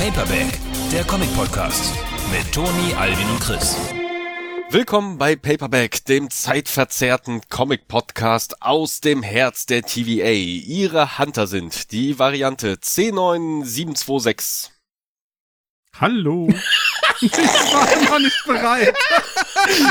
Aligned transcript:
Paperback, 0.00 0.58
der 0.90 1.04
Comic-Podcast 1.04 1.92
mit 2.32 2.50
Toni, 2.54 2.94
Alvin 2.94 3.28
und 3.28 3.38
Chris. 3.38 3.76
Willkommen 4.70 5.18
bei 5.18 5.36
Paperback, 5.36 6.06
dem 6.06 6.30
zeitverzerrten 6.30 7.42
Comic-Podcast 7.50 8.62
aus 8.62 9.02
dem 9.02 9.22
Herz 9.22 9.66
der 9.66 9.82
TVA. 9.82 10.30
Ihre 10.30 11.18
Hunter 11.18 11.46
sind 11.46 11.92
die 11.92 12.18
Variante 12.18 12.76
C9726. 12.76 14.70
Hallo. 16.00 16.48
ich 17.20 17.30
war 17.36 18.02
noch 18.02 18.20
nicht 18.20 18.42
bereit. 18.46 18.96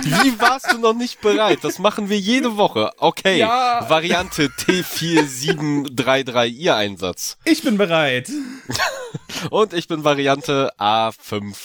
Wie 0.03 0.39
warst 0.39 0.71
du 0.71 0.77
noch 0.77 0.93
nicht 0.93 1.21
bereit? 1.21 1.59
Das 1.61 1.79
machen 1.79 2.09
wir 2.09 2.19
jede 2.19 2.57
Woche. 2.57 2.91
Okay. 2.97 3.39
Ja. 3.39 3.89
Variante 3.89 4.47
T4733, 4.47 6.47
Ihr 6.47 6.75
Einsatz. 6.75 7.37
Ich 7.45 7.63
bin 7.63 7.77
bereit. 7.77 8.29
Und 9.49 9.73
ich 9.73 9.87
bin 9.87 10.03
Variante 10.03 10.71
A5. 10.79 11.55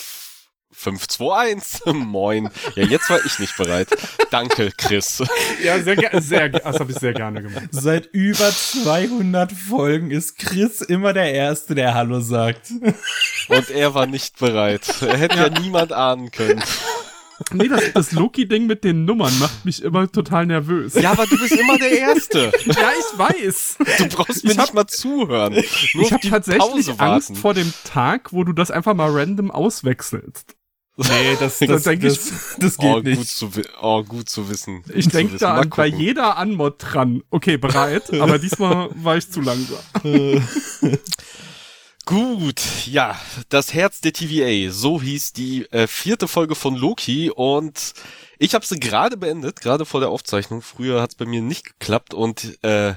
521. 0.74 1.94
Moin. 1.94 2.50
Ja, 2.74 2.84
jetzt 2.84 3.08
war 3.08 3.24
ich 3.24 3.38
nicht 3.38 3.56
bereit. 3.56 3.88
Danke, 4.30 4.72
Chris. 4.76 5.22
Ja, 5.62 5.80
sehr 5.80 5.96
gerne. 5.96 6.20
Sehr, 6.20 6.48
das 6.48 6.78
habe 6.78 6.92
ich 6.92 6.98
sehr 6.98 7.14
gerne 7.14 7.42
gemacht. 7.42 7.68
Seit 7.70 8.06
über 8.06 8.50
200 8.50 9.52
Folgen 9.52 10.10
ist 10.10 10.36
Chris 10.36 10.82
immer 10.82 11.12
der 11.12 11.32
Erste, 11.32 11.74
der 11.74 11.94
Hallo 11.94 12.20
sagt. 12.20 12.70
Und 13.48 13.70
er 13.70 13.94
war 13.94 14.06
nicht 14.06 14.38
bereit. 14.38 14.82
Hätte 15.00 15.36
ja, 15.36 15.48
niemand 15.48 15.92
ahnen 15.92 16.30
können. 16.30 16.62
Nee, 17.52 17.68
das, 17.68 17.92
das 17.92 18.12
Loki-Ding 18.12 18.66
mit 18.66 18.84
den 18.84 19.04
Nummern 19.04 19.36
macht 19.40 19.64
mich 19.64 19.82
immer 19.82 20.10
total 20.10 20.46
nervös. 20.46 20.94
Ja, 20.94 21.12
aber 21.12 21.26
du 21.26 21.36
bist 21.38 21.52
immer 21.52 21.78
der 21.78 21.90
Erste. 21.98 22.52
Ja, 22.64 22.90
ich 22.98 23.18
weiß. 23.18 23.76
Du 23.98 24.08
brauchst 24.08 24.44
mir 24.44 24.52
Ich 24.52 24.58
hab- 24.58 24.66
nicht 24.66 24.74
mal 24.74 24.86
zuhören. 24.86 25.52
Nur 25.94 26.04
ich 26.04 26.12
habe 26.12 26.28
tatsächlich 26.28 26.88
Angst 26.88 27.00
warten. 27.30 27.34
vor 27.36 27.54
dem 27.54 27.72
Tag, 27.84 28.32
wo 28.32 28.44
du 28.44 28.52
das 28.52 28.70
einfach 28.70 28.94
mal 28.94 29.10
random 29.10 29.50
auswechselst. 29.50 30.54
Nee, 30.96 31.04
das, 31.40 31.58
Das 31.58 31.68
das, 31.68 31.82
denk 31.82 32.02
das, 32.02 32.30
das 32.60 32.76
geht 32.76 32.88
Oh 32.88 32.94
gut, 32.96 33.04
nicht. 33.04 33.26
zu, 33.28 33.56
wi- 33.56 33.66
oh, 33.82 34.04
gut 34.04 34.28
zu 34.28 34.48
wissen. 34.48 34.84
Ich 34.94 35.06
Gut 35.06 35.10
zu 35.12 35.16
denke 35.18 35.36
da 35.38 35.54
an, 35.54 35.70
bei 35.70 35.86
jeder 35.86 36.36
Anmod 36.36 36.76
dran. 36.78 37.24
Okay, 37.30 37.56
bereit, 37.56 38.12
aber 38.14 38.38
diesmal 38.38 38.90
war 38.94 39.16
ich 39.16 39.28
zu 39.28 39.40
langsam. 39.40 39.78
Gut, 42.06 42.60
ja, 42.86 43.18
das 43.48 43.72
Herz 43.72 44.00
der 44.02 44.12
TVA, 44.12 44.70
so 44.70 45.00
hieß 45.00 45.32
die 45.32 45.64
äh, 45.72 45.86
vierte 45.86 46.28
Folge 46.28 46.54
von 46.54 46.74
Loki 46.76 47.30
und 47.30 47.94
ich 48.38 48.54
habe 48.54 48.66
sie 48.66 48.78
gerade 48.78 49.16
beendet, 49.16 49.62
gerade 49.62 49.86
vor 49.86 50.00
der 50.00 50.10
Aufzeichnung. 50.10 50.60
Früher 50.60 51.00
hat's 51.00 51.14
bei 51.14 51.24
mir 51.24 51.40
nicht 51.40 51.64
geklappt 51.64 52.12
und 52.12 52.62
äh, 52.62 52.94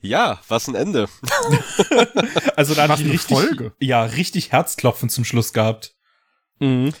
ja, 0.00 0.40
was 0.48 0.68
ein 0.68 0.74
Ende. 0.74 1.08
Also 2.56 2.74
da 2.74 2.88
hat 2.88 2.98
die 2.98 3.10
richtig, 3.10 3.36
Folge. 3.36 3.74
ja, 3.78 4.02
richtig 4.04 4.52
Herzklopfen 4.52 5.10
zum 5.10 5.26
Schluss 5.26 5.52
gehabt. 5.52 5.94
Mhm. 6.58 6.94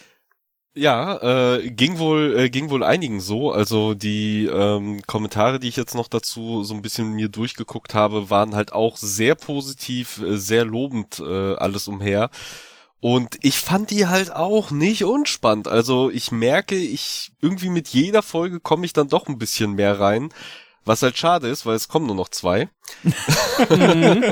Ja, 0.78 1.54
äh, 1.56 1.70
ging 1.70 1.98
wohl, 1.98 2.38
äh, 2.38 2.50
ging 2.50 2.68
wohl 2.68 2.84
einigen 2.84 3.20
so. 3.20 3.50
Also 3.50 3.94
die 3.94 4.44
ähm, 4.44 5.00
Kommentare, 5.06 5.58
die 5.58 5.68
ich 5.68 5.76
jetzt 5.76 5.94
noch 5.94 6.06
dazu 6.06 6.64
so 6.64 6.74
ein 6.74 6.82
bisschen 6.82 7.14
mir 7.14 7.30
durchgeguckt 7.30 7.94
habe, 7.94 8.28
waren 8.28 8.54
halt 8.54 8.74
auch 8.74 8.98
sehr 8.98 9.36
positiv, 9.36 10.20
äh, 10.20 10.36
sehr 10.36 10.66
lobend 10.66 11.18
äh, 11.18 11.54
alles 11.54 11.88
umher. 11.88 12.28
Und 13.00 13.38
ich 13.40 13.56
fand 13.56 13.90
die 13.90 14.06
halt 14.06 14.30
auch 14.32 14.70
nicht 14.70 15.04
unspannend. 15.04 15.66
Also 15.66 16.10
ich 16.10 16.30
merke, 16.30 16.76
ich 16.76 17.32
irgendwie 17.40 17.70
mit 17.70 17.88
jeder 17.88 18.22
Folge 18.22 18.60
komme 18.60 18.84
ich 18.84 18.92
dann 18.92 19.08
doch 19.08 19.28
ein 19.28 19.38
bisschen 19.38 19.76
mehr 19.76 19.98
rein. 19.98 20.28
Was 20.84 21.02
halt 21.02 21.16
schade 21.16 21.48
ist, 21.48 21.64
weil 21.64 21.76
es 21.76 21.88
kommen 21.88 22.06
nur 22.06 22.16
noch 22.16 22.28
zwei. 22.28 22.68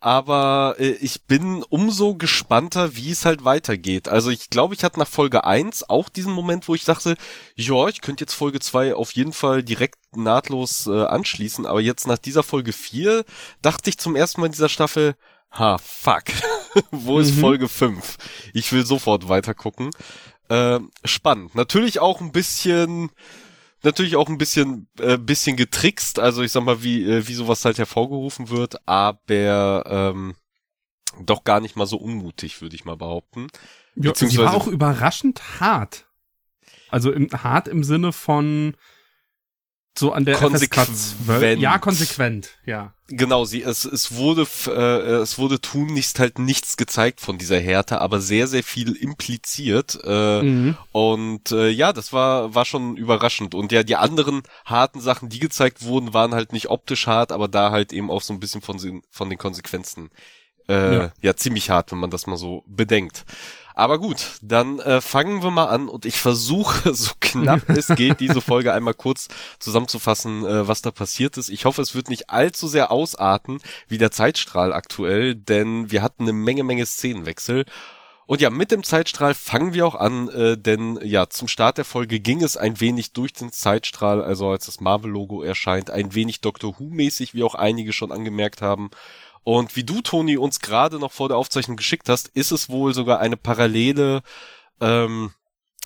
Aber 0.00 0.76
äh, 0.78 0.90
ich 0.90 1.22
bin 1.24 1.64
umso 1.64 2.14
gespannter, 2.14 2.94
wie 2.94 3.10
es 3.10 3.24
halt 3.24 3.44
weitergeht. 3.44 4.08
Also 4.08 4.30
ich 4.30 4.48
glaube, 4.48 4.74
ich 4.74 4.84
hatte 4.84 4.98
nach 4.98 5.08
Folge 5.08 5.44
1 5.44 5.88
auch 5.90 6.08
diesen 6.08 6.32
Moment, 6.32 6.68
wo 6.68 6.74
ich 6.74 6.84
dachte, 6.84 7.16
ja, 7.56 7.88
ich 7.88 8.00
könnte 8.00 8.22
jetzt 8.22 8.34
Folge 8.34 8.60
2 8.60 8.94
auf 8.94 9.12
jeden 9.12 9.32
Fall 9.32 9.62
direkt 9.64 9.98
nahtlos 10.16 10.86
äh, 10.86 11.04
anschließen. 11.04 11.66
Aber 11.66 11.80
jetzt 11.80 12.06
nach 12.06 12.18
dieser 12.18 12.44
Folge 12.44 12.72
4 12.72 13.24
dachte 13.60 13.90
ich 13.90 13.98
zum 13.98 14.14
ersten 14.14 14.40
Mal 14.40 14.46
in 14.46 14.52
dieser 14.52 14.68
Staffel, 14.68 15.16
ha, 15.50 15.78
fuck, 15.78 16.24
wo 16.92 17.18
ist 17.18 17.34
Mhm. 17.34 17.40
Folge 17.40 17.68
5? 17.68 18.16
Ich 18.54 18.72
will 18.72 18.86
sofort 18.86 19.28
weitergucken. 19.28 19.90
Äh, 20.48 20.78
spannend. 21.04 21.54
Natürlich 21.56 21.98
auch 22.00 22.20
ein 22.20 22.32
bisschen 22.32 23.10
natürlich 23.82 24.16
auch 24.16 24.28
ein 24.28 24.38
bisschen 24.38 24.88
äh, 24.98 25.18
bisschen 25.18 25.56
getrickst, 25.56 26.18
also 26.18 26.42
ich 26.42 26.52
sag 26.52 26.62
mal, 26.64 26.82
wie 26.82 27.04
äh, 27.08 27.28
wie 27.28 27.34
sowas 27.34 27.64
halt 27.64 27.78
hervorgerufen 27.78 28.50
wird, 28.50 28.76
aber 28.88 29.84
ähm, 29.86 30.34
doch 31.20 31.44
gar 31.44 31.60
nicht 31.60 31.76
mal 31.76 31.86
so 31.86 31.96
unmutig, 31.96 32.60
würde 32.60 32.76
ich 32.76 32.84
mal 32.84 32.96
behaupten. 32.96 33.48
Ja, 33.94 34.14
sie 34.14 34.38
war 34.38 34.54
auch 34.54 34.66
überraschend 34.66 35.60
hart. 35.60 36.06
Also 36.90 37.12
im, 37.12 37.28
hart 37.30 37.68
im 37.68 37.84
Sinne 37.84 38.12
von 38.12 38.74
so 39.98 40.12
an 40.12 40.24
der 40.24 40.36
Konsequent. 40.36 40.88
FSK 40.88 41.24
12. 41.26 41.58
Ja, 41.60 41.78
konsequent, 41.78 42.50
ja. 42.66 42.92
Genau, 43.08 43.44
sie 43.46 43.62
es 43.62 43.84
es 43.86 44.14
wurde 44.14 44.46
äh, 44.66 44.70
es 45.22 45.38
wurde 45.38 45.60
tunlichst 45.60 46.18
halt 46.18 46.38
nichts 46.38 46.76
gezeigt 46.76 47.20
von 47.20 47.38
dieser 47.38 47.58
Härte, 47.58 48.00
aber 48.00 48.20
sehr 48.20 48.46
sehr 48.46 48.62
viel 48.62 48.92
impliziert 48.92 49.98
äh, 50.04 50.42
Mhm. 50.42 50.76
und 50.92 51.50
äh, 51.52 51.68
ja, 51.70 51.92
das 51.92 52.12
war 52.12 52.54
war 52.54 52.64
schon 52.64 52.96
überraschend 52.96 53.54
und 53.54 53.72
ja, 53.72 53.82
die 53.82 53.96
anderen 53.96 54.42
harten 54.64 55.00
Sachen, 55.00 55.28
die 55.30 55.38
gezeigt 55.38 55.82
wurden, 55.84 56.12
waren 56.14 56.34
halt 56.34 56.52
nicht 56.52 56.68
optisch 56.68 57.06
hart, 57.06 57.32
aber 57.32 57.48
da 57.48 57.70
halt 57.70 57.92
eben 57.92 58.10
auch 58.10 58.22
so 58.22 58.32
ein 58.34 58.40
bisschen 58.40 58.60
von 58.60 58.76
den- 58.78 59.02
von 59.10 59.28
den 59.30 59.38
Konsequenzen 59.38 60.10
äh, 60.68 60.94
ja. 60.96 61.12
Ja. 61.22 61.34
ziemlich 61.36 61.70
hart, 61.70 61.92
wenn 61.92 61.98
man 61.98 62.10
das 62.10 62.26
mal 62.26 62.36
so 62.36 62.62
bedenkt. 62.66 63.24
Aber 63.78 64.00
gut, 64.00 64.40
dann 64.42 64.80
äh, 64.80 65.00
fangen 65.00 65.44
wir 65.44 65.52
mal 65.52 65.66
an 65.66 65.88
und 65.88 66.04
ich 66.04 66.16
versuche, 66.16 66.92
so 66.94 67.12
knapp 67.20 67.68
es 67.68 67.86
geht, 67.86 68.18
diese 68.18 68.40
Folge 68.40 68.72
einmal 68.72 68.94
kurz 68.94 69.28
zusammenzufassen, 69.60 70.44
äh, 70.44 70.66
was 70.66 70.82
da 70.82 70.90
passiert 70.90 71.36
ist. 71.36 71.48
Ich 71.48 71.64
hoffe, 71.64 71.80
es 71.80 71.94
wird 71.94 72.08
nicht 72.08 72.28
allzu 72.28 72.66
sehr 72.66 72.90
ausarten 72.90 73.60
wie 73.86 73.98
der 73.98 74.10
Zeitstrahl 74.10 74.72
aktuell, 74.72 75.36
denn 75.36 75.92
wir 75.92 76.02
hatten 76.02 76.24
eine 76.24 76.32
Menge, 76.32 76.64
Menge 76.64 76.86
Szenenwechsel. 76.86 77.66
Und 78.26 78.40
ja, 78.40 78.50
mit 78.50 78.72
dem 78.72 78.82
Zeitstrahl 78.82 79.32
fangen 79.32 79.74
wir 79.74 79.86
auch 79.86 79.94
an, 79.94 80.28
äh, 80.28 80.58
denn 80.58 80.98
ja, 81.04 81.30
zum 81.30 81.46
Start 81.46 81.78
der 81.78 81.84
Folge 81.84 82.18
ging 82.18 82.42
es 82.42 82.56
ein 82.56 82.80
wenig 82.80 83.12
durch 83.12 83.32
den 83.32 83.52
Zeitstrahl, 83.52 84.24
also 84.24 84.48
als 84.48 84.66
das 84.66 84.80
Marvel-Logo 84.80 85.44
erscheint, 85.44 85.88
ein 85.88 86.16
wenig 86.16 86.40
Doctor 86.40 86.80
Who-mäßig, 86.80 87.32
wie 87.32 87.44
auch 87.44 87.54
einige 87.54 87.92
schon 87.92 88.10
angemerkt 88.10 88.60
haben. 88.60 88.90
Und 89.48 89.76
wie 89.76 89.84
du, 89.84 90.02
Toni, 90.02 90.36
uns 90.36 90.60
gerade 90.60 90.98
noch 90.98 91.10
vor 91.10 91.28
der 91.28 91.38
Aufzeichnung 91.38 91.78
geschickt 91.78 92.10
hast, 92.10 92.28
ist 92.28 92.50
es 92.50 92.68
wohl 92.68 92.92
sogar 92.92 93.20
eine 93.20 93.38
Parallele 93.38 94.20
ähm, 94.78 95.32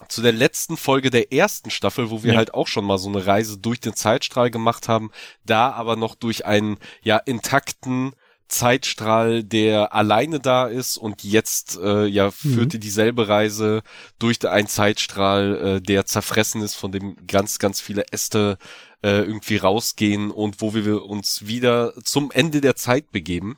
zu 0.09 0.21
der 0.21 0.33
letzten 0.33 0.77
Folge 0.77 1.11
der 1.11 1.33
ersten 1.33 1.71
Staffel, 1.71 2.11
wo 2.11 2.25
wir 2.25 2.33
Ja. 2.33 2.39
halt 2.39 2.55
auch 2.55 2.67
schon 2.67 2.85
mal 2.85 2.99
so 2.99 3.09
eine 3.09 3.25
Reise 3.25 3.59
durch 3.59 3.79
den 3.79 3.95
Zeitstrahl 3.95 4.51
gemacht 4.51 4.89
haben, 4.89 5.13
da 5.45 5.71
aber 5.71 5.95
noch 5.95 6.17
durch 6.17 6.45
einen 6.45 6.77
ja 7.05 7.19
intakten 7.19 8.17
Zeitstrahl, 8.49 9.45
der 9.45 9.95
alleine 9.95 10.41
da 10.41 10.67
ist 10.67 10.97
und 10.99 11.23
jetzt 11.23 11.79
äh, 11.81 12.07
ja 12.07 12.33
führte 12.33 12.81
dieselbe 12.81 13.29
Reise 13.29 13.83
durch 14.19 14.45
einen 14.45 14.67
Zeitstrahl, 14.67 15.77
äh, 15.77 15.81
der 15.81 16.05
zerfressen 16.05 16.63
ist, 16.63 16.75
von 16.75 16.91
dem 16.91 17.17
ganz, 17.29 17.61
ganz 17.61 17.81
viele 17.81 18.07
Äste 18.11 18.59
äh, 19.03 19.23
irgendwie 19.23 19.57
rausgehen 19.57 20.31
und 20.31 20.61
wo 20.61 20.75
wir 20.75 21.05
uns 21.05 21.47
wieder 21.47 21.95
zum 22.05 22.31
Ende 22.31 22.61
der 22.61 22.77
Zeit 22.77 23.11
begeben, 23.11 23.57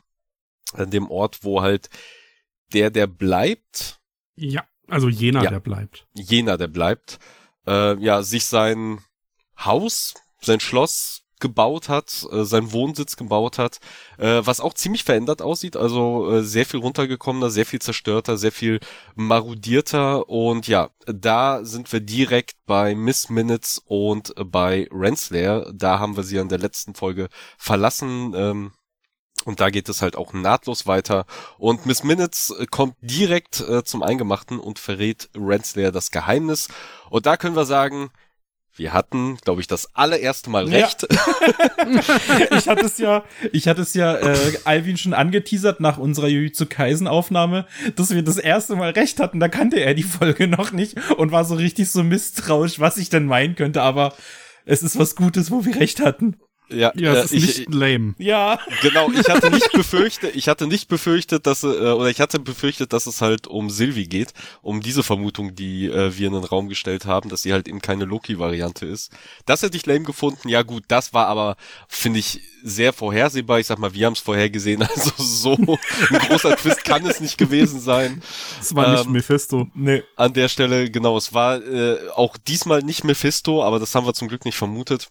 an 0.73 0.89
dem 0.91 1.09
Ort, 1.09 1.43
wo 1.43 1.61
halt 1.61 1.89
der, 2.73 2.89
der 2.89 3.07
bleibt, 3.07 3.99
Ja, 4.35 4.65
also 4.87 5.07
jener, 5.09 5.43
Ja. 5.43 5.49
der 5.51 5.59
bleibt. 5.59 6.07
jener, 6.13 6.57
der 6.57 6.67
bleibt, 6.67 7.19
äh, 7.67 7.97
ja, 8.03 8.23
sich 8.23 8.45
sein 8.45 8.99
Haus, 9.57 10.13
sein 10.41 10.59
Schloss 10.59 11.23
gebaut 11.39 11.89
hat, 11.89 12.25
äh, 12.31 12.43
sein 12.43 12.71
Wohnsitz 12.71 13.17
gebaut 13.17 13.57
hat, 13.57 13.79
äh, 14.17 14.41
was 14.43 14.61
auch 14.61 14.73
ziemlich 14.73 15.03
verändert 15.03 15.41
aussieht, 15.41 15.75
also 15.75 16.31
äh, 16.31 16.43
sehr 16.43 16.65
viel 16.65 16.79
runtergekommener, 16.79 17.49
sehr 17.49 17.65
viel 17.65 17.81
zerstörter, 17.81 18.37
sehr 18.37 18.51
viel 18.51 18.79
marodierter 19.15 20.29
und 20.29 20.67
ja, 20.67 20.89
da 21.05 21.63
sind 21.65 21.91
wir 21.91 21.99
direkt 21.99 22.55
bei 22.65 22.95
Miss 22.95 23.29
Minutes 23.29 23.81
und 23.85 24.33
bei 24.45 24.87
Renslayer, 24.91 25.71
da 25.73 25.99
haben 25.99 26.15
wir 26.15 26.23
sie 26.23 26.37
in 26.37 26.49
der 26.49 26.59
letzten 26.59 26.95
Folge 26.95 27.29
verlassen, 27.57 28.33
ähm, 28.35 28.71
und 29.43 29.59
da 29.59 29.69
geht 29.69 29.89
es 29.89 30.01
halt 30.01 30.15
auch 30.15 30.33
nahtlos 30.33 30.87
weiter. 30.87 31.25
Und 31.57 31.85
Miss 31.85 32.03
Minutes 32.03 32.51
äh, 32.51 32.65
kommt 32.65 32.95
direkt 33.01 33.59
äh, 33.59 33.83
zum 33.83 34.01
Eingemachten 34.01 34.59
und 34.59 34.79
verrät 34.79 35.29
Renslayer 35.35 35.91
das 35.91 36.09
Geheimnis. 36.09 36.67
Und 37.09 37.25
da 37.25 37.37
können 37.37 37.55
wir 37.55 37.65
sagen, 37.65 38.09
wir 38.77 38.93
hatten, 38.93 39.37
glaube 39.37 39.61
ich, 39.61 39.67
das 39.67 39.95
allererste 39.95 40.49
Mal 40.49 40.67
Ja. 40.71 40.85
recht. 40.85 41.07
Ich 42.57 42.67
hatte 42.67 42.85
es 42.85 42.97
ja, 42.97 43.23
ich 43.51 43.67
hatte 43.67 43.81
es 43.81 43.93
ja 43.93 44.15
äh, 44.15 44.57
Alvin 44.65 44.97
schon 44.97 45.13
angeteasert 45.13 45.79
nach 45.79 45.97
unserer 45.97 46.27
Jujutsu 46.27 46.65
Kaisen 46.65 47.07
Aufnahme, 47.07 47.65
dass 47.95 48.09
wir 48.13 48.23
das 48.23 48.37
erste 48.37 48.75
Mal 48.75 48.91
recht 48.91 49.19
hatten. 49.19 49.39
Da 49.39 49.47
kannte 49.47 49.77
er 49.79 49.93
die 49.93 50.03
Folge 50.03 50.47
noch 50.47 50.71
nicht 50.71 50.97
und 51.17 51.31
war 51.31 51.45
so 51.45 51.55
richtig 51.55 51.89
so 51.91 52.03
misstrauisch, 52.03 52.79
was 52.79 52.97
ich 52.97 53.09
denn 53.09 53.25
meinen 53.25 53.55
könnte. 53.55 53.81
Aber 53.81 54.13
es 54.65 54.83
ist 54.83 54.97
was 54.97 55.15
Gutes, 55.15 55.51
wo 55.51 55.65
wir 55.65 55.75
recht 55.75 55.99
hatten. 56.01 56.37
Ja, 56.69 56.91
Ja, 56.95 57.13
äh, 57.13 57.17
es 57.17 57.31
ist 57.31 57.33
ich, 57.33 57.57
nicht 57.59 57.73
lame. 57.73 58.15
Ja. 58.17 58.59
Genau, 58.81 59.09
ich 59.11 59.27
hatte 59.29 59.49
nicht 59.49 59.71
befürchtet, 59.71 60.35
ich 60.35 60.47
hatte 60.47 60.67
nicht 60.67 60.87
befürchtet, 60.87 61.45
dass 61.47 61.63
äh, 61.63 61.67
oder 61.67 62.09
ich 62.09 62.19
hatte 62.19 62.39
befürchtet, 62.39 62.93
dass 62.93 63.07
es 63.07 63.21
halt 63.21 63.47
um 63.47 63.69
Sylvie 63.69 64.07
geht, 64.07 64.33
um 64.61 64.81
diese 64.81 65.03
Vermutung, 65.03 65.55
die 65.55 65.85
äh, 65.87 66.17
wir 66.17 66.27
in 66.27 66.33
den 66.33 66.43
Raum 66.43 66.69
gestellt 66.69 67.05
haben, 67.05 67.29
dass 67.29 67.43
sie 67.43 67.53
halt 67.53 67.67
eben 67.67 67.81
keine 67.81 68.05
Loki-Variante 68.05 68.85
ist. 68.85 69.11
Das 69.45 69.61
hätte 69.61 69.77
ich 69.77 69.85
lame 69.85 70.03
gefunden. 70.03 70.49
Ja 70.49 70.63
gut, 70.63 70.83
das 70.87 71.13
war 71.13 71.27
aber 71.27 71.55
finde 71.87 72.19
ich 72.19 72.41
sehr 72.63 72.93
vorhersehbar. 72.93 73.59
Ich 73.59 73.67
sag 73.67 73.77
mal, 73.77 73.93
wir 73.93 74.05
haben 74.07 74.13
es 74.13 74.19
vorhergesehen, 74.19 74.81
also 74.95 75.11
so 75.17 75.53
ein 75.55 76.19
großer 76.19 76.55
Twist 76.57 76.83
kann 76.83 77.05
es 77.05 77.19
nicht 77.19 77.37
gewesen 77.37 77.79
sein. 77.79 78.21
Es 78.59 78.75
war 78.75 78.91
nicht 78.91 79.05
Ähm, 79.05 79.11
Mephisto. 79.11 79.67
Nee. 79.73 80.03
An 80.15 80.33
der 80.33 80.47
Stelle 80.47 80.89
genau, 80.89 81.17
es 81.17 81.33
war 81.33 81.63
äh, 81.63 82.09
auch 82.15 82.37
diesmal 82.37 82.81
nicht 82.81 83.03
Mephisto, 83.03 83.63
aber 83.63 83.79
das 83.79 83.93
haben 83.95 84.05
wir 84.05 84.13
zum 84.13 84.27
Glück 84.27 84.45
nicht 84.45 84.57
vermutet. 84.57 85.09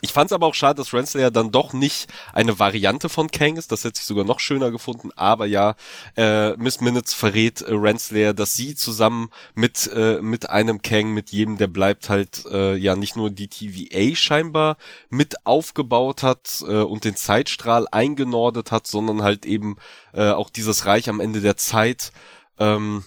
Ich 0.00 0.12
fand 0.12 0.30
es 0.30 0.34
aber 0.34 0.46
auch 0.46 0.54
schade, 0.54 0.78
dass 0.78 0.92
Renslayer 0.92 1.30
dann 1.30 1.52
doch 1.52 1.72
nicht 1.72 2.12
eine 2.32 2.58
Variante 2.58 3.08
von 3.08 3.30
Kang 3.30 3.56
ist. 3.56 3.70
Das 3.70 3.84
hätte 3.84 4.00
ich 4.00 4.06
sogar 4.06 4.24
noch 4.24 4.40
schöner 4.40 4.72
gefunden. 4.72 5.10
Aber 5.14 5.46
ja, 5.46 5.76
äh, 6.16 6.56
Miss 6.56 6.80
Minutes 6.80 7.14
verrät 7.14 7.62
äh, 7.62 7.72
Renslayer, 7.72 8.34
dass 8.34 8.56
sie 8.56 8.74
zusammen 8.74 9.30
mit 9.54 9.88
äh, 9.94 10.20
mit 10.20 10.50
einem 10.50 10.82
Kang, 10.82 11.14
mit 11.14 11.30
jedem, 11.30 11.58
der 11.58 11.68
bleibt, 11.68 12.08
halt 12.08 12.44
äh, 12.50 12.74
ja 12.74 12.96
nicht 12.96 13.14
nur 13.14 13.30
die 13.30 13.46
TVA 13.46 14.16
scheinbar 14.16 14.78
mit 15.10 15.46
aufgebaut 15.46 16.24
hat 16.24 16.64
äh, 16.66 16.82
und 16.82 17.04
den 17.04 17.14
Zeitstrahl 17.14 17.86
eingenordet 17.92 18.72
hat, 18.72 18.88
sondern 18.88 19.22
halt 19.22 19.46
eben 19.46 19.76
äh, 20.12 20.30
auch 20.30 20.50
dieses 20.50 20.86
Reich 20.86 21.08
am 21.08 21.20
Ende 21.20 21.40
der 21.40 21.56
Zeit 21.56 22.10
ähm, 22.58 23.04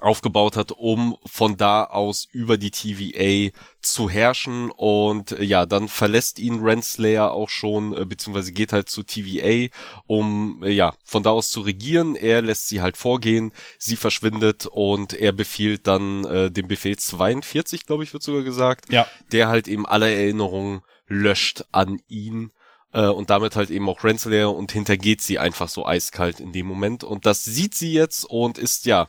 aufgebaut 0.00 0.56
hat, 0.56 0.72
um 0.72 1.16
von 1.26 1.56
da 1.56 1.84
aus 1.84 2.26
über 2.32 2.56
die 2.58 2.70
TVA 2.70 3.56
zu 3.82 4.10
herrschen 4.10 4.70
und 4.70 5.32
äh, 5.32 5.42
ja, 5.44 5.66
dann 5.66 5.88
verlässt 5.88 6.38
ihn 6.38 6.60
Renslayer 6.60 7.32
auch 7.32 7.48
schon, 7.48 7.96
äh, 7.96 8.04
beziehungsweise 8.04 8.52
geht 8.52 8.72
halt 8.72 8.88
zu 8.88 9.02
TVA, 9.02 9.68
um 10.06 10.62
äh, 10.62 10.70
ja, 10.70 10.94
von 11.04 11.22
da 11.22 11.30
aus 11.30 11.50
zu 11.50 11.60
regieren. 11.62 12.16
Er 12.16 12.42
lässt 12.42 12.68
sie 12.68 12.80
halt 12.80 12.96
vorgehen, 12.96 13.52
sie 13.78 13.96
verschwindet 13.96 14.66
und 14.66 15.12
er 15.12 15.32
befiehlt 15.32 15.86
dann 15.86 16.24
äh, 16.24 16.50
den 16.50 16.68
Befehl 16.68 16.96
42, 16.98 17.86
glaube 17.86 18.04
ich, 18.04 18.12
wird 18.12 18.22
sogar 18.22 18.42
gesagt, 18.42 18.92
Ja. 18.92 19.06
der 19.32 19.48
halt 19.48 19.68
eben 19.68 19.86
alle 19.86 20.12
Erinnerungen 20.12 20.82
löscht 21.06 21.64
an 21.72 22.00
ihn 22.08 22.52
und 22.92 23.30
damit 23.30 23.54
halt 23.54 23.70
eben 23.70 23.88
auch 23.88 24.02
Renslayer 24.02 24.52
und 24.52 24.72
hintergeht 24.72 25.20
sie 25.20 25.38
einfach 25.38 25.68
so 25.68 25.86
eiskalt 25.86 26.40
in 26.40 26.50
dem 26.50 26.66
Moment 26.66 27.04
und 27.04 27.24
das 27.24 27.44
sieht 27.44 27.72
sie 27.76 27.92
jetzt 27.92 28.24
und 28.24 28.58
ist 28.58 28.84
ja 28.84 29.06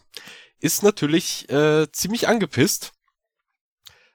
ist 0.61 0.83
natürlich 0.83 1.49
äh, 1.49 1.91
ziemlich 1.91 2.27
angepisst 2.27 2.93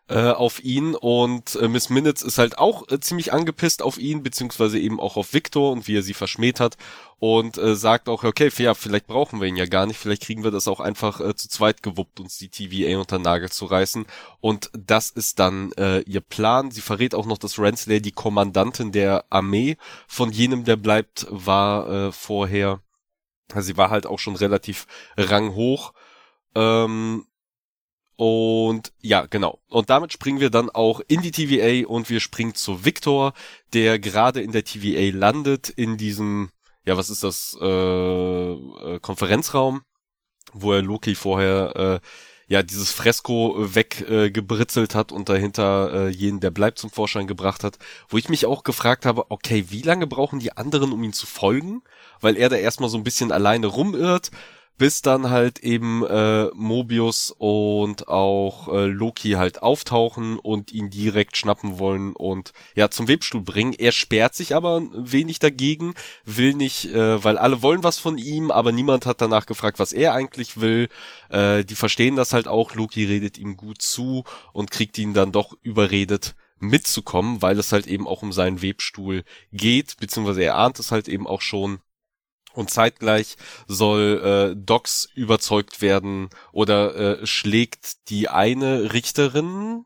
äh, 0.08 0.30
auf 0.30 0.62
ihn 0.62 0.94
und 0.94 1.56
äh, 1.56 1.66
Miss 1.66 1.90
Minutes 1.90 2.22
ist 2.22 2.38
halt 2.38 2.58
auch 2.58 2.88
äh, 2.90 3.00
ziemlich 3.00 3.32
angepisst 3.32 3.82
auf 3.82 3.98
ihn, 3.98 4.22
beziehungsweise 4.22 4.78
eben 4.78 5.00
auch 5.00 5.16
auf 5.16 5.34
Victor 5.34 5.72
und 5.72 5.88
wie 5.88 5.96
er 5.96 6.02
sie 6.02 6.14
verschmäht 6.14 6.60
hat 6.60 6.76
und 7.18 7.58
äh, 7.58 7.74
sagt 7.74 8.08
auch, 8.08 8.22
okay, 8.22 8.50
ja, 8.58 8.74
vielleicht 8.74 9.08
brauchen 9.08 9.40
wir 9.40 9.48
ihn 9.48 9.56
ja 9.56 9.66
gar 9.66 9.86
nicht, 9.86 9.98
vielleicht 9.98 10.22
kriegen 10.22 10.44
wir 10.44 10.52
das 10.52 10.68
auch 10.68 10.78
einfach 10.78 11.20
äh, 11.20 11.34
zu 11.34 11.48
zweit 11.48 11.82
gewuppt, 11.82 12.20
uns 12.20 12.38
die 12.38 12.50
TVA 12.50 12.98
unter 12.98 13.18
Nagel 13.18 13.50
zu 13.50 13.64
reißen 13.64 14.06
und 14.40 14.70
das 14.78 15.10
ist 15.10 15.40
dann 15.40 15.72
äh, 15.72 16.00
ihr 16.02 16.20
Plan. 16.20 16.70
Sie 16.70 16.82
verrät 16.82 17.14
auch 17.14 17.26
noch, 17.26 17.38
dass 17.38 17.58
Renslayer 17.58 17.98
die 17.98 18.12
Kommandantin 18.12 18.92
der 18.92 19.24
Armee 19.30 19.76
von 20.06 20.30
jenem, 20.30 20.62
der 20.62 20.76
bleibt, 20.76 21.26
war 21.30 21.90
äh, 21.90 22.12
vorher. 22.12 22.80
Also 23.52 23.66
sie 23.66 23.76
war 23.76 23.90
halt 23.90 24.06
auch 24.06 24.18
schon 24.18 24.36
relativ 24.36 24.86
ranghoch. 25.16 25.92
Ähm, 26.56 27.26
und 28.16 28.92
ja, 29.02 29.26
genau. 29.26 29.60
Und 29.68 29.90
damit 29.90 30.12
springen 30.12 30.40
wir 30.40 30.48
dann 30.48 30.70
auch 30.70 31.00
in 31.06 31.20
die 31.20 31.30
TVA 31.30 31.86
und 31.86 32.08
wir 32.08 32.20
springen 32.20 32.54
zu 32.54 32.84
Victor, 32.84 33.34
der 33.74 33.98
gerade 33.98 34.40
in 34.40 34.52
der 34.52 34.64
TVA 34.64 35.14
landet, 35.14 35.68
in 35.68 35.98
diesem, 35.98 36.48
ja, 36.86 36.96
was 36.96 37.10
ist 37.10 37.22
das, 37.22 37.56
äh, 37.60 37.66
äh, 37.66 38.98
Konferenzraum, 39.00 39.82
wo 40.54 40.72
er 40.72 40.80
Loki 40.80 41.14
vorher, 41.14 42.00
äh, 42.02 42.06
ja, 42.48 42.62
dieses 42.62 42.92
Fresko 42.92 43.56
weggebritzelt 43.58 44.94
äh, 44.94 44.98
hat 44.98 45.12
und 45.12 45.28
dahinter 45.28 46.06
äh, 46.06 46.08
jeden, 46.08 46.40
der 46.40 46.52
bleibt, 46.52 46.78
zum 46.78 46.90
Vorschein 46.90 47.26
gebracht 47.26 47.64
hat, 47.64 47.78
wo 48.08 48.16
ich 48.16 48.28
mich 48.28 48.46
auch 48.46 48.62
gefragt 48.62 49.04
habe, 49.04 49.30
okay, 49.30 49.66
wie 49.68 49.82
lange 49.82 50.06
brauchen 50.06 50.38
die 50.38 50.56
anderen, 50.56 50.92
um 50.92 51.02
ihm 51.02 51.12
zu 51.12 51.26
folgen? 51.26 51.82
Weil 52.20 52.36
er 52.36 52.48
da 52.48 52.56
erstmal 52.56 52.88
so 52.88 52.96
ein 52.96 53.04
bisschen 53.04 53.32
alleine 53.32 53.66
rumirrt, 53.66 54.30
bis 54.78 55.02
dann 55.02 55.30
halt 55.30 55.60
eben 55.60 56.04
äh, 56.04 56.48
Mobius 56.54 57.34
und 57.36 58.08
auch 58.08 58.68
äh, 58.68 58.86
Loki 58.86 59.32
halt 59.32 59.62
auftauchen 59.62 60.38
und 60.38 60.72
ihn 60.72 60.90
direkt 60.90 61.36
schnappen 61.36 61.78
wollen 61.78 62.14
und 62.14 62.52
ja 62.74 62.90
zum 62.90 63.08
Webstuhl 63.08 63.40
bringen. 63.40 63.72
Er 63.72 63.92
sperrt 63.92 64.34
sich 64.34 64.54
aber 64.54 64.82
wenig 64.92 65.38
dagegen, 65.38 65.94
will 66.24 66.54
nicht, 66.54 66.86
äh, 66.86 67.22
weil 67.24 67.38
alle 67.38 67.62
wollen 67.62 67.84
was 67.84 67.98
von 67.98 68.18
ihm, 68.18 68.50
aber 68.50 68.72
niemand 68.72 69.06
hat 69.06 69.20
danach 69.20 69.46
gefragt, 69.46 69.78
was 69.78 69.92
er 69.92 70.12
eigentlich 70.12 70.60
will. 70.60 70.88
Äh, 71.30 71.64
die 71.64 71.74
verstehen 71.74 72.16
das 72.16 72.32
halt 72.32 72.48
auch. 72.48 72.74
Loki 72.74 73.04
redet 73.04 73.38
ihm 73.38 73.56
gut 73.56 73.80
zu 73.80 74.24
und 74.52 74.70
kriegt 74.70 74.98
ihn 74.98 75.14
dann 75.14 75.32
doch 75.32 75.54
überredet 75.62 76.34
mitzukommen, 76.58 77.42
weil 77.42 77.58
es 77.58 77.72
halt 77.72 77.86
eben 77.86 78.06
auch 78.06 78.22
um 78.22 78.32
seinen 78.32 78.62
Webstuhl 78.62 79.24
geht, 79.52 79.96
beziehungsweise 79.98 80.42
er 80.42 80.56
ahnt 80.56 80.78
es 80.78 80.90
halt 80.90 81.08
eben 81.08 81.26
auch 81.26 81.42
schon. 81.42 81.80
Und 82.56 82.70
zeitgleich 82.70 83.36
soll 83.68 84.54
äh, 84.54 84.56
Docs 84.56 85.08
überzeugt 85.14 85.80
werden 85.80 86.30
oder 86.50 87.20
äh, 87.20 87.26
schlägt 87.26 88.08
die 88.08 88.28
eine 88.28 88.92
Richterin 88.92 89.84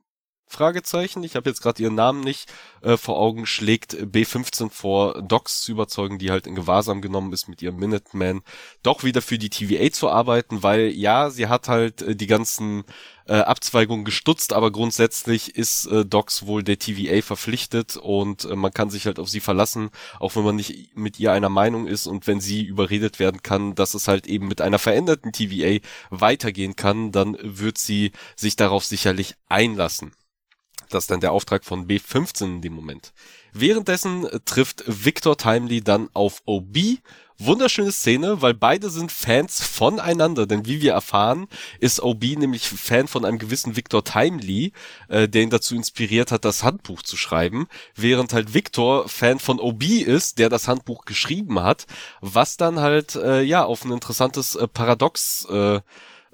Fragezeichen, 0.53 1.23
ich 1.23 1.37
habe 1.37 1.49
jetzt 1.49 1.63
gerade 1.63 1.81
ihren 1.81 1.95
Namen 1.95 2.23
nicht 2.23 2.53
äh, 2.83 2.97
vor 2.97 3.19
Augen, 3.21 3.47
schlägt 3.47 3.95
B15 3.95 4.69
vor, 4.71 5.23
Docs 5.23 5.63
zu 5.63 5.71
überzeugen, 5.71 6.19
die 6.19 6.33
halt 6.33 6.49
in 6.49 6.57
Gewahrsam 6.57 7.01
genommen 7.01 7.33
ist 7.33 7.49
mit 7.49 7.63
ihrem 7.63 7.77
Minuteman, 7.77 8.43
doch 8.83 9.05
wieder 9.05 9.23
für 9.23 9.39
die 9.39 9.49
TVA 9.49 9.93
zu 9.93 10.11
arbeiten, 10.11 10.65
weil 10.65 10.89
ja, 10.89 11.31
sie 11.31 11.47
hat 11.47 11.69
halt 11.69 12.03
äh, 12.03 12.17
die 12.17 12.27
ganzen 12.27 12.83
äh, 13.31 13.43
Abzweigungen 13.43 14.05
gestutzt, 14.05 14.53
aber 14.53 14.73
grundsätzlich 14.73 15.55
ist 15.55 15.87
äh, 15.87 16.05
Docs 16.05 16.47
wohl 16.47 16.65
der 16.65 16.81
TVA 16.81 17.23
verpflichtet 17.23 17.97
und 17.97 18.45
äh, 18.45 18.57
man 18.57 18.75
kann 18.75 18.91
sich 18.91 19.07
halt 19.07 19.21
auf 19.21 19.29
sie 19.29 19.39
verlassen, 19.39 19.91
auch 20.19 20.35
wenn 20.35 20.43
man 20.43 20.57
nicht 20.57 20.97
mit 20.97 21.21
ihr 21.21 21.31
einer 21.31 21.49
Meinung 21.49 21.87
ist 21.87 22.09
und 22.09 22.27
wenn 22.27 22.41
sie 22.41 22.65
überredet 22.65 23.21
werden 23.21 23.41
kann, 23.41 23.77
dass 23.77 23.95
es 23.95 24.09
halt 24.09 24.27
eben 24.27 24.49
mit 24.49 24.61
einer 24.61 24.81
veränderten 24.81 25.31
TVA 25.31 25.79
weitergehen 26.11 26.75
kann, 26.75 27.13
dann 27.13 27.39
wird 27.41 27.79
sie 27.79 28.11
sich 28.35 28.57
darauf 28.57 28.85
sicherlich 28.85 29.37
einlassen. 29.49 30.11
Das 30.89 31.05
ist 31.05 31.11
dann 31.13 31.21
der 31.21 31.31
Auftrag 31.31 31.65
von 31.65 31.87
B15 31.87 32.47
in 32.47 32.63
dem 32.63 32.73
Moment. 32.73 33.13
Währenddessen 33.53 34.27
trifft 34.45 34.85
Victor 34.87 35.37
Timely 35.37 35.83
dann 35.83 36.09
auf 36.13 36.43
OB. 36.47 36.77
Wunderschöne 37.43 37.91
Szene, 37.91 38.43
weil 38.43 38.53
beide 38.53 38.91
sind 38.91 39.11
Fans 39.11 39.63
voneinander, 39.65 40.47
denn 40.47 40.67
wie 40.67 40.83
wir 40.83 40.93
erfahren, 40.93 41.49
ist 41.79 42.03
OB 42.03 42.37
nämlich 42.37 42.69
Fan 42.69 43.09
von 43.09 43.25
einem 43.25 43.39
gewissen 43.39 43.77
Victor 43.77 44.05
Timely, 44.05 44.75
äh, 45.09 45.27
der 45.27 45.45
ihn 45.45 45.49
dazu 45.49 45.75
inspiriert 45.75 46.33
hat, 46.33 46.45
das 46.45 46.65
Handbuch 46.65 47.01
zu 47.01 47.17
schreiben, 47.17 47.67
während 47.97 48.35
halt 48.35 48.53
Victor 48.53 49.09
Fan 49.09 49.39
von 49.39 49.59
OB 49.59 49.85
ist, 49.85 50.39
der 50.39 50.51
das 50.51 50.69
Handbuch 50.69 51.07
geschrieben 51.07 51.63
hat, 51.63 51.87
was 52.21 52.59
dann 52.59 52.79
halt 52.79 53.15
äh, 53.15 53.41
ja 53.41 53.65
auf 53.65 53.87
ein 53.87 53.93
interessantes 53.93 54.55
äh, 54.55 54.69
Paradox 54.69 55.47
äh, 55.47 55.81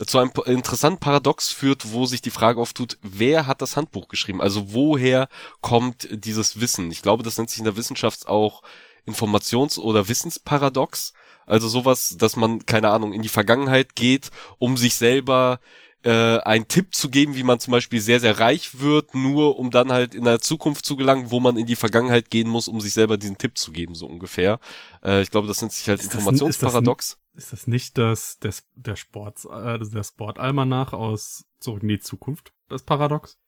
zu 0.04 0.18
einem 0.18 0.30
interessanten 0.44 1.00
Paradox 1.00 1.50
führt, 1.50 1.92
wo 1.92 2.04
sich 2.04 2.20
die 2.20 2.30
Frage 2.30 2.60
auftut, 2.60 2.98
wer 3.02 3.46
hat 3.46 3.62
das 3.62 3.76
Handbuch 3.76 4.08
geschrieben? 4.08 4.42
Also 4.42 4.74
woher 4.74 5.28
kommt 5.62 6.08
dieses 6.10 6.60
Wissen? 6.60 6.90
Ich 6.90 7.00
glaube, 7.00 7.22
das 7.22 7.38
nennt 7.38 7.48
sich 7.48 7.60
in 7.60 7.64
der 7.64 7.76
Wissenschaft 7.76 8.28
auch 8.28 8.62
Informations- 9.06 9.78
oder 9.78 10.08
Wissensparadox. 10.08 11.14
Also 11.46 11.68
sowas, 11.68 12.16
dass 12.18 12.36
man, 12.36 12.66
keine 12.66 12.90
Ahnung, 12.90 13.12
in 13.12 13.22
die 13.22 13.28
Vergangenheit 13.28 13.94
geht, 13.94 14.30
um 14.58 14.76
sich 14.76 14.96
selber 14.96 15.60
äh, 16.02 16.38
einen 16.40 16.68
Tipp 16.68 16.94
zu 16.94 17.08
geben, 17.08 17.34
wie 17.36 17.42
man 17.42 17.58
zum 17.58 17.72
Beispiel 17.72 18.00
sehr, 18.00 18.20
sehr 18.20 18.38
reich 18.38 18.80
wird, 18.80 19.14
nur 19.14 19.58
um 19.58 19.70
dann 19.70 19.92
halt 19.92 20.14
in 20.14 20.24
der 20.24 20.40
Zukunft 20.40 20.84
zu 20.84 20.96
gelangen, 20.96 21.30
wo 21.30 21.40
man 21.40 21.56
in 21.56 21.66
die 21.66 21.76
Vergangenheit 21.76 22.30
gehen 22.30 22.48
muss, 22.48 22.68
um 22.68 22.80
sich 22.80 22.92
selber 22.92 23.16
diesen 23.16 23.38
Tipp 23.38 23.56
zu 23.56 23.72
geben, 23.72 23.94
so 23.94 24.06
ungefähr. 24.06 24.60
Äh, 25.02 25.22
ich 25.22 25.30
glaube, 25.30 25.48
das 25.48 25.62
nennt 25.62 25.72
sich 25.72 25.88
halt 25.88 26.00
Ist 26.00 26.06
Informationsparadox. 26.06 27.16
Ist 27.36 27.52
das 27.52 27.66
nicht 27.66 27.98
das, 27.98 28.38
das 28.40 28.64
der 28.74 28.96
Sport, 28.96 29.44
äh, 29.44 29.78
der 29.78 30.02
Sportalmanach 30.04 30.92
aus 30.92 31.44
Zurück 31.60 31.82
in 31.82 31.88
die 31.88 31.98
Zukunft, 32.00 32.52
das 32.68 32.82
Paradox? 32.82 33.38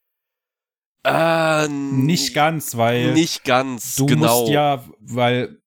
Äh, 1.04 1.68
Nicht 1.68 2.34
ganz, 2.34 2.76
weil 2.76 3.14
Nicht 3.14 3.44
ganz, 3.44 3.96
du 3.96 4.06
genau. 4.06 4.40
musst 4.40 4.52
ja, 4.52 4.84
weil 5.00 5.62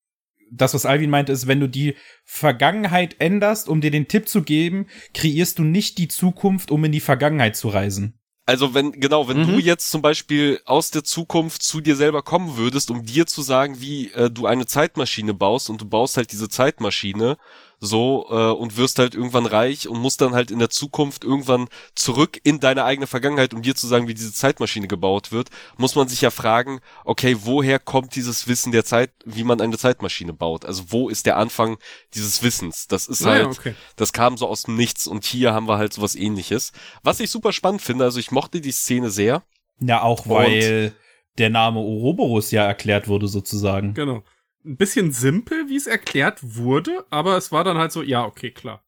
das, 0.52 0.74
was 0.74 0.86
Alvin 0.86 1.10
meinte, 1.10 1.32
ist, 1.32 1.48
wenn 1.48 1.62
du 1.62 1.68
die 1.70 1.96
Vergangenheit 2.26 3.16
änderst, 3.20 3.70
um 3.70 3.80
dir 3.80 3.90
den 3.92 4.08
Tipp 4.10 4.28
zu 4.28 4.44
geben, 4.44 4.88
kreierst 5.14 5.60
du 5.60 5.64
nicht 5.64 5.98
die 5.98 6.10
Zukunft, 6.10 6.72
um 6.72 6.84
in 6.84 6.92
die 6.92 7.00
Vergangenheit 7.00 7.56
zu 7.56 7.70
reisen. 7.70 8.20
Also 8.46 8.74
wenn, 8.74 8.92
genau, 8.92 9.30
wenn 9.30 9.42
Mhm. 9.44 9.48
du 9.48 9.60
jetzt 9.60 9.90
zum 9.92 10.02
Beispiel 10.02 10.60
aus 10.66 10.92
der 10.92 11.04
Zukunft 11.06 11.64
zu 11.64 11.80
dir 11.80 11.96
selber 11.96 12.22
kommen 12.22 12.58
würdest, 12.58 12.92
um 12.92 13.06
dir 13.06 13.26
zu 13.28 13.42
sagen, 13.44 13.80
wie 13.80 14.12
äh, 14.12 14.30
du 14.30 14.46
eine 14.46 14.66
Zeitmaschine 14.66 15.34
baust 15.34 15.70
und 15.70 15.80
du 15.80 15.86
baust 15.86 16.18
halt 16.18 16.34
diese 16.34 16.50
Zeitmaschine, 16.50 17.38
so 17.84 18.28
äh, 18.30 18.52
und 18.52 18.78
wirst 18.78 19.00
halt 19.00 19.16
irgendwann 19.16 19.48
reich 19.48 19.90
und 19.90 20.00
musst 20.00 20.22
dann 20.22 20.34
halt 20.34 20.52
in 20.52 20.60
der 20.60 20.70
Zukunft 20.70 21.24
irgendwann 21.24 21.68
zurück 21.96 22.40
in 22.44 22.60
deine 22.60 22.86
eigene 22.86 23.08
Vergangenheit, 23.08 23.56
um 23.56 23.64
dir 23.64 23.76
zu 23.76 23.88
sagen, 23.88 24.08
wie 24.08 24.14
diese 24.14 24.32
Zeitmaschine 24.32 24.88
gebaut 24.88 25.32
wird, 25.32 25.50
muss 25.78 25.96
man 25.96 26.08
sich 26.08 26.22
ja 26.22 26.30
fragen, 26.30 26.80
okay, 27.06 27.38
woher 27.42 27.80
kommt 27.80 28.16
dieses 28.16 28.48
Wissen 28.48 28.72
der 28.72 28.86
Zeit, 28.86 29.10
wie 29.26 29.44
man 29.44 29.60
eine 29.60 29.80
Zeitmaschine 29.80 30.32
baut? 30.32 30.64
Also 30.64 30.84
wo 30.90 31.10
ist 31.10 31.26
der 31.26 31.38
Anfang 31.38 31.80
dieses 32.14 32.44
Wissens? 32.44 32.88
Das 32.88 33.08
ist 33.08 33.26
Ah 33.26 33.36
ja, 33.36 33.46
halt, 33.46 33.58
okay. 33.58 33.74
das 33.96 34.14
kam 34.14 34.38
so 34.38 34.48
aus 34.48 34.64
dem 34.64 34.76
Nichts 34.76 35.08
und 35.08 35.26
hier 35.26 35.54
haben 35.54 35.68
wir 35.68 35.80
halt 35.80 35.92
sowas 35.92 36.16
ähnliches. 36.16 36.74
Was 37.02 37.20
ich 37.20 37.32
super 37.32 37.52
spannend 37.52 37.82
finde, 37.82 38.04
also 38.04 38.20
ich 38.20 38.30
mochte 38.30 38.62
die 38.62 38.72
Szene 38.72 39.10
sehr. 39.10 39.42
Ja, 39.80 40.04
auch 40.04 40.30
weil 40.30 40.94
der 41.40 41.50
Name 41.50 41.80
Ouroboros 41.80 42.52
ja 42.52 42.66
erklärt 42.66 43.08
wurde, 43.08 43.28
sozusagen. 43.28 43.96
Genau. 43.96 44.22
Ein 44.64 44.78
bisschen 44.78 45.12
simpel, 45.12 45.70
wie 45.70 45.76
es 45.76 45.88
erklärt 45.88 46.40
wurde, 46.42 47.06
aber 47.10 47.38
es 47.38 47.52
war 47.52 47.64
dann 47.64 47.78
halt 47.78 47.92
so, 47.92 48.02
ja, 48.04 48.26
okay, 48.26 48.52
klar. 48.52 48.84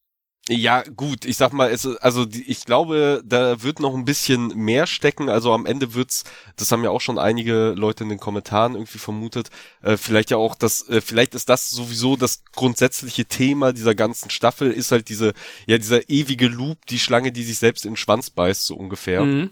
Ja, 0.49 0.83
gut, 0.83 1.23
ich 1.23 1.37
sag 1.37 1.53
mal, 1.53 1.71
es, 1.71 1.85
also 1.85 2.25
die, 2.25 2.43
ich 2.51 2.65
glaube, 2.65 3.21
da 3.25 3.63
wird 3.63 3.79
noch 3.79 3.95
ein 3.95 4.03
bisschen 4.03 4.49
mehr 4.49 4.87
stecken. 4.87 5.29
Also 5.29 5.53
am 5.53 5.65
Ende 5.65 5.93
wird's, 5.93 6.25
das 6.57 6.69
haben 6.69 6.83
ja 6.83 6.89
auch 6.89 6.99
schon 6.99 7.17
einige 7.17 7.73
Leute 7.77 8.03
in 8.03 8.09
den 8.09 8.19
Kommentaren 8.19 8.73
irgendwie 8.75 8.97
vermutet, 8.97 9.51
äh, 9.81 9.95
vielleicht 9.95 10.31
ja 10.31 10.37
auch 10.37 10.55
das, 10.55 10.87
äh, 10.89 10.99
vielleicht 10.99 11.33
ist 11.33 11.47
das 11.47 11.69
sowieso 11.69 12.17
das 12.17 12.43
grundsätzliche 12.51 13.23
Thema 13.23 13.71
dieser 13.71 13.95
ganzen 13.95 14.29
Staffel, 14.29 14.69
ist 14.69 14.91
halt 14.91 15.07
diese, 15.07 15.33
ja, 15.65 15.77
dieser 15.77 16.09
ewige 16.09 16.49
Loop, 16.49 16.85
die 16.87 16.99
Schlange, 16.99 17.31
die 17.31 17.43
sich 17.43 17.57
selbst 17.57 17.85
in 17.85 17.91
den 17.91 17.97
Schwanz 17.97 18.29
beißt, 18.29 18.65
so 18.65 18.75
ungefähr. 18.75 19.23
Mhm. 19.23 19.51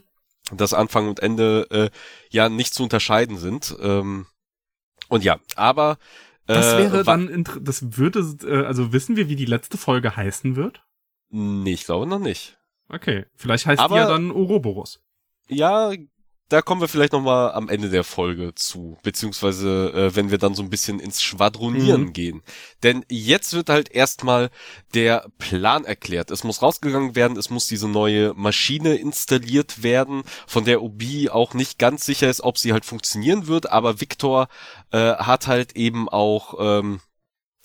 dass 0.51 0.73
Anfang 0.73 1.07
und 1.07 1.21
Ende 1.21 1.67
äh, 1.71 1.89
ja 2.29 2.49
nicht 2.49 2.73
zu 2.73 2.83
unterscheiden 2.83 3.37
sind. 3.37 3.73
Ähm, 3.81 4.25
und 5.11 5.23
ja, 5.23 5.39
aber 5.55 5.97
Das 6.47 6.73
äh, 6.73 6.77
wäre 6.79 7.05
wa- 7.05 7.17
dann, 7.17 7.43
das 7.61 7.97
würde, 7.97 8.19
äh, 8.43 8.65
also 8.65 8.91
wissen 8.93 9.15
wir, 9.15 9.29
wie 9.29 9.35
die 9.35 9.45
letzte 9.45 9.77
Folge 9.77 10.15
heißen 10.15 10.55
wird? 10.55 10.83
Nee, 11.29 11.73
ich 11.73 11.85
glaube 11.85 12.07
noch 12.07 12.19
nicht. 12.19 12.57
Okay, 12.89 13.25
vielleicht 13.35 13.65
heißt 13.67 13.79
Aber- 13.81 13.95
die 13.95 14.01
ja 14.01 14.07
dann 14.09 14.31
Ouroboros. 14.31 14.99
Ja, 15.47 15.91
da 16.49 16.61
kommen 16.61 16.81
wir 16.81 16.89
vielleicht 16.89 17.13
noch 17.13 17.21
mal 17.21 17.51
am 17.53 17.69
Ende 17.69 17.89
der 17.89 18.03
Folge 18.03 18.53
zu, 18.55 18.97
beziehungsweise 19.03 19.93
äh, 19.93 20.15
wenn 20.17 20.31
wir 20.31 20.37
dann 20.37 20.53
so 20.53 20.61
ein 20.63 20.69
bisschen 20.69 20.99
ins 20.99 21.21
Schwadronieren 21.21 22.07
Mhm. 22.07 22.13
gehen. 22.13 22.41
Denn 22.83 23.05
jetzt 23.09 23.53
wird 23.53 23.69
halt 23.69 23.89
erstmal 23.89 24.49
der 24.93 25.27
Plan 25.37 25.85
erklärt. 25.85 26.29
Es 26.29 26.43
muss 26.43 26.61
rausgegangen 26.61 27.15
werden, 27.15 27.37
es 27.37 27.49
muss 27.49 27.67
diese 27.67 27.87
neue 27.87 28.33
Maschine 28.33 28.95
installiert 28.95 29.81
werden, 29.83 30.23
von 30.45 30.65
der 30.65 30.81
Obi 30.81 31.29
auch 31.29 31.53
nicht 31.53 31.79
ganz 31.79 32.05
sicher 32.05 32.29
ist, 32.29 32.41
ob 32.41 32.57
sie 32.57 32.73
halt 32.73 32.83
funktionieren 32.83 33.47
wird, 33.47 33.71
aber 33.71 34.01
Victor 34.01 34.49
äh, 34.91 35.15
hat 35.15 35.47
halt 35.47 35.75
eben 35.75 36.09
auch 36.09 36.55
ähm, 36.59 37.01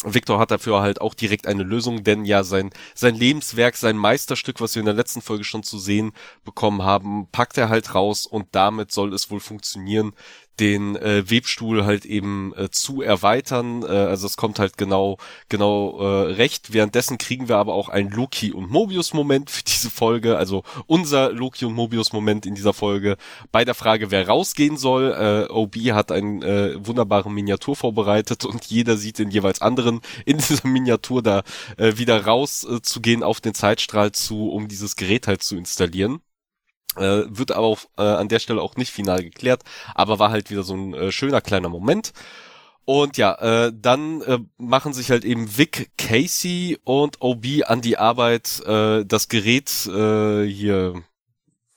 Victor 0.05 0.39
hat 0.39 0.51
dafür 0.51 0.83
halt 0.83 1.01
auch 1.01 1.15
direkt 1.15 1.47
eine 1.47 1.63
Lösung, 1.63 2.05
denn 2.05 2.25
ja 2.25 2.45
sein, 2.45 2.71
sein 2.95 3.15
Lebenswerk, 3.15 3.77
sein 3.77 3.97
Meisterstück, 3.97 4.61
was 4.61 4.75
wir 4.75 4.81
in 4.81 4.87
der 4.87 4.95
letzten 4.95 5.23
Folge 5.23 5.45
schon 5.45 5.63
zu 5.63 5.79
sehen 5.79 6.13
bekommen 6.45 6.83
haben, 6.83 7.29
packt 7.33 7.57
er 7.57 7.71
halt 7.71 7.95
raus 7.95 8.27
und 8.27 8.49
damit 8.53 8.93
soll 8.93 9.15
es 9.15 9.31
wohl 9.31 9.41
funktionieren, 9.41 10.13
den 10.61 10.97
äh, 10.97 11.29
Webstuhl 11.31 11.85
halt 11.85 12.05
eben 12.05 12.53
äh, 12.57 12.71
zu 12.71 13.03
erweitern. 13.03 13.83
Äh, 13.83 13.87
also 13.87 14.27
es 14.27 14.37
kommt 14.37 14.59
halt 14.59 14.77
genau 14.77 15.19
genau 15.49 15.99
äh, 15.99 16.33
recht. 16.33 16.73
Währenddessen 16.73 17.19
kriegen 17.19 17.49
wir 17.49 17.57
aber 17.57 17.75
auch 17.75 17.89
einen 17.89 18.11
Loki 18.11 18.53
und 18.53 18.71
Mobius 18.71 19.15
Moment 19.15 19.51
für 19.51 19.63
diese 19.65 19.91
Folge, 19.91 20.37
also 20.37 20.63
unser 20.87 21.33
Loki 21.33 21.65
und 21.65 21.75
Mobius 21.75 22.13
Moment 22.13 22.47
in 22.47 22.55
dieser 22.55 22.73
Folge. 22.73 23.17
Bei 23.53 23.65
der 23.65 23.75
Frage, 23.75 24.11
wer 24.11 24.29
rausgehen 24.29 24.77
soll, 24.77 25.13
äh, 25.13 25.53
OB 25.53 25.77
hat 25.93 26.13
einen 26.13 26.43
äh, 26.43 26.75
wunderbaren 26.85 27.33
Miniatur 27.33 27.77
vorbereitet 27.77 28.45
und 28.45 28.65
jeder 28.67 28.97
sieht 28.97 29.19
den 29.19 29.31
jeweils 29.31 29.61
anderen 29.61 30.01
in 30.25 30.37
dieser 30.49 30.67
Miniatur 30.67 31.23
da 31.23 31.43
äh, 31.77 31.97
wieder 31.97 32.25
raus 32.25 32.65
äh, 32.65 32.81
zu 32.83 33.01
gehen 33.01 33.23
auf 33.23 33.41
den 33.41 33.55
Zeitstrahl 33.55 34.13
zu, 34.13 34.51
um 34.51 34.69
dieses 34.69 34.97
Gerät 34.97 35.27
halt 35.27 35.43
zu 35.43 35.57
installieren. 35.57 36.21
Äh, 36.97 37.25
wird 37.29 37.53
aber 37.53 37.67
auch, 37.67 37.81
äh, 37.99 38.03
an 38.03 38.29
der 38.29 38.39
Stelle 38.39 38.63
auch 38.63 38.77
nicht 38.77 38.91
final 38.91 39.23
geklärt, 39.23 39.63
aber 39.95 40.19
war 40.19 40.31
halt 40.31 40.51
wieder 40.51 40.63
so 40.63 40.75
ein 40.75 40.95
äh, 40.95 41.13
schöner 41.13 41.41
kleiner 41.41 41.69
Moment. 41.69 42.13
Und 42.87 43.17
ja, 43.17 43.35
äh, 43.67 43.73
dann 43.75 44.23
äh, 44.23 44.39
machen 44.59 44.93
sich 44.93 45.11
halt 45.11 45.25
eben 45.25 45.59
Vic, 45.59 45.91
Casey 45.99 46.79
und 46.85 47.21
OB 47.21 47.45
an 47.67 47.81
die 47.81 47.99
Arbeit, 47.99 48.63
äh, 48.65 49.05
das 49.05 49.29
Gerät 49.29 49.87
äh, 49.87 50.47
hier, 50.47 51.03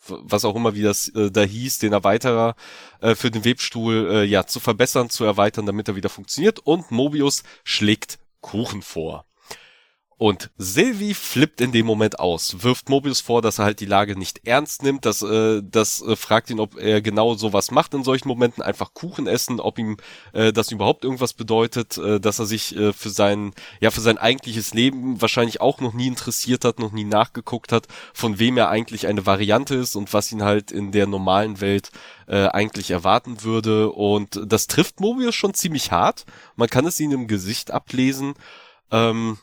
was 0.07 0.45
auch 0.45 0.55
immer 0.55 0.75
wie 0.75 0.83
das 0.83 1.09
äh, 1.09 1.31
da 1.31 1.41
hieß, 1.41 1.79
den 1.79 1.93
Erweiterer 1.93 2.55
äh, 3.01 3.15
für 3.15 3.31
den 3.31 3.43
Webstuhl 3.43 4.07
äh, 4.11 4.23
ja 4.23 4.45
zu 4.45 4.59
verbessern, 4.59 5.09
zu 5.09 5.25
erweitern, 5.25 5.65
damit 5.65 5.87
er 5.87 5.95
wieder 5.95 6.09
funktioniert. 6.09 6.59
Und 6.59 6.91
Mobius 6.91 7.41
schlägt 7.63 8.19
Kuchen 8.41 8.83
vor. 8.83 9.25
Und 10.19 10.51
Sylvie 10.57 11.13
flippt 11.13 11.61
in 11.61 11.71
dem 11.71 11.85
Moment 11.85 12.19
aus, 12.19 12.61
wirft 12.61 12.89
Mobius 12.89 13.21
vor, 13.21 13.41
dass 13.41 13.57
er 13.57 13.63
halt 13.63 13.79
die 13.79 13.85
Lage 13.85 14.19
nicht 14.19 14.45
ernst 14.45 14.83
nimmt, 14.83 15.05
dass 15.05 15.21
äh, 15.21 15.61
das 15.63 16.01
äh, 16.01 16.17
fragt 16.17 16.49
ihn, 16.49 16.59
ob 16.59 16.77
er 16.77 17.01
genau 17.01 17.35
sowas 17.35 17.71
macht 17.71 17.93
in 17.93 18.03
solchen 18.03 18.27
Momenten, 18.27 18.61
einfach 18.61 18.93
Kuchen 18.93 19.27
essen, 19.27 19.61
ob 19.61 19.79
ihm 19.79 19.95
äh, 20.33 20.51
das 20.51 20.73
überhaupt 20.73 21.05
irgendwas 21.05 21.31
bedeutet, 21.31 21.97
äh, 21.97 22.19
dass 22.19 22.37
er 22.37 22.47
sich 22.47 22.75
äh, 22.75 22.91
für 22.91 23.11
sein 23.11 23.53
ja 23.79 23.91
für 23.91 24.01
sein 24.01 24.17
eigentliches 24.17 24.73
Leben 24.73 25.21
wahrscheinlich 25.21 25.61
auch 25.61 25.79
noch 25.79 25.93
nie 25.93 26.07
interessiert 26.07 26.65
hat, 26.65 26.79
noch 26.79 26.91
nie 26.91 27.05
nachgeguckt 27.05 27.71
hat, 27.71 27.87
von 28.13 28.39
wem 28.39 28.57
er 28.57 28.67
eigentlich 28.67 29.07
eine 29.07 29.25
Variante 29.25 29.75
ist 29.75 29.95
und 29.95 30.11
was 30.11 30.33
ihn 30.33 30.43
halt 30.43 30.69
in 30.69 30.91
der 30.91 31.07
normalen 31.07 31.61
Welt 31.61 31.91
äh, 32.27 32.47
eigentlich 32.47 32.91
erwarten 32.91 33.45
würde 33.45 33.89
und 33.93 34.41
das 34.45 34.67
trifft 34.67 34.99
Mobius 34.99 35.35
schon 35.35 35.53
ziemlich 35.53 35.93
hart. 35.93 36.25
Man 36.57 36.67
kann 36.67 36.85
es 36.85 36.99
ihm 36.99 37.13
im 37.13 37.27
Gesicht 37.27 37.71
ablesen. 37.71 38.33
Ähm, 38.91 39.37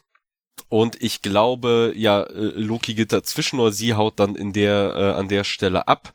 und 0.69 1.03
ich 1.03 1.23
glaube, 1.23 1.93
ja, 1.97 2.23
äh, 2.23 2.53
Loki 2.55 2.95
geht 2.95 3.13
dazwischen 3.13 3.61
oder 3.61 3.73
sie 3.73 3.95
haut 3.95 4.19
dann 4.21 4.35
in 4.37 4.53
der, 4.53 4.95
äh, 4.97 5.19
an 5.19 5.29
der 5.29 5.45
Stelle 5.45 5.89
ab 5.89 6.13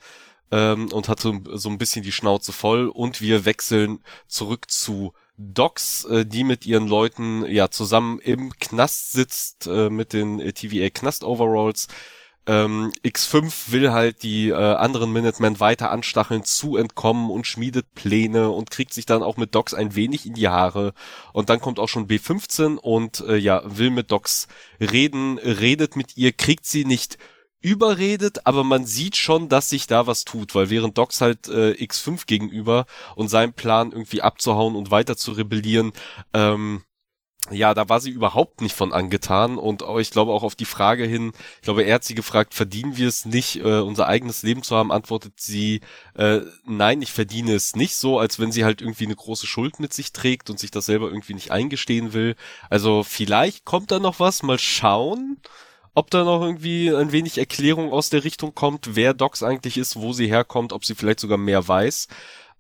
ähm, 0.52 0.92
und 0.92 1.08
hat 1.08 1.20
so, 1.20 1.40
so 1.54 1.70
ein 1.70 1.78
bisschen 1.78 2.04
die 2.04 2.12
Schnauze 2.12 2.52
voll 2.52 2.88
und 2.90 3.22
wir 3.22 3.46
wechseln 3.46 4.00
zurück 4.28 4.70
zu 4.70 5.14
Docs, 5.38 6.06
äh, 6.06 6.26
die 6.26 6.44
mit 6.44 6.66
ihren 6.66 6.88
Leuten 6.88 7.46
ja 7.46 7.70
zusammen 7.70 8.20
im 8.20 8.52
Knast 8.60 9.14
sitzt, 9.14 9.68
äh, 9.68 9.90
mit 9.90 10.14
den 10.14 10.40
äh, 10.40 10.54
TVA 10.54 10.90
Knast 10.90 11.24
Overalls. 11.24 11.88
Ähm, 12.48 12.92
X5 13.06 13.72
will 13.72 13.92
halt 13.92 14.24
die 14.24 14.50
äh, 14.50 14.56
anderen 14.56 15.14
Minutemen 15.14 15.60
weiter 15.60 15.92
anstacheln 15.92 16.44
zu 16.44 16.76
entkommen 16.76 17.30
und 17.30 17.46
schmiedet 17.46 17.94
Pläne 17.94 18.50
und 18.50 18.72
kriegt 18.72 18.94
sich 18.94 19.06
dann 19.06 19.22
auch 19.22 19.38
mit 19.38 19.54
Docs 19.54 19.74
ein 19.74 19.96
wenig 19.96 20.26
in 20.26 20.34
die 20.34 20.48
Haare. 20.48 20.94
Und 21.34 21.50
dann 21.50 21.60
kommt 21.60 21.80
auch 21.80 21.90
schon 21.90 22.08
B15 22.08 22.78
und 22.78 23.22
äh, 23.22 23.38
ja, 23.38 23.62
will 23.66 23.92
mit 23.92 24.12
Docs 24.12 24.48
reden, 24.80 25.38
redet 25.38 25.96
mit 25.96 26.18
ihr, 26.18 26.32
kriegt 26.32 26.66
sie 26.66 26.86
nicht 26.86 27.18
überredet, 27.62 28.48
aber 28.48 28.64
man 28.64 28.86
sieht 28.86 29.16
schon, 29.16 29.48
dass 29.48 29.70
sich 29.70 29.86
da 29.88 30.08
was 30.08 30.26
tut, 30.26 30.56
weil 30.56 30.70
während 30.70 30.98
Docs 30.98 31.22
halt 31.22 31.48
äh, 31.48 31.74
X5 31.74 32.26
gegenüber 32.26 32.86
und 33.16 33.28
seinem 33.28 33.54
Plan 33.54 33.92
irgendwie 33.92 34.22
abzuhauen 34.22 34.76
und 34.76 34.90
weiter 34.90 35.16
zu 35.16 35.32
rebellieren, 35.32 35.94
ähm, 36.34 36.84
ja, 37.50 37.74
da 37.74 37.90
war 37.90 38.00
sie 38.00 38.12
überhaupt 38.12 38.62
nicht 38.62 38.76
von 38.76 38.94
angetan 38.94 39.58
und 39.58 39.84
ich 40.00 40.12
glaube 40.12 40.32
auch 40.32 40.44
auf 40.44 40.56
die 40.56 40.66
Frage 40.66 41.06
hin, 41.06 41.34
ich 41.56 41.64
glaube, 41.64 41.84
er 41.84 41.96
hat 41.96 42.04
sie 42.04 42.14
gefragt, 42.14 42.54
verdienen 42.54 42.98
wir 42.98 43.08
es 43.08 43.26
nicht, 43.26 43.58
äh, 43.58 43.80
unser 43.80 44.08
eigenes 44.08 44.44
Leben 44.44 44.62
zu 44.62 44.76
haben, 44.76 44.92
antwortet 44.92 45.34
sie, 45.38 45.82
äh, 46.16 46.42
nein, 46.66 47.02
ich 47.02 47.12
verdiene 47.12 47.54
es 47.56 47.76
nicht 47.76 47.96
so, 47.96 48.20
als 48.20 48.40
wenn 48.40 48.52
sie 48.52 48.64
halt 48.64 48.82
irgendwie 48.82 49.06
eine 49.06 49.16
große 49.16 49.48
Schuld 49.48 49.80
mit 49.80 49.92
sich 49.92 50.14
trägt 50.14 50.50
und 50.52 50.60
sich 50.60 50.70
das 50.70 50.86
selber 50.86 51.10
irgendwie 51.10 51.34
nicht 51.34 51.52
eingestehen 51.52 52.14
will. 52.14 52.36
Also 52.70 53.04
vielleicht 53.04 53.66
kommt 53.66 53.90
da 53.92 54.00
noch 54.00 54.20
was, 54.20 54.44
mal 54.44 54.60
schauen, 54.60 55.38
ob 55.94 56.10
da 56.10 56.24
noch 56.24 56.42
irgendwie 56.42 56.90
ein 56.94 57.12
wenig 57.12 57.38
Erklärung 57.38 57.92
aus 57.92 58.10
der 58.10 58.24
Richtung 58.24 58.56
kommt, 58.56 58.96
wer 58.96 59.14
Docs 59.14 59.44
eigentlich 59.44 59.78
ist, 59.78 59.98
wo 59.98 60.14
sie 60.14 60.28
herkommt, 60.28 60.74
ob 60.74 60.86
sie 60.86 60.96
vielleicht 60.96 61.20
sogar 61.20 61.38
mehr 61.38 61.68
weiß. 61.68 62.08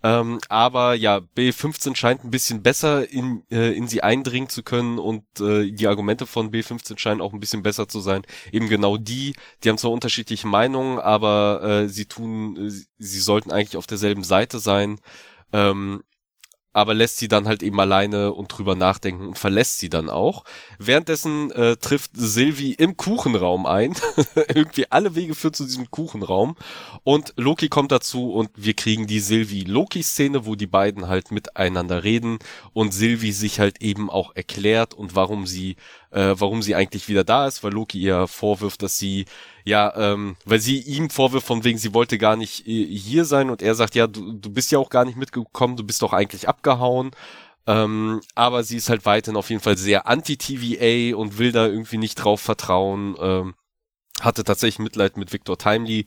Ähm, 0.03 0.39
aber 0.49 0.95
ja, 0.95 1.21
B15 1.37 1.95
scheint 1.95 2.23
ein 2.23 2.31
bisschen 2.31 2.63
besser 2.63 3.07
in, 3.09 3.43
äh, 3.51 3.71
in 3.73 3.87
sie 3.87 4.01
eindringen 4.01 4.49
zu 4.49 4.63
können 4.63 4.97
und 4.97 5.23
äh, 5.39 5.71
die 5.71 5.87
Argumente 5.87 6.25
von 6.25 6.51
B15 6.51 6.97
scheinen 6.97 7.21
auch 7.21 7.33
ein 7.33 7.39
bisschen 7.39 7.63
besser 7.63 7.87
zu 7.87 7.99
sein. 7.99 8.23
Eben 8.51 8.67
genau 8.67 8.97
die, 8.97 9.35
die 9.63 9.69
haben 9.69 9.77
zwar 9.77 9.91
unterschiedliche 9.91 10.47
Meinungen, 10.47 10.99
aber 10.99 11.61
äh, 11.63 11.87
sie 11.89 12.05
tun, 12.05 12.69
sie 12.97 13.19
sollten 13.19 13.51
eigentlich 13.51 13.77
auf 13.77 13.87
derselben 13.87 14.23
Seite 14.23 14.59
sein. 14.59 14.99
Ähm, 15.53 16.03
aber 16.73 16.93
lässt 16.93 17.17
sie 17.17 17.27
dann 17.27 17.47
halt 17.47 17.63
eben 17.63 17.79
alleine 17.79 18.33
und 18.33 18.47
drüber 18.47 18.75
nachdenken 18.75 19.27
und 19.29 19.37
verlässt 19.37 19.79
sie 19.79 19.89
dann 19.89 20.09
auch. 20.09 20.43
Währenddessen 20.79 21.51
äh, 21.51 21.75
trifft 21.77 22.11
Sylvie 22.13 22.73
im 22.73 22.97
Kuchenraum 22.97 23.65
ein. 23.65 23.93
Irgendwie 24.53 24.89
alle 24.89 25.15
Wege 25.15 25.35
führen 25.35 25.53
zu 25.53 25.65
diesem 25.65 25.91
Kuchenraum. 25.91 26.55
Und 27.03 27.33
Loki 27.35 27.67
kommt 27.67 27.91
dazu 27.91 28.31
und 28.31 28.49
wir 28.55 28.73
kriegen 28.73 29.07
die 29.07 29.19
Sylvie-Loki-Szene, 29.19 30.45
wo 30.45 30.55
die 30.55 30.67
beiden 30.67 31.07
halt 31.07 31.31
miteinander 31.31 32.03
reden 32.03 32.39
und 32.73 32.93
Sylvie 32.93 33.33
sich 33.33 33.59
halt 33.59 33.81
eben 33.81 34.09
auch 34.09 34.35
erklärt 34.35 34.93
und 34.93 35.15
warum 35.15 35.47
sie, 35.47 35.75
äh, 36.11 36.35
warum 36.37 36.61
sie 36.61 36.75
eigentlich 36.75 37.07
wieder 37.07 37.23
da 37.23 37.47
ist, 37.47 37.63
weil 37.63 37.73
Loki 37.73 37.99
ihr 37.99 38.27
vorwirft, 38.27 38.83
dass 38.83 38.97
sie 38.97 39.25
ja, 39.63 39.93
ähm, 39.95 40.35
weil 40.45 40.59
sie 40.59 40.79
ihm 40.79 41.09
vorwirft 41.09 41.47
von 41.47 41.63
wegen, 41.63 41.77
sie 41.77 41.93
wollte 41.93 42.17
gar 42.17 42.35
nicht 42.35 42.67
äh, 42.67 42.85
hier 42.85 43.25
sein 43.25 43.49
und 43.49 43.61
er 43.61 43.75
sagt, 43.75 43.95
ja, 43.95 44.07
du, 44.07 44.33
du 44.33 44.49
bist 44.51 44.71
ja 44.71 44.79
auch 44.79 44.89
gar 44.89 45.05
nicht 45.05 45.17
mitgekommen, 45.17 45.75
du 45.75 45.83
bist 45.83 46.01
doch 46.01 46.13
eigentlich 46.13 46.47
abgehauen. 46.47 47.11
Ähm, 47.67 48.21
aber 48.33 48.63
sie 48.63 48.77
ist 48.77 48.89
halt 48.89 49.05
weiterhin 49.05 49.37
auf 49.37 49.49
jeden 49.49 49.61
Fall 49.61 49.77
sehr 49.77 50.07
anti-TVA 50.07 51.15
und 51.15 51.37
will 51.37 51.51
da 51.51 51.67
irgendwie 51.67 51.97
nicht 51.97 52.15
drauf 52.15 52.41
vertrauen. 52.41 53.15
Ähm, 53.19 53.53
hatte 54.19 54.43
tatsächlich 54.43 54.79
Mitleid 54.79 55.17
mit 55.17 55.31
Victor 55.31 55.57
Timely 55.57 56.05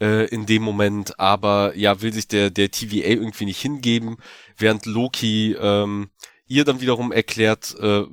äh, 0.00 0.26
in 0.28 0.46
dem 0.46 0.62
Moment, 0.62 1.18
aber 1.18 1.76
ja, 1.76 2.02
will 2.02 2.12
sich 2.12 2.28
der, 2.28 2.50
der 2.50 2.70
TVA 2.70 3.08
irgendwie 3.08 3.44
nicht 3.44 3.60
hingeben, 3.60 4.16
während 4.56 4.86
Loki 4.86 5.56
ähm, 5.58 6.10
ihr 6.46 6.64
dann 6.64 6.80
wiederum 6.80 7.12
erklärt, 7.12 7.76
äh, 7.80 8.04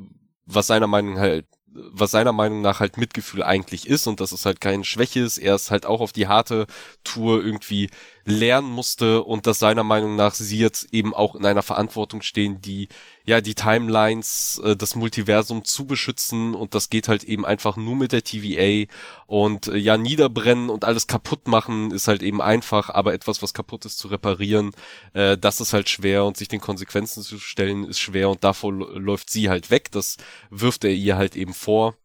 was 0.46 0.68
seiner 0.68 0.88
Meinung 0.88 1.18
halt 1.18 1.46
was 1.76 2.12
seiner 2.12 2.34
Meinung 2.34 2.62
nach 2.62 2.80
halt 2.80 2.98
Mitgefühl 2.98 3.42
eigentlich 3.44 3.88
ist 3.88 4.06
und 4.06 4.20
dass 4.20 4.32
es 4.32 4.46
halt 4.46 4.62
keine 4.62 4.84
Schwäche 4.84 5.22
ist. 5.22 5.40
Er 5.40 5.56
ist 5.56 5.72
halt 5.72 5.86
auch 5.86 6.02
auf 6.02 6.12
die 6.12 6.28
harte 6.28 6.68
Tour 7.04 7.44
irgendwie 7.44 7.90
lernen 8.26 8.70
musste 8.70 9.24
und 9.24 9.48
dass 9.48 9.60
seiner 9.60 9.84
Meinung 9.84 10.16
nach 10.16 10.34
sie 10.34 10.58
jetzt 10.58 10.94
eben 10.94 11.14
auch 11.14 11.36
in 11.36 11.46
einer 11.46 11.64
Verantwortung 11.64 12.22
stehen, 12.22 12.62
die 12.62 12.88
ja 13.26 13.42
die 13.42 13.56
Timelines, 13.56 14.62
äh, 14.64 14.76
das 14.76 14.96
Multiversum 14.96 15.64
zu 15.66 15.86
beschützen. 15.86 16.56
Und 16.56 16.76
das 16.76 16.90
geht 16.90 17.08
halt 17.08 17.24
eben 17.24 17.46
einfach 17.46 17.78
nur 17.78 17.96
mit 17.96 18.12
der 18.12 18.24
TVA 18.24 18.92
und 19.28 19.68
äh, 19.68 19.78
ja 19.78 19.98
niederbrennen 19.98 20.70
und 20.70 20.86
alles 20.86 21.08
kaputt 21.08 21.48
machen 21.48 21.92
ist 21.92 22.08
halt 22.08 22.24
eben 22.24 22.42
einfach, 22.42 22.90
aber 22.90 23.14
etwas, 23.14 23.42
was 23.42 23.54
kaputt 23.54 23.86
ist 23.86 23.98
zu 23.98 24.08
reparieren, 24.08 24.72
äh, 25.14 25.38
das 25.38 25.62
ist 25.62 25.74
halt 25.74 25.90
schwer. 25.90 26.26
Und 26.26 26.38
sich 26.38 26.48
den 26.48 26.62
Konsequenzen 26.62 27.24
zu 27.24 27.40
stellen 27.40 27.84
ist 27.86 28.00
schwer. 28.00 28.30
Und 28.30 28.44
davor 28.44 28.72
läuft 28.72 29.30
sie 29.30 29.50
halt 29.50 29.72
weg, 29.72 29.92
das 29.92 30.18
wirft 30.50 30.84
er 30.86 30.92
ihr 30.92 31.18
halt 31.18 31.36
eben 31.36 31.54
vor. 31.54 31.96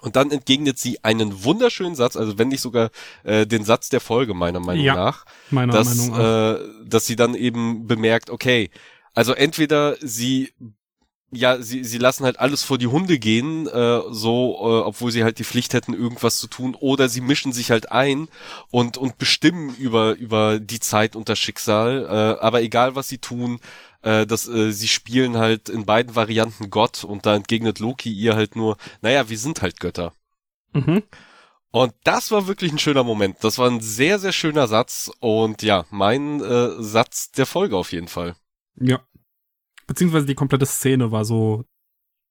Und 0.00 0.16
dann 0.16 0.30
entgegnet 0.30 0.78
sie 0.78 1.02
einen 1.04 1.44
wunderschönen 1.44 1.94
Satz, 1.94 2.16
also 2.16 2.38
wenn 2.38 2.48
nicht 2.48 2.60
sogar 2.60 2.90
äh, 3.24 3.46
den 3.46 3.64
Satz 3.64 3.88
der 3.88 4.00
Folge 4.00 4.34
meiner 4.34 4.60
Meinung 4.60 4.84
ja, 4.84 4.94
nach, 4.94 5.24
meiner 5.50 5.72
dass, 5.72 5.96
Meinung 5.96 6.14
auch. 6.14 6.54
Äh, 6.54 6.58
dass 6.84 7.06
sie 7.06 7.16
dann 7.16 7.34
eben 7.34 7.86
bemerkt, 7.86 8.30
okay, 8.30 8.70
also 9.14 9.32
entweder 9.32 9.96
sie 10.00 10.52
ja, 11.32 11.60
sie, 11.60 11.82
sie 11.84 11.98
lassen 11.98 12.24
halt 12.24 12.38
alles 12.38 12.62
vor 12.62 12.78
die 12.78 12.86
Hunde 12.86 13.18
gehen, 13.18 13.66
äh, 13.66 14.00
so, 14.10 14.56
äh, 14.60 14.84
obwohl 14.84 15.10
sie 15.10 15.24
halt 15.24 15.38
die 15.38 15.44
Pflicht 15.44 15.74
hätten, 15.74 15.92
irgendwas 15.92 16.38
zu 16.38 16.46
tun, 16.46 16.76
oder 16.78 17.08
sie 17.08 17.20
mischen 17.20 17.52
sich 17.52 17.70
halt 17.70 17.90
ein 17.90 18.28
und, 18.70 18.96
und 18.96 19.18
bestimmen 19.18 19.74
über, 19.76 20.14
über 20.14 20.60
die 20.60 20.80
Zeit 20.80 21.16
und 21.16 21.28
das 21.28 21.38
Schicksal. 21.38 22.06
Äh, 22.08 22.44
aber 22.44 22.62
egal 22.62 22.94
was 22.94 23.08
sie 23.08 23.18
tun, 23.18 23.58
äh, 24.06 24.24
dass 24.24 24.46
äh, 24.46 24.70
sie 24.70 24.86
spielen 24.86 25.36
halt 25.36 25.68
in 25.68 25.84
beiden 25.84 26.14
Varianten 26.14 26.70
Gott 26.70 27.02
und 27.02 27.26
da 27.26 27.34
entgegnet 27.34 27.80
Loki 27.80 28.12
ihr 28.12 28.36
halt 28.36 28.54
nur, 28.54 28.76
naja, 29.02 29.28
wir 29.28 29.36
sind 29.36 29.62
halt 29.62 29.80
Götter. 29.80 30.12
Mhm. 30.72 31.02
Und 31.72 31.92
das 32.04 32.30
war 32.30 32.46
wirklich 32.46 32.70
ein 32.70 32.78
schöner 32.78 33.02
Moment. 33.02 33.42
Das 33.42 33.58
war 33.58 33.68
ein 33.68 33.80
sehr, 33.80 34.20
sehr 34.20 34.30
schöner 34.30 34.68
Satz 34.68 35.10
und 35.18 35.62
ja, 35.62 35.86
mein 35.90 36.40
äh, 36.40 36.80
Satz 36.80 37.32
der 37.32 37.46
Folge 37.46 37.76
auf 37.76 37.90
jeden 37.90 38.06
Fall. 38.06 38.36
Ja. 38.76 39.00
Beziehungsweise 39.88 40.26
die 40.26 40.36
komplette 40.36 40.66
Szene 40.66 41.10
war 41.10 41.24
so 41.24 41.64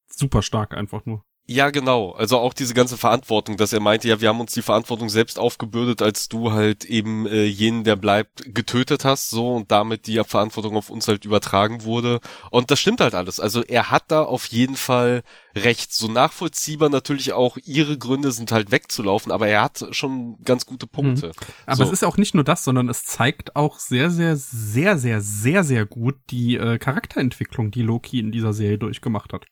super 0.07 0.41
stark 0.41 0.73
einfach 0.73 1.05
nur. 1.05 1.25
Ja, 1.47 1.69
genau. 1.69 2.11
Also 2.11 2.39
auch 2.39 2.53
diese 2.53 2.73
ganze 2.73 2.97
Verantwortung, 2.97 3.55
dass 3.55 3.71
er 3.71 3.79
meinte, 3.79 4.07
ja, 4.07 4.19
wir 4.19 4.29
haben 4.29 4.39
uns 4.39 4.53
die 4.53 4.63
Verantwortung 4.63 5.09
selbst 5.09 5.37
aufgebürdet, 5.37 6.01
als 6.01 6.27
du 6.27 6.51
halt 6.51 6.85
eben 6.85 7.27
äh, 7.27 7.43
jenen, 7.43 7.83
der 7.83 7.95
bleibt, 7.95 8.55
getötet 8.55 9.05
hast, 9.05 9.29
so 9.29 9.53
und 9.53 9.71
damit 9.71 10.07
die 10.07 10.19
Verantwortung 10.25 10.75
auf 10.75 10.89
uns 10.89 11.07
halt 11.07 11.23
übertragen 11.23 11.83
wurde. 11.83 12.19
Und 12.49 12.71
das 12.71 12.79
stimmt 12.79 12.99
halt 12.99 13.13
alles. 13.13 13.39
Also 13.39 13.63
er 13.63 13.91
hat 13.91 14.05
da 14.07 14.23
auf 14.23 14.47
jeden 14.47 14.75
Fall 14.75 15.21
recht. 15.55 15.93
So 15.93 16.07
nachvollziehbar 16.07 16.89
natürlich 16.89 17.33
auch 17.33 17.57
ihre 17.63 17.99
Gründe 17.99 18.31
sind 18.31 18.51
halt 18.51 18.71
wegzulaufen, 18.71 19.31
aber 19.31 19.47
er 19.47 19.61
hat 19.61 19.85
schon 19.91 20.37
ganz 20.43 20.65
gute 20.65 20.87
Punkte. 20.87 21.27
Mhm. 21.27 21.33
Aber 21.67 21.77
so. 21.77 21.83
es 21.83 21.91
ist 21.91 22.03
auch 22.03 22.17
nicht 22.17 22.33
nur 22.33 22.43
das, 22.43 22.63
sondern 22.63 22.89
es 22.89 23.05
zeigt 23.05 23.55
auch 23.55 23.77
sehr, 23.77 24.09
sehr, 24.09 24.35
sehr, 24.35 24.97
sehr, 24.97 25.21
sehr, 25.21 25.63
sehr 25.63 25.85
gut 25.85 26.15
die 26.31 26.55
äh, 26.55 26.79
Charakterentwicklung, 26.79 27.69
die 27.69 27.83
Loki 27.83 28.19
in 28.19 28.31
dieser 28.31 28.53
Serie 28.53 28.79
durchgemacht 28.79 29.31
hat. 29.31 29.45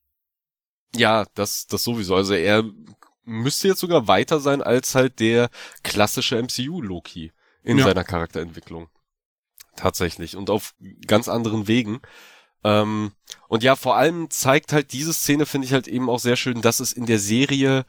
Ja, 0.96 1.26
das, 1.34 1.68
das 1.68 1.84
sowieso. 1.84 2.16
Also 2.16 2.34
er 2.34 2.64
müsste 3.26 3.68
jetzt 3.68 3.80
sogar 3.80 4.08
weiter 4.08 4.40
sein 4.40 4.62
als 4.62 4.96
halt 4.96 5.20
der 5.20 5.50
klassische 5.84 6.42
MCU-Loki 6.42 7.32
in 7.64 7.78
ja. 7.78 7.86
seiner 7.86 8.04
Charakterentwicklung. 8.04 8.90
Tatsächlich. 9.76 10.36
Und 10.36 10.50
auf 10.50 10.76
ganz 11.08 11.28
anderen 11.28 11.68
Wegen. 11.68 12.02
Ähm, 12.64 13.12
und 13.48 13.64
ja, 13.64 13.76
vor 13.76 13.96
allem 13.98 14.30
zeigt 14.30 14.74
halt 14.74 14.94
diese 14.94 15.14
Szene, 15.14 15.46
finde 15.46 15.68
ich 15.68 15.74
halt 15.74 15.88
eben 15.88 16.10
auch 16.10 16.20
sehr 16.20 16.36
schön, 16.36 16.62
dass 16.62 16.80
es 16.80 16.94
in 16.94 17.06
der 17.06 17.20
Serie 17.20 17.86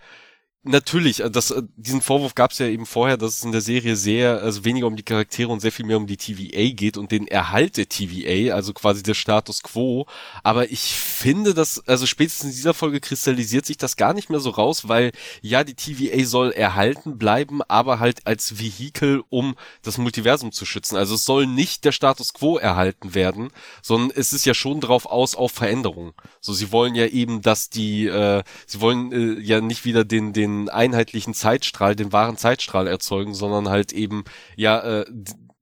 Natürlich, 0.67 1.21
äh, 1.21 1.31
das, 1.31 1.51
äh, 1.51 1.63
diesen 1.77 2.01
Vorwurf 2.01 2.35
gab 2.35 2.53
es 2.53 2.59
ja 2.59 2.67
eben 2.67 2.87
vorher, 2.87 3.19
dass 3.19 3.37
es 3.37 3.45
in 3.45 3.53
der 3.53 3.61
Serie 3.61 3.97
sehr, 3.97 4.41
also 4.41 4.65
weniger 4.65 4.87
um 4.87 4.97
die 4.97 5.03
Charaktere 5.03 5.53
und 5.53 5.61
sehr 5.61 5.73
viel 5.73 5.85
mehr 5.85 5.99
um 5.99 6.07
die 6.07 6.17
TVA 6.17 6.75
geht 6.75 6.97
und 6.97 7.13
den 7.13 7.29
Erhalt 7.29 7.77
der 7.77 7.87
TVA, 7.87 8.55
also 8.55 8.73
quasi 8.73 9.03
der 9.03 9.13
Status 9.13 9.63
quo. 9.63 10.07
Aber 10.43 10.71
ich 10.71 10.81
finde, 10.81 11.53
dass, 11.53 11.87
also 11.87 12.07
spätestens 12.07 12.51
in 12.51 12.57
dieser 12.57 12.73
Folge 12.73 13.01
kristallisiert 13.01 13.67
sich 13.67 13.77
das 13.77 13.97
gar 13.97 14.15
nicht 14.15 14.31
mehr 14.31 14.41
so 14.41 14.49
raus, 14.49 14.89
weil 14.89 15.13
ja, 15.43 15.65
die 15.65 15.75
TVA 15.75 16.25
soll 16.25 16.53
erhalten 16.53 17.19
bleiben, 17.19 17.61
aber 17.69 17.99
halt 17.99 18.27
als 18.27 18.59
Vehikel, 18.59 19.23
um 19.29 19.57
das 19.83 19.99
Multiversum 19.99 20.51
zu 20.51 20.65
schützen. 20.65 20.97
Also 20.97 21.17
es 21.17 21.27
soll 21.27 21.47
nicht 21.47 21.85
der 21.85 21.93
Status 21.93 22.33
quo 22.33 22.57
erhalten 22.57 23.15
werden, 23.15 23.51
sondern 23.83 24.17
es 24.17 24.33
ist 24.33 24.47
ja 24.47 24.55
schon 24.55 24.81
drauf 24.81 25.05
aus 25.05 25.35
auf 25.35 25.53
Veränderung. 25.53 26.15
So, 26.41 26.55
sie 26.55 26.73
wollen 26.73 26.95
ja 26.95 27.07
eben, 27.07 27.43
dass 27.43 27.69
die, 27.69 28.07
äh, 28.07 28.43
sie 28.67 28.81
wollen 28.81 29.13
äh, 29.13 29.41
ja 29.43 29.61
nicht 29.61 29.85
wieder 29.85 30.05
den, 30.05 30.33
den 30.33 30.54
einheitlichen 30.69 31.35
Zeitstrahl, 31.35 31.97
den 31.97 32.13
wahren 32.13 32.37
Zeitstrahl 32.37 32.87
erzeugen, 32.87 33.35
sondern 33.35 33.69
halt 33.69 33.93
eben 33.93 34.25
ja 34.57 34.81
äh, 34.81 35.05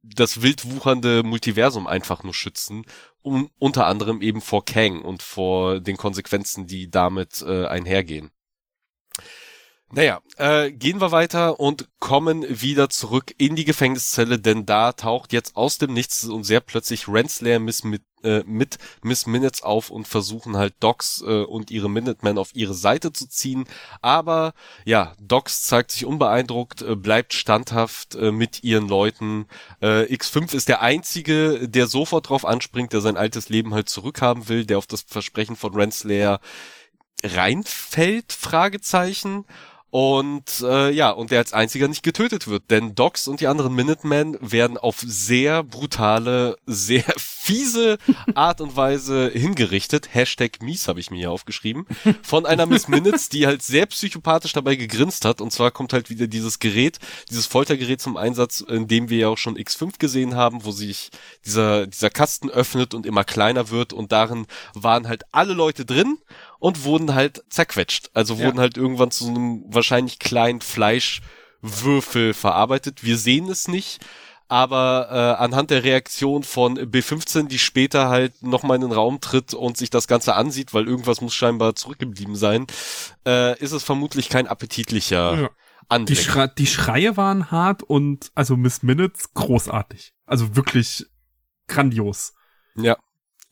das 0.03 0.43
wild 0.43 0.71
wuchernde 0.71 1.23
Multiversum 1.23 1.87
einfach 1.87 2.23
nur 2.23 2.35
schützen, 2.35 2.85
um 3.23 3.51
unter 3.59 3.87
anderem 3.87 4.21
eben 4.21 4.41
vor 4.41 4.65
Kang 4.65 5.01
und 5.03 5.23
vor 5.23 5.81
den 5.81 5.97
Konsequenzen, 5.97 6.67
die 6.67 6.91
damit 6.91 7.43
äh, 7.47 7.67
einhergehen. 7.67 8.31
Naja, 9.95 10.23
äh, 10.39 10.73
gehen 10.73 11.03
wir 11.03 11.13
weiter 11.13 11.61
und 11.61 11.87
kommen 11.99 12.47
wieder 12.49 12.89
zurück 12.89 13.35
in 13.37 13.57
die 13.57 13.67
Gefängniszelle, 13.67 14.39
denn 14.39 14.65
da 14.65 14.93
taucht 14.93 15.35
jetzt 15.35 15.55
aus 15.55 15.77
dem 15.77 15.93
Nichts 15.93 16.25
und 16.25 16.45
sehr 16.45 16.61
plötzlich 16.61 17.09
Renslayer 17.09 17.59
Miss 17.59 17.85
mit, 17.85 18.03
äh, 18.23 18.43
mit 18.47 18.79
Miss 19.03 19.27
Minutes 19.27 19.63
auf 19.63 19.91
und 19.91 20.09
versuchen 20.09 20.57
halt 20.57 20.73
Docs 20.81 21.23
äh, 21.27 21.43
und 21.43 21.71
ihre 21.71 21.91
Minutemen 21.91 22.39
auf 22.39 22.55
ihre 22.55 22.73
Seite 22.73 23.13
zu 23.13 23.29
ziehen. 23.29 23.67
Aber 24.01 24.55
ja, 24.87 25.13
Docs 25.21 25.65
zeigt 25.65 25.91
sich 25.91 26.07
unbeeindruckt, 26.07 26.81
äh, 26.81 26.97
bleibt 26.97 27.35
standhaft 27.35 28.15
äh, 28.15 28.33
mit 28.33 28.65
ihren 28.65 28.89
Leuten. 28.89 29.45
Äh, 29.83 30.11
X5 30.11 30.55
ist 30.55 30.69
der 30.71 30.81
einzige, 30.81 31.69
der 31.69 31.87
sofort 31.87 32.31
drauf 32.31 32.47
anspringt, 32.47 32.95
der 32.95 33.03
sein 33.03 33.19
altes 33.19 33.51
Leben 33.51 33.75
halt 33.75 33.91
zurückhaben 33.91 34.49
will, 34.49 34.65
der 34.65 34.79
auf 34.79 34.87
das 34.87 35.03
Versprechen 35.03 35.55
von 35.55 35.75
Renslayer 35.75 36.41
reinfällt, 37.23 38.33
Fragezeichen. 38.33 39.45
Und 39.95 40.63
äh, 40.63 40.91
ja, 40.91 41.11
und 41.11 41.31
der 41.31 41.41
als 41.41 41.53
einziger 41.53 41.87
nicht 41.87 42.03
getötet 42.03 42.49
wird. 42.49 42.71
Denn 42.71 42.95
Docs 42.95 43.29
und 43.29 43.43
die 43.43 43.47
anderen 43.47 43.75
Minutemen 43.75 44.39
werden 44.41 44.79
auf 44.79 45.01
sehr 45.05 45.63
brutale, 45.63 46.57
sehr 46.65 47.05
fiese 47.19 47.99
Art 48.35 48.63
und 48.63 48.75
Weise 48.75 49.29
hingerichtet. 49.29 50.15
Hashtag 50.15 50.63
mies 50.63 50.89
habe 50.89 50.99
ich 50.99 51.11
mir 51.11 51.19
hier 51.19 51.31
aufgeschrieben. 51.31 51.87
Von 52.23 52.47
einer 52.47 52.65
Miss 52.65 52.89
Minutes, 52.89 53.29
die 53.29 53.47
halt 53.47 53.61
sehr 53.61 53.85
psychopathisch 53.85 54.55
dabei 54.55 54.77
gegrinst 54.77 55.27
hat. 55.27 55.43
Und 55.43 55.53
zwar 55.53 55.71
kommt 55.71 55.93
halt 55.93 56.09
wieder 56.09 56.27
dieses 56.27 56.59
Gerät, 56.59 56.99
dieses 57.29 57.45
Foltergerät 57.45 58.01
zum 58.01 58.17
Einsatz, 58.17 58.61
in 58.63 58.89
dem 58.89 59.11
wir 59.11 59.19
ja 59.19 59.29
auch 59.29 59.37
schon 59.37 59.59
X5 59.59 59.99
gesehen 59.99 60.37
haben, 60.37 60.65
wo 60.65 60.71
sich 60.71 61.11
dieser, 61.45 61.87
dieser 61.87 62.09
Kasten 62.09 62.49
öffnet 62.49 62.95
und 62.95 63.05
immer 63.05 63.25
kleiner 63.25 63.69
wird. 63.69 63.93
Und 63.93 64.11
darin 64.11 64.47
waren 64.73 65.07
halt 65.07 65.25
alle 65.33 65.53
Leute 65.53 65.85
drin 65.85 66.17
und 66.63 66.85
wurden 66.85 67.13
halt 67.13 67.43
zerquetscht. 67.49 68.11
Also 68.15 68.39
wurden 68.39 68.59
ja. 68.59 68.63
halt 68.63 68.77
irgendwann 68.77 69.11
zu 69.11 69.27
einem 69.27 69.65
wahrscheinlich 69.67 70.21
kleinen 70.21 70.61
Fleischwürfel 70.61 72.35
verarbeitet. 72.35 73.03
Wir 73.03 73.19
sehen 73.19 73.49
es 73.49 73.67
nicht, 73.67 73.99
aber 74.47 75.09
äh, 75.11 75.43
anhand 75.43 75.73
der 75.73 75.83
Reaktion 75.83 76.45
von 76.45 76.79
B15, 76.79 77.49
die 77.49 77.59
später 77.59 78.09
halt 78.09 78.45
nochmal 78.45 78.77
in 78.77 78.83
den 78.83 78.93
Raum 78.93 79.21
tritt 79.21 79.55
und 79.55 79.77
sich 79.77 79.91
das 79.91 80.07
Ganze 80.07 80.35
ansieht, 80.37 80.73
weil 80.73 80.87
irgendwas 80.87 81.21
muss 81.21 81.35
scheinbar 81.35 81.75
zurückgeblieben 81.75 82.37
sein, 82.37 82.69
äh, 83.27 83.59
ist 83.59 83.73
es 83.73 83.83
vermutlich 83.83 84.29
kein 84.29 84.47
appetitlicher 84.47 85.51
ja. 85.91 85.99
Die, 85.99 86.15
Schre 86.15 86.49
die 86.57 86.69
Schreie 86.69 87.17
waren 87.17 87.51
hart 87.51 87.83
und 87.83 88.31
also 88.37 88.57
Miss 88.57 88.85
Minutes 88.85 89.35
großartig. 89.35 90.15
Also 90.27 90.55
wirklich 90.55 91.07
grandios. 91.67 92.35
Ja. 92.77 92.97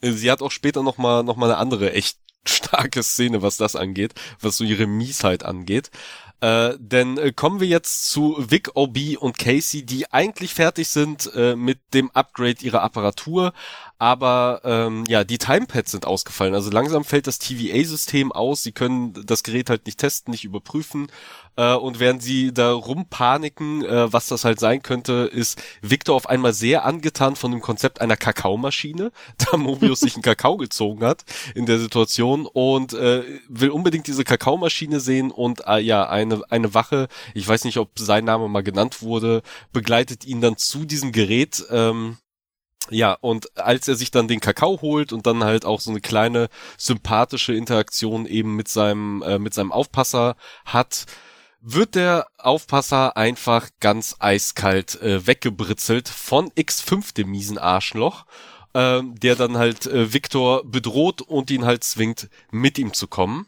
Sie 0.00 0.30
hat 0.30 0.40
auch 0.42 0.52
später 0.52 0.84
nochmal 0.84 1.24
noch 1.24 1.36
mal 1.36 1.46
eine 1.46 1.58
andere 1.58 1.92
echt 1.92 2.19
starke 2.46 3.02
Szene, 3.02 3.42
was 3.42 3.56
das 3.56 3.76
angeht, 3.76 4.14
was 4.40 4.56
so 4.56 4.64
ihre 4.64 4.86
Miesheit 4.86 5.44
angeht. 5.44 5.90
Äh, 6.40 6.74
denn 6.78 7.18
äh, 7.18 7.32
kommen 7.32 7.60
wir 7.60 7.68
jetzt 7.68 8.10
zu 8.10 8.34
Vic, 8.38 8.70
OB 8.74 9.18
und 9.18 9.36
Casey, 9.36 9.84
die 9.84 10.10
eigentlich 10.10 10.54
fertig 10.54 10.88
sind 10.88 11.30
äh, 11.34 11.54
mit 11.54 11.78
dem 11.92 12.10
Upgrade 12.12 12.62
ihrer 12.62 12.82
Apparatur, 12.82 13.52
aber 14.00 14.62
ähm, 14.64 15.04
ja, 15.08 15.24
die 15.24 15.36
Timepads 15.36 15.90
sind 15.90 16.06
ausgefallen. 16.06 16.54
Also 16.54 16.70
langsam 16.70 17.04
fällt 17.04 17.26
das 17.26 17.38
TVA-System 17.38 18.32
aus. 18.32 18.62
Sie 18.62 18.72
können 18.72 19.12
das 19.26 19.42
Gerät 19.42 19.68
halt 19.68 19.84
nicht 19.84 19.98
testen, 19.98 20.32
nicht 20.32 20.44
überprüfen. 20.44 21.08
Äh, 21.56 21.74
und 21.74 22.00
während 22.00 22.22
sie 22.22 22.54
da 22.54 22.72
rumpaniken, 22.72 23.84
äh, 23.84 24.10
was 24.10 24.26
das 24.28 24.46
halt 24.46 24.58
sein 24.58 24.82
könnte, 24.82 25.28
ist 25.30 25.62
Victor 25.82 26.16
auf 26.16 26.30
einmal 26.30 26.54
sehr 26.54 26.86
angetan 26.86 27.36
von 27.36 27.50
dem 27.50 27.60
Konzept 27.60 28.00
einer 28.00 28.16
Kakaomaschine, 28.16 29.12
da 29.36 29.58
Mobius 29.58 30.00
sich 30.00 30.14
einen 30.14 30.22
Kakao 30.22 30.56
gezogen 30.56 31.04
hat 31.04 31.26
in 31.54 31.66
der 31.66 31.78
Situation 31.78 32.46
und 32.46 32.94
äh, 32.94 33.22
will 33.50 33.68
unbedingt 33.68 34.06
diese 34.06 34.24
Kakaomaschine 34.24 35.00
sehen 35.00 35.30
und 35.30 35.66
äh, 35.66 35.78
ja, 35.78 36.08
eine, 36.08 36.40
eine 36.48 36.72
Wache, 36.72 37.08
ich 37.34 37.46
weiß 37.46 37.64
nicht, 37.64 37.76
ob 37.76 37.98
sein 37.98 38.24
Name 38.24 38.48
mal 38.48 38.62
genannt 38.62 39.02
wurde, 39.02 39.42
begleitet 39.74 40.24
ihn 40.24 40.40
dann 40.40 40.56
zu 40.56 40.86
diesem 40.86 41.12
Gerät. 41.12 41.62
Ähm, 41.70 42.16
ja, 42.90 43.12
und 43.20 43.56
als 43.58 43.88
er 43.88 43.94
sich 43.94 44.10
dann 44.10 44.28
den 44.28 44.40
Kakao 44.40 44.80
holt 44.80 45.12
und 45.12 45.26
dann 45.26 45.44
halt 45.44 45.64
auch 45.64 45.80
so 45.80 45.90
eine 45.90 46.00
kleine 46.00 46.48
sympathische 46.76 47.54
Interaktion 47.54 48.26
eben 48.26 48.56
mit 48.56 48.68
seinem 48.68 49.22
äh, 49.22 49.38
mit 49.38 49.54
seinem 49.54 49.72
Aufpasser 49.72 50.36
hat, 50.64 51.06
wird 51.60 51.94
der 51.94 52.26
Aufpasser 52.38 53.16
einfach 53.16 53.68
ganz 53.80 54.16
eiskalt 54.18 55.00
äh, 55.02 55.26
weggebritzelt 55.26 56.08
von 56.08 56.50
X5, 56.50 57.14
dem 57.14 57.30
miesen 57.30 57.58
Arschloch, 57.58 58.24
äh, 58.72 59.02
der 59.04 59.36
dann 59.36 59.58
halt 59.58 59.86
äh, 59.86 60.12
Victor 60.12 60.64
bedroht 60.64 61.22
und 61.22 61.50
ihn 61.50 61.64
halt 61.64 61.84
zwingt, 61.84 62.28
mit 62.50 62.78
ihm 62.78 62.94
zu 62.94 63.06
kommen. 63.06 63.46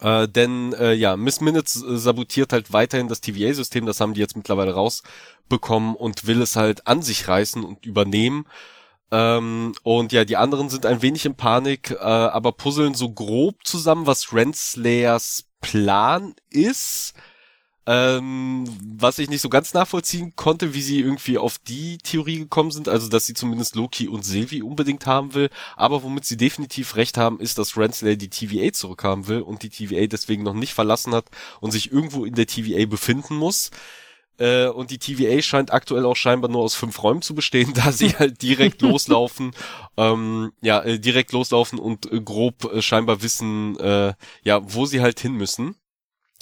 Äh, 0.00 0.28
denn 0.28 0.72
äh, 0.74 0.92
ja, 0.92 1.16
Miss 1.16 1.40
Minutes 1.40 1.82
äh, 1.82 1.96
sabotiert 1.96 2.52
halt 2.52 2.72
weiterhin 2.72 3.08
das 3.08 3.20
TVA-System, 3.20 3.86
das 3.86 4.00
haben 4.00 4.14
die 4.14 4.20
jetzt 4.20 4.36
mittlerweile 4.36 4.74
rausbekommen 4.74 5.96
und 5.96 6.26
will 6.26 6.40
es 6.40 6.56
halt 6.56 6.86
an 6.86 7.02
sich 7.02 7.26
reißen 7.26 7.64
und 7.64 7.84
übernehmen. 7.84 8.46
Ähm, 9.10 9.74
und 9.82 10.12
ja, 10.12 10.24
die 10.24 10.36
anderen 10.36 10.68
sind 10.68 10.86
ein 10.86 11.02
wenig 11.02 11.24
in 11.26 11.34
Panik, 11.34 11.90
äh, 11.90 12.04
aber 12.04 12.52
puzzeln 12.52 12.94
so 12.94 13.10
grob 13.10 13.56
zusammen, 13.64 14.06
was 14.06 14.32
Renslayers 14.32 15.44
Plan 15.60 16.34
ist. 16.50 17.14
Ähm, 17.90 18.64
was 18.98 19.18
ich 19.18 19.30
nicht 19.30 19.40
so 19.40 19.48
ganz 19.48 19.72
nachvollziehen 19.72 20.34
konnte, 20.36 20.74
wie 20.74 20.82
sie 20.82 21.00
irgendwie 21.00 21.38
auf 21.38 21.56
die 21.56 21.96
Theorie 21.96 22.40
gekommen 22.40 22.70
sind, 22.70 22.86
also 22.86 23.08
dass 23.08 23.24
sie 23.24 23.32
zumindest 23.32 23.76
Loki 23.76 24.08
und 24.08 24.26
Sylvie 24.26 24.60
unbedingt 24.60 25.06
haben 25.06 25.32
will, 25.32 25.48
aber 25.74 26.02
womit 26.02 26.26
sie 26.26 26.36
definitiv 26.36 26.96
recht 26.96 27.16
haben, 27.16 27.40
ist, 27.40 27.56
dass 27.56 27.78
Renslayer 27.78 28.16
die 28.16 28.28
TVA 28.28 28.74
zurückhaben 28.74 29.26
will 29.26 29.40
und 29.40 29.62
die 29.62 29.70
TVA 29.70 30.06
deswegen 30.06 30.42
noch 30.42 30.52
nicht 30.52 30.74
verlassen 30.74 31.14
hat 31.14 31.30
und 31.62 31.70
sich 31.70 31.90
irgendwo 31.90 32.26
in 32.26 32.34
der 32.34 32.46
TVA 32.46 32.84
befinden 32.84 33.36
muss. 33.36 33.70
Äh, 34.36 34.66
und 34.66 34.90
die 34.90 34.98
TVA 34.98 35.40
scheint 35.40 35.72
aktuell 35.72 36.04
auch 36.04 36.14
scheinbar 36.14 36.50
nur 36.50 36.64
aus 36.64 36.74
fünf 36.74 37.02
Räumen 37.02 37.22
zu 37.22 37.34
bestehen, 37.34 37.72
da 37.74 37.90
sie 37.90 38.10
halt 38.10 38.42
direkt 38.42 38.82
loslaufen, 38.82 39.52
ähm, 39.96 40.52
ja, 40.60 40.82
äh, 40.82 41.00
direkt 41.00 41.32
loslaufen 41.32 41.78
und 41.78 42.12
äh, 42.12 42.20
grob 42.20 42.70
äh, 42.70 42.82
scheinbar 42.82 43.22
wissen, 43.22 43.80
äh, 43.80 44.12
ja, 44.42 44.60
wo 44.62 44.84
sie 44.84 45.00
halt 45.00 45.20
hin 45.20 45.32
müssen. 45.32 45.74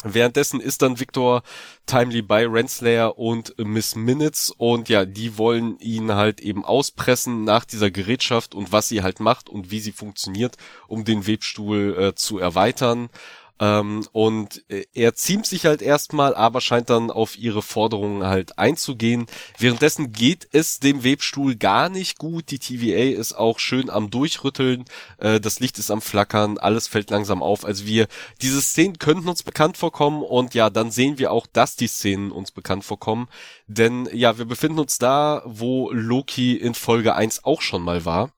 Währenddessen 0.05 0.61
ist 0.61 0.83
dann 0.83 1.01
Victor 1.01 1.43
timely 1.87 2.21
bei 2.21 2.47
Renslayer 2.47 3.19
und 3.19 3.55
Miss 3.59 3.95
Minutes 3.95 4.51
und 4.51 4.91
ja, 4.91 5.07
die 5.07 5.39
wollen 5.39 5.79
ihn 5.79 6.13
halt 6.15 6.41
eben 6.41 6.67
auspressen 6.67 7.45
nach 7.45 7.65
dieser 7.65 7.91
Gerätschaft 7.91 8.55
und 8.55 8.73
was 8.73 8.89
sie 8.89 9.03
halt 9.03 9.21
macht 9.21 9.49
und 9.49 9.71
wie 9.71 9.81
sie 9.81 9.93
funktioniert, 9.93 10.59
um 10.87 11.05
den 11.05 11.27
Webstuhl 11.27 11.97
äh, 11.99 12.15
zu 12.15 12.39
erweitern. 12.39 13.09
Ähm, 13.59 14.07
und 14.13 14.65
äh, 14.69 14.85
er 14.93 15.15
ziemt 15.15 15.47
sich 15.47 15.65
halt 15.65 15.81
erstmal, 15.81 16.35
aber 16.35 16.61
scheint 16.61 16.91
dann 16.91 17.11
auf 17.11 17.39
ihre 17.39 17.63
Forderungen 17.63 18.25
halt 18.25 18.59
einzugehen. 18.59 19.27
Währenddessen 19.59 20.13
geht 20.13 20.47
es 20.53 20.79
dem 20.79 21.05
Webstuhl 21.05 21.57
gar 21.57 21.89
nicht 21.89 22.19
gut. 22.19 22.51
Die 22.51 22.59
TVA 22.59 23.19
ist 23.19 23.33
auch 23.33 23.59
schön 23.59 23.89
am 23.89 24.11
Durchrütteln. 24.11 24.85
Äh, 25.19 25.41
das 25.41 25.61
Licht 25.61 25.79
ist 25.79 25.91
am 25.91 26.03
Flackern. 26.03 26.59
Alles 26.59 26.87
fällt 26.87 27.11
langsam 27.11 27.43
auf. 27.43 27.65
Also 27.65 27.87
wir, 27.87 28.09
diese 28.43 28.61
Szenen 28.61 28.99
könnten 28.99 29.29
uns 29.29 29.43
bekannt 29.43 29.79
vorkommen 29.79 30.23
und 30.23 30.55
ja, 30.55 30.69
dann 30.69 30.91
sehen 30.91 31.19
wir 31.19 31.33
auch, 31.33 31.47
dass 31.47 31.77
die 31.77 31.89
Szenen 31.89 32.31
uns 32.33 32.51
bekannt 32.51 32.85
vorkommen. 32.85 33.29
Denn 33.67 34.09
ja, 34.13 34.37
wir 34.37 34.45
befinden 34.45 34.79
uns 34.79 34.99
da, 34.99 35.43
wo 35.47 35.91
Loki 35.93 36.57
in 36.57 36.75
Folge 36.75 37.15
1 37.15 37.45
auch 37.45 37.63
schon 37.63 37.83
mal 37.83 38.05
war. 38.05 38.36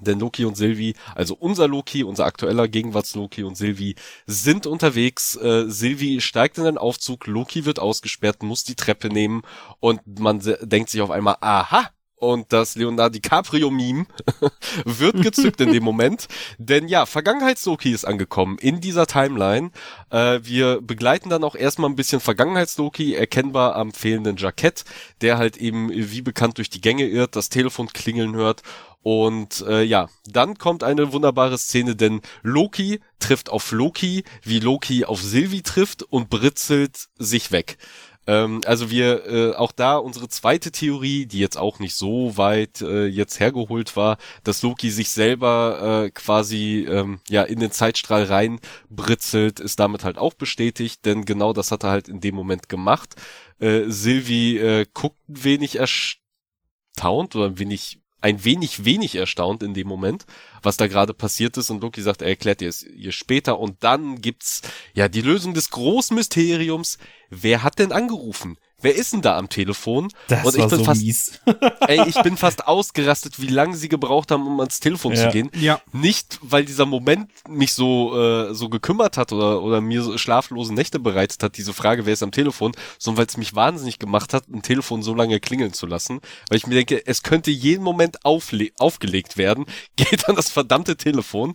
Denn 0.00 0.18
Loki 0.18 0.44
und 0.44 0.56
Sylvie, 0.56 0.94
also 1.14 1.34
unser 1.34 1.68
Loki, 1.68 2.04
unser 2.04 2.26
aktueller 2.26 2.68
Gegenwarts-Loki 2.68 3.42
und 3.42 3.56
Sylvie 3.56 3.96
sind 4.26 4.66
unterwegs. 4.66 5.36
Äh, 5.36 5.68
Sylvie 5.68 6.20
steigt 6.20 6.58
in 6.58 6.64
den 6.64 6.78
Aufzug, 6.78 7.26
Loki 7.26 7.64
wird 7.64 7.78
ausgesperrt, 7.78 8.42
muss 8.42 8.64
die 8.64 8.74
Treppe 8.74 9.08
nehmen 9.08 9.42
und 9.80 10.00
man 10.18 10.40
denkt 10.62 10.90
sich 10.90 11.00
auf 11.00 11.10
einmal, 11.10 11.36
aha, 11.40 11.90
und 12.16 12.52
das 12.52 12.76
Leonardo 12.76 13.14
DiCaprio-Meme 13.14 14.06
wird 14.84 15.22
gezückt 15.22 15.60
in 15.60 15.72
dem 15.72 15.84
Moment. 15.84 16.26
Denn 16.58 16.88
ja, 16.88 17.06
Vergangenheits-Loki 17.06 17.92
ist 17.92 18.04
angekommen 18.04 18.58
in 18.58 18.80
dieser 18.80 19.06
Timeline. 19.06 19.70
Äh, 20.10 20.40
wir 20.42 20.80
begleiten 20.80 21.30
dann 21.30 21.44
auch 21.44 21.54
erstmal 21.54 21.90
ein 21.90 21.96
bisschen 21.96 22.20
Vergangenheits-Loki, 22.20 23.14
erkennbar 23.14 23.76
am 23.76 23.92
fehlenden 23.92 24.36
Jackett, 24.36 24.84
der 25.20 25.38
halt 25.38 25.56
eben 25.56 25.90
wie 25.92 26.22
bekannt 26.22 26.58
durch 26.58 26.70
die 26.70 26.80
Gänge 26.80 27.06
irrt, 27.06 27.36
das 27.36 27.48
Telefon 27.48 27.88
klingeln 27.88 28.34
hört 28.34 28.62
und 29.06 29.64
äh, 29.68 29.84
ja, 29.84 30.08
dann 30.26 30.58
kommt 30.58 30.82
eine 30.82 31.12
wunderbare 31.12 31.58
Szene, 31.58 31.94
denn 31.94 32.22
Loki 32.42 32.98
trifft 33.20 33.50
auf 33.50 33.70
Loki, 33.70 34.24
wie 34.42 34.58
Loki 34.58 35.04
auf 35.04 35.22
Sylvie 35.22 35.62
trifft 35.62 36.02
und 36.02 36.28
britzelt 36.28 37.06
sich 37.16 37.52
weg. 37.52 37.78
Ähm, 38.26 38.60
also 38.66 38.90
wir 38.90 39.26
äh, 39.26 39.54
auch 39.54 39.72
da 39.72 39.96
unsere 39.96 40.28
zweite 40.28 40.72
Theorie, 40.72 41.26
die 41.26 41.38
jetzt 41.38 41.56
auch 41.56 41.78
nicht 41.78 41.94
so 41.94 42.36
weit 42.36 42.80
äh, 42.80 43.06
jetzt 43.06 43.40
hergeholt 43.40 43.96
war, 43.96 44.18
dass 44.44 44.62
Loki 44.62 44.90
sich 44.90 45.10
selber 45.10 46.04
äh, 46.06 46.10
quasi 46.10 46.86
ähm, 46.88 47.20
ja 47.28 47.42
in 47.42 47.60
den 47.60 47.70
Zeitstrahl 47.70 48.24
rein 48.24 48.60
britzelt, 48.90 49.60
ist 49.60 49.78
damit 49.80 50.04
halt 50.04 50.18
auch 50.18 50.34
bestätigt, 50.34 51.04
denn 51.04 51.24
genau 51.24 51.52
das 51.52 51.70
hat 51.70 51.84
er 51.84 51.90
halt 51.90 52.08
in 52.08 52.20
dem 52.20 52.34
Moment 52.34 52.68
gemacht. 52.68 53.14
Äh, 53.58 53.84
Sylvie 53.88 54.58
äh, 54.58 54.86
guckt 54.92 55.28
ein 55.28 55.44
wenig 55.44 55.76
erstaunt 55.76 57.36
oder 57.36 57.46
ein 57.46 57.58
wenig 57.58 58.00
ein 58.20 58.44
wenig 58.44 58.84
wenig 58.84 59.14
erstaunt 59.14 59.62
in 59.62 59.74
dem 59.74 59.86
Moment, 59.86 60.26
was 60.62 60.76
da 60.76 60.86
gerade 60.86 61.14
passiert 61.14 61.56
ist 61.56 61.70
und 61.70 61.82
Loki 61.82 62.02
sagt, 62.02 62.22
er 62.22 62.28
erklärt 62.28 62.60
dir 62.60 62.68
es 62.68 62.82
ihr 62.82 63.12
später 63.12 63.58
und 63.58 63.84
dann 63.84 64.20
gibt's 64.20 64.62
ja 64.94 65.08
die 65.08 65.20
Lösung 65.20 65.54
des 65.54 65.70
großen 65.70 66.14
Mysteriums. 66.16 66.98
Wer 67.30 67.62
hat 67.62 67.78
denn 67.78 67.92
angerufen? 67.92 68.56
Wer 68.82 68.94
ist 68.94 69.12
denn 69.12 69.22
da 69.22 69.36
am 69.38 69.48
Telefon? 69.48 70.08
Das 70.28 70.44
und 70.44 70.54
ich 70.54 70.60
war 70.60 70.68
bin 70.68 70.78
so 70.78 70.84
fast, 70.84 71.02
mies. 71.02 71.40
ey, 71.88 72.08
ich 72.08 72.20
bin 72.22 72.36
fast 72.36 72.66
ausgerastet, 72.68 73.40
wie 73.40 73.46
lange 73.48 73.76
sie 73.76 73.88
gebraucht 73.88 74.30
haben, 74.30 74.46
um 74.46 74.60
ans 74.60 74.80
Telefon 74.80 75.12
Ja. 75.14 75.24
zu 75.26 75.28
gehen. 75.30 75.50
Ja. 75.58 75.80
Nicht, 75.92 76.38
weil 76.42 76.64
dieser 76.64 76.86
Moment 76.86 77.30
mich 77.48 77.72
so 77.72 78.16
äh, 78.18 78.54
so 78.54 78.68
gekümmert 78.68 79.16
hat 79.16 79.32
oder 79.32 79.62
oder 79.62 79.80
mir 79.80 80.02
so 80.02 80.16
schlaflose 80.18 80.74
Nächte 80.74 80.98
bereitet 80.98 81.42
hat, 81.42 81.56
diese 81.56 81.72
Frage, 81.72 82.06
wer 82.06 82.12
ist 82.12 82.22
am 82.22 82.32
Telefon, 82.32 82.72
sondern 82.98 83.18
weil 83.22 83.26
es 83.26 83.36
mich 83.36 83.54
wahnsinnig 83.54 83.98
gemacht 83.98 84.32
hat, 84.34 84.48
ein 84.48 84.62
Telefon 84.62 85.02
so 85.02 85.14
lange 85.14 85.40
klingeln 85.40 85.72
zu 85.72 85.86
lassen, 85.86 86.20
weil 86.48 86.58
ich 86.58 86.66
mir 86.66 86.74
denke, 86.74 87.06
es 87.06 87.22
könnte 87.22 87.50
jeden 87.50 87.82
Moment 87.84 88.24
aufle 88.24 88.70
aufgelegt 88.78 89.36
werden, 89.36 89.66
geht 89.96 90.28
an 90.28 90.36
das 90.36 90.50
verdammte 90.50 90.96
Telefon. 90.96 91.54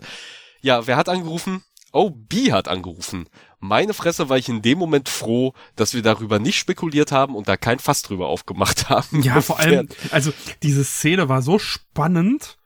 Ja, 0.62 0.86
wer 0.88 0.96
hat 0.98 1.10
angerufen? 1.10 1.64
Oh, 1.94 2.10
B 2.10 2.52
hat 2.54 2.68
angerufen. 2.68 3.28
Meine 3.64 3.94
Fresse 3.94 4.28
war 4.28 4.38
ich 4.38 4.50
in 4.50 4.62
dem 4.64 4.80
Moment 4.80 5.08
froh, 5.08 5.54
dass 5.76 5.94
wir 5.94 6.02
darüber 6.02 6.40
nicht 6.40 6.58
spekuliert 6.58 7.12
haben 7.12 7.36
und 7.36 7.48
da 7.48 7.56
kein 7.58 7.78
Fass 7.80 8.02
drüber 8.02 8.28
aufgemacht 8.28 8.90
haben. 8.90 9.22
Ja, 9.22 9.40
vor 9.40 9.60
allem, 9.60 9.88
also 10.10 10.34
diese 10.64 10.84
Szene 10.84 11.30
war 11.30 11.42
so 11.42 11.60
spannend. 11.60 12.58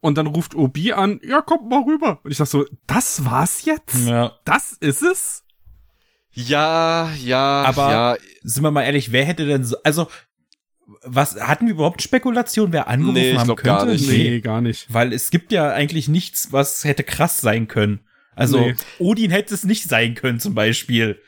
Und 0.00 0.16
dann 0.16 0.28
ruft 0.28 0.54
Obi 0.54 0.92
an, 0.92 1.20
ja, 1.24 1.40
kommt 1.40 1.68
mal 1.68 1.82
rüber. 1.82 2.20
Und 2.22 2.30
ich 2.30 2.36
sag 2.36 2.46
so, 2.46 2.64
das 2.86 3.24
war's 3.24 3.64
jetzt? 3.64 4.06
Ja. 4.06 4.38
Das 4.44 4.72
ist 4.74 5.02
es? 5.02 5.42
Ja, 6.30 7.10
ja, 7.20 7.62
Aber- 7.64 7.90
ja, 7.90 8.16
Sind 8.42 8.62
wir 8.62 8.70
mal 8.70 8.82
ehrlich, 8.84 9.10
wer 9.10 9.24
hätte 9.24 9.44
denn 9.46 9.64
so, 9.64 9.76
also, 9.82 10.06
was, 11.02 11.40
hatten 11.40 11.66
wir 11.66 11.74
überhaupt 11.74 12.00
Spekulation, 12.02 12.72
wer 12.72 12.86
angerufen 12.88 13.14
Nee, 13.14 13.30
ich 13.32 13.38
haben 13.38 13.46
glaub 13.46 13.56
könnte? 13.58 13.70
gar 13.76 13.86
nicht. 13.86 14.08
Nee, 14.08 14.40
gar 14.40 14.60
nicht. 14.60 14.86
Weil 14.92 15.12
es 15.12 15.30
gibt 15.30 15.50
ja 15.50 15.70
eigentlich 15.72 16.06
nichts, 16.08 16.52
was 16.52 16.84
hätte 16.84 17.02
krass 17.02 17.38
sein 17.40 17.66
können. 17.66 18.00
Also, 18.38 18.58
Nee. 18.60 18.74
Odin 18.98 19.30
hätte 19.30 19.54
es 19.54 19.64
nicht 19.64 19.84
sein 19.84 20.14
können, 20.14 20.40
zum 20.40 20.54
Beispiel. 20.54 21.20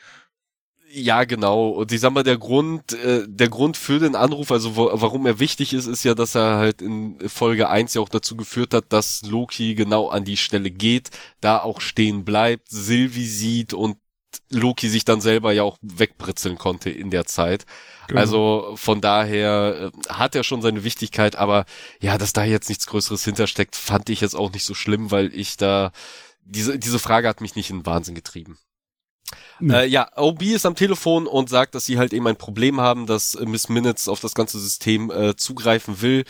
Ja, 0.93 1.23
genau. 1.23 1.69
Und 1.69 1.93
ich 1.93 2.01
sag 2.01 2.13
mal, 2.13 2.25
der 2.25 2.37
Grund, 2.37 2.93
äh, 2.95 3.25
der 3.29 3.49
Grund 3.49 3.77
für 3.77 4.01
den 4.01 4.17
Anruf, 4.17 4.51
also 4.51 4.75
wo, 4.75 4.91
warum 4.93 5.25
er 5.25 5.39
wichtig 5.39 5.73
ist, 5.73 5.87
ist 5.87 6.03
ja, 6.05 6.15
dass 6.15 6.35
er 6.35 6.57
halt 6.57 6.83
in 6.83 7.17
Folge 7.29 7.69
1 7.69 7.95
ja 7.95 8.01
auch 8.01 8.09
dazu 8.09 8.37
geführt 8.37 8.75
hat, 8.75 8.87
dass 8.93 9.23
Loki 9.23 9.77
genau 9.77 10.09
an 10.09 10.25
die 10.25 10.37
Stelle 10.37 10.71
geht, 10.71 11.11
da 11.41 11.59
auch 11.61 11.81
stehen 11.81 12.25
bleibt, 12.25 12.69
Sylvie 12.71 13.27
sieht 13.27 13.73
und 13.73 13.99
Loki 14.51 14.89
sich 14.89 15.05
dann 15.05 15.21
selber 15.21 15.53
ja 15.53 15.63
auch 15.63 15.79
wegbritzeln 15.81 16.59
konnte 16.59 16.91
in 16.91 17.11
der 17.11 17.25
Zeit. 17.25 17.67
Genau. 18.09 18.21
Also 18.21 18.73
von 18.75 19.01
daher 19.01 19.93
äh, 19.93 20.13
hat 20.13 20.35
er 20.35 20.43
schon 20.43 20.63
seine 20.63 20.83
Wichtigkeit, 20.83 21.37
aber 21.37 21.67
ja, 22.01 22.19
dass 22.19 22.33
da 22.33 22.43
jetzt 22.45 22.69
nichts 22.69 22.87
Größeres 22.87 23.25
hintersteckt, 23.25 23.77
fand 23.77 24.11
ich 24.11 24.21
jetzt 24.21 24.35
auch 24.35 24.53
nicht 24.53 24.65
so 24.65 24.75
schlimm, 24.75 25.13
weil 25.13 25.33
ich 25.35 25.57
da 25.57 25.93
diese 26.51 26.79
diese 26.79 26.99
Frage 26.99 27.29
hat 27.29 27.41
mich 27.41 27.55
nicht 27.57 27.71
in 27.71 27.81
den 27.81 27.87
Wahnsinn 27.87 28.15
getrieben. 28.15 28.59
Nee. 29.61 29.75
Äh, 29.75 29.87
ja, 29.87 30.11
OB 30.17 30.43
ist 30.43 30.67
am 30.67 30.75
Telefon 30.75 31.27
und 31.27 31.49
sagt, 31.49 31.75
dass 31.75 31.87
sie 31.87 31.99
halt 31.99 32.13
eben 32.13 32.27
ein 32.27 32.37
Problem 32.37 32.81
haben, 32.81 33.07
dass 33.07 33.39
Miss 33.41 33.69
Minutes 33.69 34.09
auf 34.09 34.21
das 34.21 34.35
ganze 34.35 34.59
System 34.59 35.11
äh, 35.11 35.37
zugreifen 35.37 36.01
will. 36.01 36.25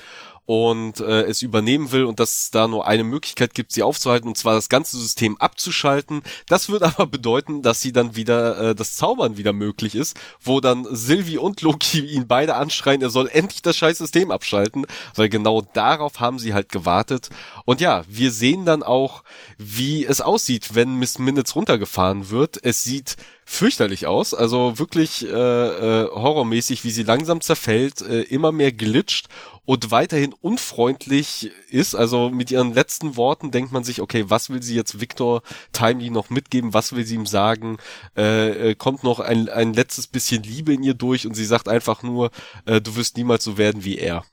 Und 0.50 0.98
äh, 0.98 1.22
es 1.26 1.42
übernehmen 1.42 1.92
will 1.92 2.02
und 2.02 2.18
dass 2.18 2.42
es 2.42 2.50
da 2.50 2.66
nur 2.66 2.84
eine 2.84 3.04
Möglichkeit 3.04 3.54
gibt, 3.54 3.70
sie 3.70 3.84
aufzuhalten, 3.84 4.26
und 4.26 4.36
zwar 4.36 4.54
das 4.54 4.68
ganze 4.68 4.98
System 4.98 5.36
abzuschalten. 5.36 6.22
Das 6.48 6.68
würde 6.68 6.86
aber 6.96 7.06
bedeuten, 7.06 7.62
dass 7.62 7.80
sie 7.80 7.92
dann 7.92 8.16
wieder 8.16 8.70
äh, 8.70 8.74
das 8.74 8.96
Zaubern 8.96 9.36
wieder 9.36 9.52
möglich 9.52 9.94
ist, 9.94 10.18
wo 10.42 10.60
dann 10.60 10.88
Sylvie 10.90 11.38
und 11.38 11.62
Loki 11.62 12.00
ihn 12.00 12.26
beide 12.26 12.56
anschreien, 12.56 13.00
er 13.00 13.10
soll 13.10 13.28
endlich 13.28 13.62
das 13.62 13.76
scheiß 13.76 13.98
System 13.98 14.32
abschalten, 14.32 14.86
weil 15.14 15.28
genau 15.28 15.60
darauf 15.72 16.18
haben 16.18 16.40
sie 16.40 16.52
halt 16.52 16.70
gewartet. 16.70 17.30
Und 17.64 17.80
ja, 17.80 18.02
wir 18.08 18.32
sehen 18.32 18.64
dann 18.64 18.82
auch, 18.82 19.22
wie 19.56 20.04
es 20.04 20.20
aussieht, 20.20 20.74
wenn 20.74 20.96
Miss 20.96 21.20
Minutes 21.20 21.54
runtergefahren 21.54 22.30
wird. 22.30 22.58
Es 22.64 22.82
sieht 22.82 23.16
fürchterlich 23.50 24.06
aus, 24.06 24.32
also 24.32 24.78
wirklich 24.78 25.26
äh, 25.26 25.28
äh, 25.28 26.08
horrormäßig, 26.08 26.84
wie 26.84 26.92
sie 26.92 27.02
langsam 27.02 27.40
zerfällt, 27.40 28.00
äh, 28.00 28.22
immer 28.22 28.52
mehr 28.52 28.70
glitscht 28.70 29.26
und 29.64 29.90
weiterhin 29.90 30.34
unfreundlich 30.40 31.50
ist. 31.68 31.94
Also 31.94 32.30
mit 32.30 32.50
ihren 32.50 32.74
letzten 32.74 33.16
Worten 33.16 33.50
denkt 33.50 33.72
man 33.72 33.84
sich, 33.84 34.00
okay, 34.00 34.24
was 34.28 34.50
will 34.50 34.62
sie 34.62 34.74
jetzt 34.74 35.00
Victor 35.00 35.42
Timely 35.72 36.10
noch 36.10 36.30
mitgeben? 36.30 36.74
Was 36.74 36.92
will 36.92 37.04
sie 37.04 37.14
ihm 37.14 37.26
sagen? 37.26 37.78
Äh, 38.16 38.70
äh, 38.70 38.74
kommt 38.74 39.04
noch 39.04 39.20
ein, 39.20 39.48
ein 39.48 39.72
letztes 39.74 40.06
bisschen 40.06 40.42
Liebe 40.42 40.74
in 40.74 40.82
ihr 40.82 40.94
durch 40.94 41.26
und 41.26 41.34
sie 41.34 41.44
sagt 41.44 41.68
einfach 41.68 42.02
nur, 42.02 42.30
äh, 42.66 42.80
du 42.80 42.96
wirst 42.96 43.16
niemals 43.16 43.44
so 43.44 43.58
werden 43.58 43.84
wie 43.84 43.98
er. 43.98 44.24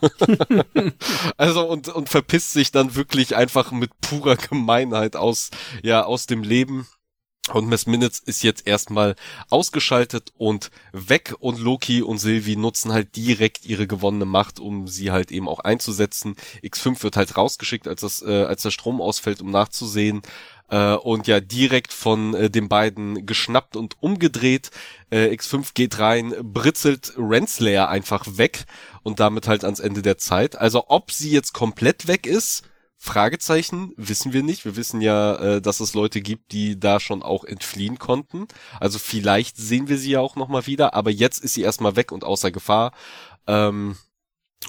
also 1.36 1.66
und, 1.66 1.88
und 1.88 2.08
verpisst 2.08 2.52
sich 2.52 2.70
dann 2.70 2.94
wirklich 2.94 3.36
einfach 3.36 3.72
mit 3.72 3.90
purer 4.00 4.36
Gemeinheit 4.36 5.16
aus, 5.16 5.50
ja, 5.82 6.04
aus 6.04 6.26
dem 6.26 6.42
Leben. 6.42 6.86
Und 7.52 7.68
Miss 7.68 7.86
Minutes 7.86 8.18
ist 8.18 8.42
jetzt 8.42 8.66
erstmal 8.66 9.16
ausgeschaltet 9.48 10.32
und 10.36 10.70
weg 10.92 11.34
und 11.40 11.58
Loki 11.58 12.02
und 12.02 12.18
Sylvie 12.18 12.56
nutzen 12.56 12.92
halt 12.92 13.16
direkt 13.16 13.64
ihre 13.64 13.86
gewonnene 13.86 14.26
Macht, 14.26 14.60
um 14.60 14.86
sie 14.86 15.10
halt 15.10 15.30
eben 15.30 15.48
auch 15.48 15.60
einzusetzen. 15.60 16.36
X5 16.62 17.02
wird 17.02 17.16
halt 17.16 17.36
rausgeschickt, 17.36 17.88
als 17.88 18.02
das, 18.02 18.22
äh, 18.22 18.44
als 18.44 18.62
der 18.62 18.70
Strom 18.70 19.00
ausfällt, 19.00 19.40
um 19.40 19.50
nachzusehen. 19.50 20.22
Äh, 20.70 20.94
und 20.94 21.26
ja, 21.26 21.40
direkt 21.40 21.92
von 21.92 22.34
äh, 22.34 22.50
den 22.50 22.68
beiden 22.68 23.24
geschnappt 23.24 23.76
und 23.76 23.96
umgedreht. 24.00 24.70
Äh, 25.10 25.34
X5 25.34 25.70
geht 25.74 25.98
rein, 25.98 26.34
britzelt 26.42 27.14
Renslayer 27.16 27.88
einfach 27.88 28.26
weg 28.36 28.66
und 29.02 29.20
damit 29.20 29.48
halt 29.48 29.64
ans 29.64 29.80
Ende 29.80 30.02
der 30.02 30.18
Zeit. 30.18 30.56
Also 30.56 30.84
ob 30.88 31.10
sie 31.10 31.30
jetzt 31.30 31.54
komplett 31.54 32.06
weg 32.06 32.26
ist, 32.26 32.67
Fragezeichen 33.00 33.92
wissen 33.96 34.32
wir 34.32 34.42
nicht. 34.42 34.64
Wir 34.64 34.74
wissen 34.74 35.00
ja, 35.00 35.36
äh, 35.36 35.62
dass 35.62 35.78
es 35.78 35.94
Leute 35.94 36.20
gibt, 36.20 36.50
die 36.52 36.78
da 36.78 36.98
schon 36.98 37.22
auch 37.22 37.44
entfliehen 37.44 37.98
konnten. 37.98 38.48
Also 38.80 38.98
vielleicht 38.98 39.56
sehen 39.56 39.88
wir 39.88 39.98
sie 39.98 40.10
ja 40.10 40.20
auch 40.20 40.34
noch 40.34 40.48
mal 40.48 40.66
wieder, 40.66 40.94
aber 40.94 41.10
jetzt 41.10 41.42
ist 41.42 41.54
sie 41.54 41.62
erstmal 41.62 41.94
weg 41.94 42.10
und 42.10 42.24
außer 42.24 42.50
Gefahr. 42.50 42.92
Ähm, 43.46 43.96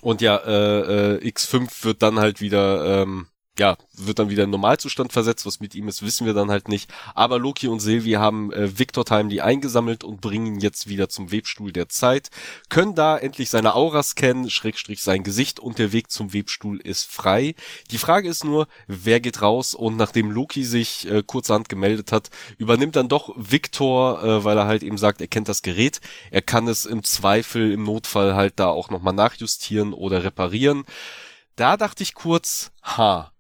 und 0.01 0.21
ja, 0.21 0.37
äh, 0.37 1.15
äh, 1.15 1.27
X5 1.27 1.83
wird 1.83 2.03
dann 2.03 2.19
halt 2.19 2.39
wieder 2.39 3.01
ähm, 3.01 3.27
ja, 3.59 3.77
wird 3.93 4.19
dann 4.19 4.29
wieder 4.29 4.45
in 4.45 4.49
Normalzustand 4.49 5.11
versetzt. 5.11 5.45
Was 5.45 5.59
mit 5.59 5.75
ihm 5.75 5.87
ist, 5.87 6.01
wissen 6.01 6.25
wir 6.25 6.33
dann 6.33 6.49
halt 6.49 6.69
nicht. 6.69 6.89
Aber 7.13 7.37
Loki 7.37 7.67
und 7.67 7.81
Sylvie 7.81 8.17
haben 8.17 8.51
äh, 8.53 8.79
Victor 8.79 9.05
Timely 9.05 9.41
eingesammelt 9.41 10.03
und 10.03 10.21
bringen 10.21 10.47
ihn 10.47 10.59
jetzt 10.59 10.87
wieder 10.87 11.09
zum 11.09 11.31
Webstuhl 11.31 11.71
der 11.71 11.89
Zeit. 11.89 12.29
Können 12.69 12.95
da 12.95 13.17
endlich 13.17 13.49
seine 13.49 13.75
Aura 13.75 14.01
scannen, 14.01 14.49
Schrägstrich 14.49 15.03
sein 15.03 15.23
Gesicht 15.23 15.59
und 15.59 15.77
der 15.77 15.91
Weg 15.91 16.09
zum 16.09 16.33
Webstuhl 16.33 16.79
ist 16.79 17.11
frei. 17.11 17.55
Die 17.91 17.97
Frage 17.97 18.29
ist 18.29 18.45
nur, 18.45 18.67
wer 18.87 19.19
geht 19.19 19.41
raus? 19.41 19.75
Und 19.75 19.97
nachdem 19.97 20.31
Loki 20.31 20.63
sich 20.63 21.09
äh, 21.09 21.21
kurzerhand 21.21 21.69
gemeldet 21.69 22.11
hat, 22.11 22.29
übernimmt 22.57 22.95
dann 22.95 23.09
doch 23.09 23.33
Victor, 23.35 24.23
äh, 24.23 24.43
weil 24.43 24.57
er 24.57 24.65
halt 24.65 24.83
eben 24.83 24.97
sagt, 24.97 25.21
er 25.21 25.27
kennt 25.27 25.49
das 25.49 25.61
Gerät. 25.61 25.99
Er 26.31 26.41
kann 26.41 26.67
es 26.67 26.85
im 26.85 27.03
Zweifel, 27.03 27.71
im 27.71 27.83
Notfall 27.83 28.35
halt 28.35 28.53
da 28.59 28.67
auch 28.67 28.89
nochmal 28.89 29.13
nachjustieren 29.13 29.93
oder 29.93 30.23
reparieren. 30.23 30.85
Da 31.59 31.75
dachte 31.75 32.03
ich 32.03 32.13
kurz, 32.13 32.71
ha, 32.83 33.33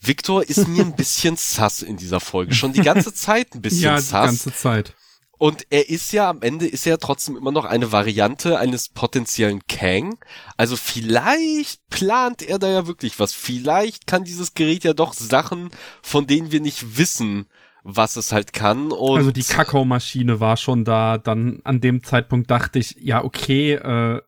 Victor 0.00 0.42
ist 0.42 0.66
mir 0.66 0.84
ein 0.84 0.96
bisschen 0.96 1.36
sass 1.38 1.82
in 1.82 1.96
dieser 1.96 2.20
Folge. 2.20 2.54
Schon 2.54 2.72
die 2.72 2.82
ganze 2.82 3.12
Zeit 3.12 3.54
ein 3.54 3.62
bisschen 3.62 3.82
ja, 3.82 4.00
sass. 4.00 4.12
Ja, 4.12 4.20
die 4.22 4.26
ganze 4.28 4.54
Zeit. 4.54 4.94
Und 5.40 5.66
er 5.70 5.88
ist 5.88 6.12
ja 6.12 6.28
am 6.28 6.42
Ende 6.42 6.66
ist 6.66 6.86
er 6.86 6.98
trotzdem 6.98 7.34
immer 7.34 7.50
noch 7.50 7.64
eine 7.64 7.92
Variante 7.92 8.58
eines 8.58 8.90
potenziellen 8.90 9.62
Kang. 9.68 10.18
Also 10.58 10.76
vielleicht 10.76 11.80
plant 11.88 12.42
er 12.42 12.58
da 12.58 12.68
ja 12.68 12.86
wirklich 12.86 13.18
was. 13.18 13.32
Vielleicht 13.32 14.06
kann 14.06 14.24
dieses 14.24 14.52
Gerät 14.52 14.84
ja 14.84 14.92
doch 14.92 15.14
Sachen, 15.14 15.70
von 16.02 16.26
denen 16.26 16.52
wir 16.52 16.60
nicht 16.60 16.98
wissen, 16.98 17.46
was 17.84 18.16
es 18.16 18.32
halt 18.32 18.52
kann. 18.52 18.92
Und 18.92 19.16
also 19.16 19.32
die 19.32 19.42
Kakaomaschine 19.42 20.40
war 20.40 20.58
schon 20.58 20.84
da. 20.84 21.16
Dann 21.16 21.60
an 21.64 21.80
dem 21.80 22.02
Zeitpunkt 22.02 22.50
dachte 22.50 22.78
ich, 22.78 22.96
ja 23.00 23.24
okay, 23.24 23.72
äh, 23.72 24.20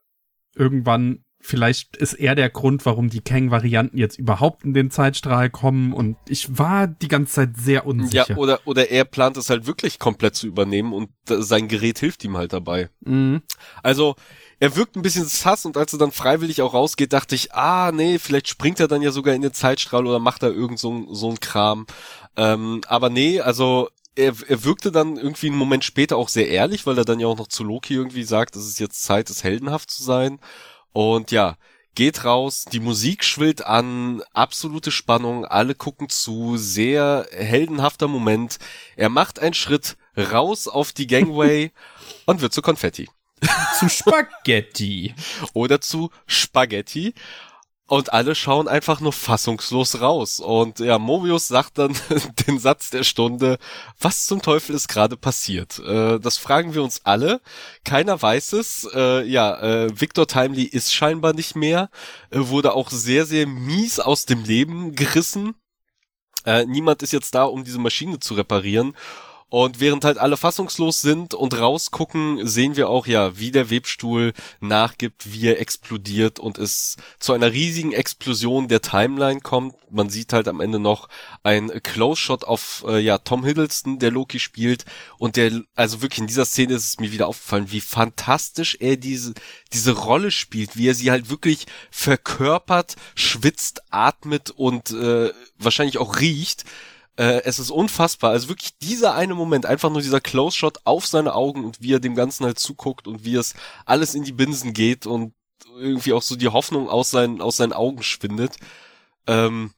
irgendwann 0.54 1.24
vielleicht 1.42 1.96
ist 1.96 2.14
er 2.14 2.34
der 2.36 2.48
Grund, 2.48 2.86
warum 2.86 3.10
die 3.10 3.20
Kang-Varianten 3.20 3.98
jetzt 3.98 4.18
überhaupt 4.18 4.64
in 4.64 4.74
den 4.74 4.90
Zeitstrahl 4.90 5.50
kommen 5.50 5.92
und 5.92 6.16
ich 6.28 6.56
war 6.56 6.86
die 6.86 7.08
ganze 7.08 7.34
Zeit 7.34 7.56
sehr 7.56 7.84
unsicher. 7.84 8.26
Ja, 8.28 8.36
oder, 8.36 8.60
oder 8.64 8.90
er 8.90 9.04
plant 9.04 9.36
es 9.36 9.50
halt 9.50 9.66
wirklich 9.66 9.98
komplett 9.98 10.36
zu 10.36 10.46
übernehmen 10.46 10.92
und 10.92 11.10
sein 11.26 11.66
Gerät 11.66 11.98
hilft 11.98 12.24
ihm 12.24 12.36
halt 12.36 12.52
dabei. 12.52 12.90
Mhm. 13.00 13.42
Also, 13.82 14.14
er 14.60 14.76
wirkt 14.76 14.94
ein 14.94 15.02
bisschen 15.02 15.24
sass 15.24 15.66
und 15.66 15.76
als 15.76 15.92
er 15.92 15.98
dann 15.98 16.12
freiwillig 16.12 16.62
auch 16.62 16.74
rausgeht, 16.74 17.12
dachte 17.12 17.34
ich, 17.34 17.52
ah, 17.52 17.90
nee, 17.92 18.20
vielleicht 18.20 18.46
springt 18.46 18.78
er 18.78 18.86
dann 18.86 19.02
ja 19.02 19.10
sogar 19.10 19.34
in 19.34 19.42
den 19.42 19.52
Zeitstrahl 19.52 20.06
oder 20.06 20.20
macht 20.20 20.44
da 20.44 20.48
irgend 20.48 20.78
so, 20.78 21.12
so 21.12 21.28
ein 21.28 21.40
Kram. 21.40 21.86
Ähm, 22.36 22.82
aber 22.86 23.10
nee, 23.10 23.40
also 23.40 23.88
er, 24.14 24.34
er 24.46 24.64
wirkte 24.64 24.92
dann 24.92 25.16
irgendwie 25.16 25.48
einen 25.48 25.56
Moment 25.56 25.84
später 25.84 26.16
auch 26.16 26.28
sehr 26.28 26.48
ehrlich, 26.48 26.86
weil 26.86 26.98
er 26.98 27.04
dann 27.04 27.18
ja 27.18 27.26
auch 27.26 27.38
noch 27.38 27.48
zu 27.48 27.64
Loki 27.64 27.94
irgendwie 27.94 28.24
sagt, 28.24 28.56
es 28.56 28.66
ist 28.66 28.78
jetzt 28.78 29.02
Zeit, 29.02 29.30
es 29.30 29.42
heldenhaft 29.42 29.90
zu 29.90 30.02
sein. 30.02 30.38
Und 30.92 31.30
ja, 31.30 31.56
geht 31.94 32.24
raus, 32.24 32.64
die 32.70 32.80
Musik 32.80 33.24
schwillt 33.24 33.64
an, 33.64 34.22
absolute 34.32 34.90
Spannung, 34.90 35.44
alle 35.44 35.74
gucken 35.74 36.08
zu, 36.08 36.56
sehr 36.56 37.26
heldenhafter 37.32 38.08
Moment. 38.08 38.58
Er 38.96 39.08
macht 39.08 39.38
einen 39.38 39.54
Schritt 39.54 39.96
raus 40.16 40.68
auf 40.68 40.92
die 40.92 41.06
Gangway 41.06 41.72
und 42.26 42.40
wird 42.40 42.52
zu 42.52 42.62
Konfetti. 42.62 43.08
Zu 43.78 43.88
Spaghetti. 43.88 45.14
Oder 45.52 45.80
zu 45.80 46.10
Spaghetti. 46.26 47.14
Und 47.92 48.14
alle 48.14 48.34
schauen 48.34 48.68
einfach 48.68 49.00
nur 49.00 49.12
fassungslos 49.12 50.00
raus. 50.00 50.40
Und 50.40 50.78
ja, 50.78 50.98
Mobius 50.98 51.46
sagt 51.46 51.76
dann 51.76 51.94
den 52.46 52.58
Satz 52.58 52.88
der 52.88 53.04
Stunde, 53.04 53.58
was 54.00 54.24
zum 54.24 54.40
Teufel 54.40 54.74
ist 54.74 54.88
gerade 54.88 55.18
passiert? 55.18 55.78
Äh, 55.78 56.18
das 56.18 56.38
fragen 56.38 56.72
wir 56.72 56.82
uns 56.82 57.02
alle. 57.04 57.42
Keiner 57.84 58.22
weiß 58.22 58.54
es. 58.54 58.88
Äh, 58.94 59.26
ja, 59.26 59.60
äh, 59.60 60.00
Victor 60.00 60.26
Timely 60.26 60.62
ist 60.62 60.94
scheinbar 60.94 61.34
nicht 61.34 61.54
mehr, 61.54 61.90
äh, 62.30 62.38
wurde 62.38 62.72
auch 62.72 62.88
sehr, 62.88 63.26
sehr 63.26 63.46
mies 63.46 64.00
aus 64.00 64.24
dem 64.24 64.42
Leben 64.42 64.94
gerissen. 64.94 65.54
Äh, 66.46 66.64
niemand 66.64 67.02
ist 67.02 67.12
jetzt 67.12 67.34
da, 67.34 67.44
um 67.44 67.62
diese 67.62 67.78
Maschine 67.78 68.18
zu 68.20 68.32
reparieren. 68.32 68.96
Und 69.52 69.80
während 69.80 70.06
halt 70.06 70.16
alle 70.16 70.38
fassungslos 70.38 71.02
sind 71.02 71.34
und 71.34 71.52
rausgucken, 71.58 72.46
sehen 72.48 72.74
wir 72.76 72.88
auch 72.88 73.06
ja, 73.06 73.38
wie 73.38 73.50
der 73.50 73.68
Webstuhl 73.68 74.32
nachgibt, 74.60 75.30
wie 75.30 75.46
er 75.46 75.60
explodiert 75.60 76.38
und 76.38 76.56
es 76.56 76.96
zu 77.18 77.34
einer 77.34 77.52
riesigen 77.52 77.92
Explosion 77.92 78.68
der 78.68 78.80
Timeline 78.80 79.42
kommt. 79.42 79.74
Man 79.90 80.08
sieht 80.08 80.32
halt 80.32 80.48
am 80.48 80.62
Ende 80.62 80.78
noch 80.78 81.10
ein 81.42 81.68
Close-Shot 81.82 82.44
auf 82.44 82.82
äh, 82.88 82.98
ja 83.00 83.18
Tom 83.18 83.44
Hiddleston, 83.44 83.98
der 83.98 84.10
Loki 84.10 84.40
spielt 84.40 84.86
und 85.18 85.36
der, 85.36 85.60
also 85.74 86.00
wirklich 86.00 86.20
in 86.20 86.28
dieser 86.28 86.46
Szene 86.46 86.72
ist 86.72 86.86
es 86.86 86.98
mir 86.98 87.12
wieder 87.12 87.28
aufgefallen, 87.28 87.70
wie 87.70 87.82
fantastisch 87.82 88.78
er 88.80 88.96
diese 88.96 89.34
diese 89.70 89.92
Rolle 89.92 90.30
spielt, 90.30 90.78
wie 90.78 90.88
er 90.88 90.94
sie 90.94 91.10
halt 91.10 91.28
wirklich 91.28 91.66
verkörpert, 91.90 92.96
schwitzt, 93.14 93.82
atmet 93.90 94.48
und 94.48 94.92
äh, 94.92 95.30
wahrscheinlich 95.58 95.98
auch 95.98 96.20
riecht 96.20 96.64
äh, 97.16 97.42
es 97.44 97.58
ist 97.58 97.70
unfassbar. 97.70 98.30
Also 98.30 98.48
wirklich 98.48 98.78
dieser 98.78 99.14
eine 99.14 99.34
Moment, 99.34 99.66
einfach 99.66 99.90
nur 99.90 100.02
dieser 100.02 100.20
Close-Shot 100.20 100.80
auf 100.84 101.06
seine 101.06 101.34
Augen 101.34 101.64
und 101.64 101.80
wie 101.80 101.94
er 101.94 102.00
dem 102.00 102.14
Ganzen 102.14 102.44
halt 102.44 102.58
zuguckt 102.58 103.06
und 103.06 103.24
wie 103.24 103.36
es 103.36 103.54
alles 103.84 104.14
in 104.14 104.24
die 104.24 104.32
Binsen 104.32 104.72
geht 104.72 105.06
und 105.06 105.34
irgendwie 105.76 106.12
auch 106.12 106.22
so 106.22 106.36
die 106.36 106.48
Hoffnung 106.48 106.88
aus 106.88 107.10
seinen, 107.10 107.40
aus 107.40 107.56
seinen 107.56 107.72
Augen 107.72 108.02
schwindet. 108.02 108.56
Ähm, 109.26 109.72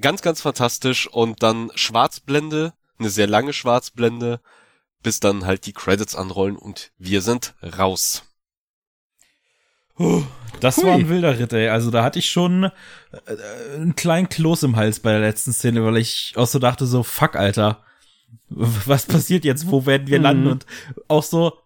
ganz, 0.00 0.22
ganz 0.22 0.40
fantastisch. 0.40 1.06
Und 1.08 1.42
dann 1.42 1.70
Schwarzblende, 1.74 2.74
eine 2.98 3.10
sehr 3.10 3.26
lange 3.26 3.52
Schwarzblende, 3.52 4.40
bis 5.02 5.20
dann 5.20 5.44
halt 5.44 5.66
die 5.66 5.72
Credits 5.72 6.16
anrollen 6.16 6.56
und 6.56 6.92
wir 6.98 7.22
sind 7.22 7.54
raus. 7.62 8.24
Das 10.60 10.78
Hui. 10.78 10.84
war 10.84 10.94
ein 10.94 11.08
wilder 11.08 11.38
Ritt, 11.38 11.52
ey. 11.52 11.68
Also 11.68 11.90
da 11.90 12.02
hatte 12.02 12.18
ich 12.18 12.30
schon 12.30 12.64
äh, 12.64 12.70
einen 13.74 13.96
kleinen 13.96 14.28
Kloß 14.28 14.64
im 14.64 14.76
Hals 14.76 15.00
bei 15.00 15.12
der 15.12 15.20
letzten 15.20 15.52
Szene, 15.52 15.84
weil 15.84 15.96
ich 15.96 16.34
auch 16.36 16.46
so 16.46 16.58
dachte, 16.58 16.86
so, 16.86 17.02
fuck, 17.02 17.36
Alter. 17.36 17.82
Was 18.48 19.06
passiert 19.06 19.44
jetzt? 19.44 19.70
Wo 19.70 19.86
werden 19.86 20.06
wir 20.06 20.18
mhm. 20.18 20.24
landen? 20.24 20.46
Und 20.48 20.66
auch 21.08 21.22
so, 21.22 21.58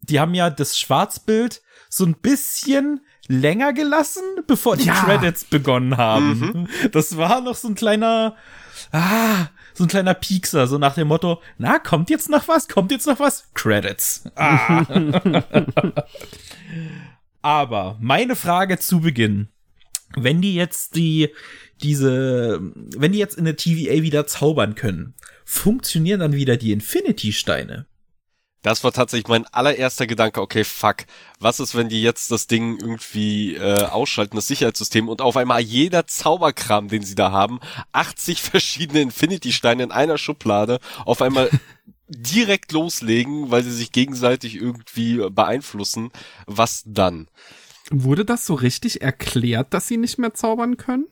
die 0.00 0.20
haben 0.20 0.34
ja 0.34 0.50
das 0.50 0.78
Schwarzbild 0.78 1.62
so 1.88 2.04
ein 2.04 2.14
bisschen 2.14 3.00
länger 3.28 3.72
gelassen, 3.72 4.22
bevor 4.46 4.76
die 4.76 4.86
ja. 4.86 4.94
Credits 4.94 5.44
begonnen 5.44 5.96
haben. 5.96 6.38
Mhm. 6.38 6.90
Das 6.92 7.16
war 7.16 7.40
noch 7.40 7.56
so 7.56 7.68
ein 7.68 7.74
kleiner, 7.74 8.36
ah, 8.92 9.46
so 9.74 9.84
ein 9.84 9.88
kleiner 9.88 10.14
Piekser, 10.14 10.66
so 10.66 10.78
nach 10.78 10.94
dem 10.94 11.08
Motto, 11.08 11.40
na, 11.58 11.78
kommt 11.78 12.10
jetzt 12.10 12.28
noch 12.28 12.46
was? 12.48 12.68
Kommt 12.68 12.92
jetzt 12.92 13.06
noch 13.06 13.18
was? 13.18 13.48
Credits. 13.54 14.24
Ah. 14.36 14.84
Aber 17.46 17.96
meine 18.00 18.34
Frage 18.34 18.76
zu 18.76 18.98
Beginn. 19.02 19.50
wenn 20.16 20.40
die 20.40 20.56
jetzt 20.56 20.96
die, 20.96 21.32
diese, 21.80 22.58
wenn 22.74 23.12
die 23.12 23.20
jetzt 23.20 23.38
in 23.38 23.44
der 23.44 23.54
TVA 23.54 24.02
wieder 24.02 24.26
zaubern 24.26 24.74
können, 24.74 25.14
funktionieren 25.44 26.18
dann 26.18 26.32
wieder 26.32 26.56
die 26.56 26.72
Infinity-Steine. 26.72 27.86
Das 28.62 28.82
war 28.82 28.90
tatsächlich 28.90 29.28
mein 29.28 29.46
allererster 29.46 30.08
Gedanke, 30.08 30.40
okay, 30.40 30.64
fuck, 30.64 31.04
was 31.38 31.60
ist, 31.60 31.76
wenn 31.76 31.88
die 31.88 32.02
jetzt 32.02 32.32
das 32.32 32.48
Ding 32.48 32.80
irgendwie 32.80 33.54
äh, 33.54 33.84
ausschalten, 33.84 34.34
das 34.34 34.48
Sicherheitssystem, 34.48 35.08
und 35.08 35.20
auf 35.20 35.36
einmal 35.36 35.60
jeder 35.60 36.08
Zauberkram, 36.08 36.88
den 36.88 37.04
sie 37.04 37.14
da 37.14 37.30
haben, 37.30 37.60
80 37.92 38.42
verschiedene 38.42 39.02
Infinity-Steine 39.02 39.84
in 39.84 39.92
einer 39.92 40.18
Schublade, 40.18 40.80
auf 41.04 41.22
einmal 41.22 41.48
direkt 42.08 42.72
loslegen, 42.72 43.50
weil 43.50 43.62
sie 43.64 43.72
sich 43.72 43.92
gegenseitig 43.92 44.56
irgendwie 44.56 45.28
beeinflussen, 45.30 46.10
was 46.46 46.82
dann? 46.86 47.28
Wurde 47.90 48.24
das 48.24 48.46
so 48.46 48.54
richtig 48.54 49.02
erklärt, 49.02 49.72
dass 49.74 49.88
sie 49.88 49.96
nicht 49.96 50.18
mehr 50.18 50.34
zaubern 50.34 50.76
können? 50.76 51.06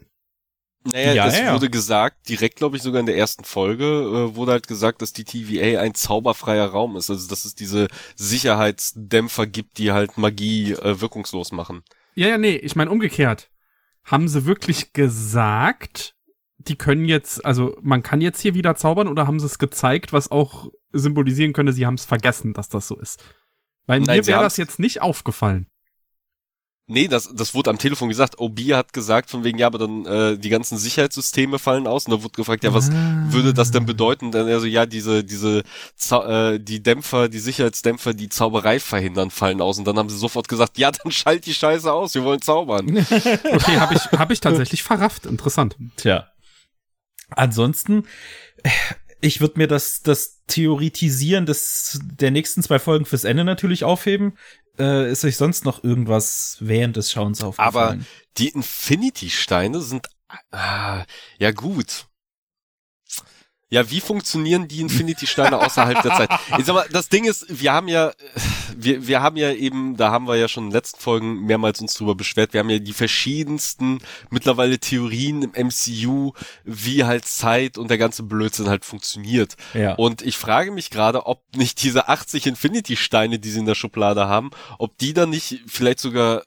Naja, 0.86 1.14
Ja, 1.14 1.24
das 1.26 1.38
ja. 1.38 1.54
wurde 1.54 1.70
gesagt, 1.70 2.28
direkt 2.28 2.56
glaube 2.56 2.76
ich 2.76 2.82
sogar 2.82 3.00
in 3.00 3.06
der 3.06 3.16
ersten 3.16 3.44
Folge, 3.44 3.84
äh, 3.84 4.36
wurde 4.36 4.52
halt 4.52 4.68
gesagt, 4.68 5.00
dass 5.00 5.12
die 5.14 5.24
TVA 5.24 5.80
ein 5.80 5.94
zauberfreier 5.94 6.66
Raum 6.66 6.96
ist. 6.96 7.08
Also 7.10 7.28
dass 7.28 7.44
es 7.46 7.54
diese 7.54 7.88
Sicherheitsdämpfer 8.16 9.46
gibt, 9.46 9.78
die 9.78 9.92
halt 9.92 10.18
Magie 10.18 10.72
äh, 10.72 11.00
wirkungslos 11.00 11.52
machen. 11.52 11.82
Ja, 12.14 12.28
ja, 12.28 12.38
nee, 12.38 12.56
ich 12.56 12.76
meine 12.76 12.90
umgekehrt. 12.90 13.50
Haben 14.04 14.28
sie 14.28 14.44
wirklich 14.44 14.92
gesagt, 14.92 16.14
die 16.68 16.76
können 16.76 17.04
jetzt, 17.04 17.44
also 17.44 17.76
man 17.82 18.02
kann 18.02 18.20
jetzt 18.20 18.40
hier 18.40 18.54
wieder 18.54 18.74
zaubern 18.76 19.08
oder 19.08 19.26
haben 19.26 19.40
sie 19.40 19.46
es 19.46 19.58
gezeigt, 19.58 20.12
was 20.12 20.30
auch 20.30 20.68
symbolisieren 20.92 21.52
könnte, 21.52 21.72
sie 21.72 21.86
haben 21.86 21.94
es 21.94 22.04
vergessen, 22.04 22.52
dass 22.52 22.68
das 22.68 22.88
so 22.88 22.96
ist? 22.98 23.22
Weil 23.86 24.00
Nein, 24.00 24.18
mir 24.18 24.26
wäre 24.26 24.42
das 24.42 24.56
jetzt 24.56 24.78
nicht 24.78 25.02
aufgefallen. 25.02 25.66
Nee, 26.86 27.08
das, 27.08 27.34
das 27.34 27.54
wurde 27.54 27.70
am 27.70 27.78
Telefon 27.78 28.10
gesagt. 28.10 28.38
OB 28.38 28.60
hat 28.74 28.92
gesagt 28.92 29.30
von 29.30 29.42
wegen, 29.42 29.56
ja, 29.56 29.68
aber 29.68 29.78
dann 29.78 30.04
äh, 30.04 30.36
die 30.36 30.50
ganzen 30.50 30.76
Sicherheitssysteme 30.76 31.58
fallen 31.58 31.86
aus. 31.86 32.04
Und 32.06 32.12
da 32.12 32.22
wurde 32.22 32.34
gefragt, 32.34 32.62
ja, 32.62 32.74
was 32.74 32.90
Ah. 32.90 33.24
würde 33.30 33.54
das 33.54 33.70
denn 33.70 33.86
bedeuten? 33.86 34.32
Dann 34.32 34.48
also 34.48 34.66
ja, 34.66 34.84
diese, 34.84 35.24
diese, 35.24 35.62
Zau 35.96 36.22
äh, 36.24 36.60
die 36.60 36.82
Dämpfer, 36.82 37.30
die 37.30 37.38
Sicherheitsdämpfer, 37.38 38.12
die 38.12 38.28
Zauberei 38.28 38.80
verhindern, 38.80 39.30
fallen 39.30 39.62
aus. 39.62 39.78
Und 39.78 39.86
dann 39.86 39.96
haben 39.96 40.10
sie 40.10 40.18
sofort 40.18 40.46
gesagt, 40.46 40.76
ja, 40.76 40.90
dann 40.90 41.10
schalt 41.10 41.46
die 41.46 41.54
Scheiße 41.54 41.90
aus, 41.90 42.14
wir 42.14 42.24
wollen 42.24 42.42
zaubern. 42.42 42.86
Okay, 43.44 43.78
habe 43.78 43.94
ich, 43.94 44.00
hab 44.18 44.30
ich 44.30 44.40
tatsächlich 44.40 44.82
verrafft. 44.82 45.24
Interessant. 45.24 45.76
Tja. 45.96 46.28
Ansonsten, 47.36 48.06
ich 49.20 49.40
würde 49.40 49.58
mir 49.58 49.66
das, 49.66 50.02
das 50.02 50.42
Theoretisieren 50.46 51.46
des, 51.46 52.00
der 52.02 52.30
nächsten 52.30 52.62
zwei 52.62 52.78
Folgen 52.78 53.04
fürs 53.06 53.24
Ende 53.24 53.44
natürlich 53.44 53.84
aufheben. 53.84 54.36
Äh, 54.78 55.10
ist 55.10 55.24
euch 55.24 55.36
sonst 55.36 55.64
noch 55.64 55.84
irgendwas 55.84 56.58
während 56.60 56.96
des 56.96 57.12
Schauens 57.12 57.40
Aber 57.40 57.48
aufgefallen? 57.48 58.06
die 58.38 58.48
Infinity-Steine 58.48 59.80
sind, 59.80 60.08
ah, 60.50 61.04
ja 61.38 61.52
gut. 61.52 62.06
Ja, 63.70 63.90
wie 63.90 64.00
funktionieren 64.00 64.68
die 64.68 64.80
Infinity-Steine 64.80 65.58
außerhalb 65.58 66.02
der 66.02 66.14
Zeit? 66.14 66.30
Ich 66.58 66.64
sag 66.64 66.74
mal, 66.74 66.86
das 66.92 67.08
Ding 67.08 67.24
ist, 67.24 67.46
wir 67.48 67.72
haben 67.72 67.88
ja, 67.88 68.12
wir, 68.76 69.06
wir 69.06 69.22
haben 69.22 69.36
ja 69.36 69.52
eben, 69.52 69.96
da 69.96 70.10
haben 70.10 70.28
wir 70.28 70.36
ja 70.36 70.48
schon 70.48 70.64
in 70.64 70.70
den 70.70 70.76
letzten 70.76 71.00
Folgen 71.00 71.44
mehrmals 71.46 71.80
uns 71.80 71.94
drüber 71.94 72.14
beschwert, 72.14 72.52
wir 72.52 72.60
haben 72.60 72.70
ja 72.70 72.78
die 72.78 72.92
verschiedensten 72.92 73.98
mittlerweile 74.30 74.78
Theorien 74.78 75.42
im 75.42 75.68
MCU, 75.68 76.32
wie 76.64 77.04
halt 77.04 77.24
Zeit 77.24 77.78
und 77.78 77.88
der 77.88 77.98
ganze 77.98 78.22
Blödsinn 78.22 78.68
halt 78.68 78.84
funktioniert. 78.84 79.56
ja. 79.72 79.94
Und 79.94 80.22
ich 80.22 80.36
frage 80.36 80.70
mich 80.70 80.90
gerade, 80.90 81.26
ob 81.26 81.42
nicht 81.56 81.82
diese 81.82 82.08
80 82.08 82.46
Infinity-Steine, 82.46 83.38
die 83.38 83.50
sie 83.50 83.60
in 83.60 83.66
der 83.66 83.74
Schublade 83.74 84.28
haben, 84.28 84.50
ob 84.78 84.98
die 84.98 85.14
dann 85.14 85.30
nicht 85.30 85.62
vielleicht 85.66 86.00
sogar 86.00 86.42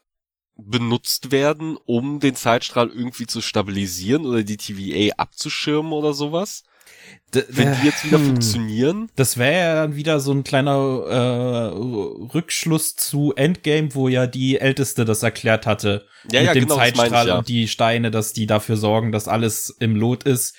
benutzt 0.56 1.30
werden, 1.30 1.76
um 1.86 2.20
den 2.20 2.34
Zeitstrahl 2.34 2.88
irgendwie 2.88 3.26
zu 3.26 3.40
stabilisieren 3.40 4.26
oder 4.26 4.42
die 4.42 4.56
TVA 4.56 5.14
abzuschirmen 5.16 5.92
oder 5.92 6.12
sowas. 6.14 6.64
D- 7.34 7.44
Wenn 7.48 7.74
die 7.80 7.86
jetzt 7.86 8.04
wieder 8.06 8.18
hm. 8.18 8.26
funktionieren. 8.26 9.10
Das 9.16 9.36
wäre 9.36 9.52
ja 9.60 9.74
dann 9.74 9.96
wieder 9.96 10.18
so 10.20 10.32
ein 10.32 10.44
kleiner 10.44 10.72
äh, 10.72 11.66
Rückschluss 12.34 12.96
zu 12.96 13.34
Endgame, 13.36 13.94
wo 13.94 14.08
ja 14.08 14.26
die 14.26 14.58
Älteste 14.58 15.04
das 15.04 15.22
erklärt 15.22 15.66
hatte. 15.66 16.06
Ja, 16.30 16.40
mit 16.40 16.46
ja, 16.46 16.54
dem 16.54 16.62
genau, 16.64 16.76
das 16.76 16.78
meine 16.78 16.90
ich, 16.92 16.96
Zeitstrahl 16.98 17.28
ja. 17.28 17.38
und 17.38 17.48
die 17.48 17.68
Steine, 17.68 18.10
dass 18.10 18.32
die 18.32 18.46
dafür 18.46 18.76
sorgen, 18.76 19.12
dass 19.12 19.28
alles 19.28 19.70
im 19.78 19.94
Lot 19.94 20.24
ist. 20.24 20.54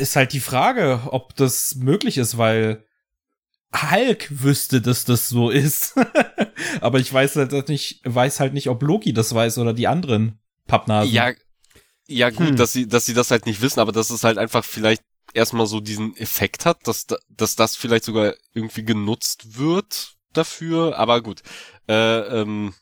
Ist 0.00 0.16
halt 0.16 0.32
die 0.32 0.40
Frage, 0.40 1.02
ob 1.06 1.36
das 1.36 1.76
möglich 1.76 2.18
ist, 2.18 2.36
weil 2.36 2.84
Hulk 3.74 4.26
wüsste, 4.30 4.80
dass 4.80 5.04
das 5.04 5.28
so 5.28 5.50
ist. 5.50 5.94
Aber 6.80 6.98
ich 6.98 7.12
weiß 7.12 7.36
halt 7.36 7.68
nicht, 7.68 8.00
weiß 8.04 8.40
halt 8.40 8.54
nicht, 8.54 8.68
ob 8.68 8.82
Loki 8.82 9.12
das 9.12 9.34
weiß 9.34 9.58
oder 9.58 9.72
die 9.72 9.86
anderen 9.86 10.38
Pappnasen. 10.66 11.12
Ja, 11.12 11.32
ja 12.06 12.30
gut, 12.30 12.48
Hm. 12.50 12.56
dass 12.56 12.72
sie, 12.72 12.86
dass 12.88 13.06
sie 13.06 13.14
das 13.14 13.30
halt 13.30 13.46
nicht 13.46 13.62
wissen, 13.62 13.80
aber 13.80 13.92
dass 13.92 14.10
es 14.10 14.24
halt 14.24 14.36
einfach 14.38 14.64
vielleicht 14.64 15.02
erstmal 15.32 15.66
so 15.66 15.80
diesen 15.80 16.16
Effekt 16.16 16.66
hat, 16.66 16.86
dass, 16.86 17.06
da- 17.06 17.16
dass 17.28 17.56
das 17.56 17.76
vielleicht 17.76 18.04
sogar 18.04 18.34
irgendwie 18.52 18.84
genutzt 18.84 19.58
wird 19.58 20.16
dafür. 20.32 20.98
Aber 20.98 21.22
gut, 21.22 21.42
äh, 21.88 22.40
ähm, 22.40 22.74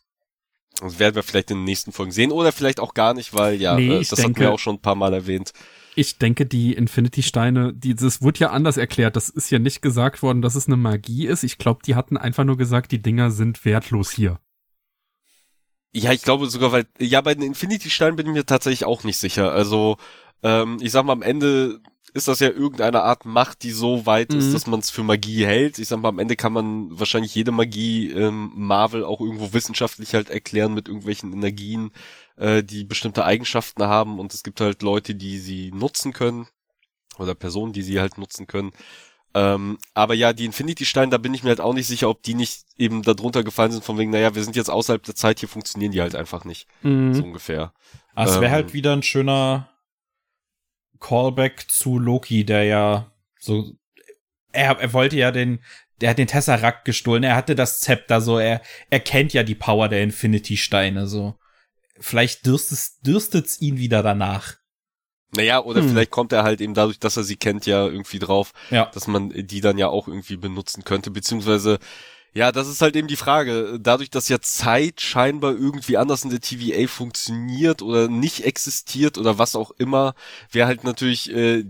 das 0.80 0.98
werden 0.98 1.14
wir 1.14 1.22
vielleicht 1.22 1.50
in 1.50 1.58
den 1.58 1.64
nächsten 1.64 1.92
Folgen 1.92 2.12
sehen 2.12 2.32
oder 2.32 2.50
vielleicht 2.52 2.80
auch 2.80 2.94
gar 2.94 3.14
nicht, 3.14 3.34
weil 3.34 3.60
ja, 3.60 3.76
Nee, 3.76 3.96
äh, 3.96 3.98
das 3.98 4.10
hatten 4.12 4.22
denke- 4.22 4.40
wir 4.40 4.52
auch 4.52 4.58
schon 4.58 4.76
ein 4.76 4.82
paar 4.82 4.94
Mal 4.96 5.12
erwähnt. 5.12 5.52
Ich 5.94 6.16
denke, 6.16 6.46
die 6.46 6.72
Infinity-Steine, 6.72 7.74
die, 7.74 7.94
das 7.94 8.22
wurde 8.22 8.40
ja 8.40 8.50
anders 8.50 8.78
erklärt. 8.78 9.14
Das 9.14 9.28
ist 9.28 9.50
ja 9.50 9.58
nicht 9.58 9.82
gesagt 9.82 10.22
worden, 10.22 10.40
dass 10.40 10.54
es 10.54 10.66
eine 10.66 10.78
Magie 10.78 11.26
ist. 11.26 11.42
Ich 11.44 11.58
glaube, 11.58 11.80
die 11.84 11.94
hatten 11.94 12.16
einfach 12.16 12.44
nur 12.44 12.56
gesagt, 12.56 12.92
die 12.92 13.02
Dinger 13.02 13.30
sind 13.30 13.62
wertlos 13.66 14.10
hier. 14.10 14.40
Ja, 15.94 16.12
ich 16.12 16.22
glaube 16.22 16.46
sogar, 16.46 16.72
weil, 16.72 16.86
ja, 16.98 17.20
bei 17.20 17.34
den 17.34 17.42
Infinity-Steinen 17.44 18.16
bin 18.16 18.26
ich 18.26 18.32
mir 18.32 18.46
tatsächlich 18.46 18.86
auch 18.86 19.04
nicht 19.04 19.18
sicher. 19.18 19.52
Also, 19.52 19.98
ähm, 20.42 20.78
ich 20.80 20.90
sag 20.90 21.04
mal, 21.04 21.12
am 21.12 21.20
Ende 21.20 21.80
ist 22.14 22.28
das 22.28 22.40
ja 22.40 22.48
irgendeine 22.48 23.02
Art 23.02 23.24
Macht, 23.24 23.62
die 23.62 23.70
so 23.70 24.04
weit 24.06 24.34
ist, 24.34 24.48
Mhm. 24.48 24.52
dass 24.52 24.66
man 24.66 24.80
es 24.80 24.90
für 24.90 25.02
Magie 25.02 25.44
hält. 25.46 25.78
Ich 25.78 25.88
sag 25.88 26.00
mal, 26.00 26.08
am 26.10 26.18
Ende 26.18 26.36
kann 26.36 26.52
man 26.52 26.98
wahrscheinlich 26.98 27.34
jede 27.34 27.52
Magie 27.52 28.10
ähm, 28.10 28.52
Marvel 28.54 29.04
auch 29.04 29.20
irgendwo 29.20 29.52
wissenschaftlich 29.52 30.14
halt 30.14 30.28
erklären 30.30 30.74
mit 30.74 30.88
irgendwelchen 30.88 31.32
Energien, 31.32 31.90
äh, 32.36 32.62
die 32.62 32.84
bestimmte 32.84 33.24
Eigenschaften 33.24 33.82
haben 33.84 34.18
und 34.20 34.34
es 34.34 34.42
gibt 34.42 34.60
halt 34.60 34.82
Leute, 34.82 35.14
die 35.14 35.38
sie 35.38 35.70
nutzen 35.72 36.12
können 36.12 36.46
oder 37.18 37.34
Personen, 37.34 37.72
die 37.72 37.82
sie 37.82 38.00
halt 38.00 38.18
nutzen 38.18 38.46
können. 38.46 38.72
Ähm, 39.34 39.78
aber 39.94 40.12
ja, 40.12 40.34
die 40.34 40.44
Infinity-Steine, 40.44 41.08
da 41.10 41.16
bin 41.16 41.32
ich 41.32 41.42
mir 41.42 41.48
halt 41.48 41.60
auch 41.62 41.72
nicht 41.72 41.86
sicher, 41.86 42.10
ob 42.10 42.22
die 42.22 42.34
nicht 42.34 42.64
eben 42.76 43.00
darunter 43.02 43.42
gefallen 43.42 43.72
sind, 43.72 43.82
von 43.82 43.96
wegen, 43.96 44.10
naja, 44.10 44.34
wir 44.34 44.44
sind 44.44 44.56
jetzt 44.56 44.68
außerhalb 44.68 45.02
der 45.02 45.14
Zeit, 45.14 45.40
hier 45.40 45.48
funktionieren 45.48 45.92
die 45.92 46.02
halt 46.02 46.14
einfach 46.14 46.44
nicht. 46.44 46.66
So 46.82 46.88
ungefähr. 46.90 47.72
Ah, 48.14 48.24
es 48.24 48.32
wäre 48.34 48.46
Ähm. 48.46 48.50
halt 48.52 48.74
wieder 48.74 48.92
ein 48.92 49.02
schöner 49.02 49.70
Callback 51.02 51.66
zu 51.68 51.98
Loki, 51.98 52.44
der 52.44 52.64
ja 52.64 53.12
so, 53.38 53.72
er, 54.52 54.78
er 54.80 54.92
wollte 54.92 55.16
ja 55.16 55.30
den, 55.32 55.60
der 56.00 56.10
hat 56.10 56.18
den 56.18 56.28
Tesseract 56.28 56.84
gestohlen, 56.84 57.24
er 57.24 57.34
hatte 57.36 57.54
das 57.54 57.80
Zepter 57.80 58.20
so, 58.20 58.38
er, 58.38 58.62
er 58.90 59.00
kennt 59.00 59.32
ja 59.32 59.42
die 59.42 59.54
Power 59.56 59.88
der 59.88 60.02
Infinity-Steine 60.02 61.06
so. 61.06 61.34
Vielleicht 61.98 62.46
dürstet's, 62.46 63.00
dürstet's 63.00 63.60
ihn 63.60 63.78
wieder 63.78 64.02
danach. 64.02 64.54
Naja, 65.34 65.62
oder 65.64 65.80
Hm. 65.80 65.88
vielleicht 65.90 66.10
kommt 66.10 66.32
er 66.32 66.42
halt 66.44 66.60
eben 66.60 66.74
dadurch, 66.74 66.98
dass 66.98 67.16
er 67.16 67.24
sie 67.24 67.36
kennt, 67.36 67.66
ja 67.66 67.86
irgendwie 67.86 68.18
drauf, 68.18 68.52
Ja. 68.70 68.86
dass 68.92 69.06
man 69.06 69.30
die 69.30 69.60
dann 69.60 69.78
ja 69.78 69.88
auch 69.88 70.06
irgendwie 70.08 70.36
benutzen 70.36 70.84
könnte, 70.84 71.10
beziehungsweise, 71.10 71.78
ja, 72.34 72.52
das 72.52 72.68
ist 72.68 72.80
halt 72.82 72.96
eben 72.96 73.08
die 73.08 73.16
Frage. 73.16 73.78
Dadurch, 73.80 74.10
dass 74.10 74.28
ja 74.28 74.40
Zeit 74.40 75.00
scheinbar 75.00 75.52
irgendwie 75.52 75.96
anders 75.96 76.24
in 76.24 76.30
der 76.30 76.40
TVA 76.40 76.86
funktioniert 76.88 77.82
oder 77.82 78.08
nicht 78.08 78.44
existiert 78.44 79.18
oder 79.18 79.38
was 79.38 79.54
auch 79.56 79.70
immer, 79.72 80.14
wäre 80.50 80.66
halt 80.66 80.84
natürlich, 80.84 81.30
äh, 81.34 81.64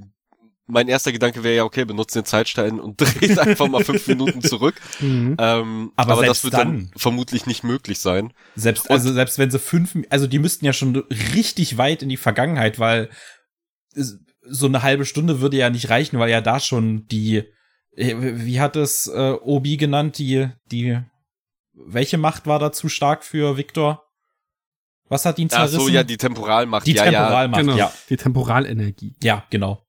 mein 0.68 0.86
erster 0.88 1.10
Gedanke 1.12 1.42
wäre 1.42 1.56
ja, 1.56 1.64
okay, 1.64 1.84
benutzt 1.84 2.14
den 2.14 2.24
Zeitstein 2.24 2.78
und 2.80 3.00
dreht 3.00 3.38
einfach 3.38 3.68
mal 3.68 3.84
fünf 3.84 4.06
Minuten 4.06 4.40
zurück. 4.42 4.74
Mhm. 5.00 5.36
Ähm, 5.38 5.92
Aber 5.96 6.12
aber, 6.12 6.26
das 6.26 6.44
wird 6.44 6.54
dann, 6.54 6.60
dann- 6.60 6.90
vermutlich 6.96 7.46
nicht 7.46 7.64
möglich 7.64 7.98
sein. 7.98 8.32
Selbst, 8.54 8.84
Und- 8.84 8.90
also 8.92 9.12
selbst 9.12 9.38
wenn 9.38 9.50
sie 9.50 9.58
fünf, 9.58 9.96
also 10.10 10.26
die 10.26 10.38
müssten 10.38 10.64
ja 10.64 10.72
schon 10.72 10.96
richtig 11.34 11.76
weit 11.78 12.02
in 12.02 12.08
die 12.08 12.16
Vergangenheit, 12.16 12.78
weil 12.78 13.10
so 14.44 14.66
eine 14.66 14.82
halbe 14.82 15.04
Stunde 15.04 15.40
würde 15.40 15.56
ja 15.56 15.70
nicht 15.70 15.90
reichen, 15.90 16.18
weil 16.18 16.30
ja 16.30 16.40
da 16.40 16.58
schon 16.60 17.06
die, 17.08 17.44
wie 17.94 18.60
hat 18.60 18.76
es 18.76 19.06
äh, 19.06 19.32
Obi 19.32 19.76
genannt, 19.76 20.18
die, 20.18 20.48
die, 20.66 20.98
welche 21.72 22.18
Macht 22.18 22.46
war 22.46 22.58
da 22.58 22.72
zu 22.72 22.88
stark 22.88 23.24
für 23.24 23.56
Victor? 23.56 24.04
Was 25.08 25.26
hat 25.26 25.38
ihn 25.38 25.48
Ach 25.50 25.56
zerrissen? 25.56 25.80
so, 25.80 25.88
ja, 25.88 26.04
die 26.04 26.16
Temporalmacht. 26.16 26.86
Die 26.86 26.92
ja, 26.94 27.04
Temporalmacht, 27.04 27.60
Genau, 27.60 27.76
ja. 27.76 27.92
die 28.08 28.16
Temporalenergie. 28.16 29.14
Ja, 29.22 29.44
genau. 29.50 29.84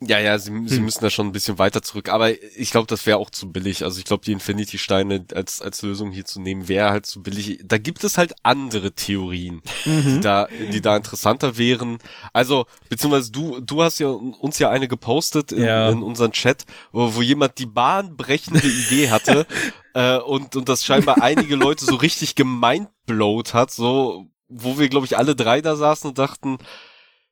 Ja, 0.00 0.18
ja, 0.18 0.38
sie, 0.38 0.52
sie 0.66 0.76
Hm. 0.76 0.84
müssen 0.84 1.00
da 1.02 1.08
schon 1.08 1.26
ein 1.26 1.32
bisschen 1.32 1.58
weiter 1.58 1.80
zurück. 1.80 2.10
Aber 2.10 2.30
ich 2.30 2.70
glaube, 2.70 2.86
das 2.86 3.06
wäre 3.06 3.16
auch 3.16 3.30
zu 3.30 3.50
billig. 3.50 3.82
Also 3.82 3.98
ich 3.98 4.04
glaube, 4.04 4.26
die 4.26 4.32
Infinity-Steine 4.32 5.24
als, 5.34 5.62
als 5.62 5.80
Lösung 5.80 6.12
hier 6.12 6.26
zu 6.26 6.38
nehmen, 6.38 6.68
wäre 6.68 6.90
halt 6.90 7.06
zu 7.06 7.22
billig. 7.22 7.60
Da 7.64 7.78
gibt 7.78 8.04
es 8.04 8.18
halt 8.18 8.34
andere 8.42 8.92
Theorien, 8.92 9.62
die 9.86 10.20
da, 10.20 10.48
die 10.72 10.82
da 10.82 10.98
interessanter 10.98 11.56
wären. 11.56 11.96
Also, 12.34 12.66
beziehungsweise 12.90 13.32
du, 13.32 13.60
du 13.60 13.82
hast 13.82 13.98
ja 13.98 14.08
uns 14.08 14.58
ja 14.58 14.68
eine 14.68 14.86
gepostet 14.86 15.52
in, 15.52 15.64
Ja. 15.64 15.88
in 15.88 16.02
unseren 16.02 16.32
Chat, 16.32 16.66
wo, 16.92 17.14
wo 17.14 17.22
jemand 17.22 17.58
die 17.58 17.64
bahnbrechende 17.66 18.66
Idee 18.68 19.08
hatte, 19.08 19.46
äh, 19.94 20.18
und, 20.18 20.56
und 20.56 20.68
das 20.68 20.84
scheinbar 20.84 21.22
einige 21.22 21.56
Leute 21.56 21.86
so 21.86 21.94
richtig 21.94 22.34
gemindblowt 22.34 23.54
hat, 23.54 23.70
so, 23.70 24.26
wo 24.48 24.78
wir, 24.78 24.90
glaube 24.90 25.06
ich, 25.06 25.16
alle 25.16 25.34
drei 25.34 25.62
da 25.62 25.74
saßen 25.74 26.10
und 26.10 26.18
dachten, 26.18 26.58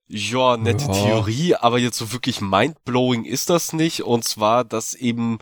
ja, 0.06 0.56
nette 0.56 0.84
Ja. 0.86 0.92
Theorie, 0.92 1.54
aber 1.54 1.78
jetzt 1.78 1.98
so 1.98 2.12
wirklich 2.12 2.40
mindblowing 2.40 3.24
ist 3.24 3.50
das 3.50 3.72
nicht. 3.72 4.02
Und 4.02 4.24
zwar, 4.24 4.64
dass 4.64 4.94
eben 4.94 5.38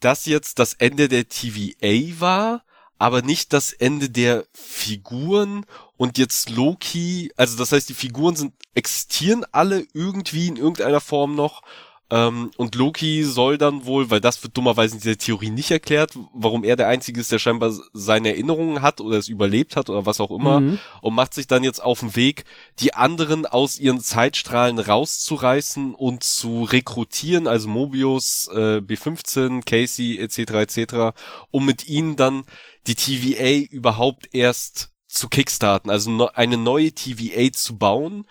das 0.00 0.26
jetzt 0.26 0.58
das 0.58 0.74
Ende 0.74 1.08
der 1.08 1.28
TVA 1.28 2.20
war, 2.20 2.64
aber 2.98 3.22
nicht 3.22 3.52
das 3.52 3.72
Ende 3.72 4.10
der 4.10 4.46
Figuren 4.52 5.66
und 5.96 6.18
jetzt 6.18 6.50
Loki, 6.50 7.32
also 7.36 7.56
das 7.56 7.72
heißt, 7.72 7.88
die 7.88 7.94
Figuren 7.94 8.36
sind, 8.36 8.54
existieren 8.74 9.44
alle 9.52 9.86
irgendwie 9.92 10.48
in 10.48 10.56
irgendeiner 10.56 11.00
Form 11.00 11.34
noch. 11.34 11.62
Ähm, 12.10 12.50
und 12.58 12.74
Loki 12.74 13.24
soll 13.24 13.56
dann 13.56 13.86
wohl, 13.86 14.10
weil 14.10 14.20
das 14.20 14.42
wird 14.42 14.56
dummerweise 14.56 14.96
in 14.96 15.00
dieser 15.00 15.16
Theorie 15.16 15.50
nicht 15.50 15.70
erklärt, 15.70 16.12
warum 16.34 16.62
er 16.62 16.76
der 16.76 16.88
Einzige 16.88 17.18
ist, 17.20 17.32
der 17.32 17.38
scheinbar 17.38 17.72
seine 17.94 18.28
Erinnerungen 18.28 18.82
hat 18.82 19.00
oder 19.00 19.16
es 19.16 19.28
überlebt 19.28 19.74
hat 19.74 19.88
oder 19.88 20.04
was 20.04 20.20
auch 20.20 20.30
immer, 20.30 20.60
Mhm. 20.60 20.78
und 21.00 21.14
macht 21.14 21.32
sich 21.32 21.46
dann 21.46 21.64
jetzt 21.64 21.82
auf 21.82 22.00
den 22.00 22.14
Weg, 22.14 22.44
die 22.78 22.92
anderen 22.94 23.46
aus 23.46 23.78
ihren 23.78 24.00
Zeitstrahlen 24.00 24.78
rauszureißen 24.78 25.94
und 25.94 26.22
zu 26.22 26.64
rekrutieren, 26.64 27.46
also 27.46 27.68
Mobius, 27.68 28.48
äh, 28.52 28.80
B15, 28.80 29.62
Casey 29.64 30.18
etc. 30.18 30.60
etc., 30.60 31.14
um 31.50 31.64
mit 31.64 31.88
ihnen 31.88 32.16
dann 32.16 32.44
die 32.86 32.94
TVA 32.96 33.66
überhaupt 33.70 34.28
erst 34.34 34.90
zu 35.08 35.28
kickstarten, 35.28 35.90
also 35.90 36.28
eine 36.34 36.56
neue 36.58 36.92
TVA 36.92 37.50
zu 37.52 37.78
bauen 37.78 38.26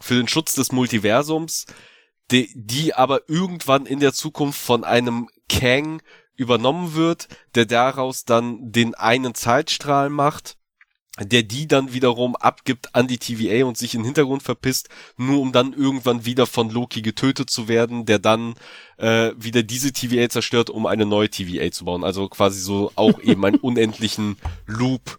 für 0.00 0.14
den 0.14 0.28
Schutz 0.28 0.54
des 0.54 0.70
Multiversums, 0.70 1.66
die, 2.30 2.50
die 2.54 2.94
aber 2.94 3.28
irgendwann 3.28 3.86
in 3.86 4.00
der 4.00 4.12
Zukunft 4.12 4.60
von 4.60 4.84
einem 4.84 5.28
Kang 5.48 6.02
übernommen 6.36 6.94
wird, 6.94 7.28
der 7.54 7.66
daraus 7.66 8.24
dann 8.24 8.72
den 8.72 8.94
einen 8.94 9.34
Zeitstrahl 9.34 10.10
macht, 10.10 10.56
der 11.18 11.42
die 11.42 11.66
dann 11.66 11.94
wiederum 11.94 12.36
abgibt 12.36 12.94
an 12.94 13.06
die 13.06 13.18
TVA 13.18 13.64
und 13.64 13.78
sich 13.78 13.94
in 13.94 14.00
den 14.00 14.06
Hintergrund 14.06 14.42
verpisst, 14.42 14.90
nur 15.16 15.40
um 15.40 15.52
dann 15.52 15.72
irgendwann 15.72 16.26
wieder 16.26 16.46
von 16.46 16.68
Loki 16.68 17.00
getötet 17.00 17.48
zu 17.48 17.68
werden, 17.68 18.04
der 18.04 18.18
dann 18.18 18.54
äh, 18.98 19.32
wieder 19.36 19.62
diese 19.62 19.92
TVA 19.92 20.28
zerstört, 20.28 20.68
um 20.68 20.84
eine 20.84 21.06
neue 21.06 21.30
TVA 21.30 21.70
zu 21.70 21.86
bauen. 21.86 22.04
Also 22.04 22.28
quasi 22.28 22.60
so 22.60 22.92
auch 22.96 23.18
eben 23.20 23.44
einen 23.46 23.56
unendlichen 23.60 24.36
Loop. 24.66 25.18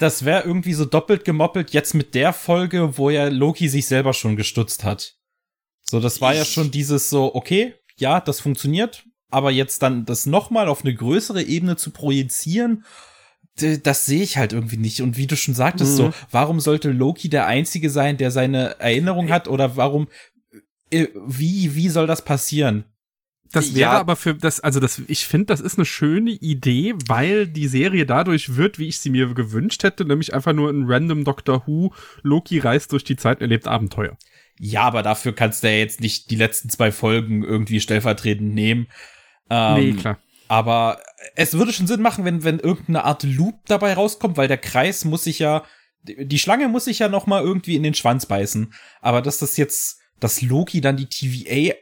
Das 0.00 0.24
wäre 0.24 0.42
irgendwie 0.42 0.74
so 0.74 0.84
doppelt 0.84 1.24
gemoppelt 1.24 1.70
jetzt 1.70 1.94
mit 1.94 2.14
der 2.14 2.32
Folge, 2.32 2.96
wo 2.98 3.10
ja 3.10 3.28
Loki 3.28 3.68
sich 3.68 3.86
selber 3.86 4.12
schon 4.12 4.36
gestutzt 4.36 4.84
hat. 4.84 5.17
So, 5.90 6.00
das 6.00 6.20
war 6.20 6.34
ja 6.34 6.44
schon 6.44 6.70
dieses 6.70 7.08
so, 7.08 7.34
okay, 7.34 7.74
ja, 7.96 8.20
das 8.20 8.40
funktioniert, 8.40 9.04
aber 9.30 9.50
jetzt 9.50 9.82
dann 9.82 10.04
das 10.04 10.26
nochmal 10.26 10.68
auf 10.68 10.84
eine 10.84 10.94
größere 10.94 11.42
Ebene 11.42 11.76
zu 11.76 11.90
projizieren, 11.90 12.84
das 13.82 14.06
sehe 14.06 14.22
ich 14.22 14.36
halt 14.36 14.52
irgendwie 14.52 14.76
nicht. 14.76 15.00
Und 15.02 15.16
wie 15.16 15.26
du 15.26 15.36
schon 15.36 15.54
sagtest, 15.54 15.92
Mhm. 15.92 15.96
so, 15.96 16.12
warum 16.30 16.60
sollte 16.60 16.90
Loki 16.90 17.28
der 17.28 17.46
Einzige 17.46 17.90
sein, 17.90 18.16
der 18.16 18.30
seine 18.30 18.78
Erinnerung 18.78 19.30
hat 19.30 19.48
oder 19.48 19.76
warum, 19.76 20.08
äh, 20.90 21.08
wie, 21.26 21.74
wie 21.74 21.88
soll 21.88 22.06
das 22.06 22.24
passieren? 22.24 22.84
Das 23.50 23.74
wäre 23.74 23.92
Ja. 23.92 23.98
aber 23.98 24.14
für 24.14 24.34
das, 24.34 24.60
also 24.60 24.78
das, 24.78 25.00
ich 25.08 25.26
finde, 25.26 25.46
das 25.46 25.60
ist 25.60 25.78
eine 25.78 25.86
schöne 25.86 26.32
Idee, 26.32 26.94
weil 27.08 27.46
die 27.48 27.66
Serie 27.66 28.04
dadurch 28.04 28.56
wird, 28.56 28.78
wie 28.78 28.88
ich 28.88 28.98
sie 29.00 29.08
mir 29.10 29.32
gewünscht 29.32 29.82
hätte, 29.82 30.04
nämlich 30.04 30.34
einfach 30.34 30.52
nur 30.52 30.70
ein 30.70 30.84
random 30.86 31.24
Doctor 31.24 31.66
Who, 31.66 31.92
Loki 32.22 32.58
reist 32.58 32.92
durch 32.92 33.04
die 33.04 33.16
Zeit 33.16 33.38
und 33.38 33.42
erlebt 33.44 33.66
Abenteuer. 33.66 34.18
Ja, 34.58 34.82
aber 34.82 35.02
dafür 35.02 35.34
kannst 35.34 35.62
du 35.62 35.68
ja 35.68 35.76
jetzt 35.76 36.00
nicht 36.00 36.30
die 36.30 36.36
letzten 36.36 36.68
zwei 36.68 36.92
Folgen 36.92 37.44
irgendwie 37.44 37.80
stellvertretend 37.80 38.54
nehmen. 38.54 38.88
Ähm, 39.50 39.74
nee, 39.74 39.92
klar. 39.92 40.18
Aber 40.48 41.00
es 41.34 41.54
würde 41.54 41.72
schon 41.72 41.86
Sinn 41.86 42.00
machen, 42.00 42.24
wenn, 42.24 42.42
wenn 42.42 42.58
irgendeine 42.58 43.04
Art 43.04 43.22
Loop 43.22 43.66
dabei 43.66 43.92
rauskommt, 43.92 44.36
weil 44.36 44.48
der 44.48 44.58
Kreis 44.58 45.04
muss 45.04 45.24
sich 45.24 45.38
ja, 45.38 45.64
die 46.02 46.38
Schlange 46.38 46.68
muss 46.68 46.86
sich 46.86 47.00
ja 47.00 47.08
noch 47.08 47.26
mal 47.26 47.42
irgendwie 47.42 47.76
in 47.76 47.82
den 47.82 47.94
Schwanz 47.94 48.26
beißen. 48.26 48.72
Aber 49.00 49.20
dass 49.20 49.38
das 49.38 49.56
jetzt, 49.56 50.00
dass 50.20 50.42
Loki 50.42 50.80
dann 50.80 50.96
die 50.96 51.08
TVA 51.08 51.74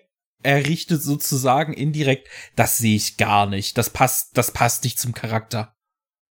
errichtet 0.43 1.03
sozusagen 1.03 1.73
indirekt, 1.73 2.29
das 2.57 2.79
sehe 2.79 2.97
ich 2.97 3.17
gar 3.17 3.47
nicht. 3.47 3.79
Das 3.79 3.91
passt, 3.91 4.37
das 4.37 4.51
passt 4.51 4.85
nicht 4.85 4.99
zum 4.99 5.13
Charakter. 5.13 5.76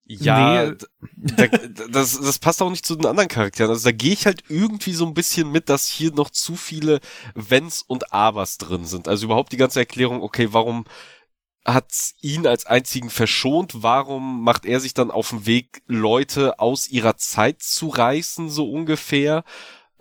Ja, 0.06 0.66
Nee. 0.66 0.76
da, 1.14 1.46
das, 1.90 2.20
das 2.20 2.38
passt 2.38 2.60
auch 2.60 2.70
nicht 2.70 2.84
zu 2.84 2.94
den 2.96 3.06
anderen 3.06 3.28
Charakteren. 3.28 3.70
Also 3.70 3.84
da 3.88 3.92
gehe 3.92 4.12
ich 4.12 4.26
halt 4.26 4.44
irgendwie 4.48 4.92
so 4.92 5.06
ein 5.06 5.14
bisschen 5.14 5.50
mit, 5.50 5.68
dass 5.70 5.86
hier 5.86 6.12
noch 6.12 6.30
zu 6.30 6.56
viele 6.56 7.00
Wenns 7.34 7.82
und 7.82 8.12
Abers 8.12 8.58
drin 8.58 8.84
sind. 8.84 9.08
Also 9.08 9.26
überhaupt 9.26 9.52
die 9.52 9.56
ganze 9.56 9.80
Erklärung, 9.80 10.22
okay, 10.22 10.48
warum 10.52 10.84
hat's 11.64 12.14
ihn 12.20 12.46
als 12.46 12.66
einzigen 12.66 13.08
verschont? 13.08 13.82
Warum 13.82 14.42
macht 14.44 14.66
er 14.66 14.80
sich 14.80 14.92
dann 14.92 15.10
auf 15.10 15.30
den 15.30 15.46
Weg, 15.46 15.82
Leute 15.86 16.58
aus 16.58 16.88
ihrer 16.88 17.16
Zeit 17.16 17.62
zu 17.62 17.88
reißen, 17.88 18.50
so 18.50 18.70
ungefähr? 18.70 19.44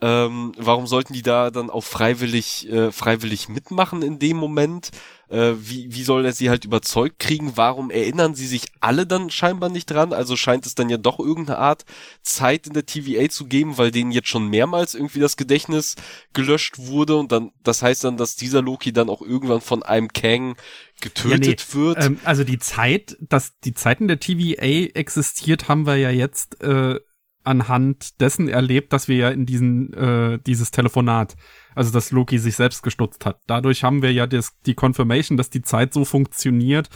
Ähm, 0.05 0.51
warum 0.57 0.85
sollten 0.85 1.13
die 1.13 1.21
da 1.21 1.49
dann 1.49 1.69
auch 1.69 1.85
freiwillig, 1.85 2.69
äh, 2.69 2.91
freiwillig 2.91 3.47
mitmachen 3.47 4.01
in 4.01 4.19
dem 4.19 4.35
Moment? 4.35 4.91
Äh, 5.29 5.53
wie, 5.57 5.95
wie 5.95 6.03
soll 6.03 6.25
er 6.25 6.33
sie 6.33 6.49
halt 6.49 6.65
überzeugt 6.65 7.19
kriegen? 7.19 7.53
Warum 7.55 7.89
erinnern 7.89 8.35
sie 8.35 8.45
sich 8.45 8.65
alle 8.81 9.07
dann 9.07 9.29
scheinbar 9.29 9.69
nicht 9.69 9.85
dran? 9.85 10.11
Also 10.11 10.35
scheint 10.35 10.65
es 10.65 10.75
dann 10.75 10.89
ja 10.89 10.97
doch 10.97 11.19
irgendeine 11.19 11.57
Art 11.57 11.85
Zeit 12.21 12.67
in 12.67 12.73
der 12.73 12.85
TVA 12.85 13.29
zu 13.29 13.45
geben, 13.45 13.77
weil 13.77 13.91
denen 13.91 14.11
jetzt 14.11 14.27
schon 14.27 14.49
mehrmals 14.49 14.93
irgendwie 14.93 15.21
das 15.21 15.37
Gedächtnis 15.37 15.95
gelöscht 16.33 16.79
wurde 16.79 17.15
und 17.15 17.31
dann, 17.31 17.51
das 17.63 17.81
heißt 17.81 18.03
dann, 18.03 18.17
dass 18.17 18.35
dieser 18.35 18.61
Loki 18.61 18.91
dann 18.91 19.09
auch 19.09 19.21
irgendwann 19.21 19.61
von 19.61 19.83
einem 19.83 20.09
Kang 20.09 20.57
getötet 20.99 21.73
wird. 21.73 22.03
Ähm, 22.03 22.19
also 22.25 22.43
die 22.43 22.59
Zeit, 22.59 23.15
dass 23.21 23.57
die 23.63 23.73
Zeiten 23.73 24.09
der 24.09 24.19
TVA 24.19 24.89
existiert, 24.95 25.69
haben 25.69 25.85
wir 25.87 25.95
ja 25.95 26.09
jetzt 26.09 26.61
äh, 26.61 26.99
anhand 27.43 28.19
dessen 28.21 28.47
erlebt, 28.47 28.93
dass 28.93 29.07
wir 29.07 29.17
ja 29.17 29.29
in 29.29 29.45
diesen 29.45 29.93
äh, 29.93 30.39
dieses 30.45 30.71
Telefonat, 30.71 31.35
also 31.75 31.91
dass 31.91 32.11
Loki 32.11 32.39
sich 32.39 32.55
selbst 32.55 32.83
gestutzt 32.83 33.25
hat. 33.25 33.41
Dadurch 33.47 33.83
haben 33.83 34.01
wir 34.01 34.11
ja 34.13 34.27
das, 34.27 34.59
die 34.65 34.75
Confirmation, 34.75 35.37
dass 35.37 35.49
die 35.49 35.61
Zeit 35.61 35.93
so 35.93 36.05
funktioniert, 36.05 36.89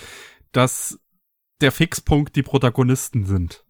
dass 0.52 1.00
der 1.62 1.72
Fixpunkt 1.72 2.36
die 2.36 2.44
Protagonisten 2.44 3.26
sind. 3.26 3.64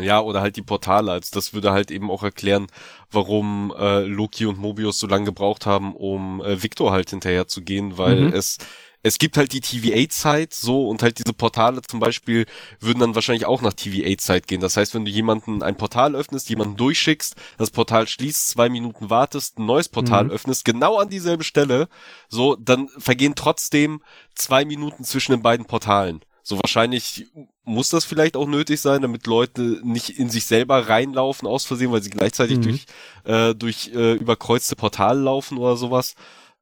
Ja, 0.00 0.20
oder 0.20 0.40
halt 0.40 0.56
die 0.56 0.62
Portale. 0.62 1.12
Also 1.12 1.30
das 1.34 1.52
würde 1.52 1.70
halt 1.72 1.90
eben 1.90 2.10
auch 2.10 2.22
erklären, 2.22 2.66
warum 3.10 3.72
äh, 3.78 4.00
Loki 4.04 4.46
und 4.46 4.58
Mobius 4.58 4.98
so 4.98 5.06
lange 5.06 5.26
gebraucht 5.26 5.66
haben, 5.66 5.94
um 5.94 6.40
äh, 6.40 6.62
Victor 6.62 6.92
halt 6.92 7.10
hinterher 7.10 7.46
zu 7.46 7.62
gehen, 7.62 7.98
weil 7.98 8.22
Mhm. 8.22 8.32
es 8.32 8.56
es 9.02 9.18
gibt 9.18 9.36
halt 9.36 9.52
die 9.52 9.60
TVA-Zeit 9.60 10.54
so 10.54 10.88
und 10.88 11.02
halt 11.02 11.18
diese 11.18 11.32
Portale 11.32 11.82
zum 11.82 12.00
Beispiel 12.00 12.46
würden 12.80 13.00
dann 13.00 13.14
wahrscheinlich 13.14 13.46
auch 13.46 13.60
nach 13.62 13.72
TVA-Zeit 13.72 14.46
gehen. 14.46 14.60
Das 14.60 14.76
heißt, 14.76 14.94
wenn 14.94 15.04
du 15.04 15.10
jemanden 15.10 15.62
ein 15.62 15.76
Portal 15.76 16.14
öffnest, 16.14 16.48
jemanden 16.48 16.76
durchschickst, 16.76 17.34
das 17.58 17.70
Portal 17.70 18.06
schließt, 18.06 18.50
zwei 18.50 18.68
Minuten 18.68 19.10
wartest, 19.10 19.58
ein 19.58 19.66
neues 19.66 19.88
Portal 19.88 20.24
Mhm. 20.26 20.30
öffnest, 20.30 20.64
genau 20.64 20.98
an 20.98 21.08
dieselbe 21.08 21.44
Stelle, 21.44 21.88
so, 22.28 22.56
dann 22.56 22.88
vergehen 22.96 23.34
trotzdem 23.34 24.02
zwei 24.34 24.64
Minuten 24.64 25.04
zwischen 25.04 25.32
den 25.32 25.42
beiden 25.42 25.66
Portalen. 25.66 26.20
So 26.44 26.56
wahrscheinlich 26.56 27.26
muss 27.64 27.90
das 27.90 28.04
vielleicht 28.04 28.36
auch 28.36 28.48
nötig 28.48 28.80
sein, 28.80 29.02
damit 29.02 29.26
Leute 29.28 29.80
nicht 29.84 30.10
in 30.18 30.28
sich 30.28 30.44
selber 30.46 30.88
reinlaufen 30.88 31.46
aus 31.46 31.64
Versehen, 31.64 31.92
weil 31.92 32.02
sie 32.02 32.10
gleichzeitig 32.10 32.58
Mhm. 32.58 32.62
durch, 32.62 32.86
äh, 33.24 33.54
durch 33.54 33.90
äh, 33.94 34.14
überkreuzte 34.14 34.74
Portale 34.74 35.20
laufen 35.20 35.58
oder 35.58 35.76
sowas. 35.76 36.16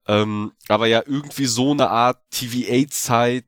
Ähm, 0.07 0.53
aber 0.69 0.87
ja, 0.87 1.03
irgendwie 1.07 1.47
so 1.47 1.73
eine 1.73 1.89
Art 1.91 2.19
TVA-Zeit 2.31 3.45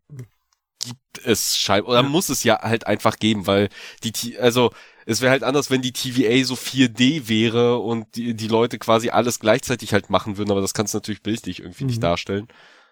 gibt 0.85 1.27
es 1.27 1.57
scheinbar, 1.59 1.91
oder 1.93 2.03
Ja. 2.03 2.09
muss 2.09 2.29
es 2.29 2.45
ja 2.45 2.61
halt 2.61 2.87
einfach 2.87 3.19
geben, 3.19 3.47
weil 3.47 3.69
die, 4.03 4.13
T- 4.13 4.39
also 4.39 4.71
es 5.07 5.21
wäre 5.21 5.31
halt 5.33 5.43
anders, 5.45 5.71
wenn 5.71 5.83
die 5.83 5.93
TVA 5.93 6.45
so 6.45 6.55
4D 6.57 7.29
wäre 7.29 7.79
und 7.79 8.15
die, 8.17 8.35
die 8.35 8.49
Leute 8.49 8.79
quasi 8.79 9.11
alles 9.11 9.39
gleichzeitig 9.41 9.93
halt 9.93 10.11
machen 10.11 10.37
würden, 10.37 10.51
aber 10.51 10.61
das 10.61 10.75
kannst 10.75 10.95
du 10.95 10.99
natürlich 10.99 11.23
bildlich 11.23 11.61
irgendwie 11.61 11.85
Mhm. 11.85 11.89
nicht 11.91 12.03
darstellen. 12.03 12.49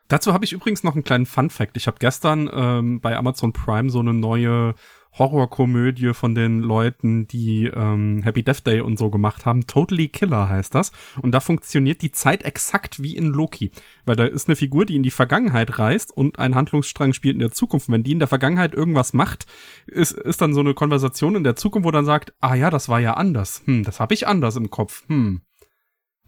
Dazu 0.09 0.33
habe 0.33 0.45
ich 0.45 0.53
übrigens 0.53 0.83
noch 0.83 0.95
einen 0.95 1.05
kleinen 1.05 1.27
Fun-Fact. 1.27 1.77
Ich 1.77 1.87
habe 1.87 1.99
gestern 2.01 2.51
ähm, 2.53 3.01
bei 3.01 3.17
Amazon 3.17 3.53
Prime 3.53 3.91
so 3.91 4.01
eine 4.01 4.13
neue 4.13 4.75
Horrorkomödie 5.19 6.15
von 6.15 6.35
den 6.35 6.61
Leuten, 6.61 7.27
die 7.27 7.67
ähm, 7.67 8.23
Happy 8.23 8.43
Death 8.43 8.67
Day 8.67 8.81
und 8.81 8.99
so 8.99 9.11
gemacht 9.11 9.45
haben. 9.45 9.67
Totally 9.67 10.09
Killer 10.09 10.49
heißt 10.49 10.75
das. 10.75 10.93
Und 11.21 11.33
da 11.33 11.41
funktioniert 11.41 12.03
die 12.03 12.13
Zeit 12.13 12.45
exakt 12.45 13.03
wie 13.03 13.17
in 13.17 13.27
Loki. 13.27 13.71
Weil 14.05 14.17
da 14.17 14.25
ist 14.25 14.49
eine 14.49 14.57
Figur, 14.57 14.87
die 14.87 14.97
in 14.97 15.03
die 15.03 15.11
Vergangenheit 15.11 15.79
reist 15.79 16.17
und 16.17 16.39
ein 16.39 16.55
Handlungsstrang 16.55 17.13
spielt 17.13 17.35
in 17.35 17.41
der 17.41 17.51
Zukunft. 17.51 17.91
Wenn 17.91 18.03
die 18.03 18.13
in 18.13 18.19
der 18.19 18.29
Vergangenheit 18.29 18.75
irgendwas 18.75 19.13
macht, 19.13 19.47
ist, 19.87 20.13
ist 20.13 20.41
dann 20.41 20.55
so 20.55 20.61
eine 20.61 20.75
Konversation 20.75 21.37
in 21.37 21.45
der 21.45 21.57
Zukunft, 21.57 21.87
wo 21.87 21.91
dann 21.91 22.05
sagt, 22.05 22.33
ah 22.41 22.55
ja, 22.55 22.71
das 22.71 22.89
war 22.89 23.01
ja 23.01 23.15
anders. 23.15 23.63
Hm, 23.67 23.83
das 23.85 24.01
habe 24.01 24.15
ich 24.15 24.27
anders 24.27 24.57
im 24.57 24.71
Kopf. 24.71 25.05
Hm. 25.09 25.43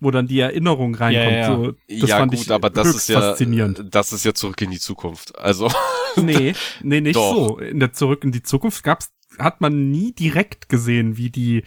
Wo 0.03 0.11
dann 0.11 0.27
die 0.27 0.41
Erinnerung 0.41 0.97
reinkommt. 0.97 1.33
Ja, 1.33 1.39
ja. 1.39 1.57
So, 1.57 1.73
das 2.01 2.11
ja, 2.11 2.17
fand 2.19 2.33
gut, 2.33 2.41
ich 2.41 2.51
aber 2.51 2.71
das 2.71 2.93
ist 2.95 3.09
ja, 3.09 3.21
faszinierend. 3.21 3.85
das 3.95 4.13
ist 4.13 4.25
ja 4.25 4.35
zurück 4.35 4.61
in 4.61 4.73
die 4.73 4.81
Zukunft. 4.81 5.39
Also, 5.39 5.71
Nee, 6.17 6.55
nee, 6.83 7.01
nicht 7.01 7.17
Doch. 7.17 7.35
so. 7.35 7.59
In 7.59 7.81
der 7.81 7.93
Zurück 7.93 8.25
in 8.25 8.33
die 8.33 8.43
Zukunft 8.43 8.83
gab's, 8.83 9.13
hat 9.39 9.61
man 9.61 9.91
nie 9.91 10.13
direkt 10.13 10.69
gesehen, 10.69 11.17
wie 11.17 11.31
die, 11.31 11.63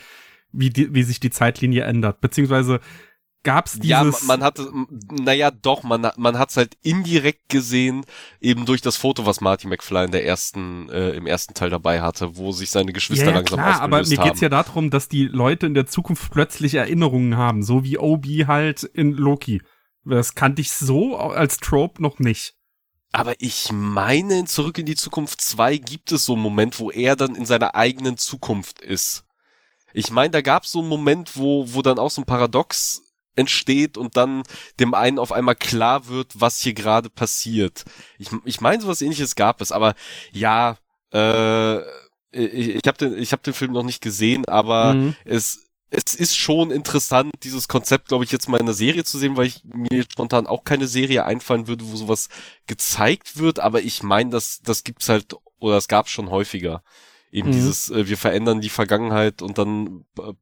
wie 0.52 0.70
die, 0.70 0.94
wie 0.94 1.04
sich 1.04 1.20
die 1.20 1.30
Zeitlinie 1.30 1.84
ändert. 1.84 2.22
Beziehungsweise 2.22 2.80
gab's 3.46 3.80
dieses. 3.80 3.88
Ja, 3.90 4.12
man 4.28 4.44
hatte, 4.44 4.70
naja, 5.10 5.50
doch, 5.52 5.84
man, 5.84 6.10
man 6.18 6.38
hat's 6.38 6.58
halt 6.58 6.76
indirekt 6.82 7.48
gesehen, 7.48 8.06
eben 8.42 8.66
durch 8.66 8.82
das 8.82 8.98
Foto, 8.98 9.26
was 9.26 9.40
Marty 9.40 9.68
McFly 9.68 10.06
in 10.06 10.12
der 10.12 10.26
ersten, 10.26 10.90
äh, 10.90 11.12
im 11.12 11.26
ersten 11.26 11.54
Teil 11.54 11.70
dabei 11.70 12.02
hatte, 12.02 12.36
wo 12.36 12.52
sich 12.52 12.72
seine 12.72 12.92
Geschwister 12.92 13.28
ja, 13.28 13.32
ja, 13.32 13.38
langsam 13.38 13.60
klar, 13.60 13.82
aber 13.82 14.04
mir 14.04 14.18
haben. 14.18 14.28
geht's 14.28 14.42
ja 14.42 14.50
darum, 14.50 14.90
dass 14.90 15.08
die 15.08 15.28
Leute 15.28 15.66
in 15.68 15.74
der 15.74 15.86
Zukunft 15.86 16.32
plötzlich 16.32 16.74
Erinnerungen 16.74 17.38
haben, 17.38 17.64
so 17.64 17.86
wie 17.86 17.98
Obi 17.98 18.46
halt 18.48 18.84
in 18.84 19.14
Loki. 19.14 19.62
Das 20.04 20.36
kannte 20.36 20.62
ich 20.62 20.72
so 20.72 21.18
als 21.18 21.58
Trope 21.58 22.02
noch 22.02 22.20
nicht. 22.20 22.56
Aber 23.12 23.36
ich 23.40 23.72
meine, 23.72 24.40
in 24.40 24.48
Zurück 24.48 24.78
in 24.78 24.86
die 24.86 24.96
Zukunft 24.96 25.40
2 25.40 25.78
gibt 25.78 26.12
es 26.12 26.26
so 26.26 26.34
einen 26.34 26.42
Moment, 26.42 26.80
wo 26.80 26.92
er 26.92 27.16
dann 27.16 27.34
in 27.36 27.46
seiner 27.46 27.74
eigenen 27.74 28.18
Zukunft 28.18 28.82
ist. 28.82 29.24
Ich 29.94 30.12
meine, 30.12 30.32
da 30.32 30.42
gab 30.42 30.64
es 30.64 30.74
so 30.74 30.80
einen 30.80 30.90
Moment, 30.90 31.38
wo, 31.38 31.74
wo 31.74 31.82
dann 31.82 31.98
auch 31.98 32.12
so 32.12 32.22
ein 32.22 32.26
Paradox 32.26 33.05
entsteht 33.36 33.98
und 33.98 34.18
dann 34.18 34.44
dem 34.80 34.94
einen 34.94 35.20
auf 35.20 35.32
einmal 35.32 35.56
klar 35.56 36.08
wird, 36.08 36.32
was 36.40 36.60
hier 36.62 36.74
gerade 36.74 37.10
passiert. 37.10 37.86
Ich, 38.18 38.30
ich 38.46 38.62
meine, 38.62 38.82
sowas 38.82 39.02
ähnliches 39.02 39.36
gab 39.36 39.62
es, 39.62 39.72
aber 39.72 39.96
ja, 40.32 40.78
äh, 41.14 41.80
ich, 42.32 42.76
ich 42.76 42.82
habe 42.88 42.98
den, 42.98 43.18
ich 43.18 43.32
hab 43.32 43.44
den 43.44 43.54
Film 43.54 43.72
noch 43.72 43.84
nicht 43.84 44.02
gesehen, 44.02 44.46
aber 44.46 44.96
Mhm. 44.96 45.16
es, 45.24 45.60
es 45.90 46.14
ist 46.16 46.36
schon 46.36 46.72
interessant, 46.72 47.32
dieses 47.44 47.68
Konzept, 47.68 48.10
glaube 48.10 48.24
ich, 48.26 48.32
jetzt 48.32 48.50
mal 48.50 48.58
in 48.58 48.64
einer 48.66 48.74
Serie 48.74 49.04
zu 49.06 49.18
sehen, 49.18 49.38
weil 49.38 49.48
ich 49.48 49.62
mir 49.64 50.04
spontan 50.12 50.48
auch 50.48 50.64
keine 50.64 50.88
Serie 50.88 51.26
einfallen 51.26 51.68
würde, 51.68 51.86
wo 51.88 51.96
sowas 51.96 52.28
gezeigt 52.68 53.38
wird, 53.38 53.60
aber 53.60 53.82
ich 53.82 54.04
meine, 54.04 54.32
das, 54.32 54.62
das 54.64 54.84
gibt's 54.84 55.08
halt, 55.08 55.36
oder 55.60 55.78
es 55.78 55.88
gab's 55.88 56.12
schon 56.12 56.30
häufiger. 56.30 56.84
Eben 57.32 57.50
Mhm. 57.50 57.54
dieses, 57.54 57.90
äh, 57.90 58.08
wir 58.08 58.18
verändern 58.18 58.62
die 58.62 58.70
Vergangenheit 58.70 59.42
und 59.42 59.58
dann 59.58 60.06
äh, 60.20 60.34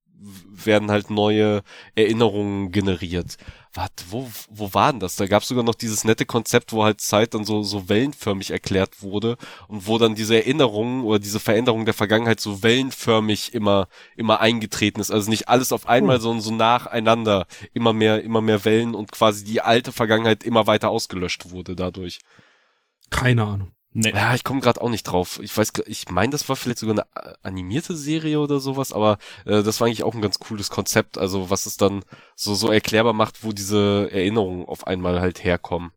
werden 0.52 0.92
halt 0.92 1.10
neue 1.10 1.64
Erinnerungen 1.96 2.72
generiert. 2.72 3.38
Warte, 3.76 4.04
wo, 4.10 4.30
wo 4.50 4.74
war 4.76 4.92
denn 4.92 5.00
das? 5.00 5.16
Da 5.16 5.26
gab's 5.26 5.48
sogar 5.48 5.64
noch 5.64 5.74
dieses 5.74 6.04
nette 6.04 6.26
Konzept, 6.26 6.74
wo 6.74 6.84
halt 6.84 7.02
Zeit 7.02 7.34
dann 7.34 7.44
so, 7.44 7.64
so 7.64 7.90
wellenförmig 7.90 8.52
erklärt 8.52 9.02
wurde 9.02 9.38
und 9.68 9.88
wo 9.88 9.98
dann 9.98 10.14
diese 10.14 10.36
Erinnerungen 10.36 11.04
oder 11.04 11.18
diese 11.18 11.40
Veränderung 11.40 11.86
der 11.86 11.96
Vergangenheit 11.96 12.40
so 12.40 12.62
wellenförmig 12.62 13.54
immer, 13.54 13.88
immer 14.16 14.40
eingetreten 14.42 15.02
ist. 15.02 15.10
Also 15.10 15.30
nicht 15.30 15.50
alles 15.50 15.72
auf 15.72 15.88
einmal, 15.88 16.22
sondern 16.22 16.42
so 16.42 16.54
nacheinander 16.54 17.48
immer 17.74 17.94
mehr, 17.94 18.24
immer 18.24 18.42
mehr 18.42 18.64
Wellen 18.64 18.94
und 18.94 19.12
quasi 19.12 19.44
die 19.44 19.62
alte 19.62 19.92
Vergangenheit 19.92 20.44
immer 20.44 20.68
weiter 20.68 20.90
ausgelöscht 20.90 21.50
wurde 21.50 21.76
dadurch. 21.76 22.20
Keine 23.10 23.44
Ahnung. 23.44 23.72
Nee. 23.96 24.10
Ja, 24.10 24.34
ich 24.34 24.44
komme 24.44 24.60
gerade 24.60 24.82
auch 24.82 24.90
nicht 24.90 25.04
drauf. 25.04 25.40
Ich 25.44 25.56
weiß, 25.56 25.72
ich 25.86 26.10
meine, 26.10 26.32
das 26.32 26.50
war 26.50 26.56
vielleicht 26.56 26.80
sogar 26.80 27.06
eine 27.14 27.30
äh, 27.32 27.36
animierte 27.44 27.96
Serie 27.96 28.40
oder 28.40 28.60
sowas, 28.60 28.92
aber 28.92 29.20
äh, 29.46 29.62
das 29.62 29.80
war 29.80 29.88
eigentlich 29.88 30.04
auch 30.04 30.16
ein 30.16 30.22
ganz 30.22 30.40
cooles 30.40 30.72
Konzept. 30.72 31.20
Also 31.20 31.52
was 31.52 31.68
es 31.68 31.78
dann 31.78 32.04
so 32.36 32.56
so 32.56 32.72
erklärbar 32.72 33.14
macht, 33.14 33.44
wo 33.44 33.52
diese 33.52 34.10
Erinnerungen 34.12 34.66
auf 34.66 34.88
einmal 34.88 35.22
halt 35.22 35.44
herkommen. 35.44 35.92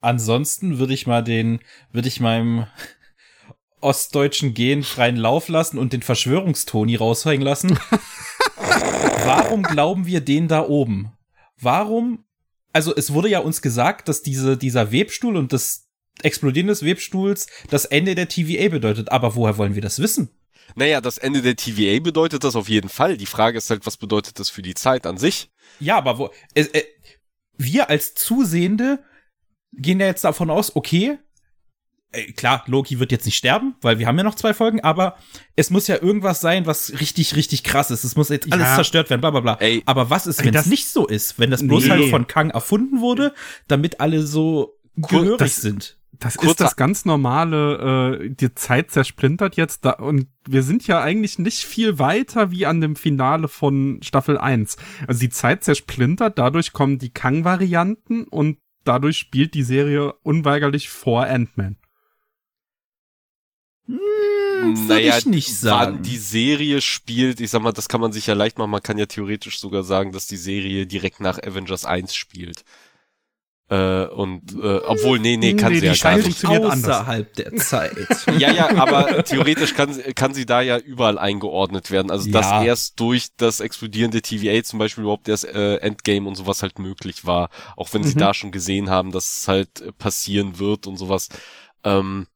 Ansonsten 0.00 0.78
würde 0.78 0.94
ich 0.94 1.06
mal 1.06 1.22
den, 1.22 1.60
würde 1.92 2.08
ich 2.08 2.20
meinem 2.20 2.66
ostdeutschen 3.82 4.54
Gen 4.54 4.82
freien 4.82 5.16
Lauf 5.16 5.48
lassen 5.48 5.78
und 5.78 5.92
den 5.92 6.02
Verschwörungstoni 6.02 6.96
raushängen 6.96 7.44
lassen. 7.44 7.78
Warum 9.24 9.62
glauben 9.62 10.06
wir 10.06 10.22
den 10.22 10.48
da 10.48 10.66
oben? 10.66 11.12
Warum? 11.60 12.24
Also 12.72 12.94
es 12.94 13.12
wurde 13.12 13.28
ja 13.28 13.40
uns 13.40 13.60
gesagt, 13.60 14.08
dass 14.08 14.22
diese, 14.22 14.56
dieser 14.56 14.90
Webstuhl 14.90 15.36
und 15.36 15.52
das 15.52 15.85
Explodieren 16.22 16.68
des 16.68 16.84
Webstuhls 16.84 17.46
das 17.70 17.84
Ende 17.84 18.14
der 18.14 18.28
TVA 18.28 18.68
bedeutet. 18.68 19.10
Aber 19.12 19.34
woher 19.34 19.58
wollen 19.58 19.74
wir 19.74 19.82
das 19.82 19.98
wissen? 20.00 20.30
Naja, 20.74 21.00
das 21.00 21.18
Ende 21.18 21.42
der 21.42 21.56
TVA 21.56 22.00
bedeutet 22.00 22.42
das 22.44 22.56
auf 22.56 22.68
jeden 22.68 22.88
Fall. 22.88 23.16
Die 23.16 23.26
Frage 23.26 23.58
ist 23.58 23.70
halt, 23.70 23.86
was 23.86 23.96
bedeutet 23.96 24.38
das 24.40 24.50
für 24.50 24.62
die 24.62 24.74
Zeit 24.74 25.06
an 25.06 25.16
sich? 25.16 25.50
Ja, 25.78 25.96
aber 25.96 26.18
wo, 26.18 26.30
äh, 26.54 26.62
äh, 26.62 26.84
wir 27.56 27.88
als 27.88 28.14
Zusehende 28.14 29.02
gehen 29.72 30.00
ja 30.00 30.06
jetzt 30.06 30.24
davon 30.24 30.50
aus, 30.50 30.74
okay, 30.74 31.18
äh, 32.12 32.32
klar, 32.32 32.62
Loki 32.66 32.98
wird 32.98 33.12
jetzt 33.12 33.26
nicht 33.26 33.36
sterben, 33.36 33.74
weil 33.80 33.98
wir 33.98 34.06
haben 34.06 34.16
ja 34.18 34.24
noch 34.24 34.34
zwei 34.34 34.54
Folgen, 34.54 34.80
aber 34.80 35.16
es 35.54 35.70
muss 35.70 35.86
ja 35.86 36.00
irgendwas 36.02 36.40
sein, 36.40 36.66
was 36.66 36.92
richtig, 37.00 37.36
richtig 37.36 37.62
krass 37.62 37.90
ist. 37.90 38.04
Es 38.04 38.16
muss 38.16 38.28
jetzt 38.28 38.52
alles 38.52 38.66
Ja. 38.66 38.74
zerstört 38.76 39.08
werden, 39.10 39.20
bla 39.20 39.30
bla 39.30 39.40
bla. 39.40 39.54
Ey, 39.60 39.82
aber 39.86 40.10
was 40.10 40.26
ist, 40.26 40.40
wenn 40.40 40.48
es 40.48 40.62
das- 40.62 40.66
nicht 40.66 40.88
so 40.88 41.06
ist? 41.06 41.38
Wenn 41.38 41.50
das 41.50 41.66
bloß 41.66 41.84
Nee. 41.84 41.90
halt 41.90 42.10
von 42.10 42.26
Kang 42.26 42.50
erfunden 42.50 43.00
wurde, 43.00 43.34
damit 43.68 44.00
alle 44.00 44.26
so 44.26 44.75
gehörig 44.96 45.38
das- 45.38 45.56
sind. 45.56 45.98
Das 46.18 46.38
Kurzer- 46.38 46.50
ist 46.52 46.60
das 46.60 46.76
ganz 46.76 47.04
normale, 47.04 48.20
äh, 48.24 48.30
die 48.30 48.54
Zeit 48.54 48.90
zersplintert 48.90 49.56
jetzt 49.56 49.84
da 49.84 49.90
und 49.90 50.28
wir 50.48 50.62
sind 50.62 50.86
ja 50.86 51.02
eigentlich 51.02 51.38
nicht 51.38 51.64
viel 51.64 51.98
weiter 51.98 52.50
wie 52.50 52.64
an 52.64 52.80
dem 52.80 52.96
Finale 52.96 53.48
von 53.48 54.00
Staffel 54.02 54.38
1. 54.38 54.78
Also 55.06 55.20
die 55.20 55.28
Zeit 55.28 55.62
zersplintert, 55.62 56.38
dadurch 56.38 56.72
kommen 56.72 56.96
die 56.98 57.10
Kang-Varianten 57.10 58.24
und 58.24 58.56
dadurch 58.84 59.18
spielt 59.18 59.52
die 59.52 59.62
Serie 59.62 60.14
unweigerlich 60.22 60.88
vor 60.88 61.26
Ant-Man. 61.26 61.76
Hm, 63.86 64.88
Würde 64.88 65.00
ich 65.00 65.26
nicht 65.26 65.54
sagen. 65.54 65.96
wann 65.96 66.02
die 66.02 66.16
Serie 66.16 66.80
spielt, 66.80 67.40
ich 67.40 67.50
sag 67.50 67.62
mal, 67.62 67.72
das 67.72 67.88
kann 67.88 68.00
man 68.00 68.12
sich 68.12 68.26
ja 68.26 68.34
leicht 68.34 68.58
machen. 68.58 68.70
Man 68.70 68.82
kann 68.82 68.98
ja 68.98 69.06
theoretisch 69.06 69.60
sogar 69.60 69.82
sagen, 69.82 70.12
dass 70.12 70.26
die 70.26 70.36
Serie 70.38 70.86
direkt 70.86 71.20
nach 71.20 71.38
Avengers 71.38 71.84
1 71.84 72.14
spielt. 72.14 72.64
Äh, 73.68 74.04
und 74.06 74.52
äh, 74.62 74.76
obwohl, 74.86 75.18
nee, 75.18 75.36
nee, 75.36 75.54
kann 75.54 75.72
Nee, 75.72 75.80
sie 75.80 75.80
die 75.80 75.86
ja 75.86 75.92
gar 75.92 75.96
Scheiße 76.12 76.28
nicht. 76.28 76.38
funktioniert 76.38 76.70
anders. 76.72 76.84
Außerhalb 77.00 77.34
der 77.34 77.56
Zeit. 77.56 77.96
Ja, 78.38 78.52
ja, 78.52 78.76
aber 78.76 79.24
theoretisch 79.24 79.74
kann, 79.74 79.92
sie- 79.92 80.02
kann 80.14 80.34
sie 80.34 80.46
da 80.46 80.60
ja 80.60 80.78
überall 80.78 81.18
eingeordnet 81.18 81.90
werden. 81.90 82.12
Also 82.12 82.30
dass 82.30 82.46
Ja. 82.46 82.62
erst 82.62 83.00
durch 83.00 83.28
das 83.36 83.58
explodierende 83.58 84.22
TVA 84.22 84.62
zum 84.62 84.78
Beispiel 84.78 85.02
überhaupt 85.02 85.26
das 85.26 85.42
äh, 85.42 85.76
Endgame 85.78 86.28
und 86.28 86.36
sowas 86.36 86.62
halt 86.62 86.78
möglich 86.78 87.26
war. 87.26 87.50
Auch 87.76 87.92
wenn 87.92 88.04
sie 88.04 88.14
Mhm. 88.14 88.20
da 88.20 88.34
schon 88.34 88.52
gesehen 88.52 88.88
haben, 88.88 89.10
dass 89.10 89.40
es 89.40 89.48
halt 89.48 89.80
äh, 89.80 89.90
passieren 89.90 90.60
wird 90.60 90.86
und 90.86 90.96
sowas. 90.96 91.28
Ähm, 91.82 92.28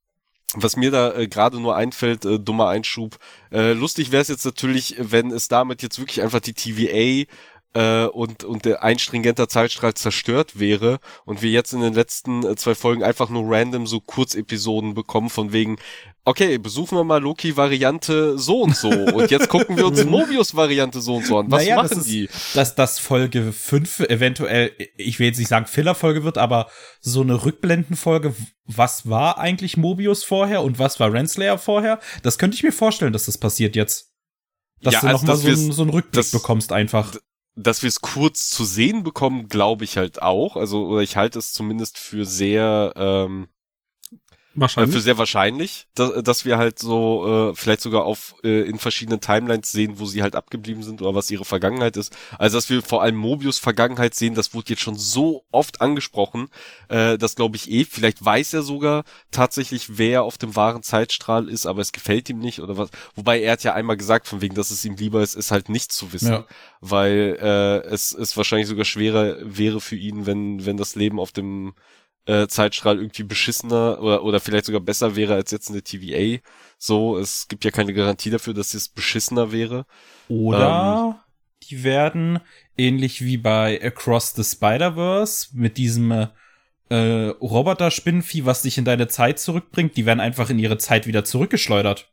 was 0.55 0.74
mir 0.76 0.91
da 0.91 1.14
äh, 1.14 1.28
gerade 1.28 1.61
nur 1.61 1.76
einfällt, 1.76 2.24
äh, 2.24 2.41
dummer 2.41 2.66
Einschub, 2.68 3.18
äh, 3.53 3.72
lustig 3.72 4.11
wäre 4.11 4.22
es 4.22 4.26
jetzt 4.28 4.45
natürlich, 4.45 4.97
wenn 4.99 5.31
es 5.31 5.47
damit 5.47 5.81
jetzt 5.81 6.01
wirklich 6.01 6.22
einfach 6.22 6.41
die 6.41 6.55
TVA 6.55 7.31
äh, 7.75 8.05
und, 8.07 8.43
und 8.45 8.64
der 8.64 8.83
ein 8.83 8.99
stringenter 8.99 9.49
Zeitstrahl 9.49 9.95
zerstört 9.95 10.59
wäre 10.59 10.99
und 11.25 11.41
wir 11.43 11.51
jetzt 11.51 11.73
in 11.73 11.81
den 11.81 11.95
letzten 11.95 12.45
äh, 12.45 12.57
zwei 12.57 12.75
Folgen 12.75 13.03
einfach 13.05 13.31
nur 13.31 13.45
random 13.47 13.87
so 13.87 14.01
Kurzepisoden 14.01 14.95
bekommen 14.95 15.31
von 15.31 15.53
wegen, 15.53 15.77
okay, 16.25 16.59
besuchen 16.59 16.99
wir 16.99 17.05
mal 17.05 17.23
Loki-Variante 17.23 18.39
so 18.39 18.62
und 18.62 18.77
so 18.77 18.89
und 18.89 19.31
jetzt 19.31 19.49
gucken 19.49 19.77
wir 19.77 19.87
uns 19.87 20.05
Mobius-Variante 20.05 21.01
so 21.01 21.16
und 21.16 21.27
so 21.27 21.39
an. 21.39 21.51
Was 21.51 21.62
Naja, 21.62 21.81
das 21.83 21.91
machen 21.91 22.01
ist- 22.01 22.09
die? 22.11 22.29
dass 22.55 22.75
das 22.75 22.99
Folge 22.99 23.53
5 23.53 24.01
eventuell, 24.01 24.73
ich 24.97 25.18
will 25.18 25.29
jetzt 25.29 25.39
nicht 25.39 25.49
sagen 25.49 25.66
Filler-Folge 25.66 26.25
wird, 26.25 26.39
aber 26.39 26.68
so 27.01 27.21
eine 27.21 27.45
Rückblendenfolge, 27.45 28.35
was 28.66 29.09
war 29.09 29.39
eigentlich 29.39 29.77
Mobius 29.77 30.25
vorher 30.25 30.62
und 30.62 30.79
was 30.79 30.99
war 31.01 31.12
Renslayer 31.12 31.59
vorher, 31.59 32.01
das 32.23 32.39
könnte 32.39 32.57
ich 32.57 32.62
mir 32.62 32.73
vorstellen, 32.73 33.12
dass 33.12 33.27
das 33.27 33.39
passiert 33.39 33.77
jetzt. 33.77 34.09
Dass 34.83 34.95
Ja, 34.95 35.01
du 35.03 35.07
also, 35.09 35.18
noch 35.18 35.37
mal 35.37 35.43
dass 35.53 35.61
so, 35.61 35.73
so 35.73 35.83
einen 35.83 35.91
Rückblick 35.91 36.25
das- 36.25 36.31
bekommst 36.33 36.73
einfach. 36.73 37.14
Dass 37.63 37.83
wir 37.83 37.89
es 37.89 38.01
kurz 38.01 38.51
zu 38.51 38.65
sehen 38.65 39.03
bekommen, 39.03 39.49
glaube 39.49 39.85
ich 39.85 39.97
halt 39.97 40.23
auch. 40.23 40.57
Also, 40.57 40.87
oder 40.87 41.03
ich 41.03 41.17
halte 41.17 41.39
es 41.39 41.53
zumindest 41.53 41.99
für 41.99 42.25
sehr, 42.25 42.93
ähm, 42.97 43.45
äh, 43.45 43.60
Wahrscheinlich. 44.55 44.95
für 44.95 45.01
sehr 45.01 45.17
wahrscheinlich, 45.17 45.87
dass, 45.95 46.23
dass 46.25 46.45
wir 46.45 46.59
halt 46.59 46.79
so 46.79 47.51
äh, 47.51 47.55
vielleicht 47.55 47.81
sogar 47.83 48.05
auf 48.05 48.35
äh, 48.43 48.63
in 48.69 48.79
verschiedenen 48.79 49.21
Timelines 49.21 49.71
sehen, 49.71 49.99
wo 50.01 50.07
sie 50.07 50.23
halt 50.23 50.35
abgeblieben 50.35 50.83
sind 50.83 51.01
oder 51.03 51.15
was 51.15 51.31
ihre 51.31 51.45
Vergangenheit 51.45 51.97
ist. 51.97 52.17
Also 52.39 52.59
dass 52.59 52.69
wir 52.69 52.83
vor 52.83 53.03
allem 53.03 53.15
Mobius 53.17 53.59
Vergangenheit 53.61 54.15
sehen, 54.15 54.35
das 54.35 54.53
wurde 54.53 54.71
jetzt 54.71 54.83
schon 54.83 54.97
so 54.97 55.45
oft 55.53 55.81
angesprochen, 55.81 56.49
äh, 56.89 57.17
das 57.17 57.37
glaube 57.37 57.57
ich 57.57 57.71
eh. 57.71 57.85
Vielleicht 57.85 58.25
weiß 58.25 58.55
er 58.55 58.63
sogar 58.63 59.05
tatsächlich, 59.31 59.99
wer 59.99 60.25
auf 60.25 60.37
dem 60.37 60.57
wahren 60.57 60.83
Zeitstrahl 60.83 61.49
ist, 61.49 61.67
aber 61.67 61.81
es 61.81 61.93
gefällt 61.93 62.29
ihm 62.29 62.41
nicht 62.41 62.59
oder 62.61 62.77
was. 62.77 62.91
Wobei 63.15 63.41
er 63.41 63.53
hat 63.53 63.63
ja 63.63 63.75
einmal 63.75 63.97
gesagt, 63.97 64.27
von 64.27 64.41
wegen, 64.41 64.57
dass 64.57 64.71
es 64.73 64.85
ihm 64.85 64.97
lieber 64.97 65.23
ist, 65.23 65.37
ist 65.37 65.53
halt 65.53 65.69
nicht 65.69 65.93
zu 65.93 66.13
wissen, 66.13 66.33
Ja. 66.33 66.47
weil 66.81 67.39
äh, 67.41 67.87
es 67.89 68.13
es 68.13 68.37
wahrscheinlich 68.37 68.67
sogar 68.69 68.85
schwerer 68.85 69.37
wäre 69.43 69.81
für 69.81 69.97
ihn, 69.97 70.27
wenn 70.27 70.67
wenn 70.67 70.77
das 70.77 70.97
Leben 70.97 71.21
auf 71.21 71.31
dem 71.33 71.75
äh, 72.27 72.47
Zeitstrahl 72.47 72.99
irgendwie 72.99 73.23
beschissener 73.23 74.01
oder, 74.01 74.23
oder 74.23 74.41
vielleicht 74.41 74.66
sogar 74.66 74.81
besser 74.81 75.16
wäre 75.16 75.35
als 75.35 75.51
jetzt 75.51 75.68
in 75.68 75.75
der 75.75 75.85
TVA. 75.85 76.41
So, 76.79 77.18
es 77.18 77.49
gibt 77.49 77.64
ja 77.64 77.71
keine 77.71 77.93
Garantie 77.95 78.31
dafür, 78.31 78.55
dass 78.55 78.75
es 78.75 78.89
beschissener 78.89 79.53
wäre. 79.53 79.87
Oder 80.29 81.25
die 81.68 81.85
werden, 81.85 82.41
ähnlich 82.77 83.23
wie 83.25 83.37
bei 83.37 83.81
Across 83.83 84.35
the 84.35 84.45
Spider-Verse, 84.45 85.49
mit 85.53 85.77
diesem 85.77 86.29
äh, 86.89 86.95
Roboter-Spinnenvieh, 86.95 88.45
was 88.45 88.62
dich 88.62 88.79
in 88.79 88.85
deine 88.85 89.09
Zeit 89.09 89.39
zurückbringt, 89.39 89.97
die 89.97 90.07
werden 90.07 90.21
einfach 90.21 90.51
in 90.51 90.59
ihre 90.59 90.79
Zeit 90.79 91.07
wieder 91.07 91.25
zurückgeschleudert. 91.25 92.12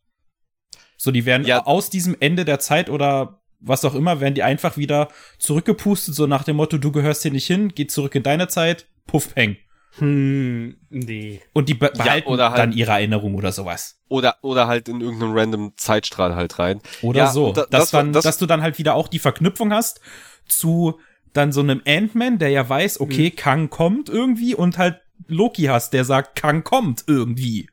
So, 0.97 1.11
die 1.11 1.25
werden 1.25 1.45
Ja. 1.45 1.65
aus 1.65 1.89
diesem 1.89 2.15
Ende 2.19 2.45
der 2.45 2.59
Zeit 2.59 2.89
oder 2.89 3.41
was 3.59 3.85
auch 3.85 3.95
immer, 3.95 4.19
werden 4.19 4.35
die 4.35 4.43
einfach 4.43 4.77
wieder 4.77 5.09
zurückgepustet, 5.39 6.13
so 6.13 6.27
nach 6.27 6.43
dem 6.43 6.57
Motto, 6.57 6.77
du 6.77 6.91
gehörst 6.91 7.23
hier 7.23 7.31
nicht 7.31 7.47
hin, 7.47 7.71
geh 7.73 7.87
zurück 7.87 8.13
in 8.15 8.23
deine 8.23 8.47
Zeit, 8.47 8.87
puff, 9.07 9.33
peng. 9.33 9.57
Hm, 9.97 10.77
nee. 10.89 11.41
Und 11.53 11.69
die 11.69 11.73
be 11.73 11.91
behalten 11.95 12.27
oder 12.29 12.49
halt- 12.51 12.59
dann 12.59 12.71
ihre 12.71 12.91
Erinnerung 12.91 13.35
oder 13.35 13.51
sowas. 13.51 13.99
Oder, 14.09 14.37
oder 14.41 14.67
halt 14.67 14.87
in 14.89 15.01
irgendeinen 15.01 15.37
random 15.37 15.73
Zeitstrahl 15.75 16.35
halt 16.35 16.59
rein. 16.59 16.81
Oder 17.01 17.19
Ja, 17.21 17.27
so. 17.31 17.51
da- 17.51 17.61
dass, 17.65 17.69
das 17.69 17.91
dann, 17.91 18.13
das- 18.13 18.23
dass 18.23 18.37
du 18.37 18.45
dann 18.45 18.61
halt 18.61 18.77
wieder 18.77 18.93
auch 18.95 19.07
die 19.07 19.19
Verknüpfung 19.19 19.73
hast 19.73 19.99
zu 20.47 20.99
dann 21.33 21.51
so 21.51 21.61
einem 21.61 21.81
Ant-Man, 21.85 22.39
der 22.39 22.49
ja 22.49 22.67
weiß, 22.67 22.99
okay, 22.99 23.31
Kang 23.31 23.69
kommt 23.69 24.09
irgendwie 24.09 24.55
und 24.55 24.77
halt 24.77 25.01
Loki 25.27 25.63
hast, 25.63 25.93
der 25.93 26.05
sagt, 26.05 26.35
Kang 26.39 26.63
kommt 26.63 27.03
irgendwie. 27.07 27.69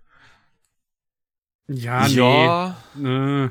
Ja, 1.68 2.07
nee. 2.09 2.14
ja, 2.14 2.77
Äh, 3.03 3.49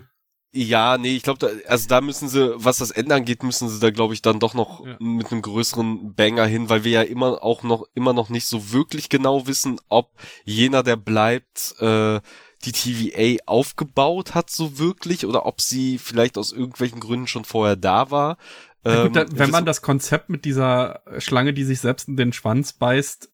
ja, 0.56 0.98
nee, 1.00 1.16
ich 1.16 1.24
glaube, 1.24 1.40
da, 1.40 1.48
also 1.68 1.88
da 1.88 2.00
müssen 2.00 2.30
sie, 2.30 2.54
was 2.64 2.78
das 2.78 2.92
Ende 2.92 3.16
angeht, 3.16 3.42
müssen 3.42 3.70
sie 3.70 3.80
da, 3.80 3.90
glaube 3.90 4.14
ich, 4.14 4.22
dann 4.22 4.40
doch 4.40 4.54
noch 4.54 4.86
Ja. 4.86 4.96
mit 5.00 5.32
einem 5.32 5.42
größeren 5.42 6.14
Banger 6.14 6.46
hin, 6.46 6.70
weil 6.70 6.84
wir 6.84 6.92
ja 6.92 7.02
immer 7.02 7.44
auch 7.44 7.64
noch, 7.64 7.86
immer 7.96 8.14
noch 8.14 8.30
nicht 8.30 8.46
so 8.46 8.72
wirklich 8.72 9.10
genau 9.10 9.48
wissen, 9.48 9.82
ob 9.90 10.12
jener, 10.46 10.84
der 10.84 10.96
bleibt, 10.96 11.74
äh, 11.80 12.22
die 12.66 12.72
TVA 12.72 13.44
aufgebaut 13.48 14.36
hat, 14.36 14.50
so 14.52 14.78
wirklich, 14.78 15.26
oder 15.26 15.46
ob 15.48 15.60
sie 15.60 15.98
vielleicht 15.98 16.38
aus 16.38 16.52
irgendwelchen 16.52 17.00
Gründen 17.00 17.28
schon 17.28 17.46
vorher 17.46 17.76
da 17.76 18.12
war. 18.12 18.38
Na 18.84 19.04
gut, 19.08 19.16
da, 19.16 19.22
Ähm, 19.24 19.30
wenn 19.34 19.50
man 19.50 19.66
das 19.66 19.82
Konzept 19.82 20.30
mit 20.30 20.46
dieser 20.46 21.02
Schlange, 21.18 21.54
die 21.54 21.64
sich 21.64 21.80
selbst 21.80 22.08
in 22.08 22.16
den 22.16 22.32
Schwanz 22.32 22.74
beißt, 22.74 23.30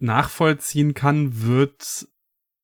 nachvollziehen 0.00 0.94
kann, 0.94 1.42
wird 1.42 2.06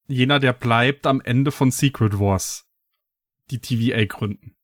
jener, 0.06 0.38
der 0.38 0.52
bleibt, 0.52 1.06
am 1.06 1.20
Ende 1.20 1.50
von 1.50 1.70
Secret 1.70 2.18
Wars 2.18 2.66
die 3.50 3.60
TVA 3.60 4.04
gründen. 4.06 4.56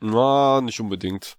Na, 0.00 0.60
nicht 0.60 0.80
unbedingt. 0.80 1.36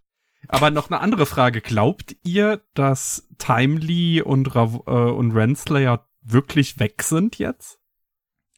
Aber 0.47 0.71
noch 0.71 0.89
eine 0.89 0.99
andere 0.99 1.25
Frage. 1.25 1.61
Glaubt 1.61 2.15
ihr, 2.23 2.63
dass 2.73 3.27
Timely 3.37 4.21
und, 4.21 4.55
Rav 4.55 4.81
äh, 4.87 4.91
und 4.91 5.31
Renslayer 5.31 6.07
wirklich 6.21 6.79
weg 6.79 7.03
sind 7.03 7.37
jetzt? 7.37 7.79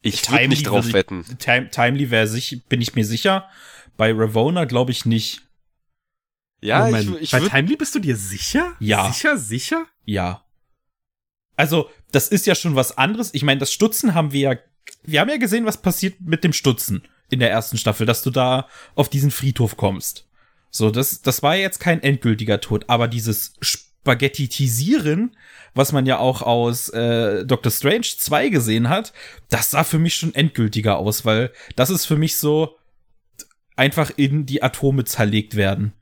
Ich 0.02 0.30
würde 0.30 0.48
nicht 0.48 0.66
drauf 0.66 0.88
ich- 0.88 0.92
wetten. 0.92 1.24
Time, 1.38 1.70
Timely 1.70 2.10
wäre 2.10 2.26
sich, 2.26 2.64
bin 2.66 2.80
ich 2.80 2.94
mir 2.94 3.04
sicher. 3.04 3.48
Bei 3.96 4.12
Ravona 4.12 4.64
glaube 4.64 4.92
ich 4.92 5.06
nicht. 5.06 5.42
Ja, 6.60 6.86
Moment. 6.86 7.16
ich, 7.16 7.22
ich 7.22 7.30
Bei 7.32 7.40
Timely 7.40 7.76
bist 7.76 7.94
du 7.94 7.98
dir 7.98 8.16
sicher? 8.16 8.74
Ja. 8.80 9.10
Sicher, 9.12 9.36
sicher? 9.38 9.86
Ja. 10.04 10.44
Also, 11.56 11.88
das 12.10 12.28
ist 12.28 12.46
ja 12.46 12.54
schon 12.54 12.74
was 12.74 12.96
anderes. 12.98 13.32
Ich 13.32 13.42
meine, 13.42 13.60
das 13.60 13.72
Stutzen 13.72 14.14
haben 14.14 14.32
wir 14.32 14.40
ja, 14.40 14.58
wir 15.02 15.20
haben 15.20 15.30
ja 15.30 15.36
gesehen, 15.36 15.66
was 15.66 15.80
passiert 15.80 16.20
mit 16.20 16.44
dem 16.44 16.52
Stutzen 16.52 17.06
in 17.30 17.40
der 17.40 17.50
ersten 17.50 17.76
Staffel, 17.76 18.06
dass 18.06 18.22
du 18.22 18.30
da 18.30 18.68
auf 18.94 19.08
diesen 19.08 19.30
Friedhof 19.30 19.76
kommst. 19.76 20.28
So, 20.70 20.90
das, 20.90 21.22
das 21.22 21.42
war 21.42 21.56
jetzt 21.56 21.78
kein 21.78 22.02
endgültiger 22.02 22.60
Tod, 22.60 22.84
aber 22.88 23.06
dieses 23.08 23.54
Spaghettisieren, 23.60 25.36
was 25.74 25.92
man 25.92 26.04
ja 26.04 26.18
auch 26.18 26.42
aus 26.42 26.88
äh, 26.90 27.44
Doctor 27.44 27.70
Strange 27.70 28.06
2 28.18 28.48
gesehen 28.48 28.88
hat, 28.88 29.12
das 29.48 29.70
sah 29.70 29.84
für 29.84 29.98
mich 29.98 30.16
schon 30.16 30.34
endgültiger 30.34 30.98
aus, 30.98 31.24
weil 31.24 31.52
das 31.76 31.90
ist 31.90 32.06
für 32.06 32.16
mich 32.16 32.36
so 32.36 32.76
einfach 33.76 34.10
in 34.16 34.46
die 34.46 34.62
Atome 34.62 35.04
zerlegt 35.04 35.56
werden. 35.56 35.92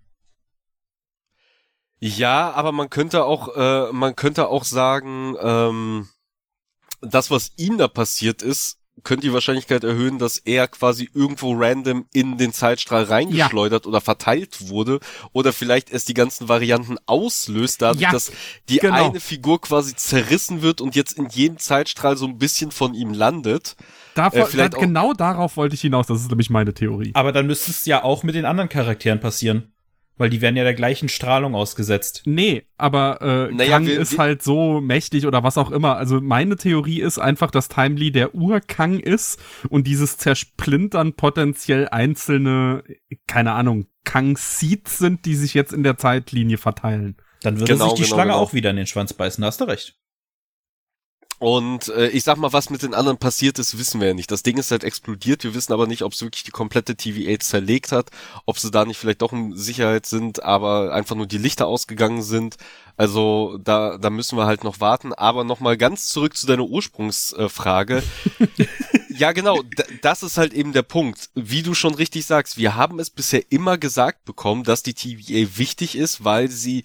Ja, 2.01 2.51
aber 2.51 2.73
man 2.73 2.91
könnte 2.91 3.25
auch, 3.25 3.57
äh, 3.57 3.93
man 3.93 4.17
könnte 4.17 4.49
auch 4.49 4.65
sagen, 4.65 5.37
ähm, 5.41 6.09
das, 7.03 7.31
was 7.31 7.53
ihm 7.57 7.79
da 7.79 7.89
passiert 7.89 8.43
ist, 8.43 8.79
könnte 9.05 9.27
die 9.27 9.33
Wahrscheinlichkeit 9.33 9.85
erhöhen, 9.85 10.19
dass 10.19 10.37
er 10.37 10.69
quasi 10.69 11.09
irgendwo 11.15 11.55
random 11.55 12.05
in 12.13 12.37
den 12.37 12.53
Zeitstrahl 12.53 13.05
reingeschleudert 13.05 13.87
oder 13.87 14.01
verteilt 14.03 14.69
wurde 14.69 15.01
oder 15.33 15.53
vielleicht 15.53 15.91
erst 15.91 16.09
die 16.09 16.15
ganzen 16.15 16.49
Varianten 16.49 16.99
auslöst, 17.07 17.81
dadurch, 17.83 18.03
Ja, 18.03 18.13
dass 18.13 18.31
die 18.69 18.79
genau. 18.79 19.09
eine 19.11 19.19
Figur 19.19 19.61
quasi 19.63 19.97
zerrissen 19.97 20.61
wird 20.63 20.81
und 20.83 20.95
jetzt 20.95 21.13
in 21.15 21.27
jedem 21.31 21.59
Zeitstrahl 21.59 22.17
so 22.19 22.27
ein 22.27 22.37
bisschen 22.39 22.71
von 22.71 22.95
ihm 22.95 23.13
landet. 23.15 23.77
Davon, 24.15 24.41
Äh, 24.41 24.47
vielleicht 24.47 24.75
da, 24.75 24.77
auch- 24.77 24.83
genau 24.83 25.13
darauf 25.15 25.57
wollte 25.57 25.75
ich 25.75 25.81
hinaus. 25.81 26.07
Das 26.07 26.21
ist 26.21 26.29
nämlich 26.29 26.51
meine 26.51 26.75
Theorie. 26.75 27.13
Aber 27.15 27.33
dann 27.33 27.47
müsste 27.47 27.71
es 27.71 27.87
ja 27.87 28.05
auch 28.05 28.23
mit 28.23 28.35
den 28.35 28.45
anderen 28.45 28.69
Charakteren 28.69 29.21
passieren. 29.21 29.72
Weil 30.23 30.31
die 30.31 30.41
werden 30.41 30.57
ja 30.57 30.63
der 30.63 30.75
gleichen 30.75 31.09
Strahlung 31.09 31.57
ausgesetzt. 31.57 32.23
Nee, 32.27 32.63
aber 32.79 33.21
äh, 33.51 33.53
Naja, 33.53 33.71
Kang 33.73 33.87
wir- 33.87 33.99
ist 34.01 34.19
halt 34.19 34.41
so 34.41 34.81
mächtig 34.81 35.27
oder 35.27 35.43
was 35.43 35.59
auch 35.59 35.73
immer. 35.73 35.97
Also 35.97 36.21
meine 36.21 36.55
Theorie 36.57 37.01
ist 37.01 37.19
einfach, 37.19 37.51
dass 37.51 37.69
Timely 37.69 38.13
der 38.13 38.33
Ur-Kang 38.37 39.01
ist 39.01 39.41
und 39.69 39.89
dieses 39.89 40.19
Zersplintern 40.19 41.15
potenziell 41.15 41.89
einzelne, 41.89 42.85
keine 43.27 43.51
Ahnung, 43.53 43.87
Kang-Seeds 44.05 44.99
sind, 44.99 45.25
die 45.25 45.35
sich 45.35 45.55
jetzt 45.55 45.73
in 45.73 45.83
der 45.83 45.97
Zeitlinie 45.99 46.57
verteilen. 46.59 47.17
Dann 47.43 47.59
würde 47.59 47.73
Genau, 47.73 47.87
sich 47.87 47.95
die 47.95 48.03
genau, 48.03 48.15
Schlange 48.15 48.31
genau. 48.33 48.43
auch 48.43 48.53
wieder 48.53 48.71
in 48.71 48.77
den 48.77 48.87
Schwanz 48.87 49.13
beißen, 49.13 49.43
da 49.43 49.49
hast 49.49 49.61
du 49.61 49.65
recht. 49.65 49.99
Und 51.43 51.89
äh, 51.89 52.07
ich 52.11 52.23
sag 52.23 52.37
mal, 52.37 52.53
was 52.53 52.71
mit 52.71 52.85
den 52.85 52.95
anderen 52.95 53.19
passiert 53.19 53.59
ist, 53.59 53.77
wissen 53.77 54.01
wir 54.01 54.07
ja 54.07 54.15
nicht. 54.15 54.31
Das 54.31 54.45
Ding 54.45 54.59
ist 54.59 54.71
halt 54.71 54.85
explodiert. 54.85 55.43
Wir 55.43 55.57
wissen 55.57 55.73
aber 55.73 55.89
nicht, 55.89 56.03
ob 56.03 56.13
es 56.13 56.23
wirklich 56.23 56.45
die 56.45 56.53
komplette 56.53 56.95
TVA 56.95 57.37
zerlegt 57.41 57.91
hat, 57.91 58.11
ob 58.47 58.61
sie 58.61 58.71
da 58.71 58.85
nicht 58.85 58.97
vielleicht 58.97 59.23
doch 59.23 59.33
in 59.33 59.57
Sicherheit 59.57 60.07
sind, 60.07 60.45
aber 60.45 60.93
einfach 60.93 61.17
nur 61.17 61.27
die 61.27 61.39
Lichter 61.39 61.67
ausgegangen 61.67 62.23
sind. 62.23 62.59
Also 62.97 63.59
da, 63.59 63.99
da 63.99 64.09
müssen 64.09 64.39
wir 64.39 64.47
halt 64.47 64.63
noch 64.63 64.79
warten. 64.79 65.13
Aber 65.15 65.43
nochmal 65.43 65.77
ganz 65.77 66.07
zurück 66.07 66.37
zu 66.37 66.47
deiner 66.47 66.63
Ursprungsfrage. 66.63 68.05
ja, 69.09 69.33
genau. 69.33 69.65
Das 70.01 70.23
ist 70.23 70.39
halt 70.39 70.53
eben 70.53 70.73
der 70.73 70.83
Punkt. 70.83 71.31
Wie 71.35 71.65
du 71.65 71.75
schon 71.75 71.95
richtig 71.95 72.25
sagst, 72.25 72.57
wir 72.57 72.77
haben 72.77 73.01
es 73.01 73.11
bisher 73.11 73.43
immer 73.51 73.79
gesagt 73.79 74.25
bekommen, 74.25 74.63
dass 74.63 74.85
die 74.85 74.95
TVA 74.95 75.59
wichtig 75.59 75.97
ist, 75.97 76.23
weil 76.23 76.49
sie 76.49 76.85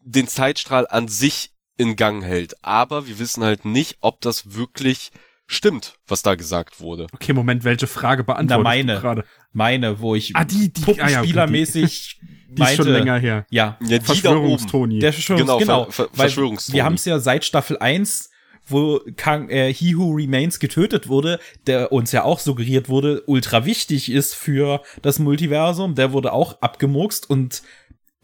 den 0.00 0.28
Zeitstrahl 0.28 0.86
an 0.88 1.08
sich 1.08 1.53
in 1.76 1.96
Gang 1.96 2.22
hält. 2.22 2.54
Aber 2.62 3.06
wir 3.06 3.18
wissen 3.18 3.42
halt 3.44 3.64
nicht, 3.64 3.96
ob 4.00 4.20
das 4.20 4.54
wirklich 4.54 5.10
stimmt, 5.46 5.98
was 6.08 6.22
da 6.22 6.34
gesagt 6.36 6.80
wurde. 6.80 7.06
Okay, 7.12 7.32
Moment, 7.32 7.64
welche 7.64 7.86
Frage 7.86 8.24
beantwortest 8.24 8.58
Na, 8.58 8.62
meine. 8.62 8.94
du 8.94 9.00
gerade? 9.00 9.24
Meine, 9.52 10.00
wo 10.00 10.14
ich 10.14 10.34
Ah, 10.34 10.44
die, 10.44 10.72
die, 10.72 10.82
ah, 10.82 10.86
ja, 10.86 11.20
okay, 11.20 11.32
Puppenspielermäßig 11.32 12.20
Die, 12.22 12.26
die 12.48 12.52
ist 12.54 12.58
meinte. 12.58 12.82
schon 12.82 12.92
länger 12.92 13.18
her. 13.18 13.46
Ja, 13.50 13.76
Ja. 13.80 14.00
Verschwörungstoni. 14.00 14.98
der 15.00 15.12
Verschwörungs 15.12 15.42
Genau, 15.46 15.58
genau, 15.58 15.90
Ver- 15.90 16.08
Verschwörungstoni. 16.12 16.76
Wir 16.76 16.84
haben 16.84 16.94
es 16.94 17.04
ja 17.04 17.18
seit 17.18 17.44
Staffel 17.44 17.78
1, 17.78 18.30
wo 18.66 19.00
Kang, 19.16 19.50
äh, 19.50 19.72
He 19.72 19.94
Who 19.96 20.12
Remains 20.14 20.58
getötet 20.58 21.08
wurde, 21.08 21.38
der 21.66 21.92
uns 21.92 22.12
ja 22.12 22.24
auch 22.24 22.38
suggeriert 22.38 22.88
wurde, 22.88 23.22
ultra 23.26 23.66
wichtig 23.66 24.10
ist 24.10 24.34
für 24.34 24.82
das 25.02 25.18
Multiversum. 25.18 25.94
Der 25.94 26.12
wurde 26.12 26.32
auch 26.32 26.62
abgemurkst 26.62 27.28
und 27.28 27.62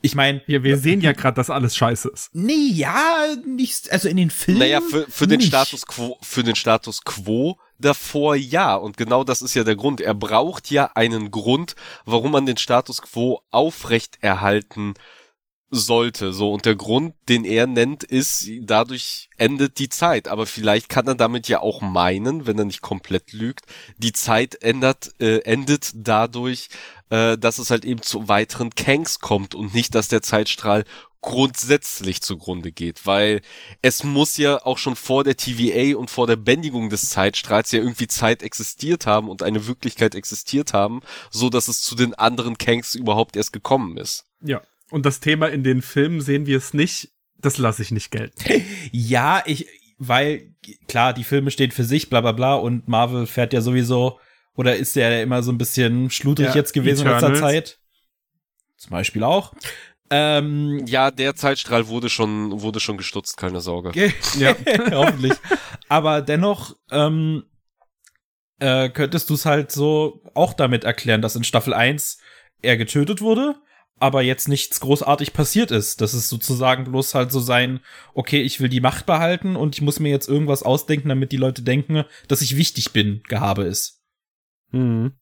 ich 0.02 0.14
meine, 0.14 0.42
Ja, 0.46 0.62
wir 0.62 0.78
sehen 0.78 1.00
ja 1.00 1.12
gerade, 1.12 1.34
dass 1.36 1.50
alles 1.50 1.76
scheiße 1.76 2.08
ist. 2.12 2.30
nee, 2.32 2.70
ja, 2.72 3.26
nicht, 3.46 3.90
also 3.92 4.08
in 4.08 4.16
den 4.16 4.30
Filmen. 4.30 4.60
Naja, 4.60 4.80
für, 4.80 5.06
für 5.10 5.26
den 5.26 5.38
nicht. 5.38 5.48
Status 5.48 5.86
quo, 5.86 6.18
für 6.22 6.42
den 6.42 6.56
Status 6.56 7.02
quo 7.04 7.58
davor 7.78 8.34
ja. 8.36 8.74
Und 8.76 8.96
genau 8.96 9.24
das 9.24 9.42
ist 9.42 9.54
ja 9.54 9.64
der 9.64 9.76
Grund. 9.76 10.00
Er 10.00 10.14
braucht 10.14 10.70
ja 10.70 10.90
einen 10.94 11.30
Grund, 11.30 11.74
warum 12.04 12.32
man 12.32 12.46
den 12.46 12.56
Status 12.56 13.02
quo 13.02 13.40
aufrecht 13.50 14.18
erhalten 14.20 14.94
sollte. 15.70 16.32
So, 16.32 16.52
und 16.52 16.64
der 16.66 16.74
Grund, 16.74 17.14
den 17.28 17.44
er 17.44 17.66
nennt, 17.66 18.02
ist, 18.02 18.48
dadurch 18.62 19.28
endet 19.36 19.78
die 19.78 19.88
Zeit. 19.88 20.26
Aber 20.28 20.46
vielleicht 20.46 20.88
kann 20.88 21.06
er 21.06 21.14
damit 21.14 21.48
ja 21.48 21.60
auch 21.60 21.80
meinen, 21.80 22.46
wenn 22.46 22.58
er 22.58 22.64
nicht 22.64 22.80
komplett 22.82 23.32
lügt, 23.32 23.66
die 23.96 24.12
Zeit 24.12 24.62
ändert, 24.62 25.12
äh, 25.20 25.38
endet 25.44 25.92
dadurch, 25.94 26.68
äh, 27.10 27.36
dass 27.36 27.58
es 27.58 27.70
halt 27.70 27.84
eben 27.84 28.02
zu 28.02 28.28
weiteren 28.28 28.70
Kanks 28.70 29.18
kommt 29.18 29.54
und 29.54 29.74
nicht, 29.74 29.94
dass 29.94 30.08
der 30.08 30.22
Zeitstrahl 30.22 30.84
grundsätzlich 31.20 32.22
zugrunde 32.22 32.72
geht, 32.72 33.06
weil 33.06 33.42
es 33.82 34.04
muss 34.04 34.38
ja 34.38 34.64
auch 34.64 34.78
schon 34.78 34.96
vor 34.96 35.22
der 35.22 35.36
TVA 35.36 35.96
und 35.96 36.10
vor 36.10 36.26
der 36.26 36.36
Bändigung 36.36 36.88
des 36.88 37.10
Zeitstrahls 37.10 37.72
ja 37.72 37.80
irgendwie 37.80 38.06
Zeit 38.06 38.42
existiert 38.42 39.06
haben 39.06 39.28
und 39.28 39.42
eine 39.42 39.66
Wirklichkeit 39.66 40.14
existiert 40.14 40.72
haben, 40.72 41.02
so 41.30 41.50
dass 41.50 41.68
es 41.68 41.82
zu 41.82 41.94
den 41.94 42.14
anderen 42.14 42.56
Kanks 42.56 42.94
überhaupt 42.94 43.36
erst 43.36 43.52
gekommen 43.52 43.98
ist. 43.98 44.24
Ja. 44.42 44.62
Und 44.90 45.06
das 45.06 45.20
Thema 45.20 45.48
in 45.48 45.62
den 45.62 45.82
Filmen 45.82 46.20
sehen 46.20 46.46
wir 46.46 46.56
es 46.56 46.74
nicht. 46.74 47.10
Das 47.38 47.58
lasse 47.58 47.82
ich 47.82 47.90
nicht 47.90 48.10
gelten. 48.10 48.42
Ja, 48.92 49.42
ich, 49.46 49.68
weil, 49.98 50.54
klar, 50.88 51.12
die 51.12 51.24
Filme 51.24 51.50
stehen 51.50 51.70
für 51.70 51.84
sich, 51.84 52.10
bla 52.10 52.20
bla 52.20 52.32
bla, 52.32 52.54
und 52.54 52.88
Marvel 52.88 53.26
fährt 53.26 53.52
ja 53.52 53.60
sowieso, 53.60 54.18
oder 54.60 54.76
ist 54.76 54.94
der 54.94 55.22
immer 55.22 55.42
so 55.42 55.50
ein 55.50 55.56
bisschen 55.56 56.10
schludrig 56.10 56.48
Ja, 56.48 56.54
jetzt 56.54 56.74
gewesen 56.74 57.06
in 57.06 57.12
letzter 57.12 57.28
Eternals. 57.30 57.40
Zeit? 57.40 57.78
Zum 58.76 58.90
Beispiel 58.90 59.24
auch. 59.24 59.54
Ähm, 60.10 60.84
Ja, 60.86 61.10
der 61.10 61.34
Zeitstrahl 61.34 61.88
wurde 61.88 62.10
schon, 62.10 62.60
wurde 62.60 62.78
schon 62.78 62.98
gestutzt, 62.98 63.38
keine 63.38 63.62
Sorge. 63.62 63.92
Ja. 64.38 64.54
hoffentlich. 64.92 65.32
Aber 65.88 66.20
dennoch, 66.20 66.76
ähm, 66.90 67.44
äh, 68.58 68.90
könntest 68.90 69.30
du 69.30 69.34
es 69.34 69.46
halt 69.46 69.72
so 69.72 70.22
auch 70.34 70.52
damit 70.52 70.84
erklären, 70.84 71.22
dass 71.22 71.36
in 71.36 71.44
Staffel 71.44 71.72
1 71.72 72.18
er 72.60 72.76
getötet 72.76 73.22
wurde, 73.22 73.54
aber 73.98 74.20
jetzt 74.20 74.46
nichts 74.46 74.78
großartig 74.80 75.32
passiert 75.32 75.70
ist. 75.70 76.02
Das 76.02 76.12
ist 76.12 76.28
sozusagen 76.28 76.84
bloß 76.84 77.14
halt 77.14 77.32
so 77.32 77.40
sein, 77.40 77.80
okay, 78.12 78.42
ich 78.42 78.60
will 78.60 78.68
die 78.68 78.80
Macht 78.82 79.06
behalten 79.06 79.56
und 79.56 79.74
ich 79.74 79.80
muss 79.80 80.00
mir 80.00 80.10
jetzt 80.10 80.28
irgendwas 80.28 80.62
ausdenken, 80.62 81.08
damit 81.08 81.32
die 81.32 81.38
Leute 81.38 81.62
denken, 81.62 82.04
dass 82.28 82.42
ich 82.42 82.58
wichtig 82.58 82.92
bin, 82.92 83.22
Gehabe 83.26 83.62
ist. 83.64 83.99
Mhm. 84.72 85.12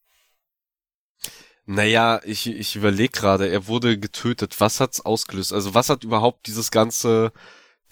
Naja, 1.67 2.21
ich, 2.25 2.47
ich 2.47 2.77
überlege 2.77 3.13
gerade, 3.13 3.49
er 3.49 3.67
wurde 3.67 3.99
getötet. 3.99 4.59
Was 4.59 4.81
hat's 4.81 5.03
ausgelöst? 5.05 5.53
Also 5.53 5.75
was 5.75 5.91
hat 5.91 6.03
überhaupt 6.03 6.47
dieses 6.47 6.71
ganze, 6.71 7.31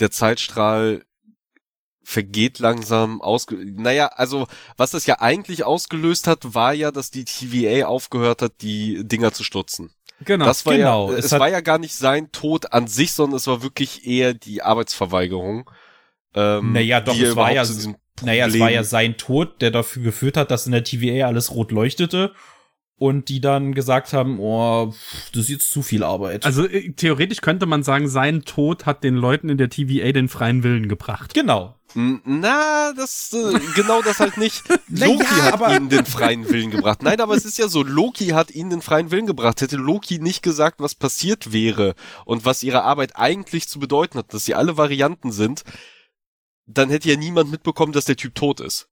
der 0.01 0.11
Zeitstrahl 0.11 1.05
vergeht 2.03 2.59
langsam 2.59 3.21
ausge... 3.21 3.57
Naja, 3.57 4.07
also 4.07 4.47
was 4.79 4.93
das 4.93 5.05
ja 5.07 5.21
eigentlich 5.21 5.65
ausgelöst 5.65 6.27
hat, 6.27 6.55
war 6.55 6.73
ja, 6.73 6.91
dass 6.91 7.11
die 7.11 7.25
TVA 7.25 7.87
aufgehört 7.87 8.41
hat, 8.41 8.63
die 8.63 9.07
Dinger 9.07 9.33
zu 9.33 9.45
stutzen. 9.45 9.93
Genau, 10.21 10.47
das 10.47 10.65
war 10.65 10.77
genau. 10.77 11.11
ja, 11.11 11.19
Es 11.19 11.27
es, 11.27 11.33
war 11.33 11.51
ja 11.51 11.61
gar 11.61 11.79
nicht 11.79 11.95
sein 11.95 12.33
Tod 12.33 12.73
an 12.73 12.87
sich, 12.87 13.13
sondern 13.13 13.37
es 13.37 13.47
war 13.47 13.63
wirklich 13.63 14.07
eher 14.07 14.33
die 14.33 14.63
Arbeitsverweigerung. 14.63 15.69
Ähm, 16.35 16.73
Naja, 16.73 17.01
doch, 17.03 17.19
es 17.19 17.37
war 17.37 17.53
ja- 17.53 17.65
diesem 18.17 18.27
Naja, 18.27 18.47
es 18.47 18.53
Problem- 18.53 18.61
war 18.63 18.71
ja 18.73 18.85
sein 18.85 19.17
Tod, 19.17 19.61
der 19.63 19.71
dafür 19.71 20.03
geführt 20.03 20.37
hat, 20.37 20.51
dass 20.51 20.67
in 20.67 20.73
der 20.73 20.85
TVA 20.85 21.27
alles 21.27 21.51
rot 21.53 21.71
leuchtete 21.73 22.33
und 22.99 23.29
die 23.29 23.41
dann 23.43 23.75
gesagt 23.75 24.15
haben, 24.15 24.39
oh, 24.41 24.95
das 25.33 25.43
ist 25.43 25.49
jetzt 25.51 25.71
zu 25.71 25.83
viel 25.83 26.03
Arbeit. 26.03 26.47
Also 26.47 26.67
äh, 26.67 26.93
theoretisch 26.93 27.43
könnte 27.43 27.67
man 27.67 27.83
sagen, 27.83 28.09
sein 28.09 28.43
Tod 28.47 28.87
hat 28.87 29.05
den 29.05 29.17
Leuten 29.17 29.51
in 29.51 29.59
der 29.59 29.69
TVA 29.69 30.13
den 30.13 30.29
freien 30.29 30.63
Willen 30.63 30.89
gebracht. 30.89 31.35
genau. 31.35 31.75
N- 31.95 32.21
Na, 32.25 32.93
das 32.97 33.33
äh, 33.33 33.59
genau 33.75 34.03
das 34.03 34.19
halt 34.19 34.37
nicht. 34.39 34.63
Naja, 34.89 35.13
Loki 35.13 35.25
hat 35.25 35.53
aber- 35.55 35.75
ihnen 35.77 35.89
den 35.89 36.05
freien 36.05 36.47
Willen 36.49 36.71
gebracht. 36.71 37.03
Nein, 37.03 37.21
aber 37.21 37.35
es 37.35 37.45
ist 37.45 37.59
ja 37.59 37.69
so, 37.69 37.83
Loki 37.83 38.29
hat 38.29 38.51
ihnen 38.51 38.71
den 38.71 38.83
freien 38.83 39.11
Willen 39.11 39.27
gebracht. 39.27 39.61
Hätte 39.61 39.77
Loki 39.77 40.19
nicht 40.19 40.43
gesagt, 40.43 40.81
was 40.81 40.95
passiert 40.95 41.53
wäre 41.53 41.95
und 42.25 42.45
was 42.45 42.63
ihre 42.63 42.83
Arbeit 42.83 43.13
eigentlich 43.17 43.69
zu 43.69 43.79
bedeuten 43.79 44.19
hat, 44.19 44.35
dass 44.35 44.45
sie 44.45 44.55
alle 44.55 44.77
Varianten 44.77 45.33
sind, 45.33 45.63
dann 46.67 46.91
hätte 46.91 47.09
ja 47.11 47.17
niemand 47.17 47.51
mitbekommen, 47.51 47.93
dass 47.93 48.05
der 48.07 48.17
Typ 48.17 48.35
tot 48.35 48.61
ist. 48.61 48.89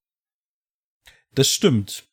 Das 1.35 1.49
stimmt. 1.49 2.09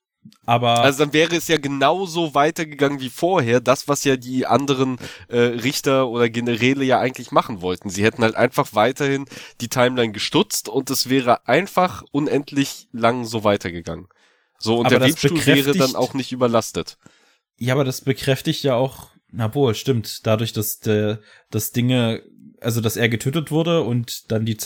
Aber 0.46 0.84
Also 0.84 1.04
dann 1.06 1.14
wäre 1.14 1.36
es 1.36 1.48
ja 1.48 1.58
genauso 1.58 2.34
weitergegangen 2.34 3.00
wie 3.00 3.10
vorher, 3.10 3.60
das, 3.62 3.88
was 3.88 4.04
ja 4.04 4.18
die 4.18 4.48
anderen 4.48 4.98
äh, 5.28 5.38
Richter 5.40 6.08
oder 6.10 6.28
Generäle 6.30 6.84
ja 6.84 7.00
eigentlich 7.00 7.32
machen 7.32 7.62
wollten. 7.62 7.90
Sie 7.90 8.04
hätten 8.04 8.24
halt 8.24 8.36
einfach 8.36 8.74
weiterhin 8.74 9.26
die 9.62 9.70
Timeline 9.70 10.12
gestutzt 10.12 10.70
und 10.70 10.90
es 10.90 11.10
wäre 11.10 11.48
einfach 11.48 12.04
unendlich 12.12 12.88
lang 12.92 13.26
so 13.26 13.44
weitergegangen. 13.44 14.08
So, 14.58 14.80
und 14.80 14.88
Aber 14.88 15.00
der 15.00 15.00
das 15.00 15.10
Webstuhl 15.10 15.46
wäre 15.46 15.76
dann 15.76 15.96
auch 15.96 16.14
nicht 16.16 16.32
überlastet. 16.32 16.98
ja, 17.58 17.74
aber 17.74 17.84
das 17.84 18.02
bekräftigt 18.02 18.64
ja 18.64 18.76
auch, 18.76 19.10
na 19.32 19.54
wohl, 19.54 19.76
stimmt, 19.76 20.26
dadurch, 20.26 20.54
dass 20.54 20.80
der, 20.80 21.22
dass 21.52 21.72
Dinge, 21.72 22.24
also 22.60 22.82
dass 22.82 22.98
er 22.98 23.10
getötet 23.10 23.52
wurde 23.52 23.82
und 23.84 24.32
dann 24.32 24.46
die 24.46 24.58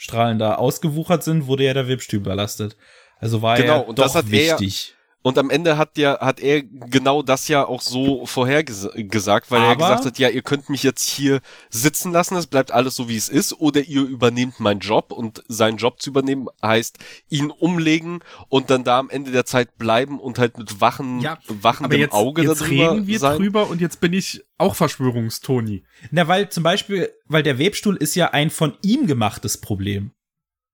Zeitstrahlen 0.00 0.38
da 0.38 0.54
ausgewuchert 0.54 1.22
sind, 1.22 1.46
wurde 1.46 1.64
ja 1.64 1.74
der 1.74 1.86
Webstuhl 1.88 2.20
überlastet. 2.20 2.76
Also 3.18 3.42
war 3.42 3.56
Genau, 3.56 3.80
er 3.82 3.88
und 3.88 3.98
doch 3.98 4.04
das 4.04 4.14
hat 4.14 4.26
ja- 4.28 4.58
wichtig. 4.58 4.94
Und 5.22 5.36
am 5.36 5.50
Ende 5.50 5.76
hat 5.76 5.98
der, 5.98 6.20
hat 6.22 6.40
er 6.40 6.62
genau 6.62 7.22
das 7.22 7.46
ja 7.48 7.66
auch 7.66 7.82
so 7.82 8.24
vorhergesagt, 8.24 9.50
weil 9.50 9.60
er 9.60 9.68
Aber- 9.68 9.76
gesagt 9.76 10.04
hat, 10.06 10.18
ja, 10.18 10.30
ihr 10.30 10.40
könnt 10.40 10.70
mich 10.70 10.82
jetzt 10.82 11.06
hier 11.08 11.40
sitzen 11.68 12.10
lassen, 12.10 12.36
es 12.36 12.46
bleibt 12.46 12.70
alles 12.70 12.96
so 12.96 13.08
wie 13.08 13.16
es 13.16 13.28
ist, 13.28 13.52
oder 13.60 13.82
ihr 13.82 14.00
übernehmt 14.02 14.60
meinen 14.60 14.80
Job 14.80 15.12
und 15.12 15.42
seinen 15.46 15.76
Job 15.76 16.00
zu 16.00 16.08
übernehmen 16.08 16.46
heißt, 16.62 16.98
ihn 17.28 17.50
umlegen 17.50 18.20
und 18.48 18.70
dann 18.70 18.82
da 18.82 18.98
am 18.98 19.10
Ende 19.10 19.30
der 19.30 19.44
Zeit 19.44 19.76
bleiben 19.76 20.18
und 20.18 20.38
halt 20.38 20.56
mit 20.56 20.80
wachen, 20.80 21.24
Aber 21.26 21.38
wachendem 21.48 22.00
jetzt, 22.00 22.12
Auge 22.14 22.42
jetzt 22.42 22.62
darüber 22.62 22.92
reden 22.94 23.06
wir 23.06 23.18
sein. 23.18 23.36
drüber 23.36 23.68
und 23.68 23.82
jetzt 23.82 24.00
bin 24.00 24.14
ich 24.14 24.42
auch 24.56 24.74
Verschwörungstoni. 24.74 25.84
Na, 26.10 26.28
weil 26.28 26.48
zum 26.48 26.62
Beispiel, 26.62 27.10
weil 27.26 27.42
der 27.42 27.58
Webstuhl 27.58 27.96
ist 27.96 28.14
ja 28.14 28.30
ein 28.30 28.48
von 28.50 28.74
ihm 28.82 29.06
gemachtes 29.06 29.60
Problem. 29.60 30.12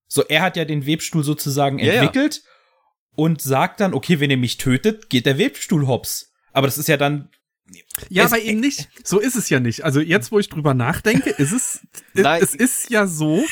So, 0.08 0.22
er 0.22 0.42
hat 0.42 0.56
ja 0.56 0.64
den 0.64 0.86
Webstuhl 0.86 1.24
sozusagen 1.24 1.80
Ja, 1.80 1.94
ja. 1.94 2.04
Und 3.16 3.42
sagt 3.42 3.80
dann, 3.80 3.92
okay, 3.94 4.20
wenn 4.20 4.30
ihr 4.30 4.36
mich 4.36 4.56
tötet, 4.58 5.10
geht 5.10 5.26
der 5.26 5.38
Webstuhl 5.38 5.86
hops. 5.86 6.32
Aber 6.52 6.66
das 6.68 6.78
ist 6.78 6.86
ja 6.88 6.96
dann, 6.96 7.28
Ja, 8.08 8.24
Es- 8.24 8.32
aber 8.32 8.40
eben 8.42 8.60
nicht. 8.60 8.88
So 9.02 9.18
ist 9.18 9.34
es 9.34 9.48
ja 9.48 9.58
nicht. 9.58 9.82
Also 9.84 10.00
jetzt, 10.00 10.30
wo 10.30 10.38
ich 10.38 10.48
drüber 10.48 10.72
nachdenke, 10.74 11.30
ist 11.30 11.52
es, 11.52 11.80
Nein. 12.14 12.40
es 12.42 12.54
ist 12.54 12.90
ja 12.90 13.06
so, 13.08 13.42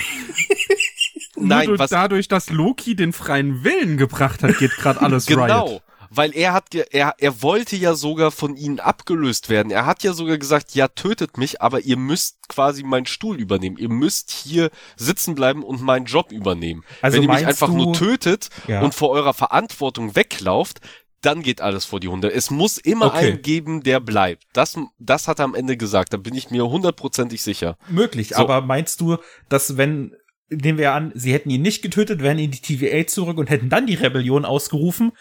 Nein, 1.36 1.66
nur 1.66 1.76
durch, 1.76 1.80
was- 1.80 1.90
dadurch, 1.90 2.28
dass 2.28 2.50
Loki 2.50 2.94
den 2.94 3.12
freien 3.12 3.64
Willen 3.64 3.96
gebracht 3.96 4.42
hat, 4.42 4.56
geht 4.58 4.70
gerade 4.76 5.00
alles 5.00 5.26
Genau. 5.26 5.42
right. 5.72 5.82
Weil 6.16 6.34
er 6.36 6.52
hat, 6.52 6.70
ge- 6.70 6.84
er, 6.90 7.14
er 7.18 7.42
wollte 7.42 7.76
ja 7.76 7.94
sogar 7.94 8.30
von 8.30 8.56
ihnen 8.56 8.80
abgelöst 8.80 9.48
werden. 9.48 9.72
Er 9.72 9.86
hat 9.86 10.02
ja 10.02 10.12
sogar 10.12 10.38
gesagt, 10.38 10.74
ja, 10.74 10.88
tötet 10.88 11.38
mich, 11.38 11.60
aber 11.62 11.80
ihr 11.80 11.96
müsst 11.96 12.48
quasi 12.48 12.82
meinen 12.84 13.06
Stuhl 13.06 13.40
übernehmen. 13.40 13.76
Ihr 13.78 13.88
müsst 13.88 14.30
hier 14.30 14.70
sitzen 14.96 15.34
bleiben 15.34 15.62
und 15.62 15.80
meinen 15.80 16.06
Job 16.06 16.30
übernehmen. 16.32 16.84
Also 17.02 17.16
Wenn 17.16 17.24
ihr 17.24 17.34
mich 17.34 17.46
einfach 17.46 17.68
du- 17.68 17.76
nur 17.76 17.92
tötet 17.94 18.48
Ja. 18.68 18.80
und 18.82 18.94
vor 18.94 19.10
eurer 19.10 19.34
Verantwortung 19.34 20.14
weglauft, 20.16 20.80
dann 21.22 21.42
geht 21.42 21.62
alles 21.62 21.86
vor 21.86 22.00
die 22.00 22.08
Hunde. 22.08 22.30
Es 22.30 22.50
muss 22.50 22.76
immer 22.76 23.06
Okay. 23.06 23.16
einen 23.28 23.40
geben, 23.42 23.82
der 23.82 23.98
bleibt. 23.98 24.44
Das, 24.52 24.76
das 24.98 25.26
hat 25.26 25.38
er 25.38 25.46
am 25.46 25.54
Ende 25.54 25.76
gesagt. 25.78 26.12
Da 26.12 26.18
bin 26.18 26.34
ich 26.34 26.50
mir 26.50 26.68
hundertprozentig 26.68 27.40
sicher. 27.42 27.78
möglich. 27.88 28.28
So. 28.30 28.34
Aber 28.36 28.60
meinst 28.60 29.00
du, 29.00 29.16
dass 29.48 29.78
wenn, 29.78 30.14
nehmen 30.50 30.76
wir 30.76 30.92
an, 30.92 31.12
sie 31.14 31.32
hätten 31.32 31.48
ihn 31.48 31.62
nicht 31.62 31.80
getötet, 31.80 32.20
wären 32.22 32.38
in 32.38 32.50
die 32.50 32.60
TVA 32.60 33.06
zurück 33.06 33.38
und 33.38 33.48
hätten 33.48 33.70
dann 33.70 33.86
die 33.86 33.94
Rebellion 33.94 34.44
ausgerufen, 34.44 35.12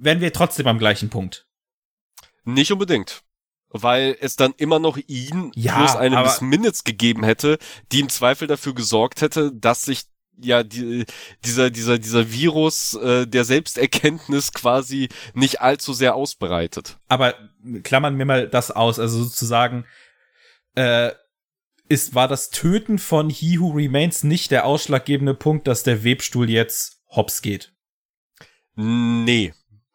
wären 0.00 0.20
wir 0.20 0.32
trotzdem 0.32 0.66
am 0.66 0.78
gleichen 0.78 1.10
Punkt. 1.10 1.46
Nicht 2.44 2.72
unbedingt. 2.72 3.22
Weil 3.68 4.16
es 4.20 4.34
dann 4.34 4.52
immer 4.56 4.80
noch 4.80 4.98
ihn 5.06 5.52
Ja, 5.54 5.76
plus 5.76 5.94
eine 5.94 6.20
Miss 6.22 6.40
Minutes 6.40 6.82
gegeben 6.82 7.22
hätte, 7.22 7.58
die 7.92 8.00
im 8.00 8.08
Zweifel 8.08 8.48
dafür 8.48 8.74
gesorgt 8.74 9.20
hätte, 9.20 9.52
dass 9.52 9.82
sich 9.84 10.06
ja 10.42 10.62
die, 10.62 11.04
dieser 11.44 11.70
dieser 11.70 11.98
dieser 11.98 12.32
Virus 12.32 12.94
äh, 12.94 13.26
der 13.26 13.44
Selbsterkenntnis 13.44 14.52
quasi 14.52 15.08
nicht 15.34 15.60
allzu 15.60 15.92
sehr 15.92 16.16
ausbreitet. 16.16 16.98
Aber 17.08 17.34
klammern 17.84 18.18
wir 18.18 18.24
mal 18.24 18.48
das 18.48 18.70
aus, 18.70 18.98
also 18.98 19.22
sozusagen, 19.22 19.84
äh, 20.74 21.12
ist, 21.88 22.14
war 22.14 22.28
das 22.28 22.50
Töten 22.50 22.98
von 22.98 23.28
He 23.30 23.60
Who 23.60 23.70
Remains 23.70 24.24
nicht 24.24 24.50
der 24.50 24.64
ausschlaggebende 24.64 25.34
Punkt, 25.34 25.66
dass 25.66 25.82
der 25.82 26.04
Webstuhl 26.04 26.48
jetzt 26.48 27.02
hops 27.08 27.42
geht? 27.42 27.72
Nee. 28.76 29.52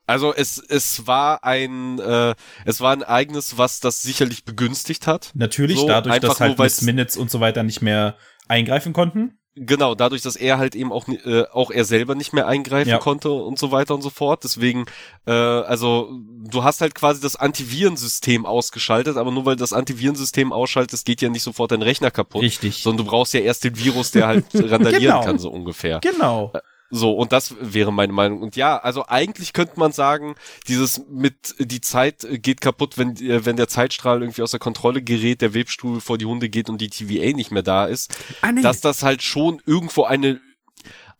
Also 0.07 0.33
es 0.33 0.57
es 0.59 1.07
war 1.07 1.43
ein 1.43 1.99
äh, 1.99 2.35
es 2.65 2.81
war 2.81 2.93
ein 2.93 3.01
Ereignis, 3.01 3.57
was 3.57 3.79
das 3.79 4.01
sicherlich 4.01 4.45
begünstigt 4.45 5.07
hat. 5.07 5.31
Natürlich, 5.33 5.79
So, 5.79 5.87
dadurch, 5.87 6.19
dass 6.19 6.39
halt 6.39 6.59
Miss 6.59 6.81
Minutes 6.81 7.17
und 7.17 7.31
so 7.31 7.39
weiter 7.39 7.63
nicht 7.63 7.81
mehr 7.81 8.15
eingreifen 8.47 8.93
konnten. 8.93 9.39
Genau, 9.57 9.95
dadurch, 9.95 10.21
dass 10.21 10.35
er 10.35 10.57
halt 10.57 10.75
eben 10.75 10.91
auch, 10.91 11.07
äh, 11.07 11.45
auch 11.53 11.71
er 11.71 11.85
selber 11.85 12.13
nicht 12.13 12.33
mehr 12.33 12.45
eingreifen 12.45 12.89
Ja. 12.89 12.97
konnte 12.97 13.31
und 13.31 13.57
so 13.57 13.71
weiter 13.71 13.95
und 13.95 14.01
so 14.01 14.09
fort. 14.09 14.43
Deswegen, 14.43 14.83
äh, 15.25 15.31
also 15.31 16.09
du 16.43 16.65
hast 16.65 16.81
halt 16.81 16.93
quasi 16.93 17.21
das 17.21 17.37
Antivirensystem 17.37 18.45
ausgeschaltet, 18.45 19.15
aber 19.15 19.31
nur 19.31 19.45
weil 19.45 19.55
das 19.55 19.71
Antivirensystem 19.71 20.51
ausschaltet, 20.51 21.05
geht 21.05 21.21
ja 21.21 21.29
nicht 21.29 21.43
sofort 21.43 21.71
dein 21.71 21.81
Rechner 21.81 22.11
kaputt. 22.11 22.41
Richtig. 22.41 22.83
Sondern 22.83 23.05
du 23.05 23.11
brauchst 23.11 23.33
ja 23.33 23.39
erst 23.39 23.63
den 23.63 23.77
Virus, 23.79 24.11
der 24.11 24.27
halt 24.27 24.45
randalieren 24.53 25.01
Genau. 25.03 25.23
kann, 25.23 25.39
so 25.39 25.49
ungefähr. 25.49 25.99
Genau. 26.01 26.51
So, 26.91 27.13
und 27.13 27.31
das 27.31 27.55
wäre 27.59 27.91
meine 27.91 28.13
Meinung. 28.13 28.41
Und 28.41 28.55
ja, 28.55 28.77
also 28.77 29.05
eigentlich 29.07 29.53
könnte 29.53 29.79
man 29.79 29.91
sagen, 29.91 30.35
dieses 30.67 31.01
mit 31.09 31.55
die 31.57 31.81
Zeit 31.81 32.25
geht 32.29 32.61
kaputt, 32.61 32.97
wenn, 32.97 33.15
äh, 33.17 33.45
wenn 33.45 33.57
der 33.57 33.67
Zeitstrahl 33.67 34.21
irgendwie 34.21 34.43
aus 34.43 34.51
der 34.51 34.59
Kontrolle 34.59 35.01
gerät, 35.01 35.41
der 35.41 35.53
Webstuhl 35.53 35.99
vor 35.99 36.17
die 36.17 36.25
Hunde 36.25 36.47
geht 36.47 36.69
und 36.69 36.79
die 36.79 36.89
TVA 36.89 37.35
nicht 37.35 37.51
mehr 37.51 37.63
da 37.63 37.85
ist 37.85 38.15
Ah, 38.41 38.51
nee. 38.51 38.61
dass 38.61 38.81
das 38.81 39.03
halt 39.03 39.23
schon 39.23 39.61
irgendwo 39.65 40.03
eine 40.03 40.39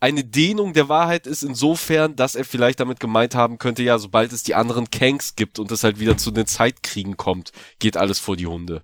eine 0.02 0.24
Dehnung 0.24 0.74
der 0.74 0.90
Wahrheit 0.90 1.26
ist 1.26 1.42
insofern, 1.42 2.16
dass 2.16 2.36
er 2.36 2.46
vielleicht 2.46 2.80
damit 2.80 3.00
gemeint 3.00 3.34
haben 3.34 3.58
könnte, 3.58 3.82
ja, 3.82 3.98
sobald 3.98 4.34
es 4.34 4.44
die 4.44 4.54
anderen 4.54 4.92
Kanks 4.92 5.36
gibt 5.36 5.58
und 5.58 5.72
es 5.72 5.84
halt 5.84 6.00
wieder 6.00 6.18
zu 6.18 6.32
den 6.32 6.46
Zeitkriegen 6.46 7.18
kommt, 7.18 7.54
geht 7.80 7.98
alles 7.98 8.20
vor 8.20 8.36
die 8.36 8.46
Hunde. 8.46 8.84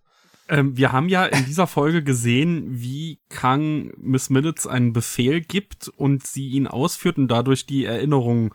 Ähm, 0.51 0.75
wir 0.75 0.91
haben 0.91 1.07
ja 1.07 1.25
in 1.25 1.45
dieser 1.45 1.65
Folge 1.65 2.03
gesehen, 2.03 2.65
wie 2.69 3.21
Kang 3.29 3.93
Miss 3.97 4.29
Minutes 4.29 4.67
einen 4.67 4.91
Befehl 4.91 5.39
gibt 5.39 5.87
und 5.87 6.27
sie 6.27 6.49
ihn 6.49 6.67
ausführt 6.67 7.17
und 7.17 7.29
dadurch 7.29 7.65
die 7.65 7.85
Erinnerung 7.85 8.53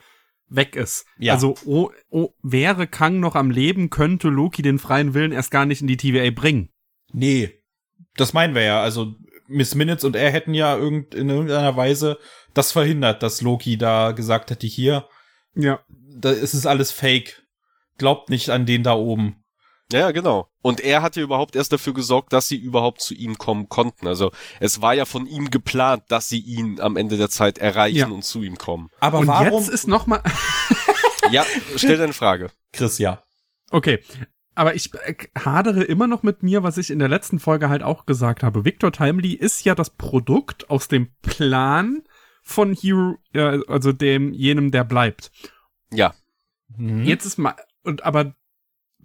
weg 0.49 0.77
ist. 0.77 1.07
Ja. 1.19 1.33
Also 1.33 1.55
oh, 1.65 1.91
oh, 2.11 2.29
wäre 2.43 2.87
Kang 2.87 3.19
noch 3.19 3.35
am 3.35 3.51
Leben, 3.51 3.89
könnte 3.89 4.29
Loki 4.29 4.61
den 4.61 4.79
freien 4.79 5.15
Willen 5.15 5.33
erst 5.33 5.51
gar 5.51 5.65
nicht 5.65 5.81
in 5.81 5.87
die 5.87 5.97
TVA 5.97 6.31
bringen. 6.31 6.69
Nee. 7.13 7.63
Das 8.15 8.35
meinen 8.35 8.55
wir 8.55 8.63
ja. 8.63 8.83
Also 8.83 9.15
Miss 9.49 9.75
Minutes 9.75 10.05
und 10.05 10.17
er 10.17 10.31
hätten 10.31 10.53
ja 10.53 10.77
irgend, 10.77 11.15
in 11.15 11.31
irgendeiner 11.31 11.77
Weise 11.77 12.19
das 12.53 12.73
verhindert, 12.73 13.23
dass 13.23 13.41
Loki 13.41 13.79
da 13.79 14.13
gesagt 14.13 14.51
hätte, 14.51 14.67
hier, 14.67 15.09
Ja. 15.55 15.81
da 15.89 16.31
ist 16.31 16.53
es 16.53 16.67
alles 16.67 16.91
fake. 16.93 17.43
Glaubt 17.97 18.29
nicht 18.29 18.51
an 18.51 18.67
den 18.67 18.83
da 18.83 18.95
oben. 18.95 19.43
Ja, 19.93 20.01
ja, 20.01 20.11
genau. 20.11 20.49
Und 20.63 20.81
er 20.81 21.01
hat 21.03 21.15
ja 21.17 21.23
überhaupt 21.23 21.55
erst 21.55 21.73
dafür 21.73 21.95
gesorgt, 21.95 22.33
dass 22.33 22.49
sie 22.49 22.57
überhaupt 22.57 23.01
zu 23.01 23.15
ihm 23.15 23.39
kommen 23.39 23.69
konnten. 23.69 24.07
Also 24.09 24.33
es 24.59 24.83
war 24.83 24.95
ja 24.95 25.05
von 25.05 25.27
ihm 25.27 25.51
geplant, 25.51 26.03
dass 26.09 26.29
sie 26.29 26.41
ihn 26.41 26.81
am 26.81 26.97
Ende 26.97 27.17
der 27.17 27.31
Zeit 27.31 27.59
erreichen 27.59 27.97
Ja. 27.97 28.07
und 28.09 28.25
zu 28.25 28.43
ihm 28.43 28.59
kommen. 28.59 28.89
Aber 29.01 29.19
und 29.21 29.29
warum? 29.29 29.61
jetzt 29.61 29.69
ist 29.69 29.87
noch 29.87 30.07
mal 30.07 30.23
Ja, 31.31 31.45
stell 31.77 31.99
deine 31.99 32.13
Frage. 32.13 32.51
Chris, 32.73 32.99
ja. 32.99 33.23
Okay. 33.71 34.01
Aber 34.55 34.75
ich 34.75 34.93
äh, 34.95 35.15
hadere 35.39 35.85
immer 35.85 36.07
noch 36.07 36.23
mit 36.23 36.43
mir, 36.43 36.63
was 36.63 36.79
ich 36.79 36.91
in 36.91 36.99
der 36.99 37.09
letzten 37.09 37.39
Folge 37.39 37.69
halt 37.69 37.83
auch 37.83 38.07
gesagt 38.07 38.43
habe. 38.43 38.65
Victor 38.65 38.91
Timely 38.91 39.35
ist 39.35 39.65
ja 39.65 39.75
das 39.75 39.91
Produkt 39.91 40.71
aus 40.71 40.89
dem 40.89 41.11
Plan 41.23 42.03
von 42.43 42.73
Hero, 42.75 43.17
äh, 43.35 43.61
also 43.69 43.93
dem 43.93 44.33
jenem, 44.33 44.71
der 44.73 44.85
bleibt. 44.85 45.31
Ja, 45.93 46.15
Mhm. 46.77 47.05
Jetzt 47.05 47.25
ist 47.25 47.39
mal, 47.39 47.55
und 47.85 48.05
aber 48.05 48.35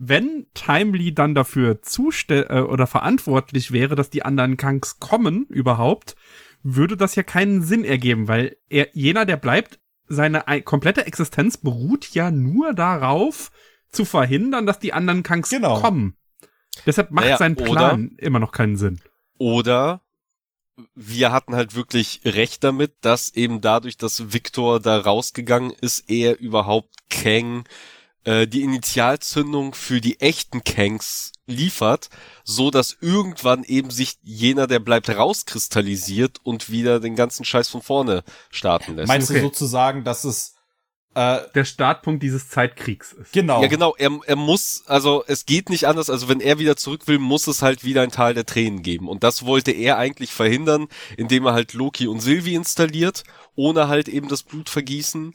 wenn 0.04 0.48
Timely 0.56 1.14
dann 1.14 1.36
dafür 1.36 1.84
zustell 1.84 2.48
äh, 2.50 2.62
oder 2.62 2.88
verantwortlich 2.88 3.72
wäre, 3.72 3.94
dass 3.96 4.10
die 4.10 4.24
anderen 4.26 4.58
Kanks 4.58 5.00
kommen 5.00 5.46
überhaupt, 5.48 6.16
würde 6.64 6.98
das 6.98 7.14
ja 7.16 7.22
keinen 7.22 7.62
Sinn 7.62 7.84
ergeben, 7.86 8.28
weil 8.28 8.58
er, 8.68 8.88
jener, 8.94 9.26
der 9.26 9.38
bleibt, 9.38 9.80
seine 10.08 10.48
ei- 10.48 10.62
komplette 10.62 11.06
Existenz 11.06 11.58
beruht 11.58 12.10
ja 12.16 12.32
nur 12.32 12.74
darauf, 12.74 13.52
zu 13.92 14.04
verhindern, 14.06 14.66
dass 14.66 14.80
die 14.80 14.94
anderen 14.94 15.22
Kanks 15.22 15.50
Genau. 15.52 15.80
kommen. 15.80 16.16
Deshalb 16.88 17.12
macht 17.12 17.26
Naja, 17.26 17.38
sein 17.38 17.56
oder- 17.58 17.72
Plan 17.72 18.16
immer 18.18 18.40
noch 18.40 18.52
keinen 18.54 18.78
Sinn. 18.78 19.00
Oder 19.38 20.02
wir 20.96 21.32
hatten 21.32 21.54
halt 21.54 21.76
wirklich 21.76 22.22
recht 22.26 22.64
damit, 22.64 22.94
dass 23.02 23.30
eben 23.36 23.62
dadurch, 23.62 23.98
dass 23.98 24.34
Victor 24.34 24.80
da 24.80 24.98
rausgegangen 25.00 25.72
ist, 25.82 26.10
er 26.10 26.40
überhaupt 26.40 26.96
Kang 27.12 27.66
äh, 28.24 28.48
die 28.48 28.62
Initialzündung 28.62 29.74
für 29.74 30.02
die 30.02 30.20
echten 30.20 30.64
Kangs 30.64 31.32
liefert, 31.48 32.10
so 32.44 32.72
dass 32.72 32.98
irgendwann 33.02 33.64
eben 33.64 33.92
sich 33.92 34.18
jener, 34.22 34.68
der 34.68 34.80
bleibt, 34.80 35.10
rauskristallisiert 35.10 36.38
und 36.44 36.70
wieder 36.70 37.00
den 37.00 37.16
ganzen 37.16 37.46
Scheiß 37.46 37.70
von 37.70 37.82
vorne 37.82 38.24
starten 38.50 38.96
lässt. 38.96 39.08
Meinst 39.08 39.30
Okay. 39.30 39.40
du 39.42 39.46
sozusagen, 39.48 40.04
dass 40.04 40.24
es 40.24 40.56
äh, 41.14 41.40
Der 41.56 41.66
Startpunkt 41.66 42.24
dieses 42.24 42.48
Zeitkriegs 42.48 43.12
ist. 43.12 43.34
genau. 43.34 43.62
Ja, 43.62 43.68
genau, 43.68 43.94
er, 43.98 44.12
er 44.28 44.38
muss, 44.38 44.84
also 44.88 45.26
es 45.28 45.46
geht 45.46 45.70
nicht 45.70 45.86
anders, 45.86 46.10
also 46.10 46.30
wenn 46.30 46.40
er 46.40 46.58
wieder 46.58 46.78
zurück 46.78 47.06
will, 47.08 47.20
muss 47.20 47.48
es 47.48 47.62
halt 47.62 47.84
wieder 47.84 48.02
ein 48.02 48.12
Tal 48.12 48.34
der 48.34 48.46
Tränen 48.46 48.82
geben. 48.82 49.10
Und 49.10 49.24
das 49.24 49.46
wollte 49.46 49.72
er 49.72 49.98
eigentlich 49.98 50.32
verhindern, 50.32 50.88
indem 51.18 51.46
er 51.48 51.54
halt 51.54 51.74
Loki 51.74 52.08
und 52.08 52.22
Sylvie 52.22 52.56
installiert, 52.56 53.24
ohne 53.56 53.90
halt 53.90 54.08
eben 54.08 54.30
das 54.30 54.44
Blutvergießen. 54.44 55.34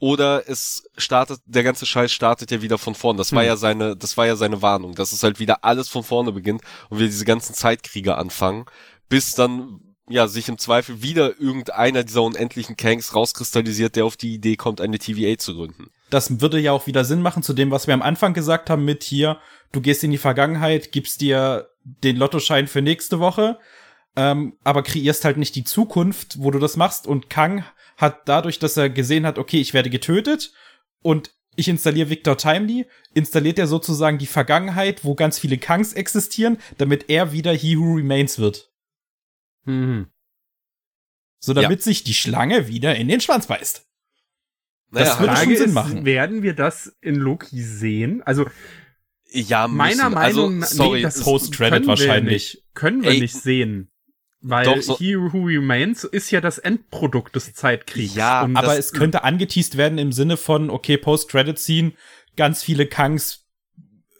Oder 0.00 0.48
es 0.48 0.84
startet, 0.96 1.40
der 1.46 1.64
ganze 1.64 1.84
Scheiß 1.86 2.12
startet 2.12 2.50
ja 2.50 2.62
wieder 2.62 2.78
von 2.78 2.94
vorn. 2.94 3.16
Das 3.16 3.32
war 3.32 3.42
Hm. 3.42 3.48
ja 3.48 3.56
seine, 3.56 3.96
das 3.96 4.16
war 4.16 4.26
ja 4.26 4.36
seine 4.36 4.62
Warnung, 4.62 4.94
dass 4.94 5.12
es 5.12 5.22
halt 5.22 5.40
wieder 5.40 5.64
alles 5.64 5.88
von 5.88 6.04
vorne 6.04 6.32
beginnt 6.32 6.62
und 6.88 6.98
wir 7.00 7.06
diese 7.06 7.24
ganzen 7.24 7.54
Zeitkriege 7.54 8.16
anfangen, 8.16 8.66
bis 9.08 9.32
dann 9.34 9.80
ja, 10.10 10.26
sich 10.26 10.48
im 10.48 10.56
Zweifel 10.56 11.02
wieder 11.02 11.38
irgendeiner 11.38 12.02
dieser 12.02 12.22
unendlichen 12.22 12.76
Kanks 12.78 13.14
rauskristallisiert, 13.14 13.94
der 13.94 14.06
auf 14.06 14.16
die 14.16 14.32
Idee 14.34 14.56
kommt, 14.56 14.80
eine 14.80 14.98
TVA 14.98 15.36
zu 15.36 15.54
gründen. 15.54 15.90
Das 16.08 16.40
würde 16.40 16.58
ja 16.58 16.72
auch 16.72 16.86
wieder 16.86 17.04
Sinn 17.04 17.20
machen 17.20 17.42
zu 17.42 17.52
dem, 17.52 17.70
was 17.70 17.86
wir 17.86 17.92
am 17.94 18.00
Anfang 18.00 18.32
gesagt 18.32 18.70
haben 18.70 18.86
mit 18.86 19.02
hier, 19.04 19.38
du 19.72 19.82
gehst 19.82 20.02
in 20.04 20.10
die 20.10 20.16
Vergangenheit, 20.16 20.92
gibst 20.92 21.20
dir 21.20 21.68
den 21.84 22.16
Lottoschein 22.16 22.68
für 22.68 22.80
nächste 22.80 23.20
Woche, 23.20 23.58
ähm, 24.16 24.56
aber 24.64 24.82
kreierst 24.82 25.26
halt 25.26 25.36
nicht 25.36 25.54
die 25.56 25.64
Zukunft, 25.64 26.36
wo 26.40 26.50
du 26.50 26.58
das 26.58 26.78
machst. 26.78 27.06
Und 27.06 27.28
Kang 27.28 27.64
hat 27.98 28.26
dadurch, 28.28 28.58
dass 28.58 28.76
er 28.78 28.88
gesehen 28.88 29.26
hat, 29.26 29.38
okay, 29.38 29.60
ich 29.60 29.74
werde 29.74 29.90
getötet 29.90 30.52
und 31.02 31.34
ich 31.56 31.68
installiere 31.68 32.08
Victor 32.08 32.38
Timely, 32.38 32.86
installiert 33.12 33.58
er 33.58 33.66
sozusagen 33.66 34.18
die 34.18 34.26
Vergangenheit, 34.26 35.04
wo 35.04 35.16
ganz 35.16 35.38
viele 35.40 35.58
Kangs 35.58 35.92
existieren, 35.92 36.58
damit 36.78 37.10
er 37.10 37.32
wieder 37.32 37.52
He 37.52 37.76
Who 37.76 37.96
Remains 37.96 38.38
wird. 38.38 38.72
Mhm. 39.64 40.06
So 41.40 41.52
damit 41.54 41.82
sich 41.82 42.04
die 42.04 42.14
Schlange 42.14 42.68
wieder 42.68 42.94
in 42.96 43.08
den 43.08 43.20
Schwanz 43.20 43.48
beißt. 43.48 43.84
Das 44.90 45.20
würde 45.20 45.36
schon 45.36 45.56
Sinn 45.56 45.66
ist, 45.66 45.74
machen. 45.74 46.04
werden 46.04 46.42
wir 46.42 46.54
das 46.54 46.96
in 47.00 47.16
Loki 47.16 47.60
sehen? 47.62 48.22
Also 48.22 48.46
Ja, 49.26 49.68
meiner 49.68 50.04
müssen. 50.08 50.14
Meinung 50.14 50.58
nach, 50.58 50.66
also, 50.68 50.76
sorry, 50.76 50.98
nee, 50.98 51.02
das 51.02 51.20
Post-Credit 51.22 51.70
können 51.72 51.82
wir 51.84 51.88
wahrscheinlich. 51.88 52.54
Nicht, 52.54 52.74
können 52.74 53.02
wir 53.02 53.10
Ey, 53.10 53.20
nicht 53.20 53.34
sehen. 53.34 53.90
Weil 54.40 54.64
doch, 54.64 54.80
so- 54.80 54.98
He 54.98 55.16
Who 55.16 55.44
Remains 55.46 56.04
ist 56.04 56.30
ja 56.30 56.40
das 56.40 56.58
Endprodukt 56.58 57.34
des 57.34 57.52
Zeitkriegs. 57.54 58.14
Ja, 58.14 58.42
Und 58.44 58.56
Aber 58.56 58.78
es 58.78 58.92
könnte 58.92 59.24
angeteased 59.24 59.76
werden 59.76 59.98
im 59.98 60.12
Sinne 60.12 60.36
von, 60.36 60.70
okay, 60.70 60.96
Post-Credit-Scene, 60.96 61.92
ganz 62.36 62.62
viele 62.62 62.86
Kangs 62.86 63.44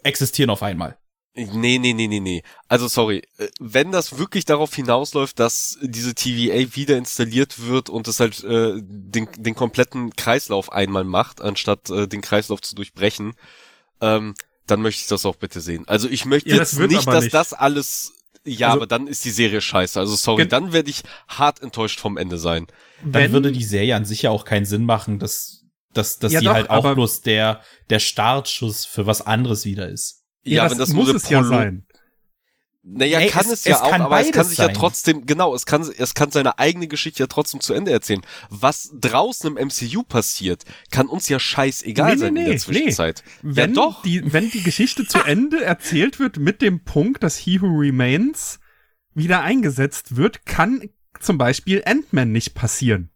existieren 0.02 0.50
auf 0.50 0.62
einmal. 0.62 0.98
Nee, 1.34 1.78
nee, 1.78 1.92
nee, 1.92 2.08
nee, 2.08 2.18
nee. 2.18 2.42
Also 2.66 2.88
sorry, 2.88 3.22
äh, 3.36 3.46
wenn 3.60 3.92
das 3.92 4.18
wirklich 4.18 4.44
darauf 4.44 4.74
hinausläuft, 4.74 5.38
dass 5.38 5.78
diese 5.82 6.14
TVA 6.16 6.74
wieder 6.74 6.96
installiert 6.96 7.64
wird 7.64 7.88
und 7.90 8.08
es 8.08 8.18
halt 8.18 8.42
äh, 8.42 8.72
den, 8.82 9.28
den 9.36 9.54
kompletten 9.54 10.16
Kreislauf 10.16 10.72
einmal 10.72 11.04
macht, 11.04 11.40
anstatt 11.40 11.90
äh, 11.90 12.08
den 12.08 12.22
Kreislauf 12.22 12.60
zu 12.60 12.74
durchbrechen, 12.74 13.34
ähm, 14.00 14.34
dann 14.66 14.82
möchte 14.82 15.02
ich 15.02 15.06
das 15.08 15.24
auch 15.26 15.36
bitte 15.36 15.60
sehen. 15.60 15.86
Also 15.86 16.08
ich 16.08 16.24
möchte 16.24 16.48
Ja, 16.50 16.56
jetzt 16.56 16.76
nicht, 16.76 17.06
dass 17.06 17.24
nicht. 17.24 17.34
das 17.34 17.52
alles 17.52 18.14
ja, 18.48 18.68
Also- 18.68 18.78
aber 18.78 18.86
dann 18.86 19.06
ist 19.06 19.24
die 19.24 19.30
Serie 19.30 19.60
scheiße. 19.60 19.98
Also 20.00 20.14
sorry, 20.16 20.46
dann 20.48 20.72
werde 20.72 20.90
ich 20.90 21.02
hart 21.28 21.62
enttäuscht 21.62 22.00
vom 22.00 22.16
Ende 22.16 22.38
sein. 22.38 22.66
Dann 23.02 23.12
Wenn- 23.12 23.32
würde 23.32 23.52
die 23.52 23.64
Serie 23.64 23.94
an 23.96 24.04
sich 24.04 24.22
ja 24.22 24.30
auch 24.30 24.44
keinen 24.44 24.64
Sinn 24.66 24.84
machen, 24.84 25.18
dass, 25.18 25.64
dass, 25.94 26.18
dass 26.18 26.32
Ja 26.32 26.40
sie 26.40 26.46
doch, 26.46 26.54
halt 26.54 26.70
auch 26.70 26.76
aber- 26.84 26.94
bloß 26.94 27.22
der, 27.22 27.60
der 27.90 27.98
Startschuss 27.98 28.84
für 28.84 29.06
was 29.06 29.22
anderes 29.22 29.64
wieder 29.64 29.88
ist. 29.88 30.24
ja, 30.44 30.56
Ja, 30.56 30.62
das, 30.64 30.72
wenn 30.72 30.78
das 30.78 30.88
muss 30.90 31.06
nur 31.06 31.16
es 31.16 31.22
der 31.24 31.38
ja 31.38 31.44
sein. 31.44 31.86
Naja, 32.90 33.18
Nee, 33.18 33.28
kann 33.28 33.44
es- 33.44 33.52
es, 33.52 33.64
ja 33.64 33.76
es 33.76 33.80
auch, 33.82 33.90
kann 33.90 34.00
aber 34.02 34.20
es 34.20 34.32
kann 34.32 34.46
sich 34.46 34.56
ja 34.58 34.64
sein. 34.66 34.74
trotzdem, 34.74 35.26
genau, 35.26 35.54
es 35.54 35.66
kann, 35.66 35.82
es 35.98 36.14
kann 36.14 36.30
seine 36.30 36.58
eigene 36.58 36.88
Geschichte 36.88 37.22
ja 37.22 37.26
trotzdem 37.26 37.60
zu 37.60 37.74
Ende 37.74 37.90
erzählen. 37.92 38.22
Was 38.48 38.90
draußen 38.94 39.56
im 39.56 39.68
MCU 39.68 40.02
passiert, 40.04 40.64
kann 40.90 41.06
uns 41.08 41.28
ja 41.28 41.38
scheißegal 41.38 42.06
Nee, 42.06 42.14
nee, 42.14 42.18
sein 42.20 42.36
in 42.36 42.44
der 42.46 42.56
Zwischenzeit. 42.58 43.22
Wenn, 43.42 43.74
ja 43.74 43.74
doch. 43.74 44.02
Die, 44.02 44.32
wenn 44.32 44.50
die 44.50 44.62
Geschichte 44.62 45.06
zu 45.06 45.18
Ende 45.18 45.62
erzählt 45.62 46.18
wird 46.18 46.38
mit 46.38 46.62
dem 46.62 46.82
Punkt, 46.84 47.22
dass 47.22 47.36
He 47.36 47.60
Who 47.60 47.66
Remains 47.66 48.58
wieder 49.14 49.42
eingesetzt 49.42 50.16
wird, 50.16 50.46
kann 50.46 50.88
zum 51.20 51.36
Beispiel 51.36 51.82
Ant-Man 51.84 52.32
nicht 52.32 52.54
passieren. 52.54 53.10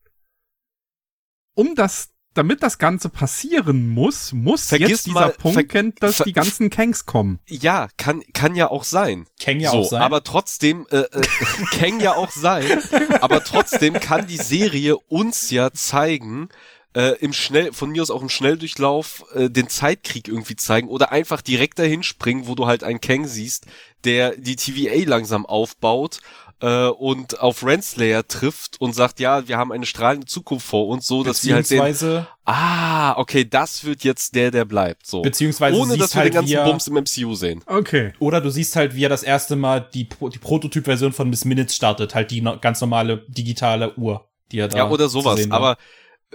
Um 1.55 1.75
das, 1.75 2.12
damit 2.35 2.63
das 2.63 2.79
Ganze 2.79 3.09
passieren 3.09 3.89
muss, 3.89 4.33
muss 4.33 4.67
Vergiss 4.67 4.89
jetzt 4.89 5.07
dieser 5.07 5.21
mal- 5.21 5.33
Punkt, 5.33 6.03
dass 6.03 6.19
die 6.19 6.33
ganzen 6.33 6.71
Kangs 6.71 7.07
kommen. 7.07 7.41
Ja, 7.47 7.89
kann, 7.97 8.23
kann 8.33 8.55
ja 8.55 8.71
auch 8.71 8.85
sein. 8.85 9.27
Kang 9.41 9.61
ja 9.61 9.71
so, 9.71 9.79
auch 9.79 9.91
sein. 9.91 10.03
aber 10.03 10.25
trotzdem, 10.25 10.87
äh, 10.91 10.99
äh, 10.99 11.23
kann 11.79 12.01
ja 12.01 12.15
auch 12.15 12.31
sein, 12.31 12.83
aber 13.21 13.45
trotzdem 13.45 13.95
kann 13.95 14.27
die 14.27 14.39
Serie 14.39 14.97
uns 14.97 15.51
ja 15.51 15.73
zeigen, 15.73 16.49
äh, 16.95 17.17
im 17.21 17.33
Schnell, 17.33 17.73
von 17.73 17.91
mir 17.91 18.03
aus 18.03 18.11
auch 18.11 18.23
im 18.23 18.29
Schnelldurchlauf, 18.29 19.25
äh, 19.35 19.49
den 19.49 19.69
Zeitkrieg 19.69 20.29
irgendwie 20.29 20.57
zeigen 20.57 20.89
oder 20.89 21.11
einfach 21.13 21.41
direkt 21.41 21.79
dahin 21.79 22.03
springen, 22.03 22.47
wo 22.47 22.55
du 22.55 22.67
halt 22.67 22.85
einen 22.85 23.01
Kang 23.01 23.27
siehst, 23.27 23.67
der 24.05 24.37
die 24.37 24.57
TVA 24.57 25.09
langsam 25.09 25.47
aufbaut 25.47 26.21
äh, 26.63 26.87
und 26.87 27.41
auf 27.41 27.67
Renslayer 27.67 28.27
trifft 28.27 28.81
und 28.81 28.95
sagt, 28.95 29.21
ja, 29.21 29.49
wir 29.49 29.59
haben 29.59 29.73
eine 29.73 29.85
strahlende 29.85 30.27
Zukunft 30.27 30.67
vor 30.67 30.87
uns, 30.89 31.07
so 31.07 31.25
dass 31.25 31.45
wir 31.45 31.57
halt 31.57 31.67
sehen, 31.67 31.79
beziehungsweise, 31.79 32.29
ah, 32.45 33.19
okay, 33.19 33.45
das 33.45 33.85
wird 33.85 34.05
jetzt 34.05 34.35
der, 34.35 34.53
der 34.53 34.65
bleibt, 34.65 35.07
so. 35.07 35.23
beziehungsweise 35.23 35.77
Ohne 35.77 35.95
du 35.95 35.99
dass 35.99 36.11
siehst 36.11 36.15
wir 36.15 36.21
halt 36.21 36.33
den 36.33 36.35
ganzen 36.35 36.55
er, 36.55 36.65
Bums 36.65 36.87
im 36.87 36.95
MCU 36.95 37.35
sehen. 37.35 37.63
Okay. 37.67 38.13
oder 38.21 38.41
du 38.41 38.49
siehst 38.49 38.77
halt, 38.77 38.95
wie 38.95 39.05
er 39.05 39.09
das 39.09 39.25
erste 39.25 39.57
Mal 39.57 39.81
die, 39.93 40.09
die 40.09 40.39
Prototyp-Version 40.39 41.13
von 41.13 41.29
Miss 41.29 41.45
Minutes 41.45 41.75
startet, 41.75 42.15
halt 42.15 42.31
die 42.31 42.41
no 42.41 42.57
ganz 42.59 42.81
normale 42.81 43.25
digitale 43.29 43.95
Uhr, 43.97 44.29
die 44.53 44.61
er 44.61 44.69
da 44.69 44.79
Ja, 44.79 44.89
oder 44.89 45.09
sowas. 45.09 45.51
Aber 45.51 45.77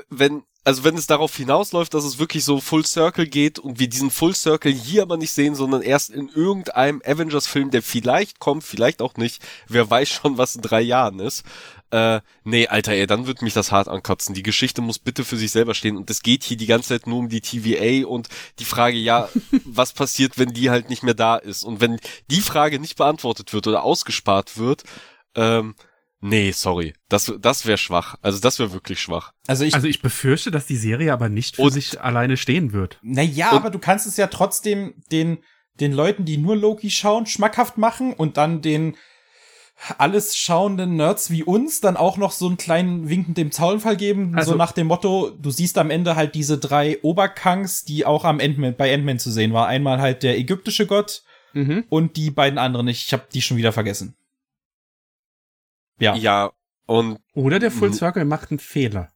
wenn, 0.09 0.43
also 0.67 0.83
wenn 0.83 0.97
es 0.97 1.07
darauf 1.07 1.33
hinausläuft, 1.33 1.93
dass 1.93 2.03
es 2.03 2.19
wirklich 2.19 2.43
so 2.43 2.59
Full 2.59 2.85
Circle 2.85 3.25
geht 3.25 3.57
und 3.57 3.79
wir 3.79 3.87
diesen 3.87 4.11
Full 4.11 4.35
Circle 4.35 4.73
hier 4.73 5.01
aber 5.03 5.15
nicht 5.15 5.31
sehen, 5.31 5.55
sondern 5.55 5.81
erst 5.81 6.09
in 6.09 6.27
irgendeinem 6.27 7.01
Avengers-Film, 7.05 7.71
der 7.71 7.81
vielleicht 7.81 8.39
kommt, 8.39 8.65
vielleicht 8.65 9.01
auch 9.01 9.15
nicht, 9.15 9.41
wer 9.69 9.89
weiß 9.89 10.09
schon, 10.09 10.37
was 10.37 10.57
in 10.57 10.61
drei 10.61 10.81
Jahren 10.81 11.19
ist. 11.19 11.45
Äh, 11.91 12.19
nee, 12.43 12.67
Alter, 12.67 12.91
ey, 12.91 13.07
dann 13.07 13.27
wird 13.27 13.41
mich 13.41 13.53
das 13.53 13.71
hart 13.71 13.87
ankotzen. 13.87 14.35
Die 14.35 14.43
Geschichte 14.43 14.81
muss 14.81 14.99
bitte 14.99 15.23
für 15.23 15.37
sich 15.37 15.51
selber 15.51 15.73
stehen 15.73 15.95
und 15.95 16.09
es 16.09 16.21
geht 16.21 16.43
hier 16.43 16.57
die 16.57 16.65
ganze 16.65 16.89
Zeit 16.89 17.07
nur 17.07 17.19
um 17.19 17.29
die 17.29 17.39
TVA 17.39 18.05
und 18.05 18.27
die 18.59 18.65
Frage, 18.65 18.97
ja, 18.97 19.29
was 19.63 19.93
passiert, 19.93 20.37
wenn 20.37 20.49
die 20.49 20.69
halt 20.69 20.89
nicht 20.89 21.01
mehr 21.01 21.13
da 21.13 21.37
ist? 21.37 21.63
Und 21.63 21.79
wenn 21.79 21.97
die 22.29 22.41
Frage 22.41 22.79
nicht 22.79 22.97
beantwortet 22.97 23.53
wird 23.53 23.67
oder 23.67 23.83
ausgespart 23.83 24.57
wird, 24.57 24.83
ähm, 25.33 25.75
nee, 26.21 26.51
sorry, 26.51 26.93
das, 27.09 27.33
das 27.39 27.65
wäre 27.65 27.77
schwach. 27.77 28.15
Also 28.21 28.39
das 28.39 28.59
wäre 28.59 28.71
wirklich 28.73 28.99
schwach. 29.01 29.33
also 29.47 29.63
ich, 29.63 29.73
Also 29.75 29.87
ich 29.87 30.01
befürchte, 30.01 30.51
dass 30.51 30.65
die 30.65 30.75
Serie 30.77 31.13
aber 31.13 31.29
nicht 31.29 31.55
für 31.57 31.63
Und- 31.63 31.71
sich 31.71 31.99
alleine 32.01 32.37
stehen 32.37 32.73
wird. 32.73 32.99
Naja, 33.01 33.51
Und- 33.51 33.57
aber 33.57 33.69
du 33.69 33.79
kannst 33.79 34.07
es 34.07 34.17
ja 34.17 34.27
trotzdem 34.27 34.93
den, 35.11 35.39
den 35.79 35.91
Leuten, 35.93 36.25
die 36.25 36.37
nur 36.37 36.55
Loki 36.55 36.89
schauen, 36.89 37.25
schmackhaft 37.25 37.77
machen 37.77 38.13
und 38.13 38.37
dann 38.37 38.61
den 38.61 38.95
alles 39.99 40.35
schauenden 40.35 40.95
Nerds 40.95 41.29
wie 41.29 41.43
uns 41.43 41.81
dann 41.81 41.97
auch 41.97 42.17
noch 42.17 42.31
so 42.31 42.47
einen 42.47 42.57
kleinen 42.57 43.09
Wink 43.09 43.27
mit 43.27 43.37
dem 43.37 43.51
Zaunfall 43.51 43.95
geben, 43.95 44.33
Also- 44.35 44.51
so 44.53 44.57
nach 44.57 44.71
dem 44.71 44.87
Motto, 44.87 45.29
du 45.39 45.51
siehst 45.51 45.77
am 45.77 45.91
Ende 45.91 46.15
halt 46.15 46.33
diese 46.33 46.57
drei 46.57 46.97
Oberkangs, 47.03 47.83
die 47.83 48.03
auch 48.05 48.25
am 48.25 48.39
Ant 48.39 48.77
bei 48.77 48.91
Ant-Man 48.91 49.19
zu 49.19 49.31
sehen 49.31 49.53
war. 49.53 49.67
Einmal 49.67 50.01
halt 50.01 50.23
der 50.23 50.37
ägyptische 50.39 50.87
Gott 50.87 51.21
Mhm. 51.53 51.85
und 51.89 52.17
die 52.17 52.31
beiden 52.31 52.57
anderen, 52.57 52.87
ich 52.87 53.13
habe 53.13 53.27
die 53.31 53.41
schon 53.43 53.57
wieder 53.57 53.71
vergessen. 53.71 54.15
Ja. 55.99 56.15
Ja, 56.15 56.51
und 56.85 57.17
Oder 57.33 57.59
der 57.59 57.71
Full 57.71 57.89
Mhm. 57.89 57.93
Circle 57.93 58.25
macht 58.25 58.51
einen 58.51 58.59
Fehler, 58.59 59.09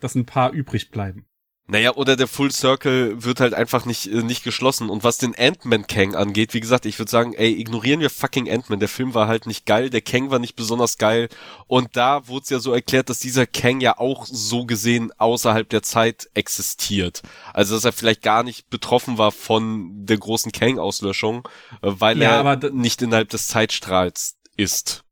dass 0.00 0.14
ein 0.14 0.26
paar 0.26 0.52
übrig 0.52 0.90
bleiben. 0.90 1.26
naja, 1.68 1.94
oder 1.96 2.14
der 2.14 2.28
Full 2.28 2.52
Circle 2.52 3.24
wird 3.24 3.40
halt 3.40 3.52
einfach 3.52 3.86
nicht, 3.86 4.06
äh, 4.06 4.22
nicht 4.22 4.44
geschlossen. 4.44 4.88
Und 4.88 5.02
was 5.02 5.18
den 5.18 5.34
Ant-Man 5.36 5.88
Kang 5.88 6.14
angeht, 6.14 6.54
wie 6.54 6.60
gesagt, 6.60 6.86
ich 6.86 6.96
würde 7.00 7.10
sagen, 7.10 7.32
ey, 7.32 7.58
ignorieren 7.60 7.98
wir 7.98 8.08
fucking 8.08 8.48
Ant-Man. 8.48 8.78
Der 8.78 8.88
Film 8.88 9.14
war 9.14 9.26
halt 9.26 9.46
nicht 9.46 9.66
geil, 9.66 9.90
der 9.90 10.00
Kang 10.00 10.30
war 10.30 10.38
nicht 10.38 10.54
besonders 10.54 10.96
geil. 10.96 11.28
Und 11.66 11.96
da 11.96 12.28
wurde 12.28 12.44
es 12.44 12.50
ja 12.50 12.60
so 12.60 12.72
erklärt, 12.72 13.10
dass 13.10 13.18
dieser 13.18 13.48
Kang 13.48 13.80
ja 13.80 13.98
auch 13.98 14.26
so 14.26 14.64
gesehen 14.64 15.10
außerhalb 15.18 15.68
der 15.68 15.82
Zeit 15.82 16.30
existiert. 16.34 17.22
Also 17.52 17.74
dass 17.74 17.84
er 17.84 17.90
vielleicht 17.92 18.22
gar 18.22 18.44
nicht 18.44 18.70
betroffen 18.70 19.18
war 19.18 19.32
von 19.32 20.04
der 20.06 20.18
großen 20.18 20.52
Kang-Auslöschung, 20.52 21.48
äh, 21.82 21.90
weil 21.98 22.22
Ja, 22.22 22.42
er 22.42 22.70
nicht 22.70 23.02
innerhalb 23.02 23.30
des 23.30 23.48
Zeitstrahls 23.48 24.36
ist. 24.56 25.02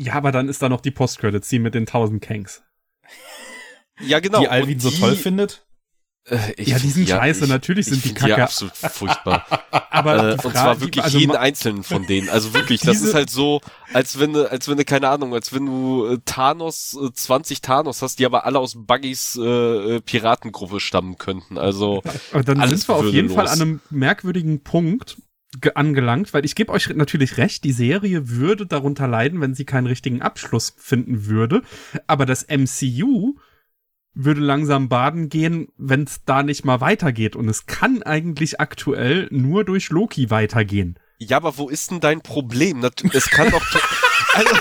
Ja, 0.00 0.14
aber 0.14 0.30
dann 0.30 0.48
ist 0.48 0.62
da 0.62 0.68
noch 0.68 0.80
die 0.80 0.92
Post-Credit-Scene 0.92 1.60
mit 1.62 1.74
den 1.74 1.82
1000 1.86 2.22
Kangs. 2.22 2.62
Ja, 4.00 4.20
genau. 4.20 4.40
die 4.40 4.48
Alvin 4.48 4.74
Und 4.74 4.80
so 4.80 4.90
die- 4.90 5.00
toll 5.00 5.16
findet. 5.16 5.64
Äh, 6.26 6.52
ich 6.56 6.68
Ja, 6.68 6.76
die 6.78 6.82
sind 6.90 7.06
find 7.06 7.08
scheiße, 7.08 7.44
ich- 7.44 7.50
natürlich 7.50 7.86
sind 7.86 7.96
ich 7.96 8.02
die 8.02 8.08
die 8.10 8.14
Kacke. 8.14 8.42
absolut 8.44 8.76
furchtbar. 8.76 9.44
Aber 9.90 10.14
äh, 10.14 10.20
die 10.20 10.32
und 10.34 10.40
Frage- 10.42 10.54
zwar 10.54 10.80
wirklich 10.80 11.02
also 11.04 11.18
jeden 11.18 11.34
einzelnen 11.34 11.82
von 11.82 12.06
denen. 12.06 12.28
Also 12.28 12.54
wirklich, 12.54 12.80
das 12.82 13.00
ist 13.00 13.14
halt 13.14 13.28
so, 13.28 13.60
als 13.92 14.20
wenn 14.20 14.34
du, 14.34 14.48
als 14.48 14.68
wenn 14.68 14.76
du, 14.76 14.84
keine 14.84 15.08
Ahnung, 15.08 15.34
als 15.34 15.52
wenn 15.52 15.66
du 15.66 16.06
äh, 16.06 16.18
Thanos, 16.24 16.96
äh, 17.02 17.12
20 17.12 17.60
Thanos 17.60 18.00
hast, 18.02 18.20
die 18.20 18.26
aber 18.26 18.44
alle 18.46 18.60
aus 18.60 18.74
Buggys 18.76 19.36
äh, 19.42 19.96
äh, 19.96 20.00
Piratengruppe 20.00 20.78
stammen 20.78 21.18
könnten. 21.18 21.58
Also, 21.58 22.02
Aber 22.32 22.44
dann 22.44 22.60
Alles 22.60 22.82
sind 22.82 22.88
wir 22.88 22.94
auf 22.96 23.04
jeden 23.06 23.30
würdelos. 23.30 23.34
Fall 23.34 23.48
an 23.48 23.60
einem 23.60 23.80
merkwürdigen 23.90 24.62
Punkt 24.62 25.16
angelangt, 25.74 26.34
weil 26.34 26.44
ich 26.44 26.54
gebe 26.54 26.72
euch 26.72 26.88
natürlich 26.94 27.38
recht, 27.38 27.64
die 27.64 27.72
Serie 27.72 28.28
würde 28.28 28.66
darunter 28.66 29.08
leiden, 29.08 29.40
wenn 29.40 29.54
sie 29.54 29.64
keinen 29.64 29.86
richtigen 29.86 30.22
Abschluss 30.22 30.74
finden 30.76 31.26
würde. 31.26 31.62
Aber 32.06 32.26
das 32.26 32.46
MCU 32.48 33.36
würde 34.14 34.40
langsam 34.40 34.88
baden 34.88 35.28
gehen, 35.28 35.68
wenn 35.76 36.02
es 36.02 36.24
da 36.24 36.42
nicht 36.42 36.64
mal 36.64 36.80
weitergeht. 36.80 37.36
Und 37.36 37.48
es 37.48 37.66
kann 37.66 38.02
eigentlich 38.02 38.60
aktuell 38.60 39.28
nur 39.30 39.64
durch 39.64 39.90
Loki 39.90 40.30
weitergehen. 40.30 40.98
ja, 41.18 41.36
aber 41.36 41.56
wo 41.56 41.68
ist 41.68 41.90
denn 41.90 42.00
dein 42.00 42.20
Problem? 42.20 42.84
Es 43.12 43.30
kann 43.30 43.50
doch, 43.50 43.64
also, 44.34 44.56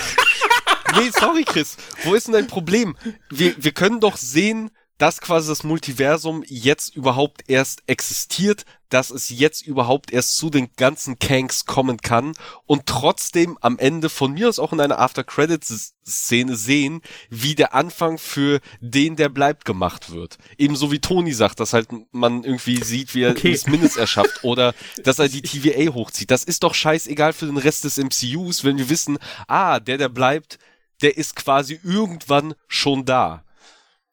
nee, 0.99 1.09
sorry, 1.11 1.43
Chris. 1.43 1.77
Wo 2.03 2.13
ist 2.13 2.27
denn 2.27 2.33
dein 2.33 2.47
Problem? 2.47 2.95
Wir, 3.29 3.55
wir 3.57 3.71
können 3.71 3.99
doch 3.99 4.15
sehen, 4.15 4.69
dass 4.97 5.21
quasi 5.21 5.49
das 5.49 5.63
Multiversum 5.63 6.43
jetzt 6.47 6.95
überhaupt 6.95 7.43
erst 7.47 7.83
existiert, 7.87 8.65
dass 8.89 9.11
es 9.11 9.29
jetzt 9.29 9.67
überhaupt 9.67 10.11
erst 10.11 10.37
zu 10.37 10.49
den 10.49 10.69
ganzen 10.77 11.19
Kanks 11.19 11.65
kommen 11.65 11.97
kann 11.97 12.33
und 12.65 12.85
trotzdem 12.85 13.57
am 13.61 13.77
Ende 13.77 14.09
von 14.09 14.33
mir 14.33 14.49
aus 14.49 14.59
auch 14.59 14.73
in 14.73 14.79
einer 14.79 14.99
After-Credits-Szene 14.99 16.55
sehen, 16.55 17.01
wie 17.29 17.53
der 17.53 17.73
Anfang 17.73 18.17
für 18.17 18.59
den, 18.79 19.15
der 19.15 19.29
bleibt, 19.29 19.65
gemacht 19.65 20.11
wird. 20.11 20.37
Ebenso 20.57 20.91
wie 20.91 20.99
Toni 20.99 21.33
sagt, 21.33 21.59
dass 21.59 21.73
halt 21.73 21.89
man 22.11 22.43
irgendwie 22.43 22.83
sieht, 22.83 23.13
wie 23.13 23.23
er 23.23 23.31
Okay. 23.31 23.51
Miss 23.51 23.67
Minutes 23.67 23.97
erschafft 23.97 24.39
oder 24.43 24.73
dass 25.03 25.19
er 25.19 25.27
die 25.27 25.41
TVA 25.41 25.93
hochzieht. 25.93 26.31
Das 26.31 26.43
ist 26.43 26.63
doch 26.63 26.73
scheißegal 26.73 27.33
für 27.33 27.45
den 27.45 27.57
Rest 27.57 27.83
des 27.83 27.97
MCUs, 27.97 28.63
wenn 28.63 28.77
wir 28.77 28.89
wissen, 28.89 29.17
ah, 29.47 29.79
der, 29.79 29.97
der 29.97 30.09
bleibt, 30.09 30.59
der 31.01 31.17
ist 31.17 31.35
quasi 31.35 31.79
irgendwann 31.83 32.55
schon 32.67 33.05
da. 33.05 33.43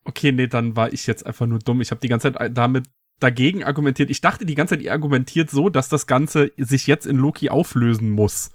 Okay, 0.04 0.32
nee, 0.32 0.46
dann 0.46 0.76
war 0.76 0.92
ich 0.92 1.06
jetzt 1.06 1.24
einfach 1.24 1.46
nur 1.46 1.58
dumm. 1.58 1.80
Ich 1.80 1.90
habe 1.90 2.00
die 2.00 2.08
ganze 2.08 2.32
Zeit 2.32 2.56
damit 2.56 2.86
dagegen 3.20 3.64
argumentiert. 3.64 4.10
Ich 4.10 4.20
dachte 4.20 4.44
die 4.44 4.54
ganze 4.54 4.74
Zeit, 4.74 4.84
ihr 4.84 4.92
argumentiert 4.92 5.50
so, 5.50 5.68
dass 5.68 5.88
das 5.88 6.06
Ganze 6.06 6.52
sich 6.56 6.86
jetzt 6.86 7.06
in 7.06 7.16
Loki 7.16 7.48
auflösen 7.48 8.10
muss. 8.10 8.50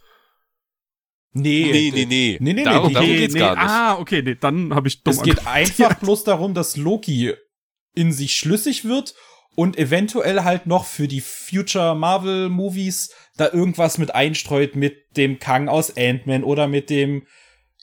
Nee, 1.31 1.69
Nee, 1.71 1.91
nee, 1.93 2.05
nee. 2.05 2.37
Nee, 2.39 2.53
nee, 2.53 2.63
darum, 2.63 2.87
nee, 2.87 2.93
darum 2.93 3.09
nee, 3.09 3.17
geht's 3.17 3.33
nee, 3.33 3.39
gar 3.39 3.55
nicht. 3.55 3.69
Ah, 3.69 3.97
okay, 3.99 4.21
nee, 4.21 4.35
dann 4.35 4.73
habe 4.73 4.87
ich 4.87 5.03
dumm 5.03 5.13
Es 5.13 5.21
geht 5.21 5.45
einfach 5.47 5.93
bloß 5.99 6.23
darum, 6.23 6.53
dass 6.53 6.75
Loki 6.75 7.33
in 7.95 8.11
sich 8.11 8.35
schlüssig 8.35 8.85
wird 8.85 9.15
und 9.55 9.77
eventuell 9.77 10.43
halt 10.43 10.67
noch 10.67 10.85
für 10.85 11.07
die 11.07 11.21
Future 11.21 11.95
Marvel 11.95 12.49
Movies 12.49 13.13
da 13.37 13.51
irgendwas 13.51 13.97
mit 13.97 14.15
einstreut 14.15 14.75
mit 14.75 15.17
dem 15.17 15.39
Kang 15.39 15.67
aus 15.67 15.95
Ant-Man 15.95 16.43
oder 16.43 16.67
mit 16.67 16.89
dem 16.89 17.23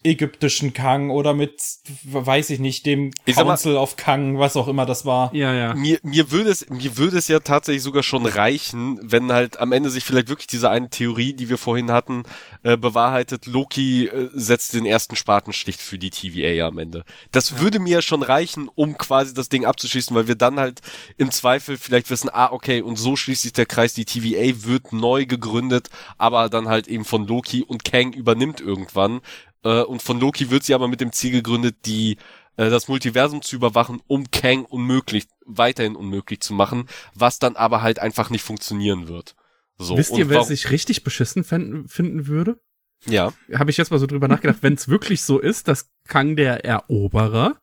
ägyptischen 0.04 0.72
Kang 0.72 1.10
oder 1.10 1.34
mit, 1.34 1.60
weiß 2.04 2.50
ich 2.50 2.60
nicht, 2.60 2.86
dem 2.86 3.10
Ich 3.24 3.34
sag 3.34 3.44
mal- 3.44 3.52
Council 3.52 3.76
of 3.76 3.96
Kang, 3.96 4.38
was 4.38 4.56
auch 4.56 4.68
immer 4.68 4.86
das 4.86 5.04
war. 5.04 5.34
Ja, 5.34 5.52
ja. 5.52 5.74
Mir, 5.74 5.98
mir 6.02 6.30
würde 6.30 6.50
es, 6.50 6.68
mir 6.70 6.96
würde 6.96 7.18
es 7.18 7.26
ja 7.28 7.40
tatsächlich 7.40 7.82
sogar 7.82 8.02
schon 8.02 8.24
reichen, 8.26 9.00
wenn 9.02 9.32
halt 9.32 9.58
am 9.58 9.72
Ende 9.72 9.90
sich 9.90 10.04
vielleicht 10.04 10.28
wirklich 10.28 10.46
diese 10.46 10.70
eine 10.70 10.90
Theorie, 10.90 11.32
die 11.34 11.48
wir 11.48 11.58
vorhin 11.58 11.90
hatten, 11.90 12.22
äh, 12.62 12.76
bewahrheitet. 12.76 13.46
Loki 13.46 14.06
äh, 14.06 14.28
setzt 14.32 14.74
den 14.74 14.86
ersten 14.86 15.16
Spatenstich 15.16 15.76
für 15.76 15.98
die 15.98 16.10
TVA 16.10 16.50
ja 16.50 16.68
am 16.68 16.78
Ende. 16.78 17.04
Das 17.32 17.58
würde 17.58 17.80
mir 17.80 17.94
ja 17.94 18.02
schon 18.02 18.22
reichen, 18.22 18.68
um 18.74 18.96
quasi 18.98 19.34
das 19.34 19.48
Ding 19.48 19.64
abzuschließen, 19.64 20.14
weil 20.14 20.28
wir 20.28 20.36
dann 20.36 20.60
halt 20.60 20.82
im 21.16 21.30
Zweifel 21.32 21.76
vielleicht 21.78 22.10
wissen, 22.10 22.30
ah, 22.32 22.52
okay, 22.52 22.80
und 22.80 22.96
so 22.96 23.16
schließt 23.16 23.42
sich 23.42 23.52
der 23.54 23.66
Kreis, 23.66 23.94
die 23.94 24.04
TVA 24.04 24.64
wird 24.66 24.92
neu 24.92 25.26
gegründet, 25.26 25.88
aber 26.16 26.48
dann 26.48 26.68
halt 26.68 26.86
eben 26.86 27.04
von 27.04 27.26
Loki 27.26 27.62
und 27.62 27.84
Kang 27.84 28.12
übernimmt 28.12 28.60
irgendwann. 28.60 29.20
Äh, 29.66 29.82
und 29.82 30.00
von 30.00 30.20
Loki 30.20 30.50
wird 30.50 30.62
sie 30.62 30.74
aber 30.74 30.86
mit 30.86 31.00
dem 31.00 31.12
Ziel 31.12 31.32
gegründet, 31.32 31.76
die 31.86 32.18
äh, 32.56 32.70
das 32.70 32.86
Multiversum 32.86 33.42
zu 33.42 33.56
überwachen, 33.56 34.00
um 34.06 34.30
Kang 34.30 34.64
unmöglich, 34.64 35.26
weiterhin 35.44 35.96
unmöglich 35.96 36.40
zu 36.40 36.54
machen, 36.54 36.88
was 37.14 37.40
dann 37.40 37.56
aber 37.56 37.82
halt 37.82 37.98
einfach 37.98 38.30
nicht 38.30 38.44
funktionieren 38.44 39.08
wird. 39.08 39.34
So, 39.78 39.98
Wisst 39.98 40.16
ihr, 40.16 40.30
wer 40.30 40.44
sich 40.44 40.70
richtig 40.70 41.02
beschissen 41.02 41.42
fänden, 41.44 41.88
finden 41.88 42.28
würde? 42.28 42.60
Ja, 43.06 43.32
Habe 43.52 43.70
ich 43.70 43.76
jetzt 43.76 43.90
mal 43.90 43.98
so 43.98 44.06
drüber 44.06 44.28
nachgedacht, 44.28 44.58
wenn 44.62 44.74
es 44.74 44.88
wirklich 44.88 45.22
so 45.22 45.38
ist, 45.38 45.68
dass 45.68 45.90
Kang 46.08 46.36
der 46.36 46.64
Eroberer 46.64 47.60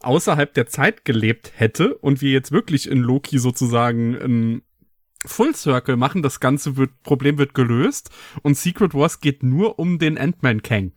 außerhalb 0.00 0.52
der 0.54 0.66
Zeit 0.66 1.04
gelebt 1.04 1.52
hätte 1.56 1.96
und 1.96 2.20
wir 2.20 2.30
jetzt 2.30 2.52
wirklich 2.52 2.88
in 2.88 2.98
Loki 2.98 3.38
sozusagen 3.38 4.14
ein 4.14 4.62
Full 5.24 5.54
Circle 5.54 5.96
machen, 5.96 6.22
das 6.22 6.40
ganze 6.40 6.76
wird, 6.76 7.02
Problem 7.02 7.38
wird 7.38 7.54
gelöst 7.54 8.10
und 8.42 8.56
Secret 8.56 8.94
Wars 8.94 9.20
geht 9.20 9.42
nur 9.42 9.78
um 9.78 9.98
den 9.98 10.18
Ant-Man 10.18 10.62
Kang. 10.62 10.92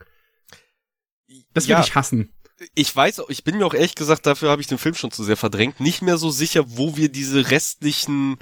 Das 1.54 1.66
würde 1.68 1.82
Ja. 1.82 1.86
ich 1.86 1.96
hassen. 1.96 2.32
ich 2.74 2.96
weiß, 2.96 3.20
auch- 3.20 3.30
ich 3.30 3.44
bin 3.44 3.58
mir 3.58 3.66
auch 3.66 3.74
ehrlich 3.74 3.96
gesagt, 3.96 4.26
dafür 4.26 4.50
habe 4.50 4.62
ich 4.62 4.68
den 4.68 4.78
Film 4.78 4.96
schon 4.96 5.12
zu 5.12 5.24
sehr 5.24 5.36
verdrängt, 5.38 5.80
nicht 5.82 6.02
mehr 6.02 6.18
so 6.18 6.30
sicher, 6.30 6.64
wo 6.68 6.96
wir 6.96 7.10
diese 7.10 7.52
restlichen 7.52 8.38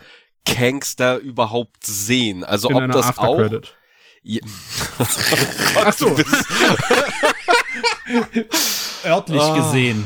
Kanks 0.46 0.96
da 0.96 1.18
überhaupt 1.18 1.84
sehen. 1.86 2.44
Also 2.44 2.70
in 2.70 2.76
ob 2.76 2.82
einer 2.84 2.94
das 2.94 3.18
auch. 3.18 3.40
Ja. 4.22 4.42
Ach 5.84 5.94
so. 5.94 6.08
Örtlich 9.06 9.42
Ah. 9.42 9.56
gesehen. 9.56 10.06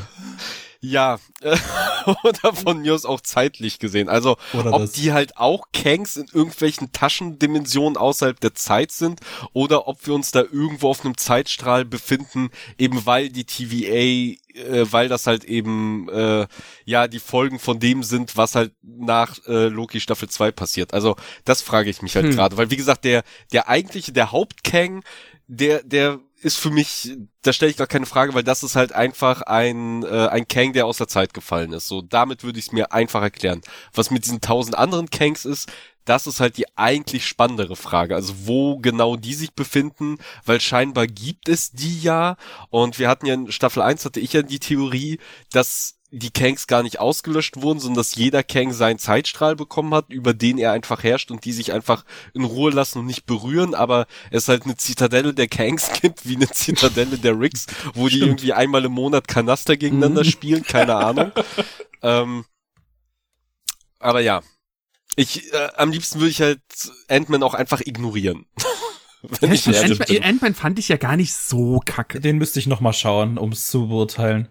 Ja, 0.82 1.19
oder 2.23 2.53
von 2.53 2.82
mir 2.82 2.93
aus 2.93 3.05
auch 3.05 3.21
zeitlich 3.21 3.80
gesehen. 3.80 4.09
Also, 4.09 4.38
Oder 4.53 4.73
ob 4.73 4.82
das. 4.82 4.91
die 4.93 5.11
halt 5.11 5.38
auch 5.38 5.67
Kanks 5.73 6.15
in 6.17 6.28
irgendwelchen 6.32 6.91
Taschendimensionen 6.91 7.97
außerhalb 7.97 8.39
der 8.39 8.53
Zeit 8.53 8.91
sind 8.91 9.19
oder 9.53 9.88
ob 9.88 10.05
wir 10.07 10.13
uns 10.13 10.32
da 10.32 10.41
irgendwo 10.41 10.89
auf 10.89 11.03
einem 11.03 11.17
Zeitstrahl 11.17 11.86
befinden, 11.86 12.49
eben 12.78 13.05
weil 13.05 13.30
die 13.30 13.43
TVA, 13.45 14.38
äh, 14.53 14.86
weil 14.91 15.09
das 15.09 15.28
halt 15.28 15.43
eben, 15.45 16.07
äh, 16.09 16.47
ja, 16.86 17.07
die 17.07 17.19
Folgen 17.19 17.59
von 17.59 17.80
dem 17.80 18.03
sind, 18.03 18.38
was 18.38 18.55
halt 18.55 18.71
nach 18.82 19.38
äh, 19.47 19.67
Loki 19.67 19.99
Staffel 19.99 20.30
2 20.30 20.51
passiert. 20.51 20.93
Also, 20.93 21.15
das 21.45 21.61
frage 21.61 21.89
ich 21.89 22.01
mich 22.01 22.15
halt 22.15 22.28
Hm. 22.28 22.36
gerade, 22.36 22.57
weil 22.57 22.69
wie 22.71 22.78
gesagt, 22.78 23.03
der, 23.05 23.23
der 23.51 23.67
eigentliche, 23.67 24.11
der 24.11 24.32
Hauptkang, 24.32 25.03
der, 25.47 25.82
der 25.84 26.19
ist 26.41 26.57
für 26.57 26.69
mich, 26.69 27.17
da 27.41 27.51
stelle 27.51 27.71
ich 27.71 27.77
gar 27.77 27.88
keine 27.88 28.05
Frage, 28.05 28.33
weil 28.33 28.43
das 28.43 28.63
ist 28.63 28.75
halt 28.75 28.93
einfach 28.93 29.41
ein, 29.41 30.03
äh, 30.03 30.27
ein 30.27 30.47
Kang, 30.47 30.73
der 30.73 30.85
aus 30.85 30.97
der 30.97 31.07
Zeit 31.07 31.33
gefallen 31.33 31.73
ist. 31.73 31.88
So, 31.88 32.01
damit 32.01 32.43
würde 32.43 32.59
ich 32.59 32.67
es 32.67 32.71
mir 32.71 32.91
einfach 32.91 33.21
erklären. 33.21 33.61
Was 33.93 34.11
mit 34.11 34.25
diesen 34.25 34.41
tausend 34.41 34.77
anderen 34.77 35.09
Kangs 35.09 35.45
ist, 35.45 35.71
das 36.05 36.25
ist 36.25 36.39
halt 36.39 36.57
die 36.57 36.65
eigentlich 36.77 37.27
spannendere 37.27 37.75
Frage. 37.75 38.15
Also 38.15 38.33
wo 38.45 38.77
genau 38.77 39.17
die 39.17 39.33
sich 39.33 39.53
befinden, 39.53 40.17
weil 40.45 40.61
scheinbar 40.61 41.07
gibt 41.07 41.49
es 41.49 41.71
die 41.71 41.99
ja. 42.01 42.38
Und 42.69 42.97
wir 42.97 43.09
hatten 43.09 43.25
ja 43.25 43.33
in 43.33 43.51
Staffel 43.51 43.81
1 43.81 44.05
hatte 44.05 44.19
ich 44.19 44.33
ja 44.33 44.41
die 44.41 44.59
Theorie, 44.59 45.19
dass 45.51 45.96
die 46.10 46.32
Kangs 46.32 46.68
gar 46.68 46.84
nicht 46.84 46.99
ausgelöscht 46.99 47.62
wurden, 47.62 47.80
sondern 47.80 47.97
dass 47.97 48.16
jeder 48.16 48.41
Kang 48.41 48.72
seinen 48.72 48.97
Zeitstrahl 48.97 49.55
bekommen 49.55 49.93
hat, 49.93 50.10
über 50.10 50.34
den 50.34 50.58
er 50.58 50.72
einfach 50.72 51.03
herrscht 51.03 51.32
und 51.32 51.43
die 51.43 51.51
sich 51.51 51.74
einfach 51.74 52.05
in 52.34 52.45
Ruhe 52.45 52.72
lassen 52.72 52.99
und 52.99 53.05
nicht 53.08 53.26
berühren, 53.26 53.76
aber 53.76 54.08
es 54.32 54.47
halt 54.47 54.64
eine 54.64 54.78
Zitadelle 54.78 55.34
der 55.34 55.49
Kangs 55.49 55.91
gibt, 56.01 56.28
wie 56.28 56.38
eine 56.38 56.49
Zitadelle 56.49 57.18
der 57.18 57.38
Ricks, 57.38 57.68
wo 57.93 58.08
die 58.08 58.20
irgendwie 58.20 58.53
einmal 58.53 58.86
im 58.86 58.93
Monat 58.93 59.28
Kanaster 59.28 59.76
gegeneinander 59.76 60.24
spielen, 60.24 60.64
keine 60.64 60.95
Ahnung. 60.95 61.32
ähm, 62.01 62.45
aber 63.99 64.22
ja, 64.22 64.41
ich, 65.18 65.51
äh, 65.51 65.70
am 65.76 65.91
liebsten 65.91 66.20
würde 66.20 66.30
ich 66.30 66.41
halt 66.41 66.62
Ant-Man 67.10 67.43
auch 67.43 67.53
einfach 67.53 67.82
ignorieren. 67.82 68.45
Wenn 69.41 69.51
ich 69.51 69.68
ehrlich 69.68 69.97
bin. 69.99 70.18
Ant-Man 70.18 70.30
Ant-Man 70.30 70.55
fand 70.55 70.80
ich 70.80 70.88
ja 70.88 70.97
gar 70.97 71.18
nicht 71.18 71.34
so 71.34 71.82
kacke. 71.84 72.22
Den 72.22 72.38
müsste 72.38 72.60
ich 72.60 72.68
noch 72.68 72.80
mal 72.80 72.93
schauen, 72.93 73.38
um 73.38 73.51
es 73.51 73.66
zu 73.66 73.88
beurteilen. 73.88 74.49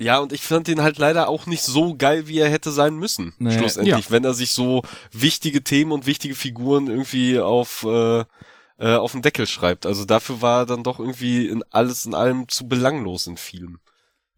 Ja, 0.00 0.18
und 0.18 0.32
ich 0.32 0.40
fand 0.40 0.66
den 0.66 0.80
halt 0.80 0.96
leider 0.96 1.28
auch 1.28 1.44
nicht 1.44 1.62
so 1.62 1.94
geil, 1.94 2.26
wie 2.26 2.38
er 2.38 2.48
hätte 2.48 2.70
sein 2.70 2.96
müssen. 2.96 3.34
Nee. 3.38 3.52
Schlussendlich, 3.58 4.10
wenn 4.10 4.24
er 4.24 4.32
sich 4.32 4.52
so 4.52 4.82
wichtige 5.12 5.62
Themen 5.62 5.92
und 5.92 6.06
wichtige 6.06 6.34
Figuren 6.34 6.86
irgendwie 6.86 7.38
auf 7.38 7.84
äh, 7.86 8.24
äh, 8.78 8.94
auf 8.94 9.12
den 9.12 9.20
Deckel 9.20 9.46
schreibt. 9.46 9.84
Also 9.84 10.06
dafür 10.06 10.40
war 10.40 10.62
er 10.62 10.66
dann 10.66 10.82
doch 10.82 11.00
irgendwie 11.00 11.46
in 11.46 11.62
alles 11.70 12.06
in 12.06 12.14
allem 12.14 12.48
zu 12.48 12.66
belanglos 12.66 13.26
in 13.26 13.36
vielem. 13.36 13.78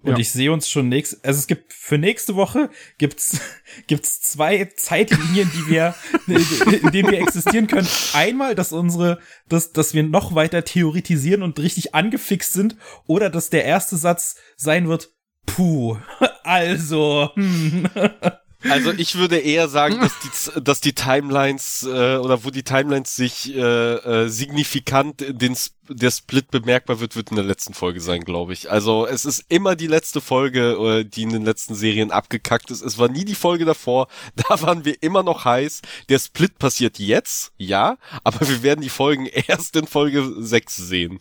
Und 0.01 0.11
Ja. 0.15 0.19
ich 0.19 0.33
sehe 0.33 0.51
uns 0.53 0.69
schon 0.69 0.89
nächst, 0.89 1.25
also 1.25 1.39
es 1.39 1.47
gibt 1.47 1.73
für 1.73 1.97
nächste 1.97 2.35
Woche 2.35 2.69
gibt's 2.99 3.39
gibt's 3.87 4.21
zwei 4.21 4.65
Zeitlinien, 4.65 5.49
die 5.55 5.69
wir 5.71 5.95
in 6.27 6.91
denen 6.91 7.13
wir 7.13 7.21
existieren 7.21 7.69
können. 7.69 7.87
Einmal, 8.15 8.57
dass 8.57 8.73
unsere 8.73 9.21
dass 9.49 9.73
dass 9.73 9.95
wir 9.95 10.03
noch 10.03 10.35
weiter 10.35 10.65
theoretisieren 10.65 11.45
und 11.45 11.61
richtig 11.61 11.95
angefixt 11.95 12.53
sind 12.53 12.77
oder 13.07 13.31
dass 13.31 13.49
der 13.49 13.65
erste 13.65 13.97
Satz 13.97 14.35
sein 14.57 14.89
wird 14.89 15.11
Puh, 15.47 15.99
also 16.45 17.31
hm. 17.35 17.89
Also 18.71 18.93
ich 18.93 19.17
würde 19.17 19.39
eher 19.39 19.69
sagen, 19.69 20.01
dass 20.01 20.13
die, 20.21 20.61
dass 20.63 20.81
die 20.81 20.93
Timelines 20.93 21.83
äh, 21.83 22.17
oder 22.17 22.45
wo 22.45 22.51
die 22.51 22.63
Timelines 22.63 23.17
sich 23.17 23.55
äh, 23.55 23.61
äh, 23.61 24.29
signifikant 24.29 25.21
den 25.29 25.57
der 25.89 26.11
Split 26.11 26.51
bemerkbar 26.51 27.01
wird, 27.01 27.17
wird 27.17 27.31
in 27.31 27.37
der 27.37 27.45
letzten 27.45 27.75
Folge 27.75 28.01
sein, 28.01 28.23
glaube 28.23 28.53
ich. 28.53 28.71
Also 28.71 29.07
es 29.07 29.25
ist 29.25 29.45
immer 29.49 29.75
die 29.75 29.89
letzte 29.89 30.21
Folge, 30.21 31.01
äh, 31.01 31.05
die 31.05 31.23
in 31.23 31.31
den 31.31 31.45
letzten 31.45 31.75
Serien 31.75 32.13
abgekackt 32.13 32.71
ist. 32.71 32.83
Es 32.83 32.99
war 32.99 33.09
nie 33.09 33.25
die 33.25 33.35
Folge 33.35 33.65
davor. 33.65 34.09
Da 34.49 34.61
waren 34.63 34.85
wir 34.85 35.03
immer 35.03 35.23
noch 35.23 35.45
heiß. 35.45 35.83
Der 36.09 36.19
Split 36.19 36.59
passiert 36.59 36.99
jetzt, 36.99 37.53
ja, 37.59 37.97
aber 38.25 38.49
wir 38.49 38.63
werden 38.63 38.81
die 38.81 38.89
Folgen 38.89 39.27
erst 39.27 39.77
in 39.77 39.87
Folge 39.87 40.33
6 40.39 40.77
sehen 40.77 41.19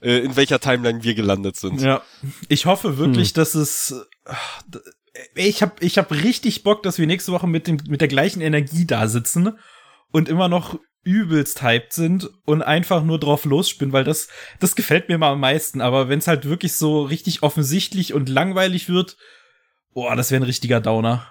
äh, 0.00 0.18
in 0.18 0.36
welcher 0.36 0.60
Timeline 0.60 1.02
wir 1.02 1.14
gelandet 1.14 1.56
sind. 1.56 1.80
Ja, 1.80 2.02
ich 2.48 2.66
hoffe 2.66 2.98
wirklich, 2.98 3.28
hm. 3.28 3.34
dass 3.34 3.54
es 3.54 3.94
ich 5.34 5.62
habe 5.62 5.72
ich 5.80 5.98
hab 5.98 6.10
richtig 6.12 6.62
Bock, 6.62 6.82
dass 6.82 6.98
wir 6.98 7.06
nächste 7.06 7.32
Woche 7.32 7.46
mit, 7.46 7.66
dem, 7.66 7.78
mit 7.88 8.00
der 8.00 8.08
gleichen 8.08 8.40
Energie 8.40 8.86
da 8.86 9.08
sitzen 9.08 9.58
und 10.12 10.28
immer 10.28 10.48
noch 10.48 10.78
übelst 11.02 11.62
hyped 11.62 11.92
sind 11.92 12.30
und 12.44 12.62
einfach 12.62 13.02
nur 13.02 13.18
drauf 13.18 13.44
losspinnen, 13.44 13.92
weil 13.92 14.04
das, 14.04 14.28
das 14.58 14.76
gefällt 14.76 15.08
mir 15.08 15.18
mal 15.18 15.32
am 15.32 15.40
meisten. 15.40 15.80
Aber 15.80 16.08
wenn 16.08 16.18
es 16.18 16.28
halt 16.28 16.44
wirklich 16.44 16.74
so 16.74 17.02
richtig 17.02 17.42
offensichtlich 17.42 18.12
und 18.12 18.28
langweilig 18.28 18.88
wird, 18.88 19.16
boah, 19.94 20.14
das 20.14 20.30
wäre 20.30 20.42
ein 20.42 20.46
richtiger 20.46 20.80
Downer. 20.80 21.26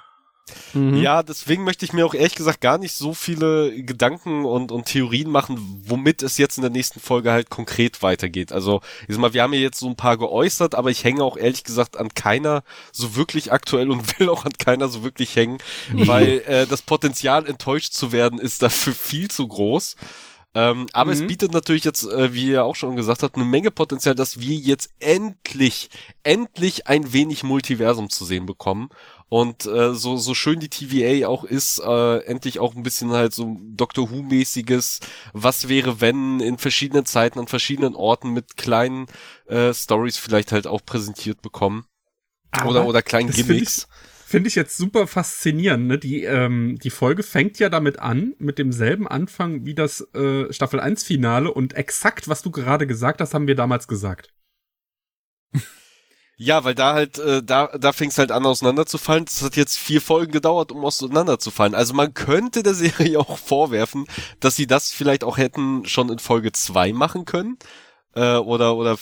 Mhm. 0.74 0.96
Ja, 0.98 1.24
deswegen 1.24 1.64
möchte 1.64 1.86
ich 1.86 1.94
mir 1.94 2.06
auch 2.06 2.14
ehrlich 2.14 2.36
gesagt 2.36 2.62
gar 2.62 2.78
nicht 2.78 2.94
so 2.94 3.14
viele 3.14 3.84
Gedanken 3.84 4.46
und, 4.46 4.72
und 4.72 4.86
Theorien 4.86 5.30
machen, 5.30 5.84
womit 5.86 6.24
es 6.24 6.38
jetzt 6.38 6.58
in 6.58 6.62
der 6.62 6.72
nächsten 6.72 7.00
Folge 7.00 7.32
halt 7.32 7.50
konkret 7.50 8.02
weitergeht. 8.02 8.52
Also, 8.52 8.82
ich 9.08 9.16
sag 9.16 9.22
mal, 9.22 9.34
wir 9.34 9.44
haben 9.44 9.54
ja 9.54 9.60
jetzt 9.60 9.80
so 9.80 9.88
ein 9.88 9.96
paar 9.96 10.18
geäußert, 10.18 10.76
aber 10.76 10.90
ich 10.90 11.04
hänge 11.04 11.24
auch 11.24 11.38
ehrlich 11.38 11.64
gesagt 11.64 11.98
an 11.98 12.10
keiner 12.10 12.64
so 12.92 13.16
wirklich 13.16 13.52
aktuell 13.52 13.90
und 13.90 14.20
will 14.20 14.30
auch 14.30 14.46
an 14.46 14.54
keiner 14.58 14.88
so 14.88 15.04
wirklich 15.04 15.36
hängen, 15.36 15.58
weil 15.92 16.44
äh, 16.46 16.68
das 16.68 16.82
Potenzial 16.82 17.48
enttäuscht 17.48 17.94
zu 17.94 18.12
werden 18.12 18.40
ist 18.40 18.62
dafür 18.62 18.94
viel 18.94 19.30
zu 19.30 19.48
groß. 19.48 19.96
Ähm, 20.56 20.88
aber 20.94 21.14
mhm. 21.14 21.22
es 21.22 21.28
bietet 21.28 21.54
natürlich 21.54 21.84
jetzt, 21.84 22.06
äh, 22.06 22.34
wie 22.34 22.48
ihr 22.48 22.66
auch 22.66 22.76
schon 22.76 22.96
gesagt 22.96 23.22
habt, 23.22 23.36
eine 23.36 23.46
Menge 23.46 23.70
Potenzial, 23.70 24.16
dass 24.16 24.40
wir 24.40 24.56
jetzt 24.56 24.92
endlich, 25.00 25.90
endlich 26.24 26.88
ein 26.88 27.14
wenig 27.14 27.44
Multiversum 27.44 28.10
zu 28.10 28.26
sehen 28.26 28.48
bekommen. 28.48 28.90
Und 29.30 29.68
äh, 29.68 29.94
so, 29.94 30.18
so 30.18 30.34
schön 30.34 30.60
die 30.60 30.70
TVA 30.70 31.28
auch 31.28 31.44
ist, 31.44 31.80
äh, 31.80 32.18
endlich 32.26 32.60
auch 32.60 32.76
ein 32.76 32.82
bisschen 32.82 33.12
halt 33.12 33.34
so 33.34 33.58
Doctor 33.62 34.10
Who-mäßiges, 34.10 35.02
was 35.34 35.70
wäre, 35.70 36.02
wenn 36.02 36.40
in 36.40 36.58
verschiedenen 36.58 37.06
Zeiten 37.06 37.38
an 37.38 37.48
verschiedenen 37.48 37.96
Orten 37.96 38.34
mit 38.34 38.58
kleinen 38.58 39.06
äh, 39.46 39.72
Stories 39.72 40.18
vielleicht 40.18 40.52
halt 40.52 40.66
auch 40.66 40.84
präsentiert 40.84 41.44
bekommen. 41.44 41.86
Aber 42.52 42.72
oder, 42.72 42.88
oder 42.88 43.02
kleinen 43.04 43.30
Gimmicks. 43.30 43.88
Finde 44.26 44.48
ich 44.48 44.56
jetzt 44.56 44.78
super 44.78 45.08
faszinierend. 45.08 45.88
Ne? 45.88 45.98
Die, 45.98 46.24
ähm, 46.24 46.78
die 46.84 46.92
Folge 46.92 47.24
fängt 47.24 47.58
ja 47.58 47.70
damit 47.70 48.00
an, 48.00 48.36
mit 48.38 48.60
demselben 48.60 49.08
Anfang 49.08 49.66
wie 49.66 49.74
das 49.74 50.02
äh, 50.14 50.52
Staffel 50.54 50.80
1 50.80 51.04
Finale 51.04 51.52
und 51.52 51.74
exakt, 51.74 52.28
was 52.28 52.42
du 52.42 52.52
gerade 52.52 52.86
gesagt 52.86 53.22
hast, 53.22 53.34
haben 53.34 53.48
wir 53.48 53.56
damals 53.56 53.88
gesagt. 53.88 54.34
Ja, 56.42 56.64
weil 56.64 56.74
da 56.74 56.94
halt, 56.94 57.20
äh, 57.20 57.44
da, 57.44 57.68
da 57.68 57.92
fing 57.92 58.10
es 58.10 58.18
halt 58.18 58.32
an 58.32 58.46
auseinanderzufallen. 58.46 59.26
Das 59.26 59.42
hat 59.42 59.58
jetzt 59.58 59.78
vier 59.78 60.02
Folgen 60.02 60.32
gedauert, 60.32 60.72
um 60.72 60.86
auseinanderzufallen. 60.86 61.76
Also 61.76 61.94
man 61.94 62.14
könnte 62.14 62.64
der 62.64 62.74
Serie 62.74 63.20
auch 63.20 63.38
vorwerfen, 63.38 64.06
dass 64.40 64.56
sie 64.56 64.66
das 64.66 64.90
vielleicht 64.92 65.26
auch 65.26 65.38
hätten 65.38 65.86
schon 65.86 66.10
in 66.10 66.18
Folge 66.20 66.54
zwei 66.54 66.94
machen 66.94 67.26
können. 67.26 67.58
Äh, 68.16 68.38
oder, 68.38 68.78
oder 68.78 68.98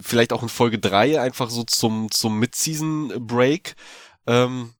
vielleicht 0.00 0.32
auch 0.32 0.42
in 0.42 0.48
Folge 0.48 0.80
drei 0.80 1.20
einfach 1.20 1.48
so 1.48 1.62
zum, 1.62 2.10
zum 2.10 2.40
Mid-Season-Break. 2.40 3.76
Ähm, 4.26 4.74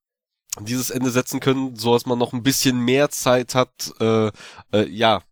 dieses 0.58 0.90
Ende 0.90 1.10
setzen 1.12 1.38
können, 1.38 1.76
so 1.76 1.94
dass 1.94 2.06
man 2.06 2.18
noch 2.18 2.32
ein 2.32 2.42
bisschen 2.42 2.80
mehr 2.80 3.10
Zeit 3.10 3.54
hat, 3.54 3.92
äh, 4.00 4.32
äh, 4.72 4.88
ja, 4.88 5.22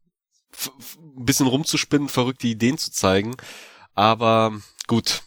ein 0.96 1.24
bisschen 1.24 1.48
rumzuspinnen, 1.48 2.08
verrückte 2.08 2.46
Ideen 2.46 2.78
zu 2.78 2.92
zeigen. 2.92 3.36
Aber 3.96 4.52
gut, 4.86 5.22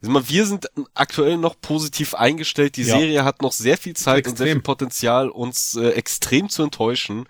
wir 0.00 0.46
sind 0.46 0.70
aktuell 0.94 1.36
noch 1.38 1.60
positiv 1.60 2.14
eingestellt. 2.14 2.76
Die 2.76 2.82
ja. 2.82 2.98
Serie 2.98 3.24
hat 3.24 3.42
noch 3.42 3.52
sehr 3.52 3.78
viel 3.78 3.94
Zeit 3.94 4.18
extrem. 4.18 4.32
und 4.32 4.36
sehr 4.38 4.46
viel 4.48 4.62
Potenzial, 4.62 5.28
uns 5.28 5.74
äh, 5.74 5.90
extrem 5.90 6.48
zu 6.48 6.62
enttäuschen. 6.62 7.28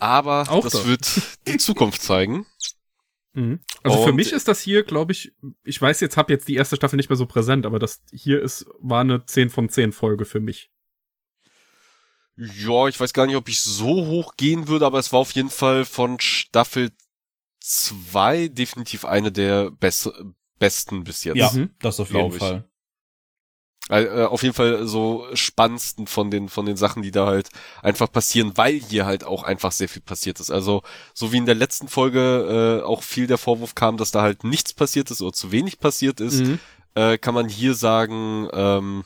Aber 0.00 0.44
das 0.62 0.72
doch. 0.72 0.86
wird 0.86 1.08
die 1.46 1.58
Zukunft 1.58 2.02
zeigen. 2.02 2.46
Mhm. 3.34 3.60
Also 3.82 3.98
und 3.98 4.04
für 4.04 4.12
mich 4.12 4.32
ist 4.32 4.48
das 4.48 4.60
hier, 4.60 4.84
glaube 4.84 5.12
ich, 5.12 5.32
ich 5.64 5.80
weiß 5.80 6.00
jetzt, 6.00 6.16
habe 6.16 6.32
jetzt 6.32 6.48
die 6.48 6.54
erste 6.54 6.76
Staffel 6.76 6.96
nicht 6.96 7.10
mehr 7.10 7.16
so 7.16 7.26
präsent, 7.26 7.66
aber 7.66 7.78
das 7.78 8.02
hier 8.12 8.40
ist, 8.40 8.66
war 8.78 9.00
eine 9.00 9.26
10 9.26 9.50
von 9.50 9.68
10 9.68 9.92
Folge 9.92 10.24
für 10.24 10.40
mich. 10.40 10.70
Ja, 12.36 12.88
ich 12.88 12.98
weiß 12.98 13.12
gar 13.12 13.26
nicht, 13.26 13.36
ob 13.36 13.48
ich 13.48 13.62
so 13.62 14.06
hoch 14.06 14.36
gehen 14.36 14.66
würde, 14.66 14.86
aber 14.86 14.98
es 14.98 15.12
war 15.12 15.20
auf 15.20 15.32
jeden 15.32 15.50
Fall 15.50 15.84
von 15.84 16.18
Staffel 16.20 16.90
2 17.60 18.48
definitiv 18.48 19.04
eine 19.04 19.30
der 19.30 19.70
besseren 19.70 20.34
besten 20.64 21.04
bis 21.04 21.24
jetzt. 21.24 21.36
Ja, 21.36 21.50
mhm. 21.52 21.70
das 21.80 22.00
auf 22.00 22.10
jeden 22.10 22.32
Fall. 22.32 22.64
Äh, 23.90 24.24
auf 24.24 24.42
jeden 24.42 24.54
Fall 24.54 24.86
so 24.86 25.26
spannendsten 25.34 26.06
von 26.06 26.30
den 26.30 26.48
von 26.48 26.64
den 26.64 26.76
Sachen, 26.76 27.02
die 27.02 27.10
da 27.10 27.26
halt 27.26 27.50
einfach 27.82 28.10
passieren, 28.10 28.52
weil 28.54 28.80
hier 28.80 29.04
halt 29.04 29.24
auch 29.24 29.42
einfach 29.42 29.72
sehr 29.72 29.90
viel 29.90 30.00
passiert 30.00 30.40
ist. 30.40 30.50
Also 30.50 30.82
so 31.12 31.32
wie 31.32 31.36
in 31.36 31.44
der 31.44 31.54
letzten 31.54 31.88
Folge 31.88 32.80
äh, 32.80 32.86
auch 32.86 33.02
viel 33.02 33.26
der 33.26 33.36
Vorwurf 33.36 33.74
kam, 33.74 33.98
dass 33.98 34.10
da 34.10 34.22
halt 34.22 34.42
nichts 34.42 34.72
passiert 34.72 35.10
ist 35.10 35.20
oder 35.20 35.34
zu 35.34 35.52
wenig 35.52 35.80
passiert 35.80 36.20
ist, 36.20 36.40
mhm. 36.40 36.60
äh, 36.94 37.18
kann 37.18 37.34
man 37.34 37.50
hier 37.50 37.74
sagen, 37.74 38.48
ähm, 38.54 39.04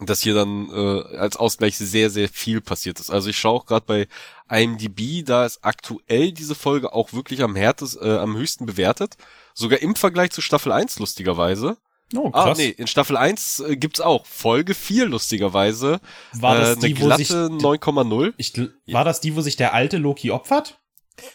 dass 0.00 0.22
hier 0.22 0.34
dann 0.34 0.70
äh, 0.70 1.16
als 1.18 1.36
Ausgleich 1.36 1.76
sehr 1.76 2.08
sehr 2.08 2.30
viel 2.30 2.62
passiert 2.62 2.98
ist. 2.98 3.10
Also 3.10 3.28
ich 3.28 3.36
schaue 3.36 3.60
auch 3.60 3.66
gerade 3.66 3.84
bei 3.84 4.08
IMDb, 4.50 5.22
da 5.22 5.44
ist 5.44 5.58
aktuell 5.66 6.32
diese 6.32 6.54
Folge 6.54 6.94
auch 6.94 7.12
wirklich 7.12 7.42
am 7.42 7.56
härtesten, 7.56 8.08
äh, 8.08 8.16
am 8.16 8.38
höchsten 8.38 8.64
bewertet. 8.64 9.18
Sogar 9.54 9.80
im 9.80 9.94
Vergleich 9.94 10.30
zu 10.30 10.40
Staffel 10.40 10.72
1, 10.72 10.98
lustigerweise. 10.98 11.76
Oh, 12.14 12.30
ah, 12.32 12.44
krass. 12.44 12.58
Ah, 12.58 12.62
nee, 12.62 12.68
in 12.68 12.86
Staffel 12.86 13.16
1 13.16 13.60
äh, 13.60 13.76
gibt's 13.76 14.00
auch 14.00 14.26
Folge 14.26 14.74
4, 14.74 15.06
lustigerweise. 15.06 16.00
War 16.32 16.58
das 16.58 16.76
äh, 16.76 16.88
die, 16.88 16.94
glatte 16.94 17.48
9,0. 17.48 18.70
War 18.92 19.04
das 19.04 19.20
die, 19.20 19.34
wo 19.34 19.40
sich 19.40 19.56
der 19.56 19.72
alte 19.72 19.96
Loki 19.96 20.30
opfert? 20.30 20.78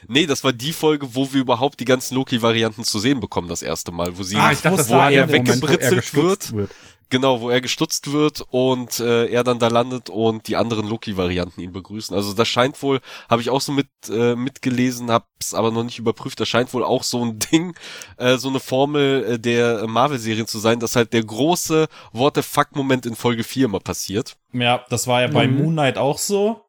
Nee, 0.08 0.26
das 0.26 0.44
war 0.44 0.54
die 0.54 0.74
Folge, 0.74 1.16
wo 1.16 1.32
wir 1.34 1.42
überhaupt 1.42 1.80
die 1.80 1.86
ganzen 1.86 2.16
Loki-Varianten 2.16 2.84
zu 2.84 3.00
sehen 3.00 3.20
bekommen, 3.20 3.48
das 3.48 3.62
erste 3.62 3.92
Mal, 3.92 4.18
wo 4.18 4.24
sie, 4.24 4.36
ah, 4.36 4.52
ich 4.52 4.62
dachte, 4.62 4.78
das 4.78 4.90
wo 4.90 4.96
war 4.96 5.12
er 5.12 5.32
weggebritzelt 5.32 6.14
wird. 6.14 6.54
wird. 6.54 6.72
Genau, 7.10 7.40
wo 7.40 7.50
er 7.50 7.62
gestutzt 7.62 8.12
wird 8.12 8.44
und 8.50 9.00
äh, 9.00 9.28
er 9.28 9.46
dann 9.46 9.60
da 9.60 9.70
landet 9.70 10.10
und 10.10 10.48
die 10.50 10.58
anderen 10.58 10.88
Loki-Varianten 10.88 11.62
ihn 11.62 11.72
begrüßen. 11.72 12.14
Also 12.14 12.34
das 12.34 12.50
scheint 12.50 12.82
wohl, 12.82 13.00
habe 13.30 13.42
ich 13.42 13.50
auch 13.50 13.62
so 13.62 13.72
mit 13.72 13.88
äh, 14.10 14.36
mitgelesen, 14.36 15.10
hab's 15.10 15.54
aber 15.54 15.72
noch 15.72 15.84
nicht 15.84 16.00
überprüft, 16.00 16.40
das 16.40 16.50
scheint 16.50 16.74
wohl 16.74 16.84
auch 16.84 17.04
so 17.04 17.24
ein 17.24 17.40
Ding, 17.52 17.76
äh, 18.18 18.38
so 18.38 18.50
eine 18.50 18.60
Formel 18.60 19.24
äh, 19.24 19.40
der 19.40 19.88
Marvel-Serien 19.88 20.48
zu 20.48 20.60
sein, 20.60 20.82
dass 20.82 20.98
halt 20.98 21.14
der 21.14 21.24
große 21.24 21.88
What 22.12 22.36
the 22.36 22.42
fuck-Moment 22.42 23.06
in 23.06 23.16
Folge 23.16 23.46
4 23.46 23.70
mal 23.70 23.80
passiert. 23.80 24.36
Ja, 24.52 24.84
das 24.90 25.08
war 25.08 25.22
ja 25.22 25.28
bei 25.28 25.48
mhm. 25.48 25.58
Moon 25.58 25.74
Knight 25.74 25.98
auch 25.98 26.18
so. 26.18 26.64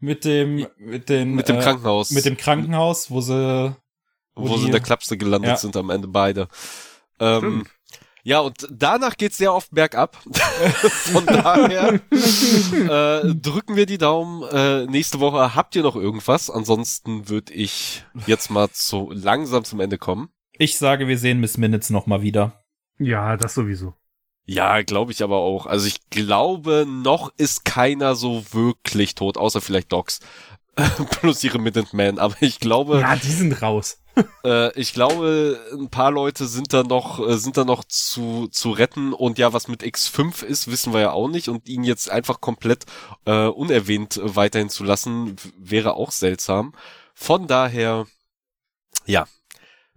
Mit 0.00 0.24
dem, 0.24 0.66
mit 0.78 1.08
den, 1.08 1.34
mit 1.34 1.48
dem 1.48 1.58
äh, 1.58 1.62
Krankenhaus. 1.62 2.10
Mit 2.10 2.24
dem 2.24 2.36
Krankenhaus, 2.36 3.08
wo 3.10 3.20
sie, 3.20 3.74
wo, 4.34 4.48
wo 4.48 4.56
sie 4.56 4.66
in 4.66 4.72
der 4.72 4.80
Klapse 4.80 5.16
gelandet 5.16 5.50
ja. 5.50 5.56
sind 5.56 5.76
am 5.76 5.90
Ende 5.90 6.08
beide. 6.08 6.48
Ähm, 7.20 7.64
ja, 8.24 8.38
und 8.38 8.68
danach 8.70 9.16
geht's 9.16 9.36
sehr 9.36 9.52
oft 9.52 9.70
bergab. 9.72 10.16
Von 11.12 11.26
daher 11.26 11.94
äh, 11.94 13.34
drücken 13.34 13.74
wir 13.74 13.86
die 13.86 13.98
Daumen. 13.98 14.44
Äh, 14.44 14.86
nächste 14.86 15.18
Woche 15.18 15.56
habt 15.56 15.74
ihr 15.74 15.82
noch 15.82 15.96
irgendwas. 15.96 16.48
Ansonsten 16.48 17.28
würde 17.28 17.52
ich 17.52 18.04
jetzt 18.26 18.50
mal 18.50 18.70
zu 18.70 19.10
langsam 19.12 19.64
zum 19.64 19.80
Ende 19.80 19.98
kommen. 19.98 20.28
Ich 20.56 20.78
sage, 20.78 21.08
wir 21.08 21.18
sehen 21.18 21.40
Miss 21.40 21.58
Minutes 21.58 21.90
noch 21.90 22.06
mal 22.06 22.22
wieder. 22.22 22.62
Ja, 22.98 23.36
das 23.36 23.54
sowieso. 23.54 23.94
Ja, 24.44 24.82
glaube 24.82 25.12
ich 25.12 25.22
aber 25.22 25.38
auch. 25.38 25.66
Also 25.66 25.86
ich 25.86 26.08
glaube, 26.10 26.86
noch 26.86 27.32
ist 27.36 27.64
keiner 27.64 28.14
so 28.14 28.44
wirklich 28.52 29.14
tot, 29.14 29.36
außer 29.36 29.60
vielleicht 29.60 29.92
Docs. 29.92 30.20
Plus 31.10 31.42
ihre 31.42 31.58
Minutemen. 31.58 32.18
Aber 32.18 32.36
ich 32.40 32.60
glaube. 32.60 33.00
Ja, 33.00 33.16
die 33.16 33.30
sind 33.30 33.62
raus. 33.62 34.01
äh, 34.44 34.78
ich 34.78 34.92
glaube, 34.92 35.58
ein 35.72 35.88
paar 35.88 36.10
Leute 36.10 36.46
sind 36.46 36.72
da 36.72 36.82
noch, 36.82 37.26
äh, 37.26 37.36
sind 37.36 37.56
da 37.56 37.64
noch 37.64 37.84
zu, 37.84 38.48
zu 38.48 38.70
retten. 38.70 39.12
Und 39.12 39.38
ja, 39.38 39.52
was 39.52 39.68
mit 39.68 39.82
X5 39.82 40.44
ist, 40.44 40.70
wissen 40.70 40.92
wir 40.92 41.00
ja 41.00 41.12
auch 41.12 41.28
nicht. 41.28 41.48
Und 41.48 41.68
ihn 41.68 41.84
jetzt 41.84 42.10
einfach 42.10 42.40
komplett 42.40 42.84
äh, 43.24 43.46
unerwähnt 43.46 44.20
weiterhin 44.22 44.68
zu 44.68 44.84
lassen, 44.84 45.36
wäre 45.58 45.94
auch 45.94 46.10
seltsam. 46.10 46.74
Von 47.14 47.46
daher, 47.46 48.06
ja, 49.06 49.26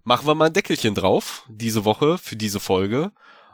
machen 0.03 0.27
wir 0.27 0.35
mal 0.35 0.45
ein 0.45 0.53
Deckelchen 0.53 0.95
drauf 0.95 1.43
diese 1.49 1.85
Woche 1.85 2.17
für 2.17 2.35
diese 2.35 2.59
Folge. 2.59 3.11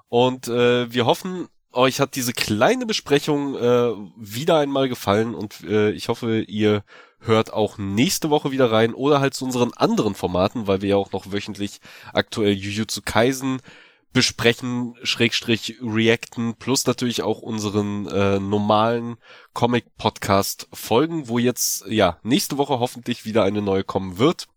Und 0.10 0.48
äh, 0.48 0.92
wir 0.94 1.06
hoffen, 1.06 1.48
euch 1.72 2.00
hat 2.00 2.16
diese 2.16 2.34
kleine 2.34 2.86
Besprechung 2.86 3.56
äh, 3.56 3.94
wieder 4.18 4.58
einmal 4.58 4.90
gefallen 4.90 5.34
und 5.34 5.62
äh, 5.64 5.92
ich 5.92 6.10
hoffe, 6.10 6.42
ihr 6.42 6.84
hört 7.22 7.54
auch 7.54 7.78
nächste 7.78 8.30
Woche 8.30 8.52
wieder 8.52 8.72
rein 8.72 8.94
oder 8.94 9.20
halt 9.20 9.34
zu 9.34 9.46
unseren 9.46 9.74
anderen 9.74 10.16
Formaten, 10.16 10.68
weil 10.68 10.82
wir 10.82 10.90
ja 10.90 10.96
auch 10.98 11.12
noch 11.12 11.32
wöchentlich 11.32 11.80
aktuell 12.14 12.54
Jujutsu 12.54 13.02
Kaisen 13.04 13.62
besprechen, 14.14 14.96
Schrägstrich 15.04 15.78
reacten, 15.82 16.56
plus 16.56 16.86
natürlich 16.86 17.24
auch 17.24 17.42
unseren 17.42 18.08
äh, 18.08 18.40
normalen 18.40 19.18
Comic-Podcast 19.54 20.68
folgen, 20.74 21.30
wo 21.30 21.40
jetzt 21.40 21.86
ja 21.88 22.20
nächste 22.24 22.58
Woche 22.58 22.80
hoffentlich 22.80 23.24
wieder 23.24 23.44
eine 23.44 23.62
neue 23.62 23.84
kommen 23.84 24.18
wird. 24.18 24.48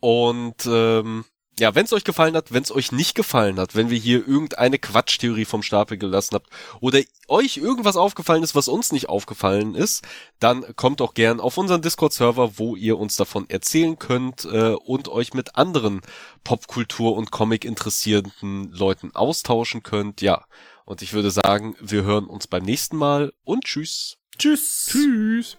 Und 0.00 0.66
ähm, 0.66 1.24
ja, 1.60 1.74
wenn 1.74 1.84
es 1.84 1.92
euch 1.92 2.04
gefallen 2.04 2.34
hat, 2.34 2.52
wenn 2.52 2.62
es 2.62 2.72
euch 2.72 2.90
nicht 2.90 3.14
gefallen 3.14 3.60
hat, 3.60 3.76
wenn 3.76 3.90
wir 3.90 3.98
hier 3.98 4.26
irgendeine 4.26 4.78
Quatschtheorie 4.78 5.44
vom 5.44 5.62
Stapel 5.62 5.98
gelassen 5.98 6.34
habt 6.34 6.48
oder 6.80 7.00
euch 7.28 7.58
irgendwas 7.58 7.96
aufgefallen 7.96 8.42
ist, 8.42 8.54
was 8.54 8.66
uns 8.66 8.92
nicht 8.92 9.08
aufgefallen 9.08 9.74
ist, 9.74 10.02
dann 10.40 10.64
kommt 10.74 11.02
auch 11.02 11.14
gern 11.14 11.38
auf 11.38 11.58
unseren 11.58 11.82
Discord-Server, 11.82 12.58
wo 12.58 12.76
ihr 12.76 12.98
uns 12.98 13.16
davon 13.16 13.48
erzählen 13.48 13.98
könnt 13.98 14.46
äh, 14.46 14.72
und 14.72 15.08
euch 15.08 15.34
mit 15.34 15.56
anderen 15.56 16.00
Popkultur- 16.44 17.14
und 17.14 17.30
Comic 17.30 17.64
interessierenden 17.64 18.72
Leuten 18.72 19.14
austauschen 19.14 19.82
könnt. 19.82 20.22
Ja, 20.22 20.46
und 20.86 21.02
ich 21.02 21.12
würde 21.12 21.30
sagen, 21.30 21.76
wir 21.80 22.02
hören 22.02 22.24
uns 22.24 22.46
beim 22.46 22.64
nächsten 22.64 22.96
Mal 22.96 23.32
und 23.44 23.64
tschüss. 23.64 24.16
Tschüss. 24.38 24.88
Tschüss. 24.90 25.58